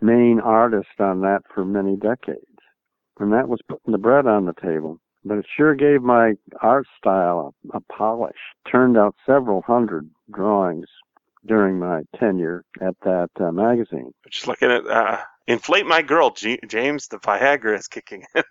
main 0.00 0.40
artist 0.40 0.98
on 0.98 1.20
that 1.22 1.42
for 1.54 1.64
many 1.64 1.96
decades, 1.96 2.46
and 3.18 3.32
that 3.32 3.48
was 3.48 3.60
putting 3.68 3.92
the 3.92 3.98
bread 3.98 4.26
on 4.26 4.46
the 4.46 4.54
table 4.54 4.98
but 5.24 5.38
it 5.38 5.46
sure 5.56 5.74
gave 5.74 6.02
my 6.02 6.34
art 6.60 6.86
style 6.98 7.54
a, 7.72 7.76
a 7.78 7.80
polish. 7.80 8.36
Turned 8.70 8.96
out 8.96 9.14
several 9.26 9.62
hundred 9.62 10.10
drawings 10.32 10.86
during 11.46 11.78
my 11.78 12.02
tenure 12.18 12.64
at 12.80 12.94
that 13.04 13.30
uh, 13.40 13.50
magazine. 13.52 14.12
Just 14.30 14.48
looking 14.48 14.70
at 14.70 14.86
uh, 14.86 15.18
inflate 15.46 15.86
my 15.86 16.02
girl, 16.02 16.30
G- 16.30 16.60
James. 16.66 17.08
The 17.08 17.18
Viagra 17.18 17.78
is 17.78 17.88
kicking 17.88 18.24
in. 18.34 18.42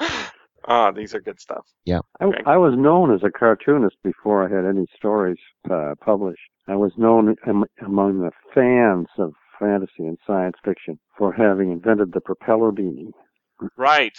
Ah, 0.66 0.90
these 0.90 1.14
are 1.14 1.20
good 1.20 1.40
stuff. 1.40 1.66
I, 2.20 2.24
I 2.46 2.56
was 2.56 2.74
known 2.76 3.12
as 3.14 3.22
a 3.22 3.30
cartoonist 3.30 3.96
before 4.02 4.44
I 4.44 4.54
had 4.54 4.64
any 4.64 4.86
stories 4.96 5.36
uh, 5.70 5.94
published. 6.02 6.40
I 6.66 6.76
was 6.76 6.92
known 6.96 7.36
am, 7.46 7.64
among 7.84 8.20
the 8.20 8.30
fans 8.54 9.08
of 9.18 9.34
fantasy 9.58 10.06
and 10.06 10.16
science 10.26 10.56
fiction 10.64 10.98
for 11.18 11.32
having 11.32 11.70
invented 11.70 12.12
the 12.12 12.20
propeller 12.20 12.72
beanie. 12.72 13.10
Right. 13.76 14.16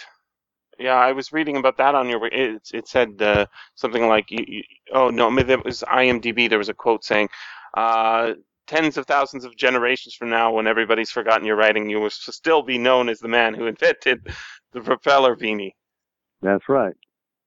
Yeah, 0.78 0.94
I 0.94 1.12
was 1.12 1.32
reading 1.32 1.56
about 1.56 1.78
that 1.78 1.94
on 1.94 2.08
your. 2.08 2.24
It, 2.26 2.62
it 2.72 2.86
said 2.86 3.20
uh, 3.20 3.46
something 3.74 4.06
like, 4.06 4.30
you, 4.30 4.44
you, 4.46 4.62
"Oh 4.92 5.08
no, 5.10 5.30
maybe 5.30 5.54
it 5.54 5.64
was 5.64 5.82
IMDb." 5.88 6.48
There 6.48 6.58
was 6.58 6.68
a 6.68 6.74
quote 6.74 7.02
saying, 7.02 7.28
uh, 7.76 8.34
tens 8.66 8.96
of 8.96 9.06
thousands 9.06 9.44
of 9.44 9.56
generations 9.56 10.14
from 10.14 10.30
now, 10.30 10.52
when 10.52 10.66
everybody's 10.66 11.10
forgotten 11.10 11.46
your 11.46 11.56
writing, 11.56 11.88
you 11.88 12.00
will 12.00 12.10
still 12.10 12.62
be 12.62 12.78
known 12.78 13.08
as 13.08 13.18
the 13.20 13.28
man 13.28 13.54
who 13.54 13.66
invented 13.66 14.26
the 14.72 14.80
propeller 14.80 15.36
beanie. 15.36 15.72
That's 16.42 16.68
right. 16.68 16.94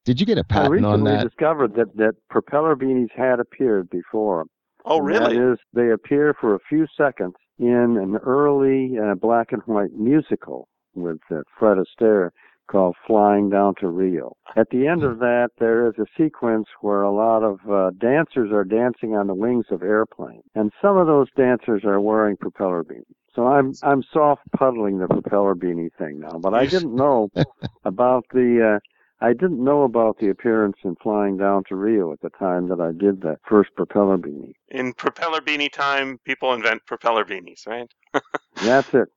Did 0.05 0.19
you 0.19 0.25
get 0.25 0.37
a 0.37 0.43
patent 0.43 0.85
on 0.85 1.03
recently 1.03 1.17
We 1.17 1.23
discovered 1.23 1.75
that, 1.75 1.95
that 1.97 2.15
propeller 2.29 2.75
beanies 2.75 3.11
had 3.15 3.39
appeared 3.39 3.89
before. 3.89 4.45
Oh, 4.85 4.99
really? 4.99 5.37
That 5.37 5.51
is, 5.51 5.59
they 5.73 5.91
appear 5.91 6.33
for 6.39 6.55
a 6.55 6.59
few 6.67 6.87
seconds 6.97 7.35
in 7.59 7.97
an 7.97 8.15
early 8.17 8.97
uh, 8.97 9.15
black 9.15 9.51
and 9.51 9.61
white 9.65 9.93
musical 9.93 10.67
with 10.95 11.19
uh, 11.31 11.41
Fred 11.57 11.77
Astaire 11.77 12.29
called 12.69 12.95
Flying 13.05 13.49
Down 13.49 13.73
to 13.79 13.87
Rio. 13.87 14.35
At 14.55 14.69
the 14.69 14.87
end 14.87 15.03
of 15.03 15.19
that, 15.19 15.49
there 15.59 15.87
is 15.87 15.95
a 15.99 16.05
sequence 16.17 16.67
where 16.81 17.01
a 17.01 17.11
lot 17.11 17.43
of 17.43 17.59
uh, 17.69 17.91
dancers 17.97 18.51
are 18.51 18.63
dancing 18.63 19.15
on 19.15 19.27
the 19.27 19.33
wings 19.33 19.65
of 19.71 19.81
airplanes, 19.81 20.43
and 20.55 20.71
some 20.81 20.97
of 20.97 21.07
those 21.07 21.27
dancers 21.35 21.83
are 21.83 21.99
wearing 21.99 22.37
propeller 22.37 22.83
beanies. 22.83 23.03
So 23.35 23.47
I'm 23.47 23.73
I'm 23.83 24.03
soft 24.11 24.41
puddling 24.57 24.99
the 24.99 25.07
propeller 25.07 25.55
beanie 25.55 25.91
thing 25.97 26.19
now, 26.19 26.39
but 26.39 26.53
I 26.53 26.65
didn't 26.65 26.95
know 26.95 27.29
about 27.85 28.25
the. 28.33 28.75
Uh, 28.75 28.79
I 29.21 29.33
didn't 29.33 29.61
know 29.61 29.83
about 29.83 30.17
the 30.19 30.29
appearance 30.29 30.77
in 30.85 30.95
Flying 31.03 31.35
Down 31.35 31.63
to 31.67 31.75
Rio 31.75 32.13
at 32.13 32.21
the 32.21 32.29
time 32.29 32.69
that 32.69 32.79
I 32.79 32.93
did 32.93 33.21
that 33.21 33.39
first 33.47 33.69
propeller 33.75 34.17
beanie. 34.17 34.53
In 34.69 34.93
propeller 34.93 35.41
beanie 35.41 35.71
time, 35.71 36.19
people 36.23 36.53
invent 36.53 36.85
propeller 36.85 37.25
beanies, 37.25 37.67
right? 37.67 37.91
That's 38.63 38.87
it. 38.93 39.09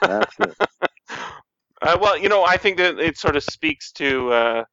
That's 0.00 0.34
it. 0.40 0.56
Uh, 1.82 1.98
well, 2.00 2.18
you 2.18 2.28
know, 2.28 2.44
I 2.44 2.56
think 2.56 2.78
that 2.78 2.98
it 2.98 3.18
sort 3.18 3.36
of 3.36 3.44
speaks 3.44 3.92
to 3.92 4.32
uh, 4.32 4.64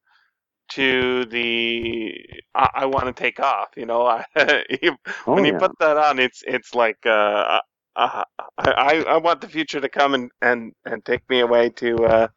to 0.70 1.26
the 1.26 2.14
I, 2.54 2.68
I 2.74 2.86
want 2.86 3.06
to 3.06 3.12
take 3.12 3.40
off. 3.40 3.70
You 3.76 3.86
know, 3.86 4.06
I, 4.06 4.24
you- 4.82 4.96
Oh, 5.26 5.36
when 5.36 5.44
you 5.44 5.52
yeah. 5.52 5.58
put 5.58 5.72
that 5.80 5.96
on, 5.98 6.18
it's 6.18 6.42
it's 6.46 6.74
like 6.74 6.98
uh, 7.06 7.60
uh, 7.96 8.24
I, 8.58 8.70
I 8.72 9.04
I 9.08 9.16
want 9.18 9.40
the 9.40 9.48
future 9.48 9.80
to 9.80 9.88
come 9.88 10.14
and 10.14 10.30
and 10.42 10.72
and 10.84 11.04
take 11.04 11.28
me 11.30 11.40
away 11.40 11.70
to 11.70 11.96
uh, 12.06 12.28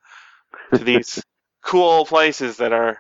to 0.76 0.84
these 0.84 1.26
cool 1.66 2.06
places 2.06 2.58
that 2.58 2.74
are 2.74 3.00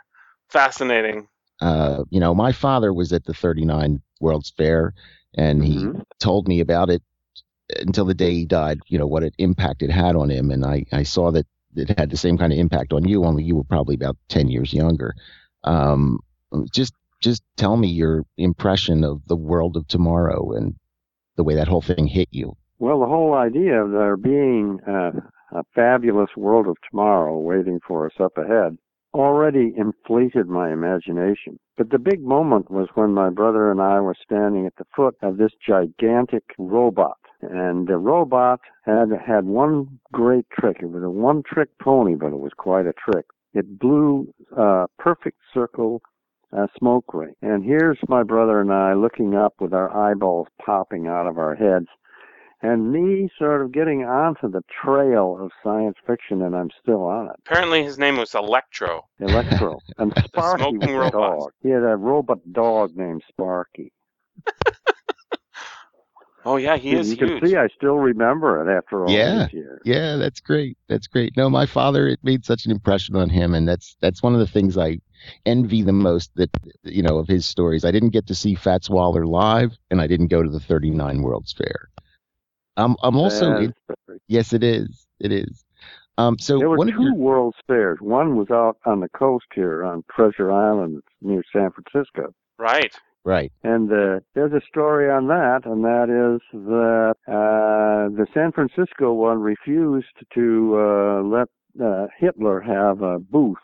fascinating. 0.52 1.28
Uh, 1.62 2.04
you 2.10 2.20
know, 2.20 2.36
my 2.36 2.52
father 2.52 2.94
was 2.94 3.14
at 3.14 3.26
the 3.26 3.34
39 3.34 4.02
World's 4.20 4.52
Fair, 4.52 4.94
and 5.36 5.64
he 5.64 5.90
Mhm. 5.90 6.04
told 6.20 6.48
me 6.48 6.60
about 6.60 6.90
it 6.90 7.02
until 7.82 8.06
the 8.06 8.14
day 8.14 8.34
he 8.34 8.46
died. 8.46 8.80
You 8.88 9.00
know 9.00 9.08
what 9.08 9.24
it 9.24 9.36
impact 9.40 9.84
it 9.84 9.92
had 9.92 10.16
on 10.16 10.30
him, 10.30 10.52
and 10.52 10.66
I 10.66 10.86
I 10.92 11.04
saw 11.04 11.32
that 11.32 11.48
it 11.76 11.98
had 11.98 12.10
the 12.10 12.18
same 12.18 12.38
kind 12.38 12.54
of 12.54 12.60
impact 12.60 12.94
on 12.94 13.08
you. 13.08 13.24
Only 13.24 13.44
you 13.44 13.56
were 13.56 13.64
probably 13.64 13.96
about 13.96 14.18
10 14.30 14.50
years 14.50 14.74
younger. 14.74 15.14
Um, 15.64 16.20
just 16.72 16.94
just 17.22 17.44
tell 17.58 17.76
me 17.76 17.88
your 17.88 18.24
impression 18.38 19.04
of 19.04 19.26
the 19.28 19.36
world 19.36 19.78
of 19.78 19.88
tomorrow 19.88 20.52
and 20.52 20.76
the 21.38 21.44
way 21.44 21.56
that 21.56 21.68
whole 21.68 21.82
thing 21.82 22.08
hit 22.08 22.28
you. 22.32 22.56
Well, 22.78 23.00
the 23.00 23.08
whole 23.08 23.34
idea 23.34 23.84
of 23.84 23.92
there 23.92 24.18
being 24.18 24.80
a 24.86 25.64
fabulous 25.74 26.30
world 26.38 26.68
of 26.68 26.76
tomorrow 26.90 27.40
waiting 27.40 27.80
for 27.88 28.06
us 28.06 28.14
up 28.20 28.38
ahead 28.38 28.78
already 29.16 29.74
inflated 29.78 30.48
my 30.48 30.72
imagination. 30.72 31.58
But 31.78 31.90
the 31.90 32.00
big 32.00 32.22
moment 32.22 32.70
was 32.70 32.90
when 32.96 33.14
my 33.14 33.30
brother 33.30 33.72
and 33.72 33.82
I 33.82 34.02
were 34.02 34.16
standing 34.22 34.66
at 34.66 34.76
the 34.78 34.86
foot 34.96 35.16
of 35.22 35.38
this 35.38 35.54
gigantic 35.66 36.44
robot. 36.58 37.18
And 37.52 37.88
the 37.88 37.98
robot 37.98 38.62
had 38.86 39.10
had 39.26 39.46
one 39.46 40.00
great 40.12 40.46
trick. 40.50 40.78
It 40.82 40.90
was 40.90 41.04
a 41.04 41.10
one 41.10 41.44
trick 41.44 41.70
pony, 41.82 42.16
but 42.16 42.28
it 42.28 42.40
was 42.40 42.52
quite 42.58 42.86
a 42.86 42.94
trick. 42.94 43.26
It 43.54 43.80
blew 43.80 44.34
a 44.56 44.88
perfect 45.00 45.38
circle 45.54 46.02
uh, 46.56 46.68
smoke 46.78 47.14
ring. 47.14 47.36
And 47.42 47.64
here's 47.64 48.00
my 48.08 48.24
brother 48.24 48.62
and 48.62 48.72
I 48.72 48.94
looking 48.94 49.36
up 49.36 49.54
with 49.60 49.74
our 49.74 49.96
eyeballs 49.96 50.48
popping 50.64 51.08
out 51.08 51.28
of 51.28 51.38
our 51.38 51.56
heads 51.56 51.88
and 52.62 52.92
me 52.92 53.30
sort 53.38 53.62
of 53.62 53.72
getting 53.72 54.04
onto 54.04 54.50
the 54.50 54.64
trail 54.84 55.38
of 55.40 55.52
science 55.64 55.98
fiction, 56.06 56.42
and 56.42 56.56
I'm 56.56 56.70
still 56.82 57.04
on 57.04 57.28
it. 57.28 57.36
Apparently, 57.46 57.84
his 57.84 58.00
name 58.00 58.18
was 58.18 58.34
Electro. 58.34 59.06
Electro. 59.20 59.80
And 59.98 60.12
Sparky 60.26 60.64
was 60.64 60.82
smoking 60.82 60.96
robot. 60.96 61.12
dog. 61.12 61.52
He 61.62 61.70
had 61.70 61.84
a 61.84 61.96
robot 61.96 62.40
dog 62.52 62.96
named 62.96 63.24
Sparky. 63.30 63.92
Oh 66.46 66.58
yeah, 66.58 66.78
he 66.78 66.92
you 66.92 67.00
is 67.00 67.10
you 67.10 67.18
can 67.18 67.40
see 67.44 67.56
I 67.56 67.68
still 67.76 67.96
remember 67.96 68.62
it 68.62 68.78
after 68.78 69.04
all 69.06 69.12
Yeah. 69.12 69.46
these 69.46 69.54
years. 69.54 69.82
Yeah, 69.84 70.16
that's 70.18 70.40
great. 70.40 70.78
That's 70.88 71.08
great. 71.08 71.36
No, 71.36 71.50
my 71.50 71.66
father, 71.66 72.08
it 72.08 72.20
made 72.22 72.46
such 72.46 72.66
an 72.66 72.72
impression 72.72 73.16
on 73.16 73.30
him, 73.30 73.56
and 73.56 73.68
that's 73.68 73.98
that's 74.00 74.22
one 74.22 74.34
of 74.34 74.40
the 74.40 74.48
things 74.48 74.78
I 74.78 75.00
envy 75.46 75.82
the 75.82 75.92
most. 75.92 76.30
That 76.36 76.52
you 76.84 77.02
know 77.02 77.18
of 77.18 77.28
his 77.28 77.48
stories. 77.48 77.84
I 77.84 77.92
didn't 77.92 78.10
get 78.12 78.28
to 78.28 78.36
see 78.36 78.54
Fats 78.54 78.90
Waller 78.90 79.26
live, 79.26 79.72
and 79.90 80.00
I 80.00 80.06
didn't 80.06 80.28
go 80.28 80.44
to 80.44 80.50
the 80.50 80.60
39 80.60 81.24
World's 81.24 81.54
Fair. 81.54 81.90
Um, 82.78 82.96
I'm 83.02 83.18
also 83.18 83.56
it, 83.56 83.74
yes, 84.28 84.54
it 84.54 84.64
is. 84.64 85.08
It 85.20 85.32
is. 85.32 85.66
Um, 86.18 86.38
so 86.40 86.60
there 86.60 86.70
were 86.70 86.86
two 86.86 87.02
your 87.02 87.16
World's 87.16 87.58
Fairs. 87.68 87.98
One 88.02 88.38
was 88.38 88.52
out 88.52 88.78
on 88.86 89.00
the 89.00 89.10
coast 89.10 89.46
here 89.54 89.84
on 89.84 90.04
Treasure 90.16 90.52
Island 90.52 91.02
near 91.22 91.44
San 91.52 91.72
Francisco. 91.72 92.34
Right. 92.58 92.94
Right. 93.26 93.52
And 93.64 93.92
uh, 93.92 94.20
there's 94.34 94.54
a 94.54 94.62
story 94.68 95.10
on 95.10 95.28
that, 95.28 95.62
and 95.66 95.84
that 95.84 96.10
is 96.10 96.42
that 96.54 97.16
uh, 97.28 98.16
the 98.16 98.28
San 98.34 98.52
Francisco 98.52 99.14
one 99.14 99.42
refused 99.42 100.16
to 100.34 100.76
uh, 100.78 101.22
let 101.24 101.48
uh, 101.84 102.08
Hitler 102.18 102.62
have 102.62 103.02
a 103.02 103.20
booth 103.20 103.58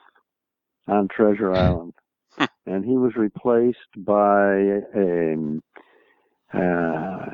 on 0.88 1.07
Treasure 1.07 1.53
Island, 1.55 1.93
and 2.66 2.84
he 2.84 2.97
was 2.97 3.16
replaced 3.16 3.78
by 3.97 4.55
a 4.95 5.59
uh, 6.53 7.26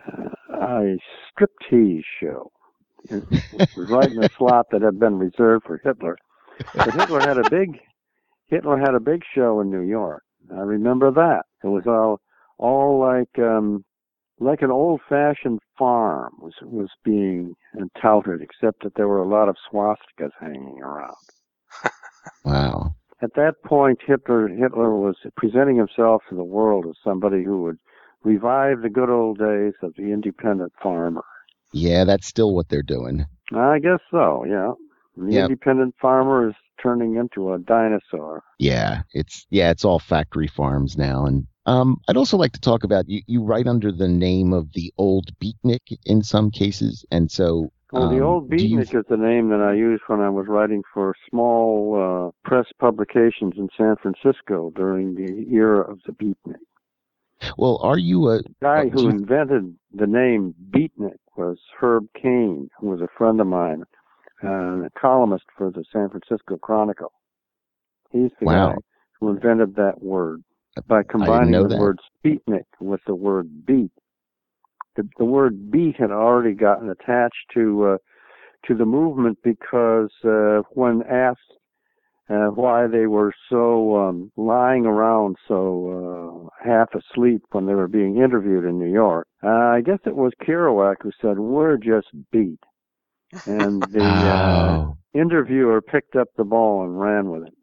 a 0.53 0.97
striptease 1.32 2.03
show. 2.19 2.51
It 3.09 3.23
was 3.75 3.89
right 3.89 4.11
in 4.11 4.19
the 4.19 4.30
slot 4.38 4.67
that 4.71 4.82
had 4.82 4.99
been 4.99 5.17
reserved 5.17 5.65
for 5.65 5.80
Hitler. 5.84 6.17
But 6.75 6.93
Hitler 6.93 7.21
had 7.21 7.38
a 7.38 7.49
big 7.49 7.80
Hitler 8.47 8.78
had 8.78 8.95
a 8.95 8.99
big 8.99 9.23
show 9.34 9.61
in 9.61 9.69
New 9.69 9.82
York. 9.82 10.23
I 10.51 10.61
remember 10.61 11.11
that. 11.11 11.43
It 11.64 11.68
was 11.68 11.84
all 11.88 12.20
all 12.58 12.99
like 12.99 13.38
um 13.39 13.84
like 14.39 14.62
an 14.62 14.72
old 14.72 15.01
fashioned 15.08 15.60
farm 15.78 16.34
was 16.39 16.53
was 16.62 16.89
being 17.03 17.55
touted, 18.01 18.41
except 18.41 18.84
that 18.84 18.95
there 18.95 19.08
were 19.08 19.22
a 19.22 19.28
lot 19.28 19.49
of 19.49 19.55
swastikas 19.72 20.32
hanging 20.39 20.80
around. 20.82 21.16
Wow. 22.45 22.95
At 23.22 23.34
that 23.36 23.55
point 23.66 23.99
Hitler 24.05 24.47
Hitler 24.47 24.95
was 24.95 25.16
presenting 25.36 25.78
himself 25.78 26.22
to 26.30 26.36
the 26.36 26.43
world 26.43 26.86
as 26.88 26.95
somebody 27.03 27.43
who 27.43 27.64
would 27.64 27.80
revive 28.24 28.82
the 28.82 28.89
good 28.89 29.10
old 29.10 29.39
days 29.39 29.74
of 29.82 29.93
the 29.95 30.12
independent 30.12 30.74
farmer. 30.82 31.24
Yeah, 31.74 32.03
that's 32.05 32.28
still 32.28 32.53
what 32.55 32.70
they're 32.70 32.82
doing. 32.84 33.26
I 33.53 33.80
guess 33.80 33.99
so, 34.12 34.45
yeah. 34.45 34.74
The 35.16 35.34
Yep. 35.34 35.43
independent 35.43 35.95
farmer 36.01 36.49
is 36.49 36.55
turning 36.82 37.15
into 37.15 37.53
a 37.53 37.59
dinosaur. 37.59 38.43
Yeah, 38.59 39.01
it's 39.13 39.45
yeah, 39.49 39.69
it's 39.71 39.86
all 39.86 39.99
factory 39.99 40.47
farms 40.47 40.97
now. 40.97 41.25
And 41.25 41.47
um, 41.65 41.97
I'd 42.07 42.17
also 42.17 42.38
like 42.38 42.53
to 42.53 42.61
talk 42.61 42.84
about 42.84 43.07
you. 43.09 43.21
You 43.28 43.43
write 43.43 43.67
under 43.67 43.91
the 43.91 44.07
name 44.07 44.53
of 44.53 44.71
the 44.73 44.93
old 44.97 45.32
beatnik 45.39 45.97
in 46.05 46.23
some 46.23 46.49
cases, 46.51 47.05
and 47.11 47.30
so 47.32 47.71
Well, 47.91 48.09
the 48.09 48.17
um, 48.17 48.23
old 48.23 48.49
do 48.49 48.55
you- 48.57 48.78
beatnik 48.78 48.95
is 48.97 49.05
the 49.09 49.17
name 49.17 49.49
that 49.49 49.61
I 49.61 49.73
used 49.73 50.03
when 50.07 50.19
I 50.21 50.30
was 50.30 50.45
writing 50.47 50.84
for 50.93 51.13
small 51.30 52.32
uh, 52.34 52.47
press 52.49 52.65
publications 52.80 53.53
in 53.57 53.69
San 53.78 53.95
Francisco 54.01 54.71
during 54.75 55.15
the 55.15 55.45
era 55.53 55.82
of 55.89 55.99
the 56.05 56.13
beatnik. 56.13 56.59
Well, 57.57 57.80
are 57.84 57.99
you 57.99 58.30
a 58.30 58.38
The 58.39 58.49
guy 58.61 58.86
Oh, 58.86 58.89
who 58.89 59.09
invented 59.09 59.75
the 59.93 60.07
name 60.07 60.55
beatnik 60.71 61.19
was 61.36 61.57
Herb 61.80 62.07
Caen, 62.19 62.69
who 62.80 62.88
was 62.89 62.99
a 63.01 63.07
friend 63.15 63.39
of 63.39 63.45
mine, 63.47 63.84
uh, 64.43 64.85
a 64.85 64.89
columnist 64.99 65.45
for 65.57 65.71
the 65.71 65.83
San 65.91 66.09
Francisco 66.09 66.57
Chronicle. 66.57 67.11
He's 68.11 68.31
the 68.39 68.45
Wow. 68.45 68.69
guy 68.69 68.77
who 69.19 69.29
invented 69.29 69.75
that 69.75 70.01
word 70.01 70.43
by 70.88 71.03
combining 71.03 71.51
the 71.63 71.67
that. 71.69 71.79
word 71.79 71.99
Sputnik 72.23 72.65
with 72.79 73.01
the 73.05 73.15
word 73.15 73.65
beat. 73.65 73.91
The, 74.95 75.07
the 75.17 75.25
word 75.25 75.71
beat 75.71 75.95
had 75.97 76.11
already 76.11 76.53
gotten 76.53 76.89
attached 76.89 77.51
to 77.53 77.85
uh, 77.85 77.97
to 78.65 78.75
the 78.75 78.85
movement 78.85 79.38
because 79.43 80.11
uh, 80.25 80.61
when 80.71 81.03
asked 81.03 81.39
uh, 82.29 82.47
why 82.47 82.88
they 82.88 83.05
were 83.07 83.33
so 83.49 83.95
um, 83.95 84.31
lying 84.35 84.85
around 84.85 85.38
so 85.47 86.49
uh, 86.51 86.67
half 86.67 86.89
asleep 86.93 87.41
when 87.51 87.65
they 87.65 87.73
were 87.73 87.88
being 87.88 88.17
interviewed 88.17 88.65
in 88.65 88.77
New 88.77 88.91
York, 88.91 89.27
uh, 89.43 89.47
I 89.47 89.81
guess 89.81 89.99
it 90.05 90.15
was 90.15 90.33
Kerouac 90.45 90.95
who 91.01 91.11
said, 91.21 91.39
"We're 91.39 91.77
just 91.77 92.07
beat," 92.31 92.59
and 93.45 93.84
the 93.93 94.30
uh, 94.30 94.78
Oh, 94.80 94.97
interviewer 95.13 95.82
picked 95.82 96.15
up 96.15 96.28
the 96.38 96.43
ball 96.43 96.84
and 96.84 96.99
ran 96.99 97.30
with 97.30 97.43
it. 97.47 97.53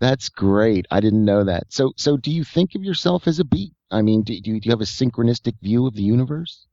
that's 0.00 0.28
great. 0.28 0.86
I 0.90 1.00
didn't 1.00 1.24
know 1.24 1.44
that. 1.44 1.72
So, 1.72 1.92
so 1.96 2.16
do 2.16 2.30
you 2.30 2.44
think 2.44 2.74
of 2.74 2.82
yourself 2.82 3.26
as 3.26 3.38
a 3.38 3.44
beat? 3.44 3.72
I 3.90 4.02
mean, 4.02 4.22
do, 4.22 4.38
do, 4.40 4.50
you, 4.52 4.60
do 4.60 4.68
you 4.68 4.72
have 4.72 4.80
a 4.80 4.84
synchronistic 4.84 5.60
view 5.60 5.86
of 5.86 5.94
the 5.94 6.02
universe? 6.02 6.66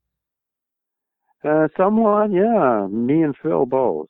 Uh, 1.44 1.68
somewhat, 1.78 2.32
yeah. 2.32 2.88
Me 2.90 3.22
and 3.22 3.36
Phil 3.42 3.66
both. 3.66 4.08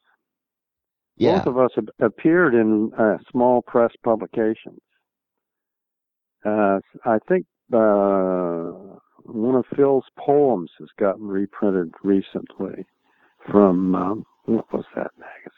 Yeah. 1.18 1.40
Both 1.40 1.48
of 1.48 1.58
us 1.58 1.72
ap- 1.78 1.96
appeared 2.00 2.54
in 2.54 2.92
uh, 2.98 3.18
small 3.32 3.62
press 3.62 3.92
publications. 4.04 4.80
Uh, 6.46 6.80
I 7.06 7.18
think 7.28 7.46
uh, 7.74 8.98
one 9.24 9.56
of 9.56 9.66
Phil's 9.76 10.06
poems 10.18 10.72
has 10.80 10.90
gotten 11.00 11.28
reprinted 11.28 11.92
recently 12.04 12.86
from 13.52 13.96
um, 13.96 14.26
what 14.46 14.72
was 14.74 14.86
that 14.96 15.12
magazine? 15.18 15.54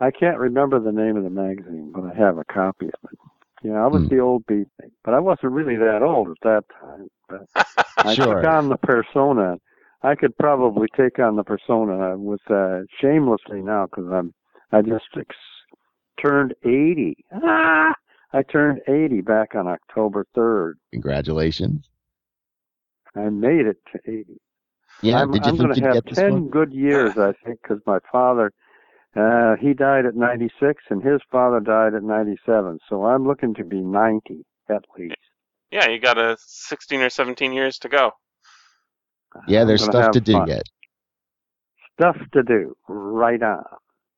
I 0.00 0.10
can't 0.10 0.38
remember 0.38 0.78
the 0.78 0.92
name 0.92 1.16
of 1.16 1.24
the 1.24 1.30
magazine, 1.30 1.92
but 1.94 2.04
I 2.04 2.14
have 2.14 2.38
a 2.38 2.44
copy 2.44 2.86
of 2.86 3.10
it. 3.12 3.18
Yeah, 3.64 3.82
I 3.82 3.88
was 3.88 4.02
Hmm. 4.02 4.08
the 4.14 4.20
old 4.20 4.46
beatnik, 4.46 4.92
but 5.04 5.14
I 5.14 5.18
wasn't 5.18 5.52
really 5.52 5.76
that 5.76 6.02
old 6.02 6.28
at 6.28 6.36
that 6.42 6.64
time. 6.80 7.08
But 7.28 7.46
I 8.04 8.14
Sure. 8.14 8.40
took 8.40 8.44
on 8.44 8.68
the 8.68 8.76
persona. 8.78 9.56
I 10.02 10.14
could 10.14 10.36
probably 10.38 10.86
take 10.96 11.18
on 11.18 11.34
the 11.34 11.42
persona 11.42 12.16
with 12.16 12.40
uh, 12.48 12.82
shamelessly 13.00 13.60
now 13.62 13.86
because 13.86 14.06
I'm 14.12 14.32
I 14.70 14.82
just 14.82 15.06
ex- 15.18 15.34
turned 16.24 16.54
80. 16.64 17.16
Ah! 17.32 17.94
I 18.32 18.42
turned 18.42 18.80
80 18.86 19.22
back 19.22 19.54
on 19.56 19.66
October 19.66 20.24
3rd. 20.36 20.74
Congratulations. 20.92 21.88
I 23.16 23.28
made 23.30 23.66
it 23.66 23.78
to 23.92 23.98
80. 24.08 24.38
Yeah. 25.02 25.20
I'm, 25.22 25.30
did 25.30 25.44
you 25.44 25.52
I'm 25.52 25.56
think 25.56 25.58
going 25.58 25.74
to 25.74 25.80
you'd 25.80 25.86
have 25.86 25.94
get 25.94 26.04
this 26.06 26.18
10 26.18 26.32
one? 26.32 26.48
good 26.48 26.72
years, 26.72 27.16
I 27.16 27.32
think, 27.44 27.60
because 27.62 27.80
my 27.86 27.98
father, 28.10 28.52
uh, 29.16 29.56
he 29.60 29.74
died 29.74 30.06
at 30.06 30.14
96 30.14 30.84
and 30.90 31.02
his 31.02 31.20
father 31.30 31.60
died 31.60 31.94
at 31.94 32.02
97. 32.02 32.78
So 32.88 33.04
I'm 33.04 33.26
looking 33.26 33.54
to 33.54 33.64
be 33.64 33.80
90 33.80 34.44
at 34.68 34.84
least. 34.96 35.16
Yeah, 35.70 35.88
you 35.88 36.00
got 36.00 36.18
a 36.18 36.36
16 36.40 37.00
or 37.00 37.10
17 37.10 37.52
years 37.52 37.78
to 37.80 37.88
go. 37.88 38.12
Yeah, 39.46 39.64
there's 39.64 39.84
stuff 39.84 40.12
to 40.12 40.20
do 40.20 40.32
fun. 40.32 40.48
yet. 40.48 40.62
Stuff 41.94 42.16
to 42.32 42.42
do. 42.42 42.74
Right 42.88 43.42
on. 43.42 43.64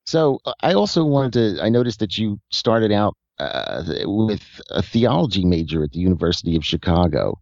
So 0.05 0.41
uh, 0.45 0.53
I 0.63 0.75
also 0.75 1.05
wanted 1.05 1.33
to. 1.35 1.63
I 1.63 1.69
noticed 1.69 2.01
that 2.01 2.17
you 2.17 2.41
started 2.51 2.93
out 2.93 3.17
uh, 3.39 3.83
with 4.05 4.43
a 4.71 4.83
theology 4.83 5.45
major 5.45 5.83
at 5.83 5.93
the 5.93 5.99
University 5.99 6.57
of 6.57 6.65
Chicago. 6.65 7.39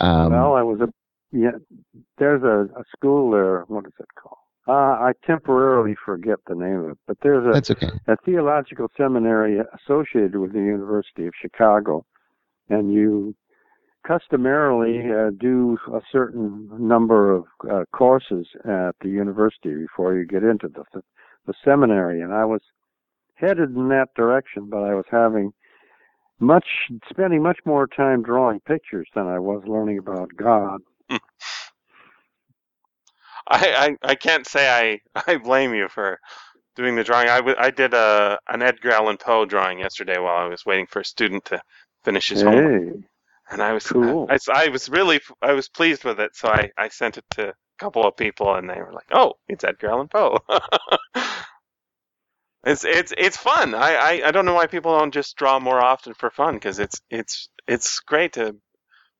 Um, 0.00 0.32
well, 0.32 0.54
I 0.54 0.62
was 0.62 0.80
a 0.80 0.88
yeah. 1.32 1.52
There's 2.18 2.42
a, 2.42 2.68
a 2.78 2.84
school 2.96 3.30
there. 3.30 3.64
What 3.68 3.86
is 3.86 3.92
it 3.98 4.08
called? 4.20 4.36
Uh, 4.68 4.72
I 4.72 5.12
temporarily 5.26 5.96
forget 6.04 6.38
the 6.46 6.54
name 6.54 6.80
of 6.80 6.90
it, 6.90 6.98
but 7.06 7.16
there's 7.22 7.44
a, 7.46 7.52
that's 7.52 7.70
okay. 7.70 7.90
a 8.06 8.16
theological 8.24 8.88
seminary 8.96 9.58
associated 9.58 10.36
with 10.36 10.52
the 10.52 10.60
University 10.60 11.26
of 11.26 11.32
Chicago, 11.40 12.04
and 12.68 12.92
you 12.92 13.34
customarily 14.06 15.10
uh, 15.10 15.30
do 15.38 15.76
a 15.92 16.00
certain 16.12 16.68
number 16.78 17.32
of 17.32 17.44
uh, 17.70 17.84
courses 17.92 18.46
at 18.64 18.94
the 19.00 19.08
university 19.08 19.74
before 19.74 20.14
you 20.14 20.26
get 20.26 20.42
into 20.42 20.68
the 20.68 21.02
the 21.46 21.54
seminary. 21.64 22.20
And 22.20 22.32
I 22.32 22.44
was 22.44 22.60
headed 23.34 23.74
in 23.74 23.88
that 23.88 24.14
direction, 24.14 24.68
but 24.70 24.82
I 24.84 24.94
was 24.94 25.06
having 25.10 25.52
much 26.38 26.66
spending 27.08 27.42
much 27.42 27.58
more 27.64 27.86
time 27.86 28.22
drawing 28.22 28.60
pictures 28.60 29.08
than 29.14 29.26
I 29.26 29.38
was 29.38 29.62
learning 29.66 29.98
about 29.98 30.30
God. 30.36 30.80
I, 33.50 33.96
I, 34.04 34.10
I 34.12 34.16
can't 34.16 34.48
say 34.48 35.02
I, 35.14 35.22
I 35.32 35.38
blame 35.38 35.74
you 35.74 35.88
for 35.90 36.20
doing 36.76 36.96
the 36.96 37.04
drawing. 37.04 37.28
I, 37.28 37.36
w- 37.38 37.56
I 37.58 37.70
did 37.70 37.92
a 37.94 38.38
an 38.48 38.62
Edgar 38.62 38.92
Allan 38.92 39.16
Poe 39.18 39.44
drawing 39.44 39.78
yesterday 39.80 40.18
while 40.18 40.36
I 40.36 40.46
was 40.48 40.64
waiting 40.66 40.86
for 40.86 41.00
a 41.00 41.04
student 41.04 41.44
to 41.46 41.60
finish 42.04 42.28
his 42.30 42.42
homework, 42.42 42.74
and 43.50 43.60
I 43.62 43.72
was 43.74 43.92
Cool. 43.92 44.28
I, 44.28 44.38
I 44.52 44.68
was 44.68 44.88
really 44.88 45.20
I 45.42 45.52
was 45.54 45.68
pleased 45.68 46.04
with 46.04 46.20
it. 46.20 46.34
So 46.36 46.48
I, 46.50 46.70
I 46.78 46.88
sent 46.88 47.18
it 47.18 47.24
to 47.32 47.48
a 47.50 47.54
couple 47.78 48.06
of 48.06 48.16
people, 48.16 48.54
and 48.54 48.68
they 48.70 48.78
were 48.80 48.92
like, 48.92 49.08
"Oh, 49.12 49.34
it's 49.48 49.64
Edgar 49.64 49.90
Allan 49.90 50.08
Poe." 50.08 50.38
it's 52.64 52.84
it's 52.84 53.12
it's 53.18 53.36
fun. 53.38 53.74
I, 53.74 53.94
I, 53.96 54.22
I 54.28 54.30
don't 54.32 54.44
know 54.46 54.54
why 54.54 54.66
people 54.68 54.96
don't 54.98 55.12
just 55.14 55.36
draw 55.36 55.58
more 55.60 55.80
often 55.80 56.14
for 56.14 56.30
fun 56.30 56.54
because 56.54 56.78
it's 56.80 57.00
it's 57.10 57.48
it's 57.68 58.00
great 58.00 58.34
to 58.34 58.52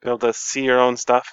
be 0.03 0.09
able 0.09 0.21
to 0.21 0.35
see 0.35 0.65
your 0.65 0.81
own 0.81 0.97
stuff. 0.99 1.29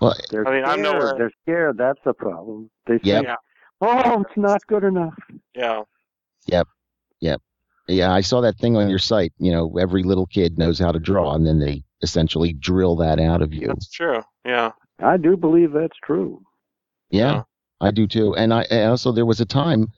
Well, 0.00 0.14
they're 0.30 0.46
I 0.48 0.54
mean, 0.56 0.64
I'm 0.64 0.80
scared. 0.80 0.94
nowhere- 0.98 1.14
They're 1.18 1.32
scared. 1.42 1.78
That's 1.78 1.98
the 2.04 2.14
problem. 2.14 2.70
They 2.86 2.98
Yep. 3.02 3.24
think, 3.24 3.38
"Oh, 3.80 4.20
it's 4.22 4.36
not 4.36 4.66
good 4.66 4.84
enough." 4.84 5.14
Yeah. 5.54 5.82
Yep. 6.46 6.68
Yep. 7.20 7.40
Yeah, 7.88 8.12
I 8.12 8.20
saw 8.20 8.40
that 8.40 8.56
thing 8.58 8.76
on 8.76 8.88
your 8.88 8.98
site. 8.98 9.32
You 9.38 9.52
know, 9.52 9.76
every 9.78 10.02
little 10.02 10.26
kid 10.26 10.58
knows 10.58 10.78
how 10.78 10.92
to 10.92 10.98
draw, 10.98 11.34
and 11.34 11.46
then 11.46 11.58
they 11.58 11.82
essentially 12.02 12.52
drill 12.52 12.96
that 12.96 13.20
out 13.20 13.42
of 13.42 13.52
you. 13.52 13.68
That's 13.68 13.90
true. 13.90 14.22
Yeah. 14.44 14.72
I 14.98 15.16
do 15.16 15.36
believe 15.36 15.72
that's 15.72 15.96
true. 16.02 16.42
Yeah, 17.10 17.32
Yeah. 17.34 17.42
I 17.80 17.90
do 17.90 18.06
too. 18.06 18.34
And 18.36 18.52
I 18.54 18.62
and 18.70 18.90
also 18.90 19.12
there 19.12 19.26
was 19.26 19.40
a 19.40 19.44
time, 19.46 19.88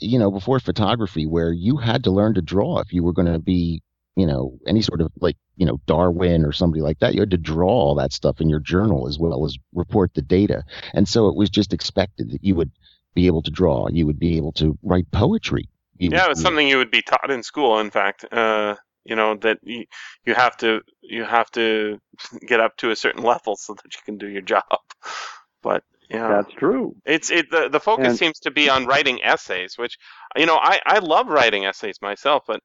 you 0.00 0.18
know, 0.18 0.30
before 0.30 0.60
photography 0.60 1.26
where 1.26 1.52
you 1.52 1.76
had 1.78 2.04
to 2.04 2.10
learn 2.10 2.34
to 2.34 2.42
draw 2.42 2.78
if 2.80 2.92
you 2.92 3.02
were 3.02 3.12
going 3.12 3.30
to 3.32 3.38
be, 3.38 3.82
you 4.16 4.26
know, 4.26 4.58
any 4.66 4.80
sort 4.82 5.00
of 5.00 5.12
like, 5.20 5.36
you 5.56 5.66
know, 5.66 5.78
Darwin 5.86 6.44
or 6.44 6.52
somebody 6.52 6.80
like 6.82 6.98
that. 7.00 7.14
You 7.14 7.20
had 7.20 7.30
to 7.32 7.36
draw 7.36 7.68
all 7.68 7.94
that 7.96 8.12
stuff 8.12 8.40
in 8.40 8.48
your 8.48 8.60
journal 8.60 9.06
as 9.06 9.18
well 9.18 9.44
as 9.44 9.56
report 9.74 10.14
the 10.14 10.22
data. 10.22 10.64
And 10.94 11.06
so 11.08 11.28
it 11.28 11.36
was 11.36 11.50
just 11.50 11.72
expected 11.74 12.30
that 12.32 12.42
you 12.42 12.54
would 12.54 12.70
be 13.14 13.26
able 13.26 13.42
to 13.42 13.50
draw. 13.50 13.88
You 13.88 14.06
would 14.06 14.18
be 14.18 14.36
able 14.38 14.52
to 14.52 14.78
write 14.82 15.10
poetry. 15.12 15.68
You 15.98 16.10
Yeah, 16.10 16.22
would- 16.24 16.32
it's 16.32 16.40
you- 16.40 16.44
something 16.44 16.66
you 16.66 16.78
would 16.78 16.90
be 16.90 17.02
taught 17.02 17.30
in 17.30 17.42
school. 17.42 17.78
In 17.78 17.90
fact, 17.90 18.24
uh, 18.32 18.76
you 19.04 19.14
know 19.14 19.36
that 19.36 19.58
you, 19.62 19.84
you 20.24 20.34
have 20.34 20.56
to 20.58 20.80
you 21.02 21.22
have 21.24 21.50
to 21.52 22.00
get 22.48 22.58
up 22.60 22.76
to 22.78 22.90
a 22.90 22.96
certain 22.96 23.22
level 23.22 23.54
so 23.56 23.74
that 23.74 23.94
you 23.94 24.00
can 24.04 24.18
do 24.18 24.28
your 24.28 24.42
job. 24.42 24.64
But 25.62 25.82
yeah, 26.10 26.28
That's 26.28 26.52
true. 26.54 26.94
it's 27.04 27.30
it 27.30 27.50
the 27.50 27.68
the 27.68 27.80
focus 27.80 28.06
And- 28.08 28.18
seems 28.18 28.38
to 28.40 28.50
be 28.50 28.68
on 28.70 28.86
writing 28.86 29.22
essays, 29.22 29.76
which 29.76 29.98
you 30.36 30.46
know 30.46 30.56
I 30.56 30.80
I 30.86 30.98
love 31.00 31.26
writing 31.28 31.64
essays 31.66 31.96
myself, 32.00 32.44
but 32.46 32.60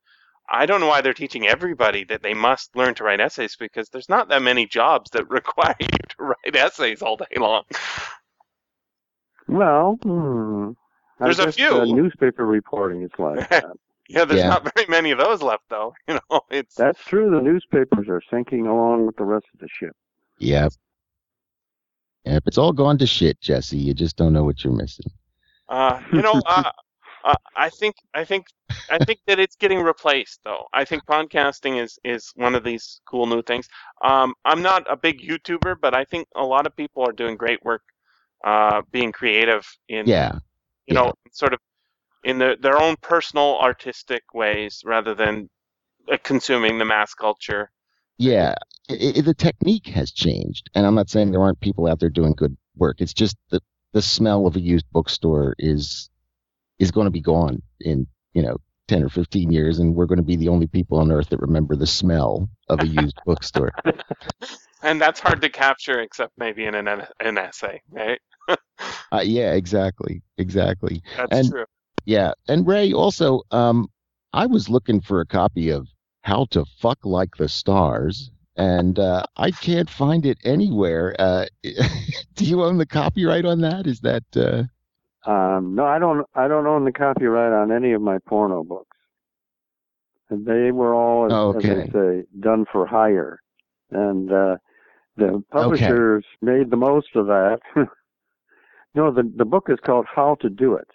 I 0.49 0.65
don't 0.65 0.81
know 0.81 0.87
why 0.87 1.01
they're 1.01 1.13
teaching 1.13 1.47
everybody 1.47 2.03
that 2.05 2.21
they 2.23 2.33
must 2.33 2.75
learn 2.75 2.93
to 2.95 3.03
write 3.03 3.19
essays 3.21 3.55
because 3.57 3.89
there's 3.89 4.09
not 4.09 4.29
that 4.29 4.41
many 4.41 4.65
jobs 4.65 5.09
that 5.11 5.29
require 5.29 5.75
you 5.79 5.87
to 5.87 6.15
write 6.19 6.55
essays 6.55 7.01
all 7.01 7.17
day 7.17 7.25
long. 7.37 7.63
Well, 9.47 9.97
hmm, 10.03 10.71
I 11.19 11.25
There's 11.25 11.39
a 11.39 11.51
few. 11.51 11.81
Uh, 11.81 11.85
newspaper 11.85 12.45
reporting 12.45 13.03
is 13.03 13.11
like 13.17 13.49
that. 13.49 13.65
Yeah, 14.09 14.25
there's 14.25 14.41
Yeah. 14.41 14.49
not 14.49 14.69
very 14.75 14.87
many 14.87 15.11
of 15.11 15.17
those 15.19 15.41
left 15.41 15.63
though. 15.69 15.93
You 16.07 16.19
know, 16.29 16.41
it's 16.49 16.75
That's 16.75 17.03
true. 17.05 17.29
The 17.31 17.41
newspapers 17.41 18.07
are 18.09 18.21
sinking 18.29 18.67
along 18.67 19.05
with 19.05 19.15
the 19.17 19.23
rest 19.25 19.45
of 19.53 19.59
the 19.59 19.67
ship. 19.69 19.95
Yep. 20.39 20.73
Yep. 22.25 22.43
It's 22.47 22.57
all 22.57 22.73
gone 22.73 22.97
to 22.99 23.07
shit, 23.07 23.39
Jesse. 23.41 23.77
You 23.77 23.93
just 23.93 24.15
don't 24.17 24.33
know 24.33 24.43
what 24.43 24.63
you're 24.63 24.73
missing. 24.73 25.11
Uh, 25.69 25.99
you 26.11 26.21
know, 26.21 26.41
uh, 26.45 26.71
uh, 27.23 27.35
I 27.55 27.69
think 27.69 27.95
I 28.13 28.25
think 28.25 28.47
I 28.89 28.99
think 28.99 29.19
that 29.27 29.39
it's 29.39 29.55
getting 29.55 29.81
replaced 29.81 30.41
though. 30.43 30.65
I 30.73 30.85
think 30.85 31.05
podcasting 31.05 31.81
is 31.81 31.99
is 32.03 32.31
one 32.35 32.55
of 32.55 32.63
these 32.63 33.01
cool 33.05 33.25
new 33.27 33.41
things. 33.41 33.67
Um, 34.03 34.33
I'm 34.45 34.61
not 34.61 34.91
a 34.91 34.97
big 34.97 35.21
YouTuber, 35.21 35.75
but 35.81 35.95
I 35.95 36.05
think 36.05 36.27
a 36.35 36.43
lot 36.43 36.67
of 36.67 36.75
people 36.75 37.03
are 37.07 37.13
doing 37.13 37.37
great 37.37 37.63
work, 37.63 37.83
uh, 38.45 38.81
being 38.91 39.11
creative 39.11 39.65
in 39.89 40.07
Yeah. 40.07 40.39
you 40.87 40.95
know 40.95 41.13
sort 41.31 41.53
of 41.53 41.59
in 42.23 42.37
their 42.39 42.55
their 42.57 42.79
own 42.81 42.95
personal 43.01 43.57
artistic 43.59 44.23
ways 44.33 44.81
rather 44.85 45.15
than 45.15 45.49
uh, 46.11 46.17
consuming 46.23 46.77
the 46.79 46.85
mass 46.85 47.13
culture. 47.15 47.71
Yeah, 48.17 48.55
i 48.89 49.13
i 49.17 49.21
the 49.21 49.33
technique 49.33 49.87
has 49.87 50.11
changed, 50.11 50.69
and 50.75 50.85
I'm 50.85 50.95
not 50.95 51.09
saying 51.09 51.31
there 51.31 51.41
aren't 51.41 51.59
people 51.61 51.87
out 51.87 51.99
there 51.99 52.09
doing 52.09 52.33
good 52.33 52.55
work. 52.77 53.01
It's 53.01 53.13
just 53.13 53.37
that 53.49 53.63
the 53.93 54.01
smell 54.01 54.47
of 54.47 54.55
a 54.55 54.61
used 54.61 54.85
bookstore 54.91 55.55
is 55.59 56.09
is 56.81 56.91
going 56.91 57.05
to 57.05 57.11
be 57.11 57.21
gone 57.21 57.61
in 57.79 58.07
you 58.33 58.41
know 58.41 58.57
ten 58.87 59.03
or 59.03 59.09
fifteen 59.09 59.51
years, 59.51 59.79
and 59.79 59.95
we're 59.95 60.05
going 60.07 60.17
to 60.17 60.23
be 60.23 60.35
the 60.35 60.49
only 60.49 60.67
people 60.67 60.97
on 60.97 61.11
earth 61.11 61.29
that 61.29 61.39
remember 61.39 61.75
the 61.75 61.87
smell 61.87 62.49
of 62.67 62.81
a 62.81 62.87
used 62.87 63.17
bookstore. 63.25 63.71
And 64.83 64.99
that's 64.99 65.19
hard 65.19 65.41
to 65.41 65.49
capture, 65.49 65.99
except 66.01 66.33
maybe 66.37 66.65
in 66.65 66.75
an 66.75 66.87
an 67.19 67.37
essay, 67.37 67.81
right? 67.91 68.19
Uh, 69.11 69.21
yeah, 69.23 69.53
exactly, 69.53 70.21
exactly. 70.37 71.01
That's 71.17 71.31
And- 71.37 71.49
true. 71.51 71.65
Yeah, 72.05 72.31
and 72.47 72.65
Ray 72.65 72.91
also, 72.93 73.41
um, 73.51 73.87
I 74.33 74.47
was 74.47 74.69
looking 74.69 75.01
for 75.01 75.21
a 75.21 75.25
copy 75.25 75.69
of 75.69 75.87
How 76.23 76.45
to 76.45 76.65
Fuck 76.79 76.97
Like 77.05 77.35
the 77.37 77.47
Stars, 77.47 78.31
and 78.55 78.97
uh, 78.97 79.23
I 79.37 79.51
can't 79.51 79.87
find 79.89 80.25
it 80.25 80.39
anywhere. 80.43 81.15
Uh, 81.19 81.45
do 82.35 82.43
you 82.45 82.63
own 82.63 82.79
the 82.79 82.87
copyright 82.87 83.45
on 83.45 83.61
that? 83.61 83.85
Is 83.85 83.99
that? 83.99 84.23
Um, 85.25 85.75
no, 85.75 85.85
I 85.85 85.99
don't. 85.99 86.25
I 86.35 86.47
don't 86.47 86.65
own 86.65 86.85
the 86.85 86.91
copyright 86.91 87.53
on 87.53 87.71
any 87.71 87.91
of 87.93 88.01
my 88.01 88.17
porno 88.19 88.63
books. 88.63 88.97
And 90.29 90.45
they 90.45 90.71
were 90.71 90.93
all, 90.95 91.25
as, 91.25 91.31
Oh, 91.33 91.57
as 91.57 91.63
they 91.63 91.91
say, 91.91 92.23
done 92.39 92.65
for 92.71 92.87
hire. 92.87 93.41
And 93.91 94.31
uh, 94.31 94.57
the 95.17 95.43
publishers 95.51 96.25
made 96.41 96.71
the 96.71 96.77
most 96.77 97.15
of 97.15 97.27
that. 97.27 97.59
no, 98.95 99.11
the 99.11 99.29
the 99.35 99.45
book 99.45 99.67
is 99.69 99.77
called 99.85 100.05
How 100.13 100.35
to 100.41 100.49
Do 100.49 100.75
It, 100.75 100.87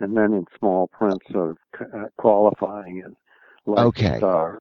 and 0.00 0.16
then 0.16 0.32
in 0.34 0.44
small 0.58 0.88
print, 0.88 1.22
sort 1.30 1.50
of 1.50 1.58
uh, 1.80 2.08
qualifying 2.18 2.98
it 2.98 3.16
like 3.66 3.86
Okay. 3.86 4.16
stars. 4.18 4.60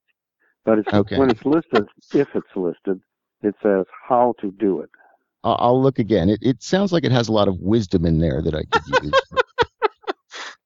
But 0.63 0.79
it's, 0.79 0.93
Okay. 0.93 1.17
when 1.17 1.29
it's 1.29 1.43
listed, 1.43 1.87
if 2.13 2.29
it's 2.35 2.55
listed, 2.55 3.01
it 3.41 3.55
says 3.61 3.85
How 4.07 4.33
to 4.39 4.51
Do 4.51 4.79
It. 4.79 4.89
I'll, 5.43 5.57
I'll 5.59 5.81
look 5.81 5.99
again. 5.99 6.29
It, 6.29 6.39
it 6.41 6.63
sounds 6.63 6.91
like 6.91 7.03
it 7.03 7.11
has 7.11 7.27
a 7.27 7.33
lot 7.33 7.47
of 7.47 7.59
wisdom 7.59 8.05
in 8.05 8.19
there 8.19 8.41
that 8.41 8.55
I 8.55 8.63
could 8.63 9.03
use. 9.03 9.13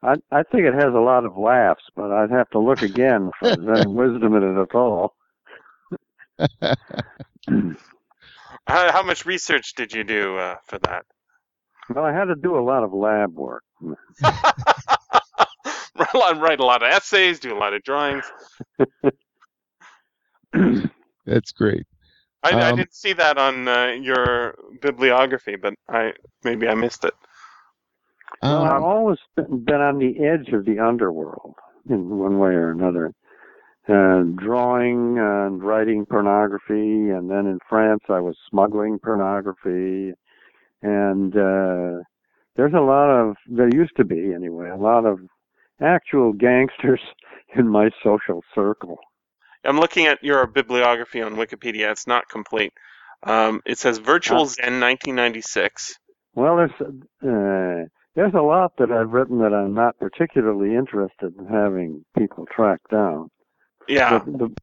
I 0.04 0.16
I 0.32 0.44
think 0.44 0.64
it 0.66 0.76
has 0.76 0.94
a 0.94 1.00
lot 1.00 1.26
of 1.26 1.38
laughs, 1.38 1.84
but 1.96 2.12
I'd 2.12 2.30
have 2.32 2.50
to 2.52 2.60
look 2.60 2.82
again 2.82 3.32
for 3.40 3.50
there's 3.56 3.80
any 3.80 3.88
wisdom 3.88 4.36
in 4.36 4.44
it 4.44 4.62
at 4.62 4.76
all. 4.76 5.16
How, 8.68 8.92
how 8.92 9.02
much 9.02 9.26
research 9.26 9.76
did 9.76 9.94
you 9.94 10.04
do 10.04 10.38
uh, 10.38 10.56
for 10.66 10.78
that? 10.80 11.06
Well, 11.90 12.04
I 12.04 12.12
had 12.12 12.26
to 12.26 12.36
do 12.36 12.58
a 12.58 12.64
lot 12.64 12.84
of 12.84 12.94
lab 12.94 13.34
work. 13.34 13.64
Write 16.14 16.60
a 16.60 16.66
lot 16.66 16.84
of 16.84 16.92
essays, 16.92 17.40
do 17.40 17.56
a 17.56 17.58
lot 17.58 17.74
of 17.74 17.82
drawings. 17.84 18.26
That's 21.26 21.52
great. 21.54 21.88
I, 22.48 22.70
I 22.70 22.72
Um, 22.72 22.80
didn't 22.80 22.94
see 22.96 23.14
that 23.14 23.38
on 23.38 23.68
uh, 23.68 23.88
your 24.02 24.56
bibliography, 24.82 25.56
but 25.56 25.74
I 25.90 26.14
maybe 26.44 26.68
I 26.68 26.76
missed 26.76 27.04
it. 27.06 27.14
Well, 28.46 28.64
I've 28.64 28.82
Um, 28.82 28.84
always 28.84 29.20
been 29.36 29.64
been 29.66 29.82
on 29.82 30.00
the 30.00 30.20
edge 30.26 30.50
of 30.54 30.66
the 30.66 30.80
underworld 30.80 31.56
in 31.90 32.10
one 32.18 32.40
way 32.40 32.52
or 32.54 32.72
another. 32.72 33.14
Uh, 33.90 34.24
drawing 34.36 35.18
and 35.20 35.64
writing 35.64 36.06
pornography, 36.06 37.10
and 37.10 37.30
then 37.32 37.48
in 37.48 37.60
France 37.70 38.04
I 38.10 38.20
was 38.20 38.38
smuggling 38.50 39.00
pornography. 39.00 40.14
And 40.84 41.34
uh, 41.36 42.04
there's 42.56 42.74
a 42.76 42.82
lot 42.82 43.10
of, 43.12 43.36
there 43.48 43.70
used 43.74 43.96
to 43.98 44.06
be 44.06 44.34
anyway, 44.34 44.70
a 44.70 44.78
lot 44.78 45.06
of 45.06 45.20
actual 45.82 46.34
gangsters 46.34 47.02
in 47.58 47.68
my 47.70 47.90
social 48.04 48.44
circle. 48.56 49.00
I'm 49.68 49.80
looking 49.80 50.08
at 50.08 50.24
your 50.24 50.48
bibliography 50.48 51.22
on 51.22 51.36
Wikipedia. 51.36 51.92
It's 51.92 52.08
not 52.08 52.30
complete. 52.30 52.74
Um, 53.24 53.62
it 53.66 53.78
says 53.78 53.98
Virtual 53.98 54.44
Uh. 54.44 54.46
Zen 54.46 54.80
1996. 54.80 56.00
Well, 56.36 56.56
there's 56.56 56.72
uh, 56.80 57.88
there's 58.16 58.34
a 58.34 58.42
lot 58.42 58.74
that 58.78 58.92
I've 58.92 59.12
written 59.12 59.40
that 59.40 59.54
I'm 59.54 59.74
not 59.74 59.98
particularly 60.00 60.76
interested 60.76 61.34
in 61.38 61.46
having 61.48 62.06
people 62.18 62.46
track 62.46 62.80
down. 62.92 63.30
Yeah, 63.88 64.20
the, 64.20 64.32
the, 64.32 64.56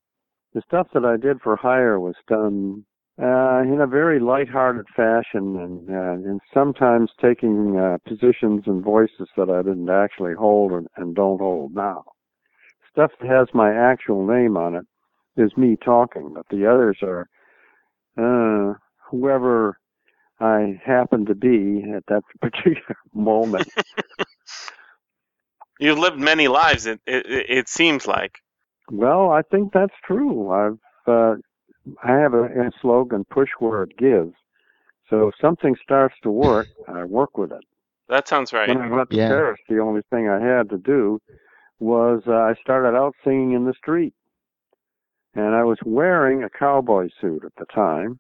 the 0.55 0.63
stuff 0.67 0.89
that 0.95 1.05
I 1.05 1.17
did 1.17 1.41
for 1.43 1.57
hire 1.57 1.99
was 1.99 2.15
done 2.29 2.85
uh, 3.21 3.63
in 3.63 3.81
a 3.81 3.87
very 3.87 4.21
light-hearted 4.21 4.87
fashion, 4.95 5.57
and 5.57 5.91
uh, 5.91 6.29
and 6.31 6.41
sometimes 6.53 7.11
taking 7.21 7.77
uh, 7.77 7.99
positions 8.09 8.65
and 8.67 8.85
voices 8.85 9.29
that 9.37 9.51
I 9.51 9.63
didn't 9.63 9.91
actually 9.91 10.35
hold 10.35 10.73
and, 10.73 10.87
and 10.97 11.15
don't 11.15 11.41
hold 11.41 11.75
now. 11.75 12.05
Stuff 12.93 13.11
that 13.21 13.29
has 13.29 13.49
my 13.53 13.75
actual 13.75 14.25
name 14.27 14.57
on 14.57 14.77
it 14.77 14.87
is 15.37 15.57
me 15.57 15.77
talking, 15.85 16.33
but 16.35 16.47
the 16.51 16.67
others 16.67 16.99
are 17.03 17.29
uh, 18.19 18.75
whoever 19.11 19.79
I 20.41 20.81
happen 20.85 21.27
to 21.27 21.35
be 21.35 21.85
at 21.97 22.05
that 22.09 22.23
particular 22.43 22.97
moment. 23.15 23.69
you've 25.81 25.99
lived 25.99 26.19
many 26.19 26.49
lives. 26.49 26.87
It 26.87 27.01
it, 27.07 27.27
it 27.29 27.69
seems 27.69 28.07
like. 28.07 28.39
Well, 28.91 29.31
I 29.31 29.43
think 29.43 29.73
that's 29.73 29.95
true. 30.07 30.51
I've 30.51 30.79
uh, 31.09 31.37
I 32.03 32.13
have 32.13 32.35
a, 32.35 32.45
a 32.45 32.71
slogan: 32.83 33.25
"Push 33.31 33.51
where 33.59 33.85
it 33.85 33.97
gives." 33.99 34.35
So 35.11 35.29
if 35.29 35.35
something 35.41 35.77
starts 35.83 36.15
to 36.23 36.31
work, 36.31 36.69
I 36.89 37.05
work 37.05 37.39
with 37.39 37.53
it. 37.53 37.65
That 38.09 38.29
sounds 38.29 38.53
right. 38.53 38.69
When 38.69 38.79
I 38.79 38.89
went 38.95 39.11
to 39.11 39.17
Yeah. 39.17 39.29
Paris, 39.29 39.61
the 39.69 39.79
only 39.81 40.03
thing 40.11 40.29
I 40.29 40.41
had 40.41 40.71
to 40.71 40.79
do 40.79 41.21
was 41.81 42.23
uh, 42.27 42.33
I 42.33 42.55
started 42.63 42.97
out 42.97 43.15
singing 43.25 43.53
in 43.53 43.65
the 43.67 43.75
street, 43.75 44.15
and 45.35 45.55
I 45.55 45.65
was 45.65 45.79
wearing 45.85 46.43
a 46.43 46.51
cowboy 46.51 47.09
suit 47.21 47.45
at 47.45 47.53
the 47.59 47.67
time, 47.67 48.19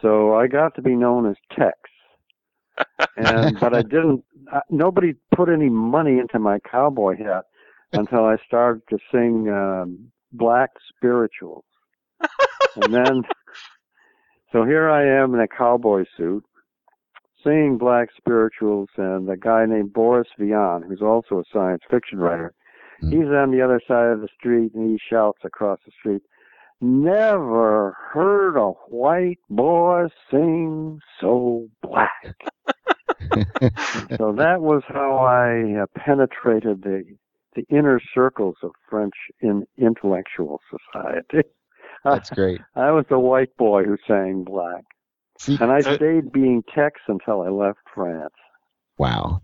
so 0.00 0.34
I 0.34 0.46
got 0.46 0.74
to 0.76 0.82
be 0.82 0.94
known 0.94 1.28
as 1.28 1.36
Tex. 1.56 1.76
And 3.16 3.58
but 3.60 3.74
I 3.74 3.82
didn't. 3.82 4.24
Uh, 4.52 4.60
nobody 4.70 5.14
put 5.34 5.48
any 5.48 5.68
money 5.68 6.18
into 6.18 6.38
my 6.38 6.58
cowboy 6.70 7.16
hat 7.16 7.44
until 7.92 8.24
I 8.24 8.36
started 8.46 8.82
to 8.90 8.98
sing 9.12 9.48
um, 9.48 10.10
black 10.32 10.70
spirituals, 10.88 11.64
and 12.76 12.92
then. 12.94 13.22
So 14.52 14.64
here 14.64 14.90
I 14.90 15.06
am 15.06 15.32
in 15.34 15.40
a 15.40 15.46
cowboy 15.46 16.04
suit, 16.16 16.42
singing 17.44 17.78
black 17.78 18.08
spirituals, 18.16 18.88
and 18.96 19.28
a 19.30 19.36
guy 19.36 19.64
named 19.64 19.92
Boris 19.92 20.26
Vian, 20.40 20.84
who's 20.84 21.02
also 21.02 21.38
a 21.38 21.44
science 21.52 21.82
fiction 21.88 22.18
writer, 22.18 22.52
Hmm. 23.00 23.10
he's 23.10 23.28
on 23.28 23.50
the 23.50 23.62
other 23.62 23.80
side 23.86 24.08
of 24.08 24.20
the 24.20 24.28
street 24.38 24.72
and 24.74 24.90
he 24.90 24.98
shouts 25.10 25.40
across 25.44 25.78
the 25.84 25.92
street, 25.98 26.22
Never 26.82 27.96
heard 28.12 28.56
a 28.56 28.70
white 28.88 29.38
boy 29.50 30.06
sing 30.30 30.98
so 31.20 31.68
black. 31.82 32.34
so 34.16 34.32
that 34.38 34.60
was 34.60 34.82
how 34.88 35.16
I 35.18 35.82
uh, 35.82 35.86
penetrated 35.94 36.82
the 36.82 37.04
the 37.56 37.64
inner 37.68 38.00
circles 38.14 38.56
of 38.62 38.70
French 38.88 39.14
in 39.40 39.66
intellectual 39.76 40.60
society. 40.70 41.46
That's 42.04 42.30
great. 42.34 42.60
I 42.76 42.92
was 42.92 43.04
the 43.10 43.18
white 43.18 43.56
boy 43.56 43.82
who 43.84 43.96
sang 44.06 44.44
black. 44.44 44.84
See, 45.38 45.58
And 45.60 45.70
I 45.72 45.80
Uh, 45.80 45.96
stayed 45.96 46.32
being 46.32 46.62
Tex 46.74 47.00
until 47.08 47.42
I 47.42 47.48
left 47.48 47.80
France. 47.94 48.34
wow. 48.98 49.42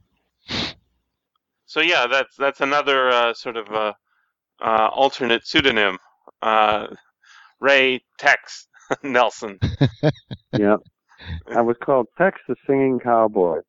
So 1.77 1.83
yeah, 1.83 2.07
that's 2.07 2.35
that's 2.39 2.63
another 2.63 3.11
uh, 3.11 3.35
sort 3.35 3.59
of 3.59 3.69
uh, 3.71 3.93
uh, 4.65 4.89
alternate 4.95 5.47
pseudonym, 5.47 5.99
uh, 6.41 6.87
Ray 7.61 8.03
Tex 8.19 8.67
Nelson. 9.03 9.59
Yeah. 10.57 10.77
I 11.55 11.61
was 11.61 11.77
called 11.85 12.07
Tex 12.17 12.41
the 12.49 12.57
Singing 12.67 12.99
Cowboy. 12.99 13.61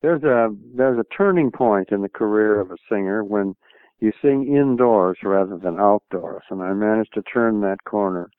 There's 0.00 0.22
a 0.22 0.54
there's 0.76 0.98
a 1.00 1.16
turning 1.16 1.50
point 1.50 1.88
in 1.90 2.02
the 2.02 2.08
career 2.08 2.60
of 2.60 2.70
a 2.70 2.76
singer 2.88 3.24
when 3.24 3.56
you 3.98 4.12
sing 4.22 4.46
indoors 4.56 5.18
rather 5.24 5.56
than 5.56 5.80
outdoors, 5.80 6.44
and 6.50 6.62
I 6.62 6.72
managed 6.72 7.14
to 7.14 7.22
turn 7.22 7.62
that 7.62 7.82
corner. 7.84 8.30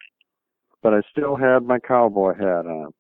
But 0.82 0.94
I 0.94 1.02
still 1.12 1.36
had 1.36 1.64
my 1.66 1.80
cowboy 1.80 2.36
hat 2.36 2.66
on. 2.66 2.92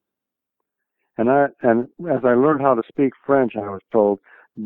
And 1.17 1.29
I 1.29 1.47
and 1.61 1.87
as 2.11 2.25
I 2.25 2.33
learned 2.33 2.61
how 2.61 2.75
to 2.75 2.83
speak 2.89 3.13
French, 3.25 3.53
I 3.55 3.61
was 3.69 3.81
told, 3.93 4.19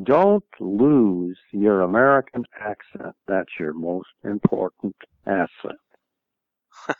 don't 0.03 0.43
lose 0.59 1.38
your 1.51 1.81
American 1.81 2.43
accent. 2.59 3.15
That's 3.27 3.49
your 3.59 3.73
most 3.73 4.09
important 4.23 4.95
asset. 5.25 5.77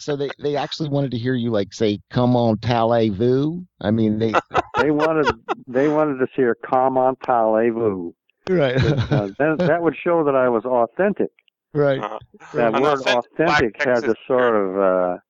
So 0.00 0.16
they, 0.16 0.30
they 0.38 0.54
actually 0.54 0.90
wanted 0.90 1.10
to 1.12 1.18
hear 1.18 1.34
you 1.34 1.50
like 1.50 1.72
say, 1.72 2.00
"Come 2.10 2.36
on, 2.36 2.58
Talez-vous." 2.58 3.66
I 3.80 3.90
mean, 3.90 4.18
they 4.18 4.32
They 4.78 4.90
wanted 4.90 5.26
they 5.66 5.88
wanted 5.88 6.18
to 6.18 6.26
hear 6.36 6.54
"Comment 6.64 7.18
allez-vous." 7.26 8.14
right, 8.48 8.76
Uh, 8.76 9.28
that, 9.38 9.56
that 9.58 9.82
would 9.82 9.96
show 9.96 10.22
that 10.24 10.36
I 10.36 10.48
was 10.48 10.64
authentic. 10.64 11.30
right. 11.72 12.00
Uh, 12.00 12.18
That 12.54 12.74
An 12.74 12.82
word 12.82 13.00
authentic 13.00 13.80
authentic 13.80 13.84
has 13.84 14.04
a 14.04 14.14
sort 14.26 14.54
of 14.54 15.20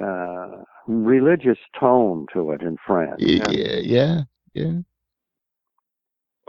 uh, 0.00 0.04
uh, 0.04 0.62
religious 0.86 1.58
tone 1.78 2.26
to 2.32 2.52
it 2.52 2.62
in 2.62 2.76
France. 2.86 3.16
Yeah, 3.18 3.80
yeah, 3.82 4.20
yeah. 4.54 4.78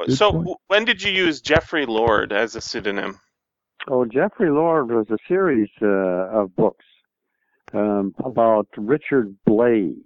Good 0.06 0.18
so 0.18 0.32
point. 0.32 0.58
when 0.68 0.86
did 0.86 1.02
you 1.02 1.12
use 1.12 1.42
Jeffrey 1.42 1.86
Lord 1.86 2.32
as 2.32 2.56
a 2.56 2.62
pseudonym? 2.62 3.20
Oh, 3.88 4.06
Jeffrey 4.06 4.50
Lord 4.52 4.92
was 4.92 5.08
a 5.10 5.18
series 5.28 5.70
uh, 5.82 5.88
of 5.88 6.56
books 6.56 6.86
um, 7.74 8.14
about 8.24 8.68
Richard 8.78 9.36
Blade. 9.46 9.98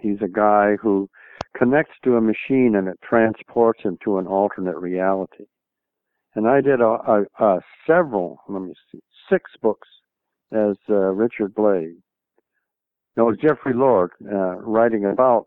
He's 0.00 0.20
a 0.20 0.28
guy 0.28 0.76
who 0.80 1.08
connects 1.56 1.94
to 2.02 2.16
a 2.16 2.20
machine 2.20 2.74
and 2.74 2.88
it 2.88 2.98
transports 3.02 3.82
him 3.82 3.96
to 4.04 4.18
an 4.18 4.26
alternate 4.26 4.76
reality. 4.76 5.44
And 6.34 6.48
I 6.48 6.60
did 6.60 6.80
a, 6.80 6.84
a, 6.84 7.24
a 7.38 7.60
several, 7.86 8.40
let 8.48 8.62
me 8.62 8.74
see, 8.90 9.00
six 9.30 9.52
books 9.62 9.88
as 10.52 10.76
uh, 10.88 10.94
Richard 10.94 11.54
Blade. 11.54 11.96
No, 13.16 13.32
Jeffrey 13.32 13.74
Lord 13.74 14.10
uh, 14.24 14.56
writing 14.56 15.04
about 15.04 15.46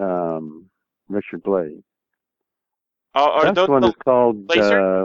um, 0.00 0.70
Richard 1.08 1.42
Blade. 1.42 1.82
Uh, 3.14 3.28
are, 3.30 3.52
those 3.52 3.68
one 3.68 3.82
the, 3.82 3.88
is 3.88 3.94
called. 4.04 4.48
Laser? 4.48 5.04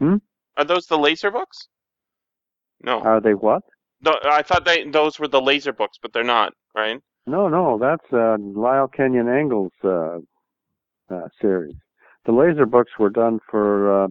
Uh, 0.00 0.18
are 0.56 0.64
those 0.64 0.86
the 0.86 0.98
laser 0.98 1.30
books? 1.30 1.68
No, 2.82 3.00
are 3.00 3.20
they 3.20 3.34
what? 3.34 3.62
No, 4.02 4.18
I 4.24 4.42
thought 4.42 4.64
they 4.64 4.84
those 4.84 5.18
were 5.18 5.28
the 5.28 5.40
laser 5.40 5.72
books, 5.72 5.98
but 6.00 6.12
they're 6.12 6.24
not, 6.24 6.52
right? 6.74 7.00
No, 7.26 7.48
no, 7.48 7.78
that's 7.78 8.12
uh, 8.12 8.36
Lyle 8.38 8.88
Kenyon 8.88 9.28
Engel's 9.28 9.72
uh, 9.82 10.18
uh, 11.10 11.28
series. 11.40 11.76
The 12.26 12.32
laser 12.32 12.66
books 12.66 12.92
were 12.98 13.10
done 13.10 13.38
for 13.50 14.04
uh, 14.04 14.08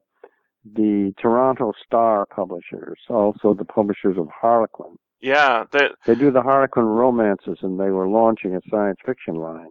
the 0.75 1.13
Toronto 1.19 1.73
Star 1.85 2.25
publishers, 2.25 2.99
also 3.09 3.53
the 3.53 3.65
publishers 3.65 4.17
of 4.17 4.27
Harlequin. 4.29 4.95
Yeah, 5.21 5.65
the, 5.71 5.91
They 6.05 6.15
do 6.15 6.31
the 6.31 6.41
Harlequin 6.41 6.83
romances, 6.83 7.59
and 7.61 7.79
they 7.79 7.89
were 7.89 8.07
launching 8.07 8.55
a 8.55 8.61
science 8.69 8.97
fiction 9.05 9.35
line. 9.35 9.69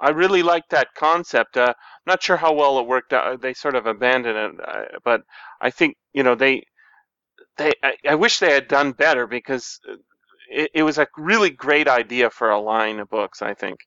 I 0.00 0.10
really 0.10 0.42
liked 0.42 0.70
that 0.70 0.94
concept. 0.94 1.56
Uh, 1.56 1.74
I'm 1.76 2.06
not 2.06 2.22
sure 2.22 2.36
how 2.36 2.52
well 2.52 2.78
it 2.78 2.86
worked 2.86 3.12
out. 3.12 3.40
They 3.40 3.54
sort 3.54 3.74
of 3.76 3.86
abandoned 3.86 4.36
it, 4.38 4.68
uh, 4.68 4.98
but 5.04 5.22
I 5.60 5.70
think 5.70 5.96
you 6.12 6.22
know 6.22 6.34
they 6.34 6.64
they. 7.56 7.72
I, 7.82 7.96
I 8.08 8.14
wish 8.14 8.38
they 8.38 8.52
had 8.52 8.68
done 8.68 8.92
better 8.92 9.26
because 9.26 9.80
it, 10.50 10.70
it 10.74 10.82
was 10.82 10.98
a 10.98 11.06
really 11.16 11.50
great 11.50 11.88
idea 11.88 12.30
for 12.30 12.50
a 12.50 12.60
line 12.60 13.00
of 13.00 13.08
books. 13.10 13.42
I 13.42 13.54
think. 13.54 13.80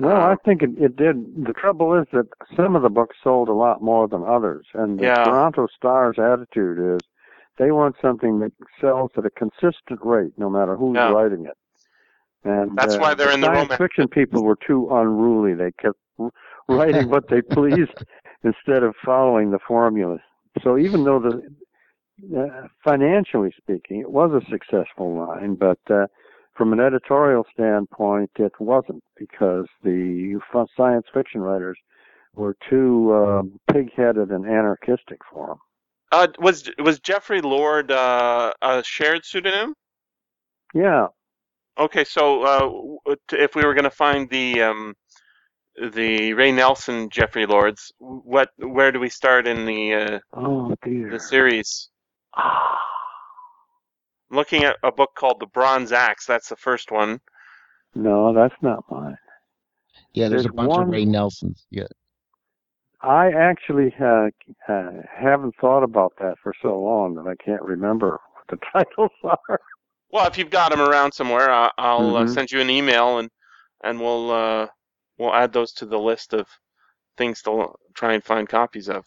Well, 0.00 0.16
Uh, 0.16 0.32
I 0.32 0.36
think 0.44 0.62
it, 0.62 0.70
it 0.78 0.96
did. 0.96 1.44
The 1.44 1.52
trouble 1.52 1.94
is 2.00 2.06
that 2.12 2.26
some 2.56 2.76
of 2.76 2.82
the 2.82 2.88
books 2.90 3.16
sold 3.22 3.48
a 3.48 3.52
lot 3.52 3.82
more 3.82 4.08
than 4.08 4.24
others, 4.24 4.66
and 4.74 4.98
the 4.98 5.04
Yeah. 5.04 5.24
Toronto 5.24 5.66
Star's 5.76 6.18
attitude 6.18 6.78
is 6.96 7.00
they 7.58 7.70
want 7.72 7.96
something 8.00 8.38
that 8.40 8.52
sells 8.80 9.10
at 9.18 9.26
a 9.26 9.30
consistent 9.30 10.00
rate, 10.02 10.32
no 10.38 10.48
matter 10.48 10.76
who's 10.76 10.96
Yeah. 10.96 11.12
writing 11.12 11.44
it. 11.46 11.56
And 12.44 12.76
That's 12.76 12.96
uh, 12.96 12.98
why 12.98 13.14
they're 13.14 13.32
in 13.32 13.40
the 13.40 13.46
science 13.46 13.70
romance 13.70 13.78
fiction 13.78 14.08
people 14.08 14.42
were 14.42 14.58
too 14.66 14.88
unruly. 14.90 15.54
They 15.54 15.72
kept 15.80 15.98
writing 16.68 17.08
what 17.08 17.28
they 17.28 17.40
pleased 17.54 18.04
instead 18.42 18.82
of 18.82 18.94
following 19.04 19.50
the 19.50 19.60
formulas. 19.66 20.20
So 20.62 20.76
even 20.76 21.04
though 21.04 21.20
the 21.20 21.42
uh, 22.38 22.68
financially 22.84 23.52
speaking, 23.56 24.00
it 24.00 24.10
was 24.10 24.30
a 24.32 24.50
successful 24.50 25.16
line, 25.16 25.54
but 25.54 25.78
uh, 25.90 26.06
from 26.54 26.72
an 26.72 26.80
editorial 26.80 27.44
standpoint, 27.52 28.30
it 28.38 28.52
wasn't 28.60 29.02
because 29.16 29.66
the 29.82 30.38
science 30.76 31.06
fiction 31.12 31.40
writers 31.40 31.78
were 32.34 32.56
too 32.68 33.12
uh, 33.12 33.42
pig-headed 33.72 34.30
and 34.30 34.46
anarchistic 34.46 35.18
for 35.32 35.48
them. 35.48 35.58
Uh, 36.12 36.28
was 36.38 36.70
was 36.78 37.00
Jeffrey 37.00 37.40
Lord 37.40 37.90
uh, 37.90 38.52
a 38.60 38.82
shared 38.84 39.24
pseudonym? 39.24 39.74
Yeah, 40.74 41.06
Okay, 41.78 42.04
so 42.04 42.42
uh, 43.06 43.14
if 43.32 43.54
we 43.54 43.64
were 43.64 43.74
going 43.74 43.84
to 43.84 43.90
find 43.90 44.28
the 44.30 44.62
um, 44.62 44.94
the 45.92 46.34
Ray 46.34 46.52
Nelson 46.52 47.08
Jeffrey 47.08 47.46
Lords, 47.46 47.92
what 47.98 48.50
where 48.58 48.92
do 48.92 49.00
we 49.00 49.08
start 49.08 49.46
in 49.46 49.64
the 49.64 49.94
uh, 49.94 50.18
Oh 50.34 50.74
dear. 50.84 51.10
the 51.10 51.18
series? 51.18 51.88
Ah, 52.36 52.78
Looking 54.30 54.64
at 54.64 54.76
a 54.82 54.92
book 54.92 55.10
called 55.16 55.40
The 55.40 55.46
Bronze 55.46 55.92
Axe. 55.92 56.26
That's 56.26 56.48
the 56.48 56.56
first 56.56 56.90
one. 56.90 57.20
no, 57.94 58.32
that's 58.34 58.54
not 58.62 58.84
mine. 58.90 59.16
Yeah, 60.14 60.28
there's, 60.28 60.42
There's 60.42 60.52
a 60.52 60.54
bunch 60.54 60.68
one- 60.70 60.82
of 60.82 60.88
Ray 60.88 61.04
Nelsons. 61.06 61.66
Yeah. 61.70 61.86
I 63.04 63.30
actually 63.32 63.92
uh, 64.00 64.28
uh, 64.68 64.90
haven't 65.12 65.56
thought 65.60 65.82
about 65.82 66.12
that 66.20 66.36
for 66.42 66.54
so 66.62 66.78
long 66.78 67.14
that 67.16 67.26
I 67.26 67.34
can't 67.44 67.60
remember 67.62 68.20
what 68.34 68.44
the 68.48 68.58
titles 68.72 69.10
are. 69.24 69.60
Well, 70.12 70.26
if 70.26 70.36
you've 70.36 70.50
got 70.50 70.70
them 70.70 70.80
around 70.80 71.12
somewhere, 71.12 71.50
uh, 71.50 71.70
I'll 71.78 72.16
uh, 72.16 72.24
Mhm. 72.24 72.34
send 72.34 72.52
you 72.52 72.60
an 72.60 72.70
email 72.70 73.18
and 73.18 73.30
and 73.84 74.00
we'll 74.00 74.30
uh, 74.30 74.68
we'll 75.18 75.34
add 75.34 75.52
those 75.52 75.72
to 75.72 75.86
the 75.86 75.98
list 75.98 76.34
of 76.34 76.46
things 77.16 77.42
to 77.42 77.74
try 77.94 78.12
and 78.12 78.22
find 78.22 78.48
copies 78.48 78.88
of. 78.88 79.04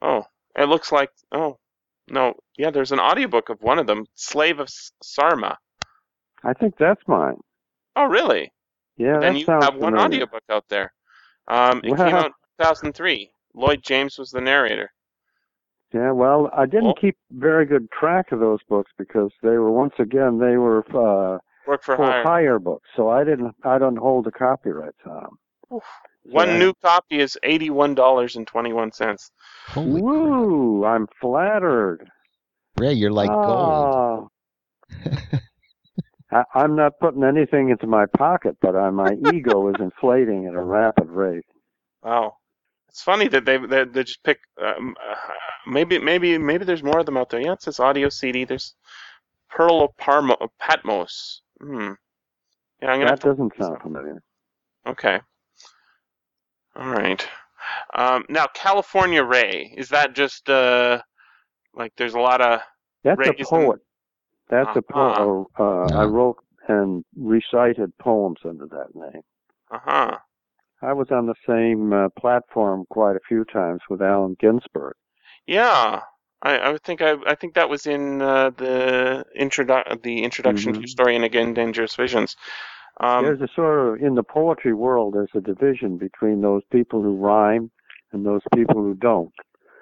Oh, 0.00 0.24
it 0.56 0.64
looks 0.68 0.92
like 0.92 1.10
oh 1.32 1.58
no, 2.08 2.34
yeah, 2.58 2.70
there's 2.70 2.92
an 2.92 3.00
audiobook 3.00 3.48
of 3.48 3.62
one 3.62 3.78
of 3.78 3.86
them, 3.86 4.06
Slave 4.14 4.60
of 4.60 4.68
Sarma. 5.02 5.58
I 6.44 6.52
think 6.52 6.76
that's 6.76 7.02
mine. 7.08 7.38
Oh, 7.96 8.04
really? 8.04 8.52
Yeah, 8.96 9.20
then 9.20 9.36
you 9.36 9.46
have 9.46 9.74
one 9.74 9.92
familiar. 9.94 9.98
audiobook 10.06 10.42
out 10.50 10.64
there. 10.68 10.92
Um, 11.48 11.80
it 11.84 11.96
came 11.96 12.14
out 12.14 12.26
in 12.26 12.32
2003. 12.58 13.32
Lloyd 13.54 13.82
James 13.82 14.18
was 14.18 14.30
the 14.30 14.40
narrator. 14.40 14.92
Yeah, 15.94 16.10
well, 16.12 16.50
I 16.56 16.64
didn't 16.66 16.84
Well- 16.84 16.94
keep 17.00 17.16
very 17.30 17.66
good 17.66 17.90
track 17.90 18.32
of 18.32 18.40
those 18.40 18.60
books 18.68 18.90
because 18.98 19.30
they 19.42 19.58
were 19.58 19.70
once 19.70 19.94
again 19.98 20.38
they 20.38 20.56
were 20.56 20.84
uh, 20.90 21.38
Work 21.66 21.82
for 21.82 21.96
for 21.96 22.06
hire. 22.06 22.22
hire 22.24 22.58
books, 22.58 22.88
so 22.96 23.08
I 23.10 23.24
didn't 23.24 23.54
I 23.64 23.78
don't 23.78 23.96
hold 23.98 24.24
the 24.24 24.32
copyrights 24.32 24.98
on 25.06 25.22
them. 25.70 25.80
One 26.24 26.48
So- 26.48 26.58
new 26.58 26.72
copy 26.82 27.18
is 27.20 27.36
eighty-one 27.42 27.94
dollars 27.94 28.36
and 28.36 28.46
twenty-one 28.46 28.92
cents. 28.92 29.30
Holy 29.68 30.00
crap. 30.00 30.12
Woo! 30.12 30.84
I'm 30.84 31.06
flattered. 31.20 32.08
Ray, 32.78 32.94
you're 32.94 33.12
like 33.12 33.28
gold. 33.28 34.28
Ah. 34.90 35.38
I, 36.32 36.44
I'm 36.54 36.74
not 36.76 36.98
putting 37.00 37.24
anything 37.24 37.68
into 37.68 37.86
my 37.86 38.06
pocket, 38.06 38.56
but 38.62 38.74
uh, 38.74 38.90
my 38.90 39.12
ego 39.32 39.68
is 39.68 39.74
inflating 39.78 40.46
at 40.46 40.54
a 40.54 40.62
rapid 40.62 41.08
rate. 41.10 41.44
Wow, 42.02 42.36
it's 42.92 43.02
funny 43.02 43.26
that 43.28 43.46
they 43.46 43.56
they, 43.56 43.84
they 43.84 44.04
just 44.04 44.22
pick. 44.22 44.38
Um, 44.62 44.94
uh, 45.02 45.16
maybe 45.66 45.98
maybe 45.98 46.36
maybe 46.36 46.66
there's 46.66 46.82
more 46.82 46.98
of 47.00 47.06
them 47.06 47.16
out 47.16 47.30
there. 47.30 47.40
Yeah, 47.40 47.54
it 47.54 47.62
says 47.62 47.80
audio 47.80 48.10
CD. 48.10 48.44
There's 48.44 48.74
Pearl 49.48 49.82
of 49.82 49.96
Parmo, 49.98 50.36
Patmos. 50.60 51.40
Hmm. 51.58 51.92
Yeah, 52.82 52.90
I'm 52.90 52.98
gonna. 53.00 53.10
have 53.10 53.20
That 53.20 53.28
doesn't 53.30 53.56
sound 53.58 53.80
familiar. 53.80 54.22
Okay. 54.86 55.20
All 56.76 56.90
right. 56.90 57.26
Um, 57.94 58.24
now, 58.28 58.46
California 58.54 59.22
Ray 59.22 59.72
is 59.76 59.88
that 59.88 60.14
just 60.14 60.50
uh, 60.50 61.00
like 61.74 61.92
there's 61.96 62.14
a 62.14 62.20
lot 62.20 62.42
of 62.42 62.60
That's 63.04 63.20
a 63.26 63.32
poet. 63.44 63.80
That's 64.50 64.76
a 64.76 64.82
poet. 64.82 65.46
Uh, 65.58 65.62
I 65.96 66.04
Ah. 66.04 66.04
wrote 66.04 66.38
and 66.68 67.04
recited 67.16 67.96
poems 67.98 68.38
under 68.44 68.66
that 68.66 68.94
name. 68.94 69.22
uh 69.70 69.78
huh. 69.82 70.18
I 70.82 70.92
was 70.92 71.08
on 71.10 71.26
the 71.26 71.34
same 71.46 71.92
uh, 71.92 72.08
platform 72.18 72.84
quite 72.90 73.16
a 73.16 73.20
few 73.28 73.44
times 73.44 73.80
with 73.88 74.02
Allen 74.02 74.36
Ginsberg. 74.40 74.94
Yeah, 75.46 76.00
I, 76.42 76.70
I 76.72 76.78
think 76.84 77.00
I, 77.02 77.14
I 77.26 77.34
think 77.34 77.54
that 77.54 77.68
was 77.68 77.86
in 77.86 78.20
uh, 78.20 78.50
the 78.50 79.24
introdu- 79.38 80.02
the 80.02 80.22
introduction 80.24 80.72
to 80.72 80.78
Mhm. 80.78 80.82
your 80.82 80.88
story 80.88 81.16
and 81.16 81.24
again 81.24 81.54
Dangerous 81.54 81.94
Visions. 81.94 82.36
Um, 83.00 83.24
there's 83.24 83.40
a 83.40 83.48
sort 83.54 83.94
of 83.96 84.02
in 84.02 84.14
the 84.14 84.22
poetry 84.22 84.74
world. 84.74 85.14
There's 85.14 85.30
a 85.34 85.40
division 85.40 85.96
between 85.98 86.40
those 86.42 86.62
people 86.70 87.02
who 87.02 87.16
rhyme 87.16 87.70
and 88.12 88.26
those 88.26 88.42
people 88.54 88.76
who 88.82 88.94
don't. 88.94 89.32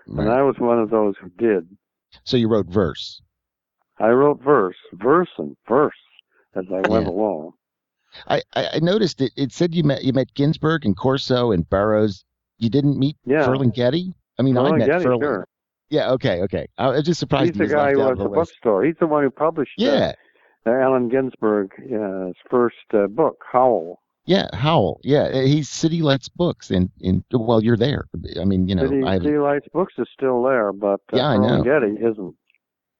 Right. 0.06 0.24
And 0.24 0.32
I 0.32 0.42
was 0.42 0.56
one 0.58 0.78
of 0.78 0.90
those 0.90 1.14
who 1.20 1.28
did. 1.30 1.66
So 2.24 2.36
you 2.36 2.48
wrote 2.48 2.66
verse. 2.66 3.20
I 3.98 4.08
wrote 4.10 4.40
verse, 4.42 4.76
verse, 4.94 5.28
and 5.38 5.56
verse 5.68 5.92
as 6.54 6.64
I 6.70 6.80
went 6.88 7.06
Yeah. 7.06 7.12
along. 7.12 7.52
I, 8.28 8.42
I, 8.54 8.78
noticed 8.80 9.20
it. 9.20 9.32
It 9.36 9.52
said 9.52 9.74
you 9.74 9.84
met 9.84 10.04
you 10.04 10.12
met 10.12 10.32
Ginsberg 10.34 10.84
and 10.84 10.96
Corso 10.96 11.52
and 11.52 11.68
Burroughs. 11.68 12.24
You 12.58 12.68
didn't 12.70 12.98
meet 12.98 13.16
Yeah. 13.24 13.46
Ferlinghetti. 13.46 14.12
I 14.38 14.42
mean, 14.42 14.56
I 14.56 14.62
met 14.72 14.88
Ferlinghetti, 14.88 15.04
Ferling. 15.04 15.22
sure. 15.22 15.48
Yeah. 15.90 16.10
Okay. 16.12 16.40
Okay. 16.42 16.66
I 16.78 16.88
was 16.88 17.04
just 17.04 17.20
surprised 17.20 17.54
He's 17.54 17.60
he 17.62 17.66
the 17.68 17.74
guy 17.74 17.92
who 17.92 18.02
of 18.02 18.18
the 18.18 18.28
bookstore. 18.28 18.84
He's 18.84 18.96
the 19.00 19.06
one 19.06 19.22
who 19.24 19.30
published 19.30 19.72
Yeah. 19.76 20.12
uh, 20.66 20.70
Allen 20.70 21.08
Ginsberg's 21.08 21.76
uh, 21.92 22.32
first 22.48 22.76
uh, 22.94 23.06
book, 23.08 23.42
Howl. 23.50 24.00
Yeah. 24.26 24.48
Howell. 24.52 25.00
Yeah. 25.02 25.42
He's 25.42 25.68
City 25.68 26.02
Lights 26.02 26.28
Books. 26.28 26.70
And 26.70 26.90
in 27.00 27.24
well, 27.32 27.62
you're 27.62 27.76
there. 27.76 28.04
I 28.40 28.44
mean, 28.44 28.68
you 28.68 28.74
know, 28.74 28.86
City, 28.86 29.02
City 29.02 29.38
Lights 29.38 29.66
Books 29.72 29.94
is 29.98 30.06
still 30.12 30.42
there, 30.42 30.72
but 30.72 31.00
uh, 31.12 31.16
Yeah, 31.16 31.26
I 31.28 31.36
know. 31.38 31.62
Ferlinghetti 31.62 31.96
isn't. 32.10 32.34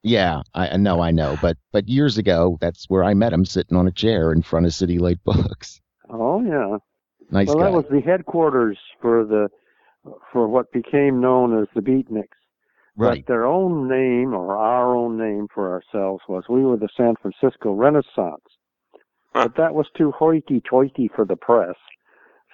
Yeah. 0.03 0.42
I 0.55 0.68
I 0.70 0.76
know. 0.76 1.01
I 1.01 1.11
know. 1.11 1.36
But 1.42 1.57
but 1.72 1.88
years 1.88 2.18
ago, 2.18 2.59
that's 2.61 2.86
where 2.88 3.05
I 3.05 3.14
met 3.14 3.32
him, 3.32 3.44
sitting 3.44 3.76
on 3.76 3.86
a 3.86 3.92
chair 3.92 4.32
in 4.32 4.42
front 4.42 4.66
of 4.66 4.74
City 4.74 4.98
Light 4.98 5.18
Books. 5.24 5.80
Oh 6.09 6.42
yeah. 6.42 6.78
Nice 7.30 7.48
well, 7.48 7.59
guy. 7.59 7.64
that 7.64 7.72
was 7.72 7.84
the 7.90 8.01
headquarters 8.01 8.78
for 9.01 9.24
the 9.24 9.48
for 10.32 10.48
what 10.48 10.72
became 10.72 11.20
known 11.20 11.61
as 11.61 11.68
the 11.74 11.80
Beatniks. 11.82 12.28
right. 12.96 13.24
But 13.24 13.30
their 13.32 13.46
own 13.46 13.88
name 13.88 14.34
or 14.34 14.57
our 14.57 14.96
own 14.96 15.16
name 15.18 15.46
for 15.55 15.70
ourselves 15.72 16.22
was 16.28 16.44
we 16.48 16.64
were 16.64 16.76
the 16.78 16.88
San 16.96 17.14
Francisco 17.20 17.72
Renaissance. 17.72 18.42
Huh. 19.34 19.44
But 19.48 19.57
that 19.59 19.74
was 19.74 19.86
too 19.96 20.11
hoity-toity 20.11 21.11
for 21.14 21.24
the 21.24 21.36
press. 21.36 21.76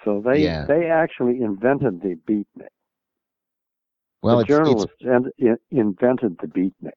So 0.05 0.21
they 0.23 0.43
Yeah. 0.43 0.65
they 0.67 0.85
actually 0.91 1.41
invented 1.41 2.01
the 2.01 2.15
beatnik. 2.29 2.67
Well, 4.21 4.37
the 4.37 4.41
it's, 4.41 4.49
it's 4.49 4.57
journalists 4.57 4.93
in, 5.01 5.31
in, 5.39 5.57
invented 5.71 6.37
the 6.41 6.47
beatnik. 6.47 6.91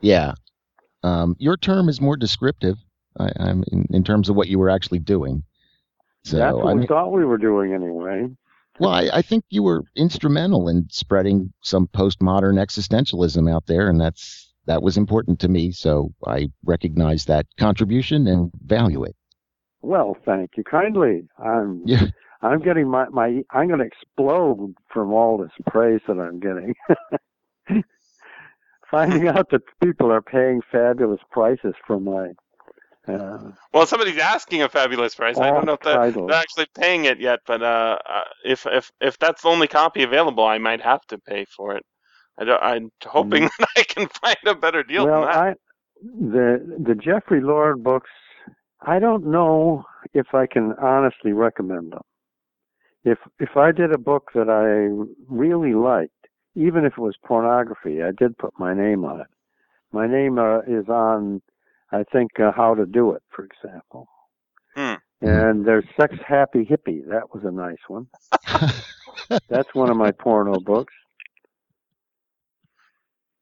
Yeah. 0.00 0.34
Um, 1.02 1.36
your 1.38 1.56
term 1.56 1.88
is 1.88 2.00
more 2.00 2.16
descriptive. 2.16 2.76
I, 3.18 3.30
I'm 3.38 3.64
in, 3.72 3.86
in 3.90 4.04
terms 4.04 4.28
of 4.28 4.36
what 4.36 4.48
you 4.48 4.58
were 4.58 4.70
actually 4.70 4.98
doing. 5.00 5.42
So 6.24 6.38
That's 6.38 6.54
what 6.54 6.66
I 6.66 6.74
we 6.74 6.86
thought 6.86 7.12
we 7.12 7.24
were 7.24 7.38
doing 7.38 7.72
anyway. 7.72 8.28
well, 8.78 8.90
I, 8.90 9.08
I 9.12 9.22
think 9.22 9.44
you 9.48 9.62
were 9.62 9.84
instrumental 9.96 10.68
in 10.68 10.88
spreading 10.90 11.52
some 11.62 11.86
postmodern 11.88 12.58
existentialism 12.58 13.50
out 13.50 13.66
there, 13.66 13.88
and 13.88 14.00
that's 14.00 14.52
that 14.66 14.82
was 14.82 14.96
important 14.96 15.40
to 15.40 15.48
me. 15.48 15.72
So 15.72 16.12
I 16.26 16.48
recognize 16.64 17.24
that 17.26 17.46
contribution 17.58 18.26
and 18.26 18.50
value 18.62 19.04
it. 19.04 19.16
Well, 19.80 20.16
thank 20.24 20.50
you 20.56 20.64
kindly. 20.64 21.28
I'm 21.38 21.82
Yeah. 21.86 22.06
I'm 22.42 22.60
getting 22.60 22.88
my 22.88 23.08
my 23.08 23.42
I'm 23.50 23.68
going 23.68 23.80
to 23.80 23.86
explode 23.86 24.74
from 24.92 25.12
all 25.12 25.38
this 25.38 25.50
praise 25.66 26.00
that 26.06 26.18
I'm 26.18 26.40
getting. 26.40 26.74
Finding 28.90 29.28
out 29.28 29.50
that 29.50 29.62
people 29.82 30.10
are 30.10 30.22
paying 30.22 30.60
fabulous 30.72 31.20
prices 31.30 31.74
for 31.86 32.00
my 32.00 32.30
uh, 33.08 33.38
well, 33.72 33.86
somebody's 33.86 34.18
asking 34.18 34.62
a 34.62 34.68
fabulous 34.68 35.14
price. 35.14 35.38
I 35.38 35.50
don't 35.50 35.64
know 35.66 35.72
if 35.72 35.80
they're, 35.80 36.12
they're 36.26 36.36
actually 36.36 36.66
paying 36.78 37.06
it 37.06 37.20
yet, 37.20 37.40
but 37.46 37.62
uh, 37.62 37.98
uh, 38.08 38.24
if 38.44 38.66
if 38.66 38.90
if 39.00 39.18
that's 39.18 39.42
the 39.42 39.48
only 39.48 39.66
copy 39.66 40.02
available, 40.02 40.44
I 40.44 40.58
might 40.58 40.82
have 40.82 41.00
to 41.08 41.18
pay 41.18 41.46
for 41.56 41.76
it. 41.76 41.84
I 42.38 42.44
don't, 42.44 42.62
I'm 42.62 42.90
hoping 43.04 43.44
that 43.58 43.68
I 43.76 43.82
can 43.84 44.08
find 44.08 44.36
a 44.46 44.54
better 44.54 44.82
deal 44.82 45.06
Mm. 45.06 45.10
well, 45.10 45.20
than 45.22 45.30
that. 45.30 45.36
I 45.36 45.54
the 46.02 46.76
the 46.86 46.94
Jeffrey 46.94 47.40
Lord 47.40 47.82
books. 47.82 48.10
I 48.82 48.98
don't 48.98 49.26
know 49.26 49.84
if 50.14 50.34
I 50.34 50.46
can 50.46 50.74
honestly 50.80 51.32
recommend 51.32 51.92
them. 51.92 52.02
If 53.04 53.18
if 53.38 53.56
I 53.56 53.72
did 53.72 53.92
a 53.92 53.98
book 53.98 54.30
that 54.34 54.48
I 54.50 54.68
really 55.28 55.74
liked, 55.74 56.12
even 56.54 56.84
if 56.84 56.92
it 56.92 57.00
was 57.00 57.16
pornography, 57.24 58.02
I 58.02 58.10
did 58.10 58.38
put 58.38 58.52
my 58.58 58.74
name 58.74 59.04
on 59.04 59.20
it. 59.20 59.26
My 59.92 60.06
name 60.06 60.38
uh, 60.38 60.60
is 60.60 60.88
on, 60.88 61.40
I 61.92 62.04
think, 62.12 62.38
uh, 62.40 62.52
How 62.52 62.74
to 62.74 62.86
Do 62.86 63.12
It, 63.12 63.22
for 63.30 63.44
example. 63.44 64.08
Hmm. 64.74 64.94
And 65.20 65.64
there's 65.66 65.84
Sex 65.98 66.14
Happy 66.26 66.64
Hippie. 66.64 67.08
That 67.08 67.34
was 67.34 67.44
a 67.44 67.50
nice 67.50 67.76
one. 67.88 68.06
That's 69.48 69.74
one 69.74 69.90
of 69.90 69.96
my 69.96 70.12
porno 70.12 70.60
books. 70.60 70.94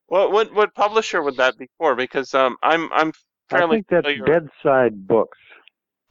What 0.07 0.31
what 0.31 0.53
what 0.53 0.73
publisher 0.73 1.21
would 1.21 1.35
that 1.35 1.57
be 1.57 1.69
for? 1.77 1.93
Because 1.93 2.33
um, 2.33 2.55
I'm 2.63 2.91
I'm 2.93 3.11
fairly. 3.49 3.65
I 3.65 3.69
think 3.75 3.87
that's 3.89 4.07
familiar. 4.07 4.41
Bedside 4.41 5.05
Books. 5.05 5.37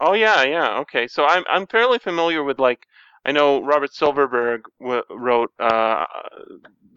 Oh 0.01 0.12
yeah, 0.12 0.42
yeah. 0.44 0.78
Okay, 0.80 1.07
so 1.09 1.24
I'm 1.24 1.44
I'm 1.49 1.66
fairly 1.66 1.99
familiar 1.99 2.44
with 2.44 2.59
like 2.59 2.86
I 3.24 3.32
know 3.32 3.62
Robert 3.62 3.94
Silverberg 3.94 4.62
w- 4.80 5.03
wrote 5.11 5.51
uh, 5.59 6.05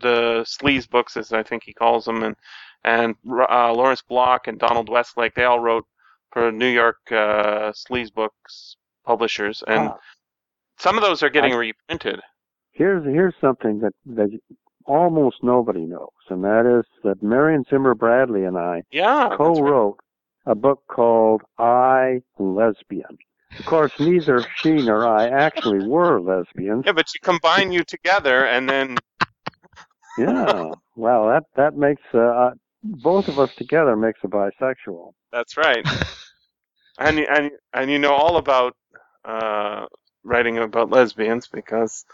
the 0.01 0.43
sleaze 0.47 0.89
books, 0.89 1.17
as 1.17 1.31
I 1.33 1.43
think 1.43 1.63
he 1.63 1.73
calls 1.73 2.05
them, 2.05 2.23
and 2.23 2.35
and 2.83 3.15
uh, 3.29 3.73
Lawrence 3.73 4.01
Block 4.01 4.47
and 4.47 4.57
Donald 4.59 4.89
Westlake. 4.89 5.35
They 5.35 5.43
all 5.45 5.59
wrote 5.59 5.85
for 6.31 6.51
New 6.51 6.67
York 6.69 6.97
uh, 7.11 7.71
sleaze 7.73 8.13
books 8.13 8.77
publishers, 9.05 9.63
and 9.67 9.89
Ah, 9.89 9.97
some 10.77 10.97
of 10.97 11.03
those 11.03 11.23
are 11.23 11.29
getting 11.29 11.53
reprinted. 11.53 12.19
here's 12.71 13.03
here's 13.05 13.35
something 13.41 13.79
that 13.79 13.93
that 14.05 14.29
almost 14.85 15.43
nobody 15.43 15.85
knows, 15.85 16.09
and 16.29 16.43
that 16.43 16.65
is 16.65 16.85
that 17.03 17.21
Marion 17.21 17.63
Zimmer 17.69 17.95
Bradley 17.95 18.43
and 18.45 18.57
I 18.57 18.83
Yeah, 18.91 19.29
co-wrote 19.35 19.97
a 20.45 20.55
book 20.55 20.83
called 20.87 21.41
I 21.57 22.21
Lesbian. 22.39 23.17
Of 23.59 23.65
course, 23.65 23.91
neither 23.99 24.45
she 24.61 24.69
nor 24.81 25.05
I 25.05 25.27
actually 25.27 25.79
were 25.79 26.21
lesbians. 26.21 26.85
Yeah, 26.85 26.93
but 26.93 27.13
you 27.13 27.19
combine 27.21 27.71
you 27.71 27.83
together, 27.83 28.45
and 28.45 28.69
then 28.69 28.97
Yeah. 30.17 30.71
Well, 30.95 31.27
that 31.27 31.43
that 31.55 31.75
makes 31.77 32.01
uh, 32.13 32.19
uh, 32.19 32.51
both 32.83 33.27
of 33.27 33.39
us 33.39 33.53
together 33.55 33.95
makes 33.95 34.19
a 34.23 34.27
bisexual. 34.27 35.13
that's 35.31 35.55
right. 35.57 35.85
and 36.99 37.17
you- 37.19 37.27
and 37.29 37.51
and 37.73 37.89
you 37.91 37.99
know 37.99 38.13
all 38.13 38.37
about 38.37 38.75
uh, 39.25 39.85
writing 40.23 40.57
about 40.57 40.89
lesbians 40.89 41.47
because 41.47 42.05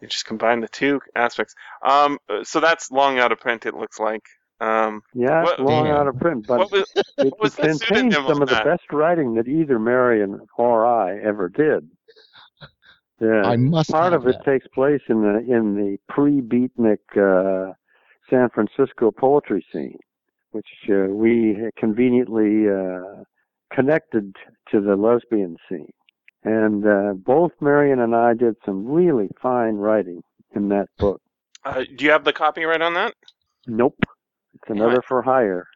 you 0.00 0.08
just 0.08 0.26
combine 0.26 0.60
the 0.60 0.68
two 0.68 1.00
aspects. 1.14 1.54
Um, 1.82 2.18
so 2.42 2.60
that's 2.60 2.90
long 2.90 3.18
out 3.18 3.32
of 3.32 3.40
print. 3.40 3.64
It 3.66 3.74
looks 3.74 3.98
like. 3.98 4.22
Um, 4.60 5.02
Yeah, 5.14 5.42
What- 5.42 5.60
long 5.60 5.86
Yeah. 5.86 5.98
out 5.98 6.08
of 6.08 6.18
print, 6.18 6.46
but 6.46 6.58
what 6.58 6.72
was 6.72 6.90
it, 7.18 7.34
was 7.38 7.52
it 7.54 7.56
the 7.56 7.62
contains 7.68 7.80
pseudonym 7.86 8.20
of 8.22 8.26
some 8.26 8.42
of 8.42 8.48
the 8.48 8.62
best 8.64 8.90
writing 8.92 9.34
that 9.34 9.48
either 9.48 9.78
Marion 9.78 10.40
or 10.56 10.86
I 10.86 11.18
ever 11.20 11.48
did. 11.50 11.88
Yeah. 13.20 13.42
I 13.42 13.56
must 13.56 13.90
part 13.90 14.12
have 14.12 14.26
of 14.26 14.28
it 14.28 14.36
takes 14.44 14.66
place 14.68 15.00
in 15.08 15.22
the 15.22 15.38
in 15.38 15.74
the 15.74 15.98
pre-beatnik 16.08 16.98
uh, 17.16 17.72
San 18.28 18.48
Francisco 18.50 19.10
poetry 19.10 19.64
scene, 19.72 19.98
which 20.50 20.68
uh, 20.90 21.06
we 21.08 21.56
conveniently 21.78 22.68
uh, 22.68 23.24
connected 23.72 24.36
to 24.70 24.80
the 24.80 24.96
lesbian 24.96 25.56
scene. 25.68 25.92
And 26.44 26.86
uh, 26.86 27.14
both 27.14 27.52
Marion 27.60 28.00
and 28.00 28.14
I 28.14 28.34
did 28.34 28.56
some 28.64 28.86
really 28.86 29.28
fine 29.40 29.76
writing 29.76 30.22
in 30.54 30.68
that 30.68 30.88
book. 30.98 31.20
uh, 31.64 31.84
do 31.96 32.04
you 32.04 32.10
have 32.10 32.24
the 32.24 32.32
copyright 32.32 32.82
on 32.82 32.94
that? 32.94 33.14
Nope, 33.66 33.98
it's 34.54 34.68
another 34.70 35.02
for 35.02 35.22
hire. 35.22 35.66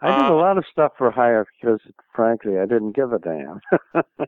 I 0.00 0.06
did 0.16 0.30
Uh, 0.30 0.34
a 0.34 0.36
lot 0.36 0.56
of 0.56 0.64
stuff 0.70 0.92
for 0.96 1.10
hire 1.10 1.46
because, 1.60 1.80
frankly, 2.14 2.58
I 2.58 2.66
didn't 2.66 2.92
give 2.92 3.12
a 3.12 3.18
damn. 3.18 3.60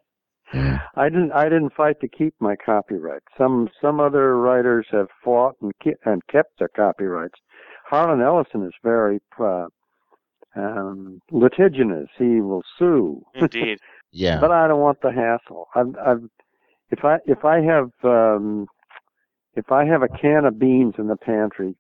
Yeah. 0.53 0.78
I 0.96 1.09
didn't. 1.09 1.32
I 1.32 1.44
didn't 1.44 1.74
fight 1.74 2.00
to 2.00 2.09
keep 2.09 2.34
my 2.40 2.57
copyright. 2.57 3.22
Some 3.38 3.68
some 3.80 4.00
other 4.00 4.36
writers 4.36 4.86
have 4.90 5.09
fought 5.24 5.57
and 5.62 5.72
ke- 5.82 5.98
and 6.05 6.20
kept 6.26 6.59
their 6.59 6.68
copyrights. 6.68 7.38
Harlan 7.86 8.20
Ellison 8.20 8.64
is 8.66 8.72
very 8.82 9.20
uh, 9.40 9.66
um, 10.57 11.20
litigious. 11.30 12.09
He 12.18 12.40
will 12.40 12.62
sue, 12.78 13.22
Indeed. 13.34 13.78
Yeah. 14.14 14.40
but 14.40 14.50
I 14.50 14.68
don't 14.68 14.80
want 14.80 15.00
the 15.00 15.11
hassle. 15.11 15.68
I've, 15.74 15.96
I've 16.07 16.22
if 16.90 17.03
I 17.03 17.16
if 17.24 17.46
I 17.46 17.61
have 17.62 17.90
um, 18.05 18.66
if 19.55 19.72
I 19.72 19.86
have 19.86 20.03
a 20.03 20.09
can 20.09 20.44
of 20.44 20.59
beans 20.59 20.94
in 20.98 21.07
the 21.07 21.16
pantry, 21.16 21.74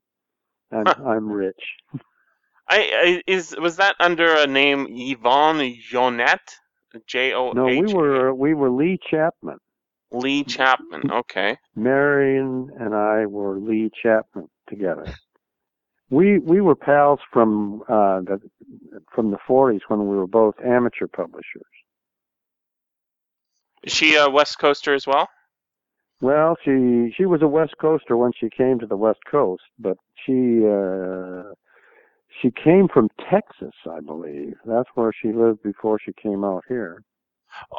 I'm 0.72 0.86
I'm 1.06 1.30
rich. 1.30 1.62
I, 2.68 2.78
I 2.78 3.22
is 3.26 3.54
was 3.60 3.76
that 3.76 3.96
under 4.00 4.34
a 4.34 4.46
name 4.46 4.86
Yvonne 4.88 5.76
Jonette? 5.90 6.56
J 7.06 7.32
O 7.32 7.50
H. 7.50 7.54
No, 7.54 7.64
we 7.66 7.92
were 7.92 8.34
we 8.34 8.54
were 8.54 8.70
Lee 8.70 8.98
Chapman. 9.10 9.58
Lee 10.10 10.44
Chapman. 10.44 11.10
Okay. 11.10 11.56
Marion 11.74 12.70
and 12.78 12.94
I 12.94 13.26
were 13.26 13.58
Lee 13.58 13.90
Chapman 14.02 14.48
together. 14.68 15.06
We 16.10 16.38
we 16.38 16.60
were 16.60 16.74
pals 16.74 17.20
from 17.32 17.82
uh, 17.88 18.20
the 18.20 18.40
from 19.14 19.30
the 19.30 19.38
40s 19.48 19.80
when 19.88 20.08
we 20.08 20.16
were 20.16 20.26
both 20.26 20.54
amateur 20.62 21.06
publishers. 21.06 21.62
Is 23.82 23.92
she 23.94 24.16
a 24.16 24.28
West 24.28 24.58
Coaster 24.58 24.94
as 24.94 25.06
well? 25.06 25.28
Well, 26.20 26.56
she 26.64 27.12
she 27.16 27.24
was 27.24 27.42
a 27.42 27.48
West 27.48 27.74
Coaster 27.80 28.16
when 28.16 28.32
she 28.38 28.50
came 28.50 28.78
to 28.78 28.86
the 28.86 28.96
West 28.96 29.20
Coast, 29.28 29.62
but 29.78 29.96
she 30.24 30.66
uh, 30.66 31.54
she 32.40 32.50
came 32.50 32.88
from 32.88 33.08
Texas, 33.30 33.74
I 33.90 34.00
believe. 34.00 34.54
That's 34.64 34.88
where 34.94 35.12
she 35.12 35.32
lived 35.32 35.62
before 35.62 35.98
she 35.98 36.12
came 36.12 36.44
out 36.44 36.64
here. 36.68 37.02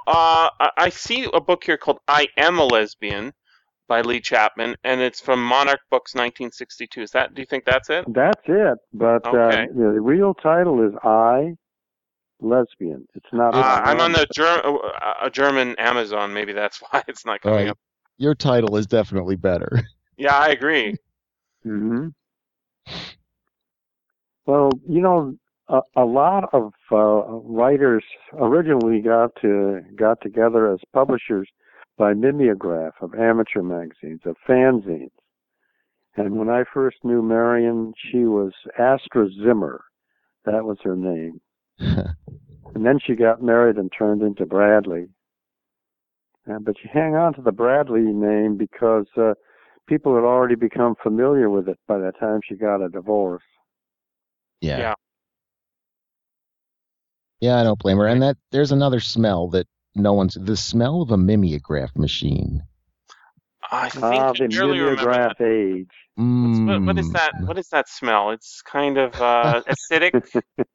Uh, 0.08 0.50
I 0.60 0.70
I 0.78 0.90
see 0.90 1.28
a 1.34 1.42
book 1.42 1.64
here 1.64 1.78
called 1.78 2.00
"I 2.08 2.28
Am 2.38 2.60
a 2.60 2.66
Lesbian" 2.66 3.34
by 3.88 4.02
Lee 4.02 4.22
Chapman, 4.22 4.76
and 4.84 5.02
it's 5.02 5.20
from 5.20 5.44
Monarch 5.44 5.82
Books, 5.90 6.14
1962. 6.14 7.02
Is 7.02 7.12
that? 7.12 7.34
Do 7.34 7.42
you 7.42 7.46
think 7.46 7.66
that's 7.66 7.90
it? 7.90 8.06
That's 8.08 8.42
it. 8.46 8.78
But 8.94 9.26
Okay. 9.26 9.64
uh, 9.64 9.68
the 9.76 10.00
real 10.02 10.34
title 10.34 10.86
is 10.88 10.94
I 11.04 11.56
Lesbian. 12.40 13.08
It's 13.16 13.26
not. 13.34 13.56
Uh, 13.56 13.58
I 13.58 13.92
I'm 13.92 14.00
on 14.00 14.12
the 14.12 14.28
Ger- 14.34 14.62
uh, 14.66 15.14
a 15.24 15.30
German 15.30 15.76
Amazon. 15.80 16.34
Maybe 16.34 16.54
that's 16.54 16.80
why 16.92 17.04
it's 17.08 17.26
not 17.26 17.42
coming 17.42 17.60
Right. 17.60 17.70
up. 17.70 17.78
Your 18.18 18.36
title 18.36 18.78
is 18.78 18.86
definitely 18.86 19.36
better. 19.36 19.82
Yeah, 20.18 20.38
I 20.38 20.50
agree. 20.50 20.96
hmm 21.64 22.10
Well, 24.46 24.72
you 24.88 25.02
know, 25.02 25.36
a, 25.70 25.82
a 25.96 26.06
lot 26.06 26.50
of 26.54 26.74
uh, 26.92 27.24
writers 27.42 28.04
originally 28.34 29.02
got 29.02 29.32
to 29.42 29.82
got 29.96 30.22
together 30.22 30.72
as 30.72 30.80
publishers 30.94 31.48
by 31.98 32.14
mimeograph 32.14 32.94
of 33.02 33.14
amateur 33.14 33.62
magazines, 33.62 34.22
of 34.26 34.36
fanzines. 34.48 35.12
And 36.16 36.38
when 36.38 36.50
I 36.50 36.64
first 36.74 36.98
knew 37.04 37.22
Marion, 37.22 37.94
she 37.98 38.26
was 38.26 38.52
Astra 38.78 39.30
Zimmer. 39.44 39.84
That 40.46 40.66
was 40.66 40.78
her 40.84 40.96
name. 40.96 41.42
And 42.76 42.86
then 42.86 43.00
she 43.06 43.16
got 43.16 43.44
married 43.44 43.78
and 43.78 43.92
turned 43.98 44.22
into 44.22 44.46
Bradley. 44.46 45.08
Uh, 46.50 46.60
but 46.60 46.76
she 46.82 46.90
hang 46.92 47.16
on 47.16 47.34
to 47.36 47.42
the 47.42 47.52
Bradley 47.52 48.02
name 48.02 48.58
because 48.58 49.06
uh, 49.16 49.34
people 49.88 50.16
had 50.16 50.24
already 50.24 50.56
become 50.56 50.96
familiar 51.02 51.50
with 51.50 51.70
it 51.70 51.80
by 51.88 51.98
the 51.98 52.12
time 52.20 52.42
she 52.44 52.56
got 52.56 52.84
a 52.84 52.90
divorce. 52.90 53.44
Yeah. 54.64 54.78
Yeah. 54.80 54.94
Yeah, 57.42 57.60
I 57.60 57.64
don't 57.64 57.80
blame 57.80 57.98
her. 57.98 58.08
And 58.08 58.22
that 58.24 58.38
there's 58.52 58.72
another 58.72 59.00
smell 59.00 59.50
that 59.50 59.68
no 59.96 60.14
one's 60.14 60.36
the 60.40 60.56
smell 60.56 61.02
of 61.02 61.12
a 61.12 61.18
mimeograph 61.18 61.96
machine. 61.96 62.64
I 63.72 63.90
think 63.90 64.04
Ah, 64.04 64.34
the 64.34 64.48
mimeograph 64.48 65.42
age. 65.42 65.88
What's- 66.16 66.60
what, 66.60 66.82
what 66.86 66.98
is 67.00 67.10
Mm. 67.10 67.14
that? 67.14 67.32
What 67.46 67.58
is 67.58 67.68
that 67.70 67.90
smell? 67.90 68.32
It's 68.32 68.62
kind 68.62 68.98
of 68.98 69.20
uh, 69.20 69.62
acidic. 69.68 70.14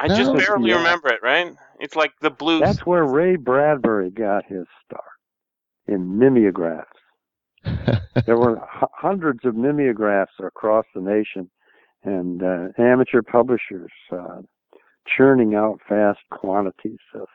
I 0.00 0.08
just 0.08 0.32
No. 0.32 0.38
barely 0.38 0.70
Yeah. 0.70 0.76
remember 0.78 1.08
it. 1.08 1.20
Right? 1.22 1.54
It's 1.80 1.96
like 1.96 2.12
the 2.20 2.30
blue. 2.30 2.60
That's 2.60 2.84
where 2.86 3.04
Ray 3.04 3.36
Bradbury 3.36 4.10
got 4.10 4.44
his 4.46 4.66
start 4.84 5.04
in 5.88 6.18
mimeographs. 6.18 6.98
There 8.26 8.36
were 8.36 8.58
h- 8.58 8.88
hundreds 8.94 9.44
of 9.46 9.56
mimeographs 9.56 10.34
across 10.38 10.84
the 10.94 11.00
nation, 11.00 11.50
and 12.04 12.42
uh, 12.42 12.68
amateur 12.78 13.22
publishers 13.22 13.90
uh, 14.12 14.40
churning 15.16 15.54
out 15.54 15.78
vast 15.88 16.20
quantities 16.30 16.98
of 17.14 17.28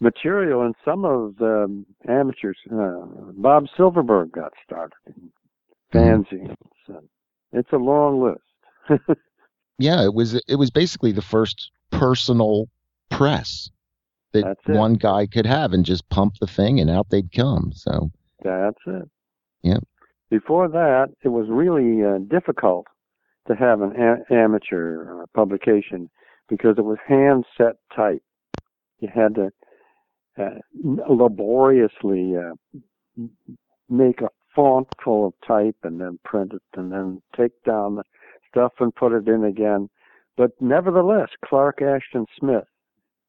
material. 0.00 0.62
And 0.62 0.74
some 0.84 1.04
of 1.04 1.36
the 1.36 1.84
amateurs, 2.08 2.58
uh, 2.70 3.06
Bob 3.36 3.66
Silverberg 3.76 4.32
got 4.32 4.52
started 4.64 4.96
in 5.06 5.30
fanzines. 5.94 6.56
And 6.88 7.08
it's 7.52 7.72
a 7.72 7.76
long 7.76 8.22
list. 8.22 9.00
yeah, 9.78 10.04
it 10.04 10.14
was 10.14 10.34
it 10.46 10.56
was 10.56 10.70
basically 10.70 11.12
the 11.12 11.22
first 11.22 11.70
personal 11.90 12.68
press 13.10 13.70
that 14.32 14.56
one 14.66 14.94
guy 14.94 15.26
could 15.26 15.46
have 15.46 15.72
and 15.72 15.84
just 15.84 16.08
pump 16.10 16.34
the 16.40 16.46
thing 16.46 16.78
and 16.80 16.90
out 16.90 17.08
they'd 17.10 17.32
come. 17.32 17.72
So 17.74 18.10
That's 18.44 18.78
it. 18.86 19.08
Yep. 19.62 19.84
Before 20.30 20.68
that, 20.68 21.08
it 21.22 21.28
was 21.28 21.46
really 21.48 22.04
uh, 22.04 22.18
difficult 22.18 22.86
to 23.48 23.54
have 23.54 23.80
an 23.82 23.92
a- 23.96 24.32
amateur 24.34 25.22
uh, 25.22 25.26
publication 25.34 26.08
because 26.48 26.76
it 26.78 26.84
was 26.84 26.98
hand 27.06 27.44
set 27.56 27.76
type. 27.94 28.22
You 29.00 29.08
had 29.14 29.34
to 29.36 29.50
uh, 30.38 30.58
laboriously 31.08 32.34
uh, 32.36 33.22
make 33.88 34.20
a 34.20 34.28
font 34.54 34.88
full 35.02 35.26
of 35.28 35.34
type 35.46 35.76
and 35.82 36.00
then 36.00 36.18
print 36.24 36.52
it 36.54 36.62
and 36.76 36.90
then 36.92 37.22
take 37.36 37.52
down 37.64 37.96
the 37.96 38.02
stuff 38.50 38.72
and 38.80 38.94
put 38.94 39.12
it 39.12 39.28
in 39.28 39.44
again. 39.44 39.88
But 40.36 40.50
nevertheless, 40.60 41.28
Clark 41.44 41.82
Ashton 41.82 42.26
Smith, 42.38 42.64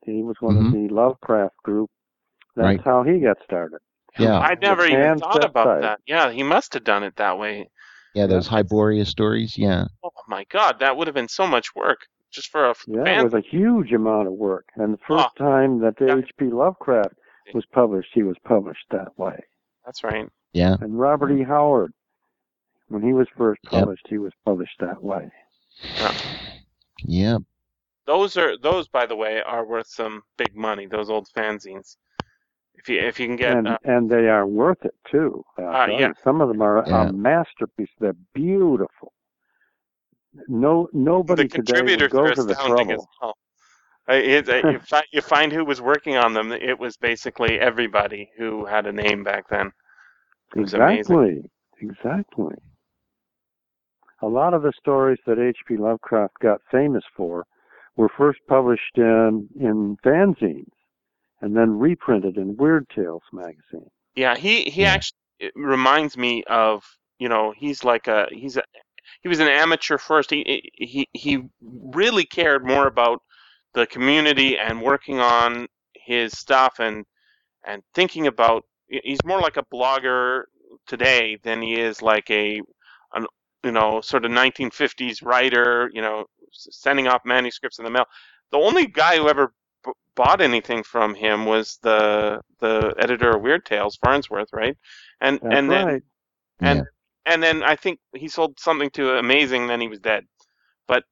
he 0.05 0.23
was 0.23 0.35
one 0.39 0.57
of 0.57 0.71
the 0.71 0.87
Lovecraft 0.93 1.55
group 1.63 1.89
That's 2.55 2.65
Right. 2.65 2.81
how 2.83 3.03
he 3.03 3.19
got 3.19 3.37
started. 3.43 3.79
Yeah. 4.17 4.39
I 4.39 4.55
never 4.61 4.85
even 4.85 5.19
thought 5.19 5.43
about 5.45 5.65
side. 5.67 5.83
that. 5.83 5.99
Yeah, 6.07 6.31
he 6.31 6.43
must 6.43 6.73
have 6.73 6.83
done 6.83 7.03
it 7.03 7.15
that 7.17 7.37
way. 7.37 7.69
Yeah, 8.17 8.25
those 8.25 8.47
Hyboria 8.47 9.05
stories. 9.05 9.57
Yeah. 9.57 9.85
Oh 10.03 10.09
my 10.27 10.43
God, 10.45 10.79
that 10.79 10.97
would 10.97 11.05
have 11.07 11.13
been 11.13 11.27
so 11.27 11.45
much 11.45 11.75
work 11.75 11.99
just 12.31 12.49
for 12.49 12.65
a 12.65 12.71
f- 12.71 12.83
Yeah, 12.87 13.03
fan. 13.03 13.19
it 13.19 13.23
was 13.23 13.33
a 13.35 13.41
huge 13.41 13.93
amount 13.93 14.27
of 14.27 14.33
work. 14.33 14.65
And 14.75 14.95
the 14.95 14.99
ah. 15.03 15.07
first 15.07 15.29
Oh. 15.39 15.43
time 15.45 15.79
that 15.81 15.93
Yeah. 16.01 16.17
H.P. 16.17 16.45
Lovecraft 16.45 17.13
was 17.53 17.65
published, 17.67 18.09
he 18.13 18.23
was 18.23 18.35
published 18.43 18.85
that 18.89 19.17
way. 19.19 19.39
That's 19.85 20.03
right. 20.03 20.27
Yeah. 20.51 20.77
And 20.81 20.97
Robert 20.99 21.31
E. 21.31 21.43
Howard, 21.43 21.93
when 22.87 23.03
he 23.03 23.13
was 23.13 23.27
first 23.37 23.61
Yep. 23.65 23.71
published, 23.81 24.07
he 24.09 24.17
was 24.17 24.33
published 24.43 24.79
that 24.79 25.01
way. 25.03 25.29
Yeah. 27.03 27.37
Those 28.05 28.35
are 28.37 28.57
those, 28.57 28.87
by 28.87 29.05
the 29.05 29.15
way, 29.15 29.41
are 29.41 29.65
worth 29.65 29.87
some 29.87 30.23
big 30.37 30.55
money. 30.55 30.87
Those 30.87 31.09
old 31.11 31.27
fanzines. 31.35 31.97
If 32.77 32.89
you 32.89 32.99
if 32.99 33.19
you 33.19 33.27
can 33.27 33.35
get 33.35 33.57
and 33.57 33.67
uh, 33.67 33.77
and 33.83 34.09
they 34.09 34.27
are 34.29 34.45
worth 34.45 34.85
it 34.85 34.95
too. 35.11 35.43
I'll 35.57 35.93
Uh, 35.93 35.97
yeah. 35.97 36.11
Some 36.23 36.41
of 36.41 36.47
them 36.47 36.61
are 36.61 36.83
Yeah. 36.87 37.09
a 37.09 37.13
masterpiece. 37.13 37.89
They're 37.99 38.13
beautiful. 38.33 39.11
No, 40.47 40.87
nobody 40.93 41.43
the 41.43 41.49
today 41.49 41.73
contributors 41.73 42.13
would 42.13 42.19
go 42.19 42.25
are 42.27 42.35
to 42.35 42.43
the 42.43 42.51
astounding 42.51 42.91
as 42.91 42.97
trouble. 42.97 43.09
well. 43.21 43.37
Uh, 44.09 44.13
It, 44.13 44.47
uh, 44.49 44.69
you, 44.69 44.79
find, 44.91 45.05
you 45.11 45.21
find 45.21 45.51
who 45.51 45.65
was 45.65 45.81
working 45.81 46.15
on 46.15 46.33
them. 46.33 46.51
It 46.51 46.77
was 46.77 46.95
basically 46.97 47.59
everybody 47.59 48.29
who 48.37 48.65
had 48.65 48.85
a 48.85 48.91
name 48.91 49.23
back 49.23 49.49
then. 49.49 49.71
It 50.55 50.59
was 50.61 50.73
amazing. 50.73 50.99
Exactly, 51.19 51.51
exactly. 51.81 52.55
A 54.21 54.27
lot 54.27 54.53
of 54.53 54.61
the 54.61 54.73
stories 54.79 55.19
that 55.25 55.39
H.P. 55.39 55.77
Lovecraft 55.77 56.35
got 56.39 56.61
famous 56.71 57.03
for 57.15 57.45
were 57.97 58.09
first 58.09 58.39
published 58.47 58.97
in 58.97 59.47
in 59.59 59.97
fanzines 60.05 60.71
and 61.41 61.55
then 61.55 61.77
reprinted 61.79 62.37
in 62.37 62.57
Weird 62.57 62.87
Tales 62.95 63.23
magazine. 63.33 63.89
Yeah, 64.15 64.35
he 64.37 64.63
he 64.65 64.83
Yeah. 64.83 64.95
actually 64.95 65.17
it 65.39 65.53
reminds 65.55 66.17
me 66.17 66.43
of 66.45 66.83
you 67.19 67.29
know 67.29 67.53
he's 67.55 67.83
like 67.83 68.07
a 68.07 68.27
he's 68.31 68.57
a 68.57 68.63
he 69.21 69.29
was 69.29 69.39
an 69.39 69.47
amateur 69.47 69.97
first. 69.97 70.31
He 70.31 70.71
he 70.73 71.07
he 71.13 71.43
really 71.61 72.25
cared 72.25 72.65
more 72.65 72.87
about 72.87 73.21
the 73.73 73.87
community 73.87 74.57
and 74.57 74.81
working 74.81 75.19
on 75.19 75.67
his 75.95 76.37
stuff 76.37 76.79
and 76.79 77.05
and 77.65 77.83
thinking 77.93 78.27
about. 78.27 78.65
He's 78.89 79.23
more 79.25 79.41
like 79.41 79.57
a 79.57 79.65
blogger 79.73 80.43
today 80.87 81.37
than 81.43 81.61
he 81.61 81.79
is 81.79 82.01
like 82.01 82.29
a 82.31 82.61
an 83.13 83.25
you 83.63 83.71
know 83.71 84.01
sort 84.01 84.25
of 84.25 84.31
1950s 84.31 85.23
writer. 85.23 85.89
You 85.93 86.01
know, 86.01 86.25
sending 86.51 87.07
off 87.07 87.21
manuscripts 87.25 87.79
in 87.79 87.85
the 87.85 87.91
mail. 87.91 88.05
The 88.51 88.57
only 88.57 88.87
guy 88.87 89.17
who 89.17 89.29
ever 89.29 89.47
b- 89.49 89.53
bought 90.17 90.41
anything 90.41 90.83
from 90.83 91.15
him 91.15 91.45
was 91.47 91.79
the 91.83 92.41
the 92.61 92.95
editor 92.99 93.31
of 93.37 93.43
Weird 93.43 93.65
Tales, 93.65 93.97
Farnsworth, 94.05 94.49
right? 94.53 94.77
And 95.21 95.41
That's 95.41 95.59
and 95.59 95.71
then 95.71 95.87
right. 95.87 96.03
and 96.63 96.79
Yeah. 96.79 96.85
and 97.25 97.43
then 97.43 97.63
I 97.63 97.75
think 97.77 97.99
he 98.15 98.29
sold 98.29 98.59
something 98.59 98.91
to 98.91 99.17
Amazing, 99.19 99.67
then 99.67 99.81
he 99.81 99.89
was 99.89 100.01
dead. 100.01 100.25
But 100.87 101.05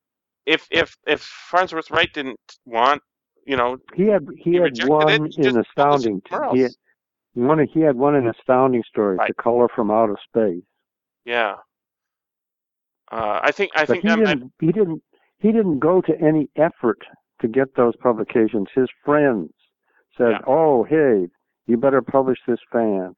if 0.47 0.68
if 0.72 0.95
if 1.08 1.22
Farnsworth 1.51 1.91
Wright 1.91 2.14
didn't 2.14 2.39
want, 2.66 3.03
you 3.47 3.58
know, 3.58 3.78
He 3.95 4.08
had 4.08 4.28
he, 4.38 4.53
he 4.53 4.58
had 4.58 4.78
one 4.78 5.10
it, 5.10 5.24
he 5.36 5.38
in 5.38 5.43
just 5.43 5.60
published 5.78 6.08
it 6.08 6.14
astounding. 6.14 6.22
somewhere 6.30 6.49
He 6.49 6.60
had, 6.62 6.74
one 7.36 7.60
he 7.68 7.82
had 7.82 7.95
one 7.97 8.16
in 8.16 8.28
astounding 8.28 8.84
stories, 8.89 9.22
Right. 9.22 9.28
The 9.28 9.36
Color 9.36 9.70
from 9.76 9.91
Outer 9.91 10.18
Space. 10.30 10.64
yeah. 11.26 11.56
Uh, 13.12 13.39
I 13.43 13.51
think 13.51 13.72
I 13.76 13.86
but 13.88 13.97
think 13.97 14.03
he 14.03 14.08
that 14.08 14.16
didn't 14.16 14.51
he 14.60 14.72
didn't 14.72 15.03
he 15.39 15.51
didn't 15.51 15.80
go 15.80 16.01
to 16.01 16.14
any 16.22 16.49
effort 16.56 16.99
to 17.41 17.47
get 17.47 17.75
those 17.75 17.95
publications. 17.97 18.67
His 18.73 18.88
friends 19.03 19.51
said, 20.17 20.31
Yeah. 20.31 20.41
"Oh, 20.47 20.83
hey, 20.83 21.27
you 21.67 21.77
better 21.77 22.01
publish 22.01 22.39
this 22.47 22.59
fan." 22.71 23.15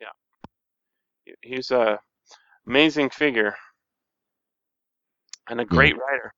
Yeah, 0.00 1.34
he's 1.42 1.70
a 1.70 2.00
amazing 2.66 3.10
figure 3.10 3.56
and 5.48 5.60
a 5.60 5.64
great 5.64 5.96
writer. 5.98 6.32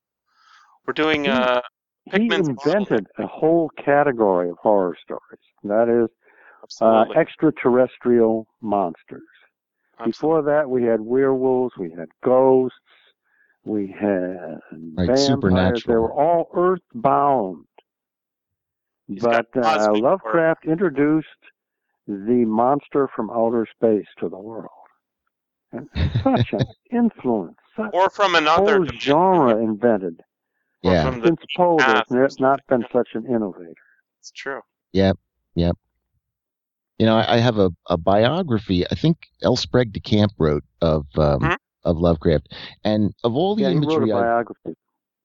We're 0.85 0.93
doing 0.93 1.25
He- 1.25 1.29
uh, 1.31 1.61
He 2.05 2.11
Pickman's 2.11 2.49
invented 2.49 3.07
a 3.17 3.25
whole 3.25 3.69
category 3.69 4.49
of 4.49 4.57
horror 4.59 4.95
stories. 5.01 5.39
That 5.63 5.89
is 5.89 6.07
uh, 6.11 6.63
absolutely. 6.63 7.17
extraterrestrial 7.17 8.47
monsters. 8.61 9.23
absolutely. 9.93 10.11
Before 10.11 10.41
that, 10.43 10.69
we 10.69 10.83
had 10.83 11.01
werewolves, 11.01 11.75
we 11.77 11.89
had 11.91 12.09
ghosts, 12.23 12.77
we 13.65 13.87
had 13.87 14.59
Right, 14.93 15.09
vampires. 15.09 15.83
They 15.85 15.95
were 15.95 16.13
all 16.13 16.49
earthbound. 16.53 17.65
He's 19.07 19.21
But 19.21 19.47
uh, 19.55 19.61
cosmic 19.61 20.03
Lovecraft 20.03 20.65
introduced 20.65 21.27
the 22.07 22.45
monster 22.45 23.09
from 23.15 23.29
outer 23.29 23.67
space 23.75 24.07
to 24.19 24.29
the 24.29 24.37
world. 24.37 24.69
And 25.71 25.89
such 26.23 26.53
an 26.53 26.67
influence, 26.91 27.57
such 27.75 27.91
or 27.93 28.09
from 28.09 28.35
another 28.35 28.77
whole 28.77 28.87
genre 28.99 29.57
invented. 29.57 30.21
Yeah. 30.81 31.03
from 31.11 31.23
Since 31.23 31.41
Poe, 31.57 31.77
past 31.77 32.09
there's 32.09 32.39
not 32.39 32.59
been 32.67 32.85
such 32.93 33.09
an 33.15 33.25
innovator. 33.25 33.73
It's 34.19 34.31
true. 34.31 34.61
Yep. 34.93 35.17
Yep. 35.55 35.77
You 36.99 37.07
know, 37.07 37.17
I, 37.17 37.35
I 37.35 37.37
have 37.39 37.57
a, 37.57 37.71
a 37.89 37.97
biography. 37.97 38.85
I 38.89 38.95
think 38.95 39.17
L. 39.41 39.55
Sprague 39.55 39.91
de 39.91 39.99
Camp 39.99 40.31
wrote 40.37 40.63
of 40.81 41.07
um, 41.17 41.39
Mhm. 41.41 41.57
Of 41.85 41.97
Lovecraft, 41.97 42.53
and 42.83 43.13
of 43.23 43.35
all 43.35 43.55
the 43.55 43.63
yeah, 43.63 43.69
he 43.69 43.75
wrote 43.75 43.83
imagery, 43.83 44.09
a 44.11 44.17
I, 44.17 44.21
biography. 44.21 44.75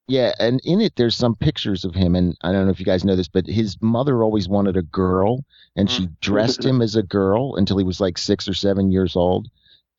yeah, 0.08 0.32
and 0.38 0.60
in 0.64 0.80
it 0.80 0.94
there's 0.96 1.16
some 1.16 1.34
pictures 1.34 1.84
of 1.84 1.94
him, 1.94 2.14
and 2.14 2.36
I 2.42 2.52
don't 2.52 2.66
know 2.66 2.70
if 2.70 2.80
you 2.80 2.86
guys 2.86 3.04
know 3.04 3.16
this, 3.16 3.28
but 3.28 3.46
his 3.46 3.76
mother 3.80 4.22
always 4.22 4.48
wanted 4.48 4.76
a 4.76 4.82
girl, 4.82 5.44
and 5.76 5.90
she 5.90 6.06
mm. 6.06 6.20
dressed 6.20 6.64
him 6.64 6.82
as 6.82 6.96
a 6.96 7.02
girl 7.02 7.56
until 7.56 7.78
he 7.78 7.84
was 7.84 8.00
like 8.00 8.18
six 8.18 8.48
or 8.48 8.54
seven 8.54 8.92
years 8.92 9.16
old, 9.16 9.48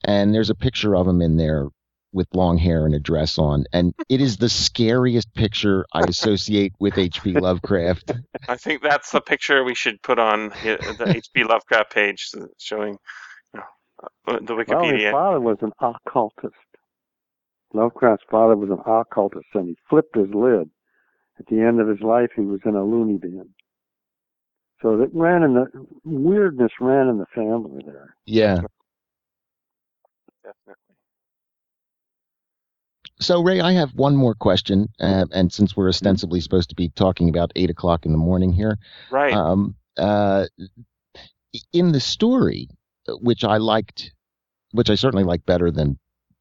and 0.04 0.34
there's 0.34 0.50
a 0.50 0.56
picture 0.56 0.96
of 0.96 1.08
him 1.08 1.22
in 1.22 1.38
there 1.38 1.68
with 2.14 2.28
long 2.34 2.58
hair 2.58 2.86
and 2.86 2.94
a 2.94 3.00
dress 3.00 3.38
on, 3.38 3.66
and 3.72 3.94
it 4.10 4.22
is 4.22 4.38
the 4.38 4.50
scariest 4.50 5.34
picture 5.34 5.86
I 5.94 6.02
associate 6.02 6.74
with 6.80 6.98
H.P. 6.98 7.34
Lovecraft. 7.34 8.12
I 8.50 8.58
think 8.58 8.82
that's 8.82 9.12
the 9.12 9.22
picture 9.22 9.64
we 9.64 9.76
should 9.76 10.02
put 10.02 10.20
on 10.20 10.50
the 10.50 11.14
H.P. 11.16 11.44
Lovecraft 11.46 11.94
page 11.94 12.30
showing 12.58 12.98
you 14.28 14.34
know, 14.34 14.38
uh, 14.38 14.40
Well, 14.68 14.84
his 14.94 15.12
father 15.12 15.40
was 15.40 15.58
an 15.62 15.72
occultist. 15.80 16.56
Lovecraft's 17.74 18.26
father 18.30 18.56
was 18.56 18.70
an 18.70 18.80
occultist, 18.86 19.48
and 19.54 19.70
he 19.70 19.78
flipped 19.90 20.16
his 20.16 20.30
lid. 20.34 20.70
At 21.40 21.46
the 21.48 21.62
end 21.62 21.80
of 21.80 21.88
his 21.88 22.02
life, 22.02 22.30
he 22.36 22.42
was 22.42 22.60
in 22.66 22.76
a 22.76 22.84
loony 22.84 23.18
bin. 23.18 23.50
So 24.82 24.98
that 24.98 25.10
ran 25.14 25.44
in 25.44 25.54
the 25.54 25.68
weirdness 26.04 26.72
ran 26.80 27.08
in 27.08 27.18
the 27.18 27.26
family 27.34 27.82
there. 27.86 28.16
Yeah. 28.26 28.62
Definitely. 30.44 30.76
So, 33.20 33.42
Ray, 33.44 33.62
I 33.62 33.74
have 33.74 33.94
one 33.94 34.16
more 34.16 34.34
question, 34.34 34.88
uh, 35.00 35.26
and 35.32 35.54
since 35.54 35.78
we're 35.78 35.90
ostensibly 35.90 36.42
supposed 36.42 36.70
to 36.70 36.76
be 36.76 36.90
talking 36.90 37.30
about 37.30 37.52
eight 37.56 37.70
o'clock 37.70 38.06
in 38.08 38.12
the 38.12 38.18
morning 38.18 38.52
here, 38.52 38.80
Right. 39.12 39.34
um, 39.34 39.76
uh, 39.98 40.48
in 41.72 41.92
the 41.92 42.00
story, 42.00 42.68
which 43.20 43.44
I 43.44 43.58
liked, 43.58 44.14
which 44.72 44.90
I 44.90 44.96
certainly 44.96 45.24
like 45.24 45.46
better 45.46 45.72
than 45.72 45.98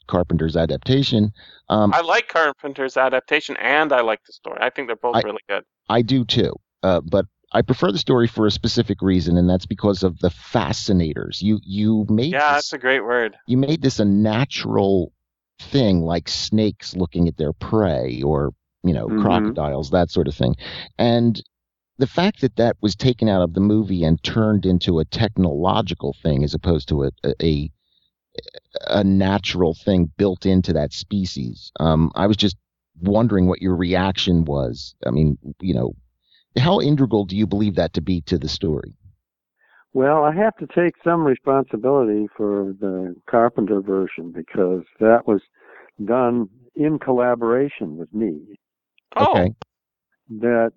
Carpenter's 0.06 0.56
adaptation, 0.56 1.32
um, 1.68 1.92
I 1.94 2.00
like 2.00 2.28
Carpenter's 2.28 2.96
adaptation 2.96 3.56
and 3.58 3.92
I 3.92 4.00
like 4.00 4.20
the 4.26 4.32
story. 4.32 4.58
I 4.60 4.70
think 4.70 4.88
they're 4.88 4.96
both 4.96 5.16
I- 5.16 5.22
really 5.22 5.42
good. 5.48 5.64
I 5.88 6.02
do 6.02 6.24
too. 6.24 6.54
Uh, 6.82 7.00
but 7.00 7.26
I 7.52 7.62
prefer 7.62 7.90
the 7.92 7.98
story 7.98 8.26
for 8.28 8.46
a 8.46 8.50
specific 8.50 9.02
reason, 9.02 9.36
and 9.36 9.50
that's 9.50 9.66
because 9.66 10.02
of 10.04 10.18
the 10.20 10.30
fascinators. 10.30 11.42
You 11.42 11.58
you 11.64 12.06
made 12.08 12.32
Yeah, 12.32 12.38
this, 12.54 12.56
that's 12.56 12.72
a 12.72 12.78
great 12.78 13.00
word. 13.04 13.36
you 13.46 13.56
made 13.56 13.82
this 13.82 13.98
a 13.98 14.04
natural 14.04 15.12
thing, 15.58 16.02
like 16.02 16.28
snakes 16.28 16.94
looking 16.96 17.26
at 17.28 17.36
their 17.36 17.52
prey, 17.52 18.22
or 18.22 18.52
you 18.84 18.94
know 18.94 19.08
Mhm. 19.08 19.20
crocodiles, 19.20 19.90
that 19.90 20.10
sort 20.10 20.28
of 20.28 20.34
thing. 20.34 20.54
And 20.98 21.42
the 22.00 22.06
fact 22.06 22.40
that 22.40 22.56
that 22.56 22.76
was 22.80 22.96
taken 22.96 23.28
out 23.28 23.42
of 23.42 23.52
the 23.52 23.60
movie 23.60 24.04
and 24.04 24.22
turned 24.22 24.64
into 24.64 24.98
a 24.98 25.04
technological 25.04 26.16
thing 26.22 26.42
as 26.42 26.54
opposed 26.54 26.88
to 26.88 27.04
a 27.04 27.10
a, 27.42 27.70
a 28.86 29.04
natural 29.04 29.74
thing 29.74 30.10
built 30.16 30.46
into 30.46 30.72
that 30.72 30.94
species. 30.94 31.70
Um, 31.78 32.10
I 32.14 32.26
was 32.26 32.38
just 32.38 32.56
wondering 33.02 33.46
what 33.46 33.60
your 33.60 33.76
reaction 33.76 34.44
was. 34.46 34.94
I 35.06 35.10
mean, 35.10 35.36
you 35.60 35.74
know, 35.74 35.92
how 36.58 36.80
integral 36.80 37.26
do 37.26 37.36
you 37.36 37.46
believe 37.46 37.74
that 37.74 37.92
to 37.94 38.00
be 38.00 38.22
to 38.22 38.38
the 38.38 38.48
story? 38.48 38.94
Well, 39.92 40.24
I 40.24 40.34
have 40.34 40.56
to 40.56 40.66
take 40.66 40.94
some 41.04 41.22
responsibility 41.24 42.28
for 42.34 42.74
the 42.80 43.14
Carpenter 43.28 43.80
version 43.82 44.32
because 44.32 44.84
that 45.00 45.26
was 45.26 45.42
done 46.02 46.48
in 46.74 46.98
collaboration 46.98 47.98
with 47.98 48.12
me. 48.14 48.40
Oh, 49.16 49.32
Okay. 49.32 49.54
That 50.40 50.72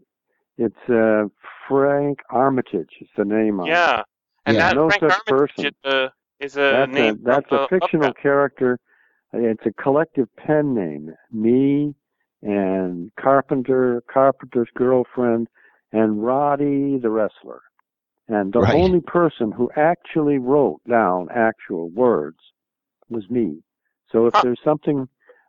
it's 0.57 0.89
uh, 0.89 1.25
Frank 1.67 2.19
Armitage 2.29 2.91
is 3.01 3.09
the 3.17 3.25
name 3.25 3.59
on 3.59 3.81
it. 3.81 3.91
yeah. 3.91 4.03
And 4.45 4.57
Yeah. 4.57 4.69
that 4.69 4.75
No 4.75 4.87
Frank 4.87 5.01
such 5.01 5.09
Armitage 5.09 5.25
person. 5.27 5.75
is 5.85 5.91
a, 5.91 6.13
is 6.39 6.57
a 6.57 6.85
That's 6.85 6.91
name. 6.91 7.15
a 7.15 7.17
that's 7.23 7.51
a 7.51 7.59
fictional 7.69 8.01
Lovecraft. 8.01 8.17
character. 8.21 8.79
It's 9.33 9.65
a 9.65 9.73
collective 9.81 10.29
pen 10.37 10.73
name. 10.75 11.13
Me 11.31 11.95
and 12.41 13.11
Carpenter, 13.19 14.03
Carpenter's 14.11 14.69
girlfriend, 14.75 15.47
and 15.91 16.23
Roddy 16.23 16.97
the 16.99 17.09
wrestler. 17.09 17.61
And 18.27 18.53
the 18.53 18.59
Right. 18.59 18.67
only 18.69 19.01
person 19.01 19.51
who 19.51 19.71
actually 19.75 20.37
wrote 20.39 20.81
down 20.89 21.29
actual 21.33 21.89
words 21.89 22.39
was 23.09 23.29
me. 23.29 23.63
So 24.11 24.27
if 24.27 24.33
Huh. 24.33 24.41
there's 24.41 24.59
something 24.63 25.07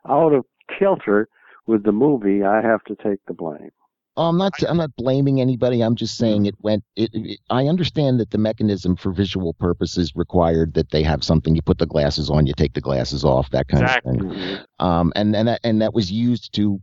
out 0.09 0.33
of 0.33 0.45
kilter 0.79 1.29
with 1.67 1.83
the 1.83 1.91
movie, 1.91 2.43
I 2.43 2.61
have 2.61 2.83
to 2.85 2.95
take 2.95 3.19
the 3.27 3.33
blame. 3.33 3.71
Oh, 4.17 4.29
I'm 4.29 4.37
not. 4.37 4.53
I'm 4.67 4.77
not 4.77 4.95
blaming 4.95 5.41
anybody. 5.41 5.81
I'm 5.81 5.95
just 5.95 6.17
saying 6.17 6.45
it 6.45 6.55
went. 6.61 6.83
It, 6.95 7.09
it, 7.13 7.39
I 7.49 7.67
understand 7.67 8.19
that 8.21 8.31
the 8.31 8.37
mechanism 8.37 8.95
for 8.95 9.11
visual 9.11 9.53
purposes 9.53 10.13
required 10.15 10.73
that 10.75 10.91
they 10.91 11.03
have 11.03 11.23
something. 11.23 11.53
You 11.53 11.61
put 11.61 11.79
the 11.79 11.85
glasses 11.85 12.29
on, 12.29 12.47
you 12.47 12.53
take 12.53 12.73
the 12.73 12.81
glasses 12.81 13.25
off, 13.25 13.49
that 13.51 13.67
kind 13.67 13.83
Exactly. 13.83 14.19
of 14.19 14.33
thing. 14.35 14.59
Um, 14.79 15.11
and 15.15 15.35
and 15.35 15.47
that 15.49 15.59
and 15.63 15.81
that 15.81 15.93
was 15.93 16.11
used 16.11 16.53
to 16.55 16.79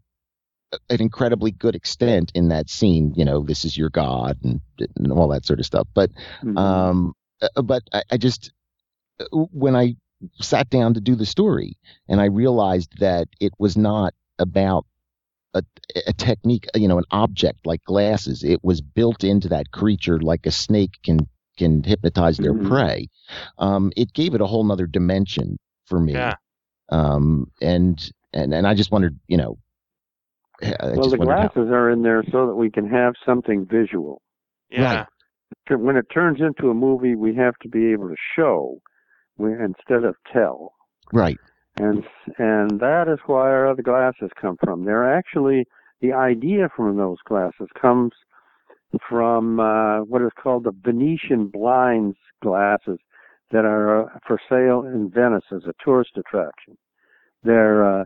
an 0.90 1.00
incredibly 1.00 1.50
good 1.50 1.74
extent 1.74 2.32
in 2.34 2.48
that 2.48 2.68
scene. 2.68 3.14
You 3.16 3.24
know, 3.24 3.42
this 3.42 3.64
is 3.64 3.76
your 3.76 3.90
god 3.90 4.38
and, 4.42 4.60
and 4.96 5.12
all 5.12 5.28
that 5.28 5.46
sort 5.46 5.58
of 5.60 5.66
stuff. 5.66 5.88
But 5.94 6.10
Mhm. 6.42 6.58
um, 6.58 7.14
uh, 7.40 7.62
but 7.62 7.82
I, 7.94 8.02
I 8.10 8.16
just 8.18 8.52
uh, 9.20 9.24
when 9.52 9.74
I 9.74 9.96
sat 10.40 10.68
down 10.70 10.94
to 10.94 11.00
do 11.00 11.14
the 11.14 11.26
story 11.26 11.76
and 12.08 12.20
I 12.20 12.26
realized 12.26 12.98
that 13.00 13.28
it 13.40 13.52
was 13.58 13.76
not 13.76 14.14
about 14.38 14.86
a, 15.54 15.62
a 16.06 16.12
technique, 16.14 16.66
you 16.74 16.88
know, 16.88 16.98
an 16.98 17.04
object 17.10 17.66
like 17.66 17.82
glasses. 17.84 18.42
It 18.42 18.62
was 18.62 18.80
built 18.80 19.22
into 19.24 19.48
that 19.48 19.70
creature 19.72 20.18
like 20.20 20.46
a 20.46 20.50
snake 20.50 20.92
can 21.04 21.28
can 21.58 21.82
hypnotize 21.84 22.38
their 22.38 22.54
Mhm. 22.54 22.66
prey. 22.68 23.08
Um, 23.58 23.92
it 23.96 24.12
gave 24.14 24.34
it 24.34 24.40
a 24.40 24.46
whole 24.46 24.64
nother 24.64 24.86
dimension 24.86 25.58
for 25.86 26.00
me. 26.00 26.12
Yeah. 26.14 26.34
Um, 26.90 27.46
and 27.60 28.10
and 28.32 28.54
and 28.54 28.66
I 28.66 28.74
just 28.74 28.90
wondered, 28.90 29.18
you 29.28 29.36
know, 29.36 29.58
well, 30.62 30.78
the 30.80 31.16
wondered 31.18 31.18
how- 31.28 31.48
glasses 31.48 31.70
are 31.70 31.90
in 31.90 32.02
there 32.02 32.22
so 32.30 32.46
that 32.46 32.54
we 32.54 32.70
can 32.70 32.88
have 32.88 33.14
something 33.26 33.66
visual. 33.66 34.22
Yeah. 34.70 35.04
Right. 35.68 35.78
When 35.80 35.96
it 35.96 36.06
turns 36.12 36.40
into 36.40 36.70
a 36.70 36.74
movie, 36.74 37.14
we 37.14 37.34
have 37.36 37.54
to 37.62 37.68
be 37.68 37.92
able 37.92 38.08
to 38.08 38.16
show 38.36 38.78
instead 39.38 40.04
of 40.04 40.14
tell. 40.32 40.72
right. 41.12 41.38
And 41.76 42.04
and 42.38 42.80
that 42.80 43.08
is 43.08 43.18
where 43.26 43.74
the 43.74 43.82
glasses 43.82 44.30
come 44.40 44.56
from. 44.62 44.84
They're 44.84 45.16
actually 45.16 45.66
the 46.00 46.12
idea 46.12 46.68
from 46.74 46.96
those 46.96 47.18
glasses 47.24 47.68
comes 47.80 48.12
from 49.08 49.58
uh, 49.58 50.00
what 50.02 50.20
is 50.22 50.32
called 50.40 50.64
the 50.64 50.72
Venetian 50.84 51.46
blinds 51.46 52.16
glasses 52.42 52.98
that 53.50 53.64
are 53.64 54.04
uh, 54.04 54.18
for 54.26 54.38
sale 54.48 54.84
in 54.84 55.10
Venice 55.10 55.44
as 55.50 55.64
a 55.64 55.72
tourist 55.82 56.12
attraction. 56.16 56.76
They're 57.42 58.00
uh, 58.00 58.04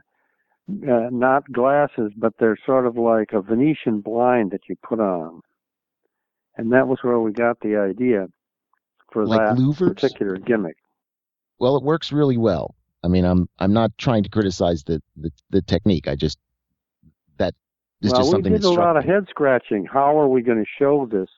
uh, 0.88 1.08
not 1.10 1.50
glasses, 1.52 2.12
but 2.16 2.34
they're 2.38 2.58
sort 2.64 2.86
of 2.86 2.96
like 2.96 3.32
a 3.32 3.42
Venetian 3.42 4.00
blind 4.00 4.52
that 4.52 4.68
you 4.68 4.76
put 4.82 5.00
on, 5.00 5.40
and 6.56 6.72
that 6.72 6.86
was 6.86 6.98
where 7.02 7.18
we 7.18 7.32
got 7.32 7.58
the 7.60 7.76
idea 7.76 8.28
for 9.12 9.26
Like 9.26 9.40
that 9.40 9.56
louvers? 9.56 9.94
particular 9.96 10.36
gimmick. 10.36 10.76
Well, 11.58 11.76
it 11.76 11.82
works 11.82 12.12
really 12.12 12.36
well. 12.36 12.75
I 13.02 13.08
mean, 13.08 13.24
I'm 13.24 13.48
I'm 13.58 13.72
not 13.72 13.96
trying 13.98 14.22
to 14.24 14.28
criticize 14.28 14.82
the 14.84 15.02
the, 15.16 15.30
the 15.50 15.62
technique. 15.62 16.08
I 16.08 16.16
just 16.16 16.38
that 17.38 17.54
is 18.02 18.12
well, 18.12 18.20
just 18.20 18.30
something 18.30 18.52
we 18.52 18.58
did 18.58 18.64
a 18.64 18.70
struck 18.70 18.86
lot 18.86 18.96
of 18.96 19.04
me. 19.04 19.12
head 19.12 19.26
scratching. 19.30 19.86
How 19.86 20.18
are 20.18 20.28
we 20.28 20.42
going 20.42 20.58
to 20.58 20.70
show 20.78 21.06
this 21.10 21.28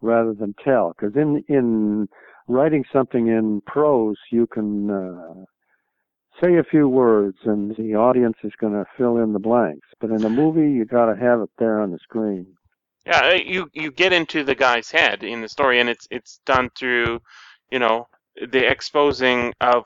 rather 0.00 0.34
than 0.34 0.54
tell? 0.62 0.94
Because 0.96 1.16
in 1.16 1.44
in 1.48 2.08
writing 2.48 2.84
something 2.92 3.28
in 3.28 3.62
prose, 3.66 4.16
you 4.30 4.46
can 4.46 4.90
uh, 4.90 5.44
say 6.42 6.56
a 6.56 6.64
few 6.64 6.88
words, 6.88 7.38
and 7.44 7.74
the 7.76 7.94
audience 7.94 8.36
is 8.44 8.52
going 8.60 8.72
to 8.74 8.84
fill 8.96 9.18
in 9.18 9.32
the 9.32 9.38
blanks. 9.38 9.88
But 10.00 10.10
in 10.10 10.24
a 10.24 10.30
movie, 10.30 10.70
you 10.70 10.84
got 10.84 11.06
to 11.06 11.16
have 11.16 11.40
it 11.40 11.50
there 11.58 11.80
on 11.80 11.92
the 11.92 11.98
screen. 11.98 12.46
Yeah, 13.06 13.28
uh, 13.28 13.34
you 13.34 13.70
you 13.72 13.92
get 13.92 14.12
into 14.12 14.42
the 14.42 14.54
guy's 14.54 14.90
head 14.90 15.22
in 15.22 15.40
the 15.40 15.48
story, 15.48 15.80
and 15.80 15.88
it's 15.88 16.08
it's 16.10 16.40
done 16.44 16.70
through, 16.76 17.20
you 17.70 17.78
know, 17.78 18.08
the 18.36 18.68
exposing 18.68 19.52
of 19.60 19.84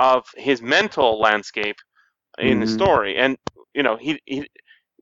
of 0.00 0.26
his 0.36 0.62
mental 0.62 1.20
landscape 1.20 1.76
in 2.38 2.60
the 2.60 2.66
Mhm. 2.66 2.78
story, 2.78 3.16
and 3.18 3.36
you 3.74 3.82
know 3.82 3.96
he, 3.96 4.20
he 4.26 4.48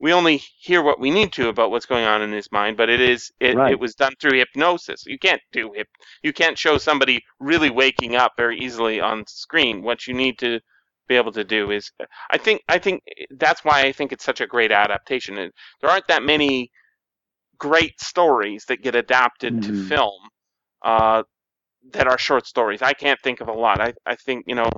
we 0.01 0.13
only 0.13 0.37
hear 0.37 0.81
what 0.83 0.99
we 0.99 1.11
need 1.11 1.33
to 1.33 1.49
about 1.49 1.71
what's 1.71 1.85
going 1.85 2.05
on 2.05 2.21
in 2.21 2.31
his 2.33 2.51
mind, 2.51 2.77
but 2.77 2.89
it 2.89 3.01
is 3.01 3.31
it, 3.39 3.59
Right. 3.59 3.67
it 3.67 3.79
was 3.79 3.95
done 3.95 4.13
through 4.21 4.39
hypnosis. 4.39 5.05
You 5.07 5.19
can't 5.19 5.41
do 5.53 5.71
hip 5.75 5.87
you 6.23 6.33
can't 6.33 6.57
show 6.57 6.77
somebody 6.77 7.23
really 7.39 7.69
waking 7.69 8.15
up 8.15 8.33
very 8.37 8.59
easily 8.59 8.99
on 9.01 9.25
screen. 9.27 9.83
What 9.83 10.07
you 10.07 10.13
need 10.13 10.39
to 10.39 10.59
be 11.07 11.15
able 11.15 11.33
to 11.33 11.43
do 11.45 11.71
is 11.71 11.91
I 12.31 12.37
think 12.37 12.61
I 12.69 12.79
think 12.79 13.03
that's 13.37 13.63
why 13.65 13.83
I 13.83 13.91
think 13.93 14.11
it's 14.13 14.25
such 14.25 14.41
a 14.41 14.47
great 14.47 14.71
adaptation. 14.71 15.37
And 15.39 15.51
there 15.81 15.91
aren't 15.91 16.07
that 16.07 16.23
many 16.23 16.71
great 17.57 17.99
stories 18.01 18.65
that 18.67 18.83
get 18.83 18.95
adapted 18.95 19.61
to 19.63 19.73
Mhm. 19.73 19.89
film 19.89 20.21
uh, 20.83 21.23
that 21.91 22.07
are 22.07 22.17
short 22.17 22.45
stories. 22.47 22.81
I 22.81 22.93
can't 22.93 23.19
think 23.21 23.41
of 23.41 23.47
a 23.47 23.53
lot. 23.53 23.81
I, 23.81 23.93
I 24.05 24.15
think, 24.15 24.45
you 24.47 24.55
know, 24.55 24.69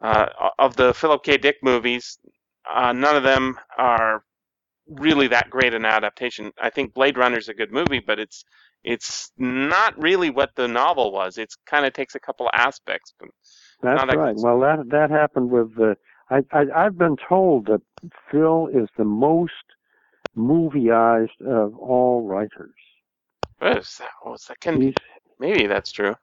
uh, 0.00 0.28
of 0.58 0.76
the 0.76 0.94
Philip 0.94 1.22
K. 1.24 1.36
Dick 1.36 1.56
movies, 1.62 2.18
uh, 2.72 2.92
none 2.92 3.16
of 3.16 3.22
them 3.22 3.58
are 3.76 4.22
really 4.88 5.28
that 5.28 5.50
great 5.50 5.74
an 5.74 5.84
adaptation. 5.84 6.52
I 6.60 6.70
think 6.70 6.94
Blade 6.94 7.18
Runner 7.18 7.38
is 7.38 7.48
a 7.48 7.54
good 7.54 7.72
movie, 7.72 8.00
but 8.00 8.18
it's 8.18 8.44
it's 8.84 9.32
not 9.36 10.00
really 10.00 10.30
what 10.30 10.50
the 10.54 10.68
novel 10.68 11.12
was. 11.12 11.36
It 11.36 11.52
kind 11.66 11.84
of 11.84 11.92
takes 11.92 12.14
a 12.14 12.20
couple 12.20 12.48
aspects. 12.52 13.12
But 13.18 13.28
That's 13.82 14.06
Not 14.06 14.16
right. 14.16 14.36
Well, 14.36 14.60
that 14.60 14.88
that 14.90 15.10
happened 15.10 15.50
with 15.50 15.74
the. 15.74 15.96
I, 16.30 16.42
I 16.52 16.66
I've 16.74 16.98
been 16.98 17.16
told 17.28 17.66
that 17.66 17.80
Phil 18.30 18.68
is 18.68 18.88
the 18.96 19.04
most 19.04 19.52
movieized 20.36 21.40
of 21.44 21.76
all 21.76 22.26
writers. 22.26 22.74
what 23.58 23.78
is 23.78 23.96
that? 23.98 24.10
What's 24.22 24.46
that? 24.46 24.60
Can 24.60 24.94
maybe 25.38 25.66
that's 25.66 25.90
true. 25.90 26.14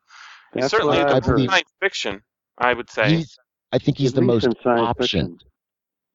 He's 0.55 0.63
That's 0.63 0.71
certainly 0.71 0.97
what 0.97 1.07
the 1.09 1.13
I 1.13 1.19
most 1.19 1.25
believe. 1.27 1.49
science 1.51 1.69
fiction. 1.79 2.21
I 2.57 2.73
would 2.73 2.89
say. 2.89 3.17
He's, 3.17 3.37
I 3.71 3.77
think 3.77 3.97
he's 3.97 4.09
at 4.11 4.15
the 4.15 4.21
least 4.21 4.45
most 4.45 4.45
in 4.45 4.53
science 4.63 4.97
optioned. 4.97 5.39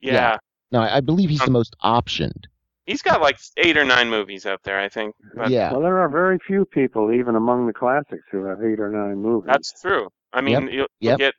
yeah. 0.00 0.12
yeah. 0.14 0.36
No, 0.72 0.80
I 0.80 0.96
I 0.96 1.00
believe 1.00 1.28
he's 1.30 1.40
the 1.40 1.46
Um, 1.46 1.52
most 1.52 1.76
optioned. 1.84 2.44
He's 2.86 3.02
got 3.02 3.20
like 3.20 3.38
eight 3.58 3.76
or 3.76 3.84
nine 3.84 4.08
movies 4.10 4.46
out 4.46 4.62
there, 4.64 4.80
I 4.80 4.88
think. 4.88 5.14
But 5.36 5.50
yeah. 5.50 5.70
Well, 5.70 5.82
there 5.82 5.98
are 6.00 6.08
very 6.08 6.38
few 6.46 6.64
people, 6.64 7.12
even 7.12 7.36
among 7.36 7.66
the 7.66 7.72
classics, 7.72 8.24
who 8.32 8.44
have 8.46 8.62
eight 8.64 8.80
or 8.80 8.90
nine 8.90 9.16
movies. 9.22 9.46
That's 9.52 9.80
true. 9.80 10.08
I 10.32 10.40
mean, 10.40 10.68
you'll, 10.72 10.86
you'll 11.00 11.16
get 11.18 11.34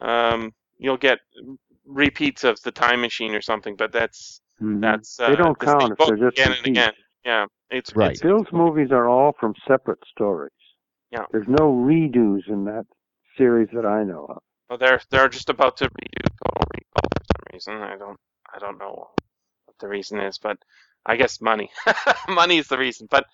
um, 0.00 0.52
you'll 0.78 0.96
get 0.96 1.20
repeats 1.86 2.44
of 2.44 2.60
the 2.62 2.72
Time 2.72 3.00
Machine 3.00 3.34
or 3.34 3.40
something, 3.42 3.76
but 3.76 3.92
that's 3.92 4.40
Mhm. 4.60 4.80
that's 4.80 5.20
uh, 5.20 5.28
They 5.30 5.36
don't 5.36 5.58
the 5.58 5.66
same 5.66 5.78
count 5.78 5.92
if 5.92 5.98
book 5.98 6.08
they're 6.08 6.30
just 6.30 6.38
again 6.38 6.48
and 6.48 6.56
repeats. 6.58 6.78
again. 6.78 6.92
Yeah, 7.24 7.46
it's 7.70 7.94
Right. 7.94 8.12
It's, 8.12 8.20
Phil's 8.22 8.46
movies 8.52 8.90
are 8.90 9.08
all 9.08 9.32
from 9.38 9.54
separate 9.68 9.98
stories. 10.10 10.52
Yeah. 11.16 11.24
There's 11.32 11.48
no 11.48 11.72
redos 11.72 12.48
in 12.48 12.64
that 12.66 12.86
series 13.38 13.68
that 13.72 13.86
I 13.86 14.04
know 14.04 14.26
of. 14.28 14.42
well, 14.68 14.78
they're 14.78 15.00
they're 15.10 15.28
just 15.28 15.48
about 15.48 15.76
to 15.78 15.84
redo 15.86 16.22
Total 16.44 16.62
Recall 16.74 17.08
for 17.16 17.24
some 17.32 17.44
reason. 17.52 17.74
I 17.82 17.96
don't 17.96 18.18
I 18.54 18.58
don't 18.58 18.78
know 18.78 19.10
what 19.64 19.76
the 19.80 19.88
reason 19.88 20.20
is, 20.20 20.38
but 20.38 20.58
I 21.06 21.16
guess 21.16 21.40
money. 21.40 21.70
money 22.28 22.58
is 22.58 22.68
the 22.68 22.78
reason. 22.78 23.08
But 23.10 23.24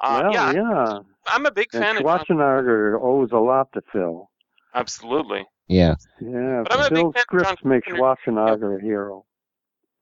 uh, 0.00 0.30
well, 0.32 0.32
yeah, 0.32 0.52
yeah. 0.52 0.98
I'm 1.26 1.46
a 1.46 1.50
big 1.50 1.68
And 1.72 1.82
fan 1.82 1.96
of 1.98 2.04
John. 2.04 2.24
Schwarzenegger 2.28 3.00
owes 3.02 3.32
a 3.32 3.38
lot 3.38 3.72
to 3.74 3.82
Phil. 3.92 4.30
Absolutely. 4.74 5.44
Yeah. 5.68 5.94
Yeah, 6.20 6.64
But 6.68 6.72
I'm 6.72 6.80
a 6.86 6.90
big 6.90 6.98
Phil's 7.02 7.14
fan 7.14 7.22
scripts 7.22 7.48
John 7.48 7.56
make 7.64 7.84
Carpenter. 7.84 8.02
Schwarzenegger 8.32 8.78
a 8.78 8.82
hero. 8.82 9.24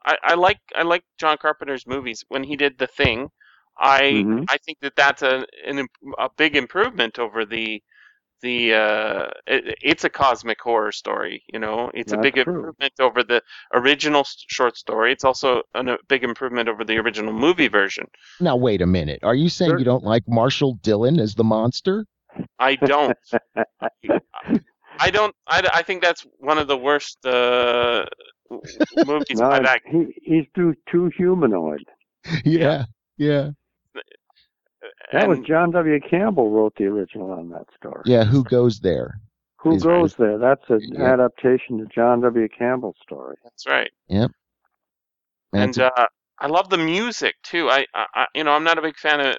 I, 0.05 0.16
I 0.23 0.35
like 0.35 0.61
I 0.77 0.82
like 0.82 1.05
John 1.19 1.39
Carpenter's 1.39 1.86
movies. 1.86 2.24
When 2.28 2.44
he 2.44 2.56
did 2.56 2.78
The 2.78 2.86
Thing, 2.86 3.31
I 3.78 4.02
Mhm. 4.02 4.44
I 4.48 4.59
think 4.59 4.78
that 4.82 4.94
that's 4.96 5.22
a 5.22 5.46
an, 5.66 5.86
a 6.18 6.28
big 6.36 6.56
improvement 6.56 7.18
over 7.18 7.44
the 7.44 7.82
the 8.42 8.74
uh, 8.74 9.26
it, 9.46 9.78
it's 9.82 10.05
a 10.05 10.10
cosmic 10.10 10.60
horror 10.60 10.92
story. 10.92 11.42
You 11.52 11.59
know, 11.59 11.90
it's 11.94 12.12
a 12.12 12.18
big 12.18 12.34
true. 12.34 12.42
improvement 12.56 12.92
over 13.01 13.22
the 13.24 13.42
original 13.72 14.24
short 14.48 14.76
story. 14.76 15.12
It's 15.12 15.24
also 15.24 15.62
an, 15.74 15.88
a 15.88 15.98
big 16.09 16.24
improvement 16.24 16.68
over 16.68 16.84
the 16.84 16.98
original 16.98 17.32
movie 17.32 17.68
version. 17.68 18.06
Now 18.40 18.56
wait 18.56 18.82
a 18.82 18.86
minute. 18.86 19.20
Are 19.22 19.34
you 19.34 19.48
saying 19.48 19.70
Sure. 19.72 19.78
you 19.78 19.84
don't 19.84 20.05
like 20.05 20.24
Marshal 20.28 20.74
Dillon 20.82 21.18
as 21.18 21.34
the 21.34 21.44
monster? 21.44 22.06
I 22.59 22.74
don't. 22.76 23.16
I 24.98 25.10
don't. 25.10 25.34
I, 25.46 25.68
I 25.74 25.82
think 25.82 26.02
that's 26.02 26.26
one 26.38 26.59
of 26.59 26.68
the 26.68 26.76
worst 26.76 27.24
uh, 27.24 28.05
movies 29.06 29.40
No, 29.40 29.48
by 29.48 29.60
that. 29.60 29.80
he, 29.86 30.06
he's 30.22 30.44
too 30.55 30.74
too 30.90 31.10
humanoid. 31.16 31.84
Yeah. 32.44 32.84
Yeah. 33.16 33.51
That 35.12 35.28
was 35.28 35.38
John 35.40 35.70
W. 35.72 36.00
Campbell 36.00 36.50
wrote 36.50 36.74
the 36.76 36.84
original 36.86 37.30
on 37.32 37.48
that 37.50 37.66
story. 37.76 38.02
Yeah. 38.06 38.24
Who 38.24 38.42
goes 38.44 38.80
there? 38.80 39.20
Who 39.58 39.70
He's- 39.72 39.82
goes 39.82 40.14
there? 40.16 40.38
That's 40.38 40.62
an 40.68 40.80
Yeah. 40.92 41.12
adaptation 41.12 41.78
to 41.78 41.86
John 41.86 42.20
W. 42.22 42.48
Campbell's 42.48 42.96
story. 43.02 43.36
That's 43.44 43.66
right. 43.66 43.90
And 44.08 44.32
and 45.52 45.78
uh, 45.78 45.90
I 46.38 46.46
love 46.48 46.68
the 46.68 46.78
music 46.78 47.36
too. 47.42 47.68
I, 47.70 47.86
I, 47.94 48.06
I, 48.14 48.26
you 48.34 48.44
know, 48.44 48.52
I'm 48.52 48.64
not 48.64 48.78
a 48.78 48.82
big 48.82 48.96
fan 48.96 49.20
of 49.20 49.36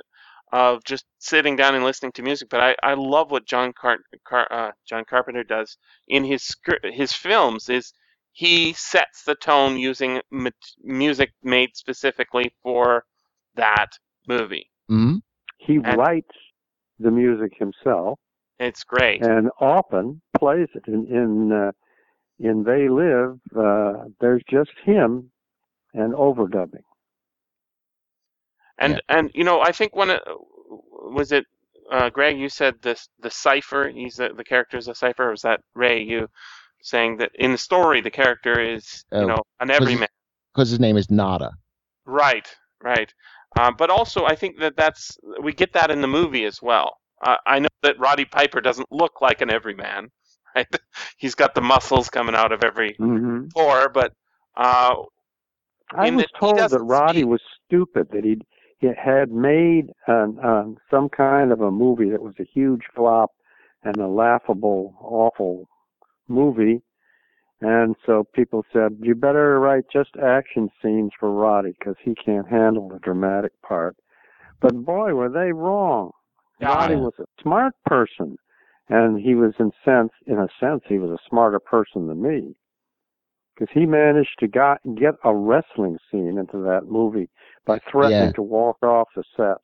of 0.53 0.83
just 0.85 1.05
sitting 1.19 1.55
down 1.57 1.75
and 1.75 1.83
listening 1.83 2.13
to 2.13 2.21
music, 2.21 2.47
but 2.49 2.61
I, 2.61 2.75
I 2.83 2.93
love 2.93 3.31
what 3.31 3.45
John 3.45 3.73
Car- 3.73 3.97
Car- 4.25 4.47
uh, 4.51 4.71
John 4.87 5.03
Carpenter 5.03 5.43
does 5.43 5.75
in 6.07 6.23
his 6.23 6.43
script, 6.43 6.85
his 6.85 7.11
films. 7.11 7.67
Is 7.67 7.91
he 8.31 8.71
sets 8.73 9.23
the 9.23 9.35
tone 9.35 9.77
using 9.77 10.21
mat- 10.31 10.53
music 10.83 11.33
made 11.43 11.75
specifically 11.75 12.53
for 12.63 13.03
that 13.55 13.87
movie? 14.27 14.69
Mhm. 14.89 15.21
He 15.65 15.75
And- 15.83 15.97
writes 15.97 16.35
the 16.99 17.11
music 17.11 17.53
himself, 17.57 18.19
It's 18.59 18.83
great. 18.83 19.21
and 19.25 19.49
often 19.59 20.21
plays 20.37 20.69
it 20.75 20.87
in 20.87 21.05
in 21.07 21.51
uh, 21.51 21.71
in 22.39 22.63
They 22.63 22.87
Live. 22.89 23.39
Uh, 23.55 24.05
there's 24.19 24.43
just 24.49 24.71
him 24.83 25.31
and 25.93 26.13
overdubbing. 26.13 26.83
And 28.77 28.93
Yeah. 28.95 28.99
and 29.17 29.31
you 29.33 29.43
know, 29.43 29.61
I 29.61 29.71
think 29.71 29.95
when 29.95 30.09
it 30.09 30.21
was 31.17 31.31
it 31.31 31.45
uh, 31.91 32.09
Gregg, 32.09 32.37
you 32.39 32.49
said 32.49 32.81
this 32.81 33.07
the 33.19 33.29
cipher. 33.29 33.89
He's 33.89 34.15
the, 34.15 34.29
the 34.33 34.43
character 34.43 34.77
is 34.77 34.87
a 34.87 34.95
cipher. 34.95 35.27
Or 35.27 35.31
was 35.31 35.41
that 35.43 35.61
Ray? 35.75 36.01
You 36.01 36.27
saying 36.81 37.17
that 37.17 37.31
in 37.35 37.51
the 37.51 37.57
story 37.57 38.01
the 38.01 38.11
character 38.11 38.59
is 38.59 39.03
Oh, 39.11 39.21
you 39.21 39.27
know 39.27 39.41
an 39.59 39.69
was 39.69 39.77
it- 39.77 39.81
everyman. 39.81 40.07
Because 40.53 40.69
his 40.69 40.79
name 40.79 40.95
is 40.97 41.09
Nada. 41.11 41.51
Right, 42.05 42.47
right. 42.81 43.13
Um, 43.57 43.75
but 43.77 43.89
also, 43.89 44.25
I 44.25 44.35
think 44.35 44.59
that 44.59 44.75
that's 44.75 45.17
we 45.41 45.53
get 45.53 45.73
that 45.73 45.91
in 45.91 46.01
the 46.01 46.07
movie 46.07 46.45
as 46.45 46.61
well. 46.61 46.97
Uh, 47.21 47.37
I 47.45 47.59
know 47.59 47.69
that 47.83 47.99
Roddy 47.99 48.25
Piper 48.25 48.61
doesn't 48.61 48.91
look 48.91 49.21
like 49.21 49.41
an 49.41 49.51
everyman. 49.51 50.09
Right? 50.55 50.67
He's 51.17 51.35
got 51.35 51.53
the 51.53 51.61
muscles 51.61 52.09
coming 52.09 52.33
out 52.33 52.53
of 52.53 52.63
every 52.63 52.99
Mm-hmm. 52.99 53.47
pore, 53.53 53.89
but 53.89 54.13
uh, 54.55 54.95
I 55.91 56.09
was 56.11 56.25
told 56.39 56.69
that 56.71 56.79
Roddy 56.81 57.21
speak. 57.21 57.25
was 57.25 57.41
stupid. 57.65 58.09
That 58.11 58.23
he'd 58.23 58.43
he 58.79 58.87
had 58.87 59.31
made 59.31 59.91
an, 60.07 60.37
um, 60.43 60.77
some 60.89 61.09
kind 61.09 61.51
of 61.51 61.61
a 61.61 61.71
movie 61.71 62.09
that 62.11 62.21
was 62.21 62.35
a 62.39 62.43
huge 62.45 62.83
flop 62.95 63.31
and 63.83 63.99
a 63.99 64.07
laughable, 64.07 64.95
awful 65.01 65.67
movie. 66.27 66.81
And 67.61 67.95
so 68.05 68.25
people 68.33 68.65
said, 68.73 68.97
"You 68.99 69.15
better 69.15 69.59
write 69.59 69.85
just 69.91 70.15
action 70.17 70.69
scenes 70.81 71.11
for 71.19 71.31
Roddy 71.31 71.71
because 71.79 71.95
he 72.01 72.13
can't 72.15 72.47
handle 72.47 72.89
the 72.89 72.99
dramatic 72.99 73.53
part." 73.61 73.95
But 74.59 74.85
boy, 74.85 75.13
were 75.15 75.29
they 75.29 75.51
wrong. 75.53 76.11
Yeah. 76.59 76.69
Roddy 76.75 76.95
was 76.95 77.13
a 77.19 77.25
smart 77.41 77.73
person, 77.85 78.37
and 78.89 79.19
he 79.19 79.35
was 79.35 79.53
in 79.59 79.71
sense, 79.83 80.11
in 80.25 80.37
a 80.37 80.47
sense, 80.59 80.83
he 80.87 80.99
was 80.99 81.11
a 81.11 81.29
smarter 81.29 81.59
person 81.59 82.07
than 82.07 82.21
me 82.21 82.55
because 83.53 83.73
he 83.73 83.85
managed 83.85 84.37
to 84.39 84.47
got, 84.47 84.79
get 84.95 85.15
a 85.23 85.33
wrestling 85.33 85.97
scene 86.11 86.37
into 86.37 86.57
that 86.59 86.85
movie 86.87 87.29
by 87.65 87.79
threatening 87.79 88.27
Yeah. 88.27 88.31
to 88.33 88.41
walk 88.41 88.81
off 88.83 89.07
the 89.15 89.23
set. 89.35 89.57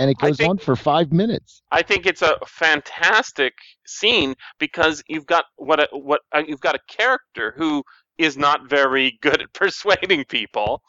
And 0.00 0.10
it 0.10 0.16
goes 0.16 0.38
think- 0.38 0.48
on 0.48 0.56
for 0.56 0.76
five 0.76 1.12
minutes. 1.12 1.60
I 1.70 1.82
think 1.82 2.06
it's 2.06 2.22
a 2.22 2.38
fantastic 2.46 3.52
scene 3.84 4.34
because 4.58 5.02
you've 5.08 5.26
got 5.26 5.44
what 5.56 5.78
a, 5.78 5.88
what 5.92 6.22
uh, 6.32 6.42
you've 6.46 6.60
got 6.60 6.74
a 6.74 6.80
character 6.88 7.52
who 7.54 7.84
is 8.16 8.38
not 8.38 8.68
very 8.68 9.18
good 9.20 9.42
at 9.42 9.52
persuading 9.52 10.24
people, 10.24 10.82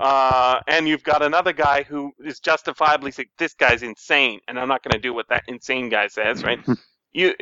uh, 0.00 0.60
and 0.68 0.86
you've 0.86 1.02
got 1.02 1.24
another 1.24 1.52
guy 1.52 1.82
who 1.82 2.12
is 2.24 2.38
justifiably 2.38 3.10
saying 3.10 3.30
this 3.36 3.54
guy's 3.54 3.82
insane, 3.82 4.38
and 4.46 4.60
I'm 4.60 4.68
not 4.68 4.84
going 4.84 4.92
to 4.92 5.00
do 5.00 5.12
what 5.12 5.28
that 5.28 5.42
insane 5.48 5.88
guy 5.88 6.06
says, 6.06 6.44
right? 6.44 6.60
you 7.12 7.34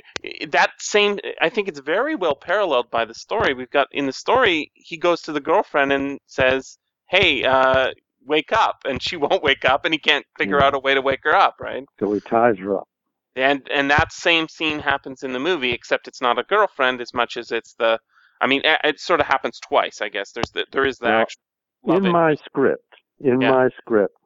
that 0.48 0.70
same 0.78 1.18
I 1.42 1.50
think 1.50 1.68
it's 1.68 1.80
very 1.80 2.14
well 2.14 2.34
paralleled 2.34 2.90
by 2.90 3.04
the 3.04 3.14
story. 3.14 3.52
We've 3.52 3.70
got 3.70 3.88
in 3.92 4.06
the 4.06 4.12
story 4.14 4.72
he 4.74 4.96
goes 4.96 5.20
to 5.22 5.32
the 5.32 5.40
girlfriend 5.40 5.92
and 5.92 6.18
says, 6.26 6.78
"Hey, 7.10 7.44
uh, 7.44 7.90
wake 8.30 8.52
up," 8.54 8.78
and 8.86 9.02
she 9.02 9.18
won't 9.24 9.44
wake 9.44 9.66
up, 9.66 9.84
and 9.86 9.94
he 9.94 10.00
can't 10.00 10.26
figure 10.38 10.60
Yeah. 10.60 10.62
out 10.62 10.76
a 10.76 10.80
way 10.80 10.94
to 10.94 11.02
wake 11.02 11.20
her 11.24 11.36
up, 11.36 11.56
right? 11.60 11.84
So 12.00 12.12
he 12.14 12.20
ties 12.20 12.56
her 12.58 12.78
up. 12.78 12.88
And 13.36 13.68
and 13.72 13.90
that 13.90 14.12
same 14.12 14.48
scene 14.48 14.80
happens 14.80 15.22
in 15.24 15.32
the 15.34 15.40
movie, 15.40 15.72
except 15.72 16.08
it's 16.08 16.22
not 16.22 16.38
a 16.38 16.44
girlfriend 16.44 17.00
as 17.02 17.14
much 17.14 17.36
as 17.38 17.52
it's 17.52 17.74
the. 17.74 17.98
I 18.42 18.48
mean, 18.48 18.62
it, 18.64 18.80
it 18.84 19.00
sort 19.00 19.20
of 19.20 19.26
happens 19.26 19.60
twice, 19.60 20.00
I 20.02 20.10
guess. 20.10 20.32
There's 20.32 20.50
the, 20.52 20.66
there 20.72 20.86
is 20.86 20.98
the 20.98 21.08
Well, 21.08 21.22
actual 21.22 21.40
in 21.84 22.04
it. 22.04 22.12
my 22.12 22.36
script, 22.46 22.94
in 23.20 23.40
Yeah. 23.40 23.46
my 23.46 23.70
script, 23.80 24.16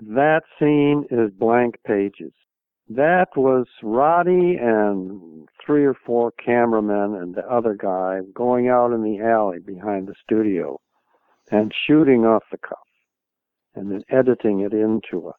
that 0.00 0.42
scene 0.58 1.06
is 1.10 1.32
blank 1.32 1.76
pages. 1.86 2.32
That 2.88 3.28
was 3.36 3.66
Roddy 3.82 4.56
and 4.60 5.48
three 5.64 5.84
or 5.86 5.94
four 5.94 6.32
cameramen 6.44 7.14
and 7.22 7.34
the 7.34 7.46
other 7.50 7.74
guy 7.74 8.20
going 8.34 8.68
out 8.68 8.92
in 8.92 9.02
the 9.02 9.20
alley 9.20 9.60
behind 9.60 10.08
the 10.08 10.14
studio 10.22 10.80
and 11.50 11.72
shooting 11.86 12.26
off 12.26 12.44
the 12.52 12.58
cuff 12.58 12.78
and 13.74 13.90
then 13.90 14.02
editing 14.10 14.60
it 14.60 14.72
into 14.72 15.32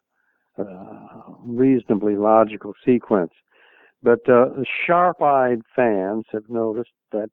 a, 0.58 0.62
a 0.62 1.24
reasonably 1.44 2.16
logical 2.16 2.74
sequence. 2.84 3.32
But 4.02 4.28
uh, 4.28 4.46
sharp-eyed 4.86 5.62
fans 5.76 6.24
have 6.32 6.48
noticed 6.48 6.90
that 7.12 7.30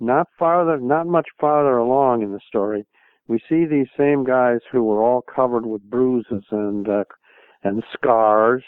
not 0.00 0.26
farther, 0.38 0.78
not 0.78 1.06
much 1.06 1.28
farther 1.40 1.78
along 1.78 2.22
in 2.22 2.32
the 2.32 2.40
story, 2.46 2.86
we 3.28 3.40
see 3.48 3.64
these 3.64 3.86
same 3.96 4.24
guys 4.24 4.58
who 4.72 4.82
were 4.84 5.02
all 5.02 5.22
covered 5.22 5.66
with 5.66 5.82
bruises 5.88 6.44
and 6.50 6.88
uh, 6.88 7.04
and 7.62 7.82
scars 7.92 8.62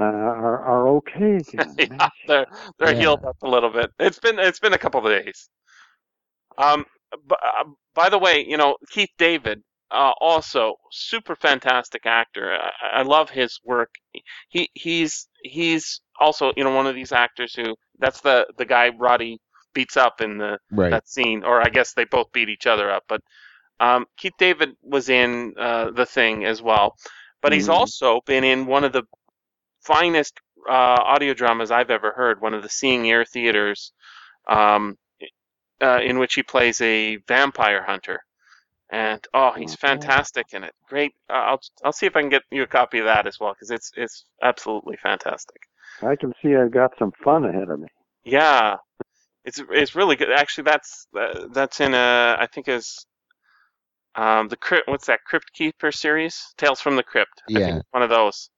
uh, 0.00 0.04
are 0.04 0.60
are 0.60 0.88
okay 0.88 1.36
again. 1.48 1.78
yeah, 1.78 2.08
they're 2.26 2.46
they're 2.78 2.94
Yeah. 2.94 2.94
healed 2.94 3.24
up 3.26 3.36
a 3.42 3.48
little 3.48 3.70
bit. 3.70 3.90
It's 3.98 4.18
been 4.18 4.38
it's 4.38 4.60
been 4.60 4.72
a 4.74 4.78
couple 4.78 5.04
of 5.06 5.24
days. 5.24 5.48
Um, 6.58 6.84
b- 7.28 7.36
uh, 7.42 7.64
by 7.94 8.08
the 8.08 8.18
way, 8.18 8.44
you 8.46 8.56
know 8.56 8.76
Keith 8.90 9.10
David, 9.18 9.62
uh, 9.90 10.12
also 10.20 10.74
super 10.92 11.36
fantastic 11.36 12.06
actor. 12.06 12.52
I, 12.54 13.00
I 13.00 13.02
love 13.02 13.30
his 13.30 13.60
work. 13.64 13.90
He 14.48 14.70
he's 14.74 15.28
he's 15.42 16.00
also 16.20 16.52
you 16.56 16.64
know 16.64 16.74
one 16.74 16.86
of 16.86 16.94
these 16.94 17.12
actors 17.12 17.54
who 17.54 17.74
that's 17.98 18.20
the 18.20 18.46
the 18.58 18.64
guy 18.66 18.90
Roddy 18.90 19.38
beats 19.74 19.96
up 19.96 20.20
in 20.20 20.38
the 20.38 20.58
Right. 20.70 20.90
that 20.90 21.08
scene, 21.08 21.44
or 21.44 21.60
I 21.60 21.68
guess 21.68 21.92
they 21.94 22.04
both 22.04 22.32
beat 22.32 22.48
each 22.48 22.66
other 22.66 22.90
up. 22.90 23.04
But 23.08 23.20
um, 23.80 24.06
Keith 24.16 24.34
David 24.38 24.70
was 24.82 25.08
in 25.08 25.54
uh, 25.58 25.90
the 25.92 26.06
thing 26.06 26.44
as 26.44 26.62
well, 26.62 26.94
but 27.42 27.52
he's 27.52 27.68
Mhm. 27.68 27.74
also 27.74 28.20
been 28.26 28.44
in 28.44 28.66
one 28.66 28.84
of 28.84 28.92
the 28.92 29.04
finest 29.82 30.40
uh, 30.68 30.72
audio 30.72 31.34
dramas 31.34 31.70
I've 31.70 31.90
ever 31.90 32.12
heard. 32.12 32.40
One 32.40 32.54
of 32.54 32.62
the 32.62 32.68
Seeing 32.68 33.04
Ear 33.06 33.24
theaters, 33.24 33.92
um, 34.48 34.96
uh, 35.82 36.00
in 36.02 36.18
which 36.18 36.34
he 36.34 36.42
plays 36.42 36.80
a 36.80 37.16
vampire 37.28 37.82
hunter. 37.84 38.20
And 38.90 39.22
oh, 39.34 39.52
he's 39.52 39.74
Okay. 39.74 39.74
fantastic 39.74 40.46
in 40.54 40.64
it. 40.64 40.74
Great. 40.88 41.12
Uh, 41.28 41.34
I'll 41.34 41.60
I'll 41.84 41.92
see 41.92 42.06
if 42.06 42.16
I 42.16 42.20
can 42.20 42.30
get 42.30 42.42
you 42.50 42.62
a 42.62 42.66
copy 42.66 42.98
of 43.00 43.04
that 43.06 43.26
as 43.26 43.38
well 43.38 43.52
because 43.52 43.70
it's 43.70 43.92
it's 43.96 44.24
absolutely 44.42 44.96
fantastic. 45.02 45.60
I 46.02 46.16
can 46.16 46.32
see 46.42 46.56
I've 46.56 46.70
got 46.72 46.92
some 46.98 47.12
fun 47.24 47.44
ahead 47.44 47.68
of 47.70 47.80
me. 47.80 47.88
Yeah, 48.24 48.76
it's 49.44 49.62
it's 49.70 49.94
really 49.94 50.16
good. 50.16 50.30
Actually, 50.32 50.64
that's 50.64 51.06
uh, 51.18 51.48
that's 51.52 51.80
in 51.80 51.94
a 51.94 52.36
I 52.38 52.46
think 52.52 52.68
is 52.68 53.06
um 54.14 54.48
the 54.48 54.56
crypt. 54.56 54.88
What's 54.88 55.06
that 55.06 55.24
Crypt 55.24 55.52
Keeper 55.52 55.92
series? 55.92 56.54
Tales 56.56 56.80
from 56.80 56.96
the 56.96 57.02
Crypt. 57.02 57.42
I 57.54 57.60
Yeah. 57.60 57.66
think 57.72 57.82
one 57.90 58.02
of 58.02 58.10
those 58.10 58.50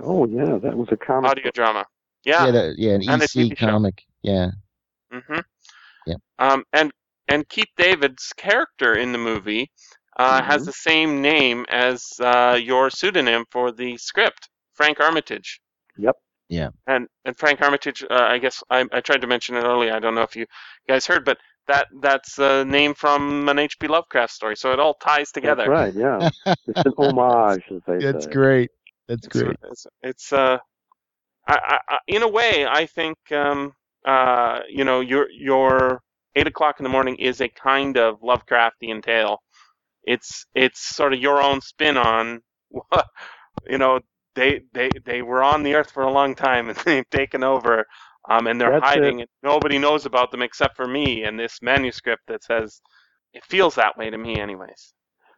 Oh 0.00 0.26
yeah, 0.26 0.58
that 0.58 0.76
was 0.76 0.88
a 0.92 0.96
comic. 0.96 1.30
audio 1.30 1.44
book. 1.44 1.54
drama. 1.54 1.84
Yeah, 2.24 2.46
Yeah. 2.46 2.52
the, 2.52 2.74
yeah, 2.78 2.92
an 2.94 3.02
And 3.08 3.22
EC 3.22 3.28
TV 3.28 3.56
show. 3.56 3.72
comic. 3.72 4.02
Yeah. 4.22 4.50
hmm 5.12 5.40
Yep. 6.06 6.20
Um, 6.38 6.64
and 6.72 6.92
and 7.30 7.48
Keith 7.48 7.70
David's 7.78 8.32
character 8.36 8.94
in 8.96 9.12
the 9.12 9.18
movie 9.18 9.70
uh, 10.18 10.42
has 10.42 10.64
Mhm. 10.64 10.66
the 10.66 10.72
same 10.74 11.22
name 11.22 11.66
as 11.70 12.04
uh, 12.20 12.58
your 12.62 12.90
pseudonym 12.90 13.46
for 13.52 13.72
the 13.72 13.98
script, 13.98 14.50
Frank 14.74 15.00
Armitage. 15.00 15.60
Yep. 15.98 16.16
Yeah. 16.48 16.70
And 16.88 17.08
and 17.26 17.36
Frank 17.38 17.62
Armitage, 17.62 18.04
uh, 18.04 18.14
I 18.14 18.38
guess 18.38 18.62
I, 18.70 18.86
I 18.92 19.00
tried 19.00 19.22
to 19.22 19.28
mention 19.28 19.56
it 19.56 19.64
earlier. 19.64 19.94
I 19.94 20.00
don't 20.00 20.16
know 20.16 20.22
if 20.22 20.36
you 20.36 20.46
guys 20.88 21.06
heard, 21.06 21.24
but 21.24 21.38
that 21.68 21.88
that's 22.02 22.38
a 22.38 22.64
name 22.66 22.94
from 22.94 23.48
an 23.48 23.58
H.P. 23.60 23.88
Lovecraft 23.88 24.32
story. 24.32 24.56
So 24.56 24.72
it 24.72 24.80
all 24.80 24.94
ties 24.94 25.32
together. 25.32 25.64
That's 25.64 25.66
right. 25.66 25.94
Yeah, 25.96 26.24
it's 26.68 26.80
an 26.86 26.94
homage, 26.98 27.64
as 27.74 27.82
they 27.86 28.02
That's 28.02 28.26
say. 28.26 28.26
great. 28.26 28.70
That's 29.08 29.26
It's, 29.26 29.42
great. 29.42 29.58
it's, 29.70 29.86
it's 30.02 30.32
uh, 30.34 30.58
I, 31.48 31.54
I, 31.56 31.78
I, 31.90 31.98
in 32.08 32.22
a 32.22 32.28
way, 32.28 32.66
I 32.66 32.86
think 32.86 33.18
um, 33.32 33.72
uh, 34.06 34.60
you 34.70 34.84
know, 34.84 35.00
your 35.00 35.28
your 35.30 36.00
eight 36.36 36.46
o'clock 36.46 36.78
in 36.78 36.84
the 36.84 36.90
morning 36.90 37.16
is 37.16 37.40
a 37.40 37.48
kind 37.48 37.96
of 37.96 38.20
Lovecraftian 38.20 39.02
tale. 39.02 39.42
It's 40.04 40.46
it's 40.54 40.80
sort 40.80 41.12
of 41.12 41.20
your 41.20 41.42
own 41.42 41.60
spin 41.60 41.96
on, 41.96 42.40
what 42.70 43.06
you 43.68 43.78
know, 43.78 44.00
they 44.34 44.60
they 44.72 44.90
they 45.04 45.22
were 45.22 45.42
on 45.42 45.62
the 45.62 45.74
earth 45.74 45.90
for 45.90 46.02
a 46.02 46.12
long 46.12 46.34
time 46.34 46.68
and 46.68 46.78
they've 46.84 47.10
taken 47.10 47.42
over, 47.44 47.84
um, 48.28 48.46
and 48.46 48.60
they're 48.60 48.72
That's 48.72 48.84
hiding 48.84 49.20
it. 49.20 49.24
it. 49.24 49.30
Nobody 49.42 49.78
knows 49.78 50.06
about 50.06 50.30
them 50.30 50.42
except 50.42 50.76
for 50.76 50.86
me 50.86 51.24
and 51.24 51.38
this 51.38 51.60
manuscript 51.62 52.22
that 52.28 52.44
says. 52.44 52.80
It 53.32 53.44
feels 53.44 53.76
that 53.76 53.96
way 53.96 54.10
to 54.10 54.18
me, 54.18 54.40
anyways. 54.40 54.92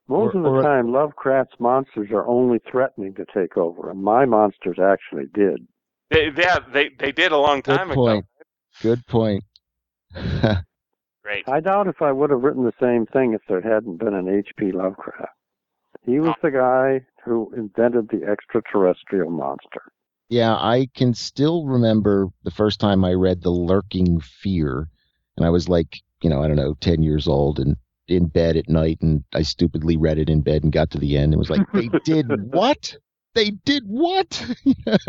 Most 0.09 0.35
of 0.35 0.43
the 0.43 0.63
time, 0.63 0.93
Lovecraft's 0.93 1.61
monsters 1.61 2.11
are 2.11 2.27
only 2.27 2.59
threatening 2.71 3.15
to 3.15 3.27
take 3.35 3.57
over, 3.57 3.91
and 3.91 4.03
my 4.03 4.25
monsters 4.25 4.79
actually 4.79 5.27
did. 5.35 5.67
They, 6.11 6.31
yeah, 6.37 6.59
they 6.73 6.91
they 6.99 7.13
did 7.13 7.33
a 7.33 7.37
long 7.37 7.63
time 7.63 7.89
Good 7.89 7.95
time 7.95 7.97
point. 7.97 8.25
ago. 8.25 8.29
Good 8.81 9.07
point. 9.07 9.45
Great. 11.23 11.49
I 11.49 11.61
doubt 11.61 11.87
if 11.87 12.03
I 12.03 12.11
would 12.13 12.31
have 12.31 12.43
written 12.43 12.65
the 12.65 12.73
same 12.81 13.07
thing 13.07 13.33
if 13.33 13.43
there 13.49 13.61
hadn't 13.61 13.99
been 13.99 14.15
an 14.15 14.29
H.P. 14.29 14.73
Lovecraft. 14.73 15.33
He 16.05 16.19
was 16.19 16.35
the 16.43 16.51
guy 16.51 17.07
who 17.25 17.53
invented 17.57 18.09
the 18.09 18.27
extraterrestrial 18.27 19.31
monster. 19.31 19.83
yeah, 20.29 20.55
I 20.55 20.89
can 20.97 21.15
still 21.15 21.67
remember 21.67 22.29
the 22.43 22.51
first 22.51 22.81
time 22.81 23.05
I 23.05 23.13
read 23.13 23.43
The 23.43 23.51
Lurking 23.51 24.19
Fear, 24.21 24.89
and 25.37 25.47
I 25.47 25.51
was 25.51 25.69
like, 25.69 26.01
you 26.23 26.31
know, 26.31 26.43
I 26.43 26.49
don't 26.49 26.57
know, 26.57 26.75
10 26.81 27.03
years 27.03 27.29
old 27.29 27.61
and 27.61 27.77
in 28.09 28.27
bed 28.27 28.57
at 28.57 28.69
night, 28.69 28.99
and 29.01 29.23
I 29.33 29.43
stupidly 29.43 29.97
read 29.97 30.19
it 30.19 30.29
in 30.29 30.41
bed 30.41 30.65
and 30.65 30.73
got 30.73 30.91
to 30.91 30.99
the 30.99 31.17
end 31.17 31.33
and 31.33 31.39
was 31.39 31.51
like, 31.51 31.71
they 31.73 31.89
did 32.05 32.27
what? 32.53 32.97
They 33.35 33.51
did 33.51 33.85
what? 33.87 34.45